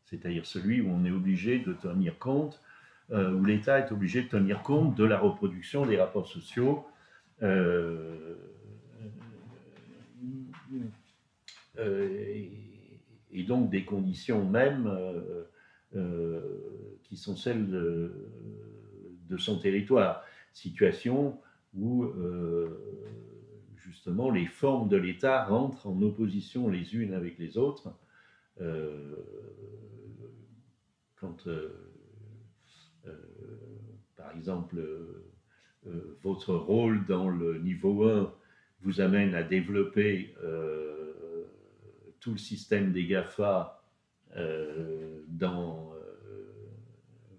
C'est-à-dire 0.09 0.47
celui 0.47 0.81
où 0.81 0.89
on 0.89 1.05
est 1.05 1.11
obligé 1.11 1.59
de 1.59 1.75
tenir 1.75 2.19
compte, 2.19 2.63
euh, 3.11 3.33
où 3.33 3.45
l'État 3.45 3.79
est 3.79 3.93
obligé 3.93 4.23
de 4.23 4.29
tenir 4.29 4.63
compte 4.63 4.95
de 4.95 5.05
la 5.05 5.19
reproduction 5.19 5.87
des 5.87 5.99
rapports 5.99 6.27
sociaux. 6.27 6.87
Euh, 7.43 8.35
euh, 11.79 12.45
et, 13.31 13.45
donc 13.45 13.71
des 13.71 13.85
conditions 13.85 14.45
mêmes 14.45 14.93
qui 17.05 17.17
sont 17.17 17.37
celles 17.37 17.71
de, 17.71 19.37
son 19.39 19.59
territoire. 19.59 20.23
Situation 20.53 21.41
où 21.75 22.05
justement, 23.77 24.31
les 24.31 24.47
formes 24.47 24.89
de 24.89 24.97
l'État 24.97 25.45
rentrent 25.45 25.87
en 25.87 26.03
opposition 26.03 26.69
les 26.69 26.95
unes 26.95 27.15
avec 27.15 27.39
les 27.39 27.57
autres. 27.57 27.95
Euh, 28.61 29.17
quand, 31.17 31.47
euh, 31.47 31.97
euh, 33.07 33.13
par 34.17 34.37
exemple, 34.37 34.83
votre 36.23 36.55
rôle 36.55 37.05
dans 37.07 37.29
le 37.29 37.59
niveau 37.59 38.09
1 38.09 38.33
vous 38.83 39.01
amène 39.01 39.35
à 39.35 39.43
développer 39.43 40.35
tout 42.21 42.33
le 42.33 42.39
système 42.39 42.93
des 42.93 43.07
GAFA 43.07 43.83
dans 45.29 45.93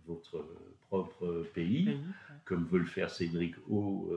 votre 0.05 0.45
propre 0.81 1.45
pays, 1.53 1.97
comme 2.45 2.65
veut 2.65 2.79
le 2.79 2.85
faire 2.85 3.09
Cédric 3.09 3.55
O 3.69 4.11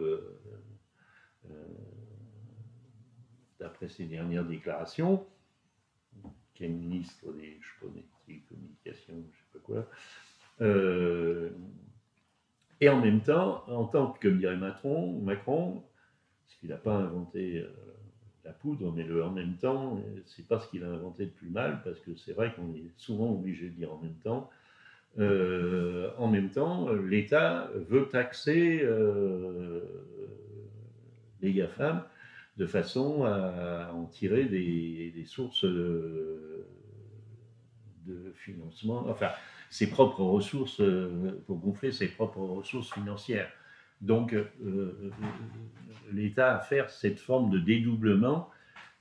d'après 3.62 3.88
ses 3.88 4.04
dernières 4.04 4.44
déclarations, 4.44 5.24
qui 6.52 6.64
est 6.64 6.68
ministre 6.68 7.26
des, 7.32 7.60
communications, 8.48 9.14
je 9.14 9.18
ne 9.18 9.22
sais 9.22 9.52
pas 9.52 9.58
quoi. 9.60 9.88
Euh, 10.60 11.50
et 12.82 12.88
en 12.88 13.00
même 13.00 13.20
temps, 13.20 13.62
en 13.68 13.84
tant 13.84 14.08
que, 14.08 14.26
comme 14.26 14.38
dirait 14.38 14.56
Macron, 14.56 15.20
Macron 15.20 15.84
parce 16.44 16.58
qu'il 16.58 16.68
n'a 16.68 16.76
pas 16.76 16.96
inventé 16.96 17.60
euh, 17.60 17.68
la 18.44 18.50
poudre, 18.50 18.92
mais 18.92 19.06
en 19.22 19.30
même 19.30 19.54
temps, 19.54 20.02
c'est 20.26 20.48
pas 20.48 20.58
ce 20.58 20.68
qu'il 20.68 20.82
a 20.82 20.88
inventé 20.88 21.26
de 21.26 21.30
plus 21.30 21.48
mal, 21.48 21.80
parce 21.84 22.00
que 22.00 22.16
c'est 22.16 22.32
vrai 22.32 22.52
qu'on 22.52 22.74
est 22.74 22.90
souvent 22.96 23.30
obligé 23.32 23.68
de 23.68 23.74
dire 23.74 23.92
en 23.92 23.98
même 23.98 24.16
temps. 24.24 24.50
Euh, 25.20 26.10
en 26.18 26.26
même 26.26 26.50
temps, 26.50 26.92
l'État 26.92 27.70
veut 27.88 28.08
taxer 28.08 28.84
les 31.40 31.52
GAFAM 31.52 32.02
de 32.56 32.66
façon 32.66 33.22
à 33.24 33.92
en 33.94 34.06
tirer 34.06 34.46
des, 34.46 35.24
sources 35.24 35.64
de, 35.64 36.66
financement, 38.34 39.06
enfin, 39.08 39.30
ses 39.72 39.88
propres 39.88 40.22
ressources, 40.22 40.82
pour 41.46 41.56
gonfler 41.56 41.92
ses 41.92 42.08
propres 42.08 42.40
ressources 42.40 42.92
financières. 42.92 43.50
Donc, 44.02 44.34
euh, 44.34 44.44
euh, 44.66 45.10
l'État 46.12 46.56
a 46.56 46.60
fait 46.60 46.84
cette 46.90 47.18
forme 47.18 47.48
de 47.50 47.58
dédoublement 47.58 48.50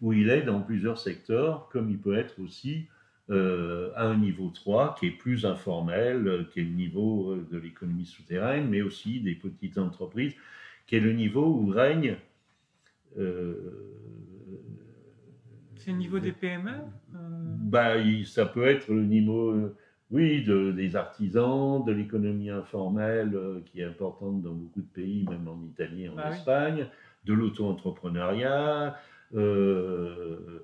où 0.02 0.14
il 0.14 0.30
est 0.30 0.44
dans 0.44 0.62
plusieurs 0.62 0.98
secteurs, 0.98 1.68
comme 1.74 1.90
il 1.90 1.98
peut 1.98 2.16
être 2.16 2.40
aussi 2.40 2.86
euh, 3.30 3.92
à 3.98 4.06
un 4.06 4.18
niveau 4.18 4.50
3 4.50 4.96
qui 4.98 5.08
est 5.08 5.12
plus 5.12 5.46
informel, 5.46 6.48
qui 6.54 6.62
est 6.62 6.64
le 6.64 6.70
niveau 6.70 7.36
de 7.36 7.58
l'économie 7.58 8.06
souterraine, 8.06 8.70
mais 8.70 8.82
aussi 8.82 9.20
des 9.20 9.36
petites 9.36 9.78
entreprises, 9.78 10.36
qui 10.88 10.96
est 10.96 11.02
le 11.02 11.12
niveau 11.12 11.48
où 11.48 11.68
règne 11.68 12.16
euh, 13.20 13.92
c'est 15.76 15.92
le 15.92 15.98
niveau 15.98 16.20
des 16.20 16.32
PME 16.32 16.70
euh 16.70 17.18
bah, 17.58 17.96
Ça 18.26 18.46
peut 18.46 18.68
être 18.68 18.88
le 18.94 19.04
niveau, 19.04 19.50
euh, 19.50 19.76
oui, 20.12 20.44
de, 20.44 20.72
des 20.72 20.96
artisans, 20.96 21.84
de 21.86 21.92
l'économie 21.92 22.50
informelle 22.50 23.38
qui 23.66 23.82
est 23.82 23.86
importante 23.86 24.42
dans 24.42 24.54
beaucoup 24.54 24.82
de 24.82 24.88
pays, 24.94 25.26
même 25.30 25.48
en 25.48 25.62
Italie 25.64 26.04
et 26.06 26.10
en 26.10 26.16
bah 26.16 26.32
Espagne, 26.32 26.88
de 27.26 27.34
l'auto-entrepreneuriat, 27.34 28.98
de 29.34 30.64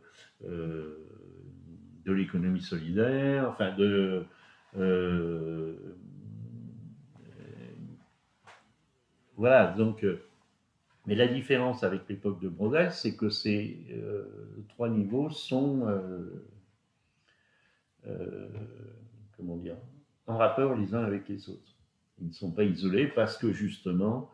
l'économie 2.06 2.62
solidaire, 2.62 3.50
enfin 3.50 3.74
de. 3.76 4.24
voilà, 9.38 9.68
donc 9.78 10.04
mais 11.08 11.16
la 11.16 11.28
différence 11.28 11.84
avec 11.84 12.02
l'époque 12.10 12.42
de 12.42 12.50
Brodel, 12.50 12.92
c'est 12.92 13.16
que 13.16 13.30
ces 13.30 13.78
euh, 13.92 14.26
trois 14.68 14.90
niveaux 14.90 15.30
sont, 15.30 15.88
euh, 15.88 16.46
euh, 18.08 18.50
comment 19.38 19.58
dire, 19.58 19.78
en 20.26 20.38
rapport 20.38 20.76
les 20.76 20.94
uns 20.94 21.04
avec 21.04 21.28
les 21.30 21.50
autres. 21.50 21.76
Ils 22.20 22.28
ne 22.28 22.34
sont 22.34 22.52
pas 22.52 22.64
isolés 22.64 23.08
parce 23.08 23.38
que 23.38 23.54
justement, 23.54 24.32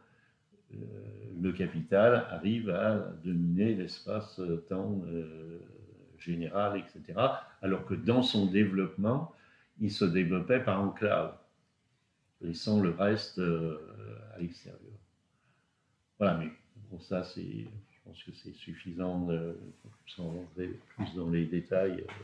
le 0.71 1.51
capital 1.51 2.25
arrive 2.29 2.69
à 2.69 2.95
dominer 3.23 3.75
l'espace-temps 3.75 5.01
général, 6.17 6.79
etc. 6.79 7.19
Alors 7.61 7.85
que 7.85 7.93
dans 7.93 8.23
son 8.23 8.45
développement, 8.45 9.33
il 9.79 9.91
se 9.91 10.05
développait 10.05 10.61
par 10.61 10.81
enclave, 10.81 11.37
laissant 12.41 12.79
le 12.79 12.91
reste 12.91 13.39
à 13.39 14.39
l'extérieur. 14.39 14.79
Voilà, 16.17 16.37
mais 16.37 16.49
pour 16.89 17.01
ça, 17.01 17.21
je 17.35 17.65
pense 18.05 18.23
que 18.23 18.31
c'est 18.31 18.53
suffisant 18.53 19.27
sans 20.07 20.29
rentrer 20.29 20.79
plus 20.95 21.13
dans 21.15 21.29
les 21.29 21.45
détails. 21.45 22.01
Euh, 22.01 22.23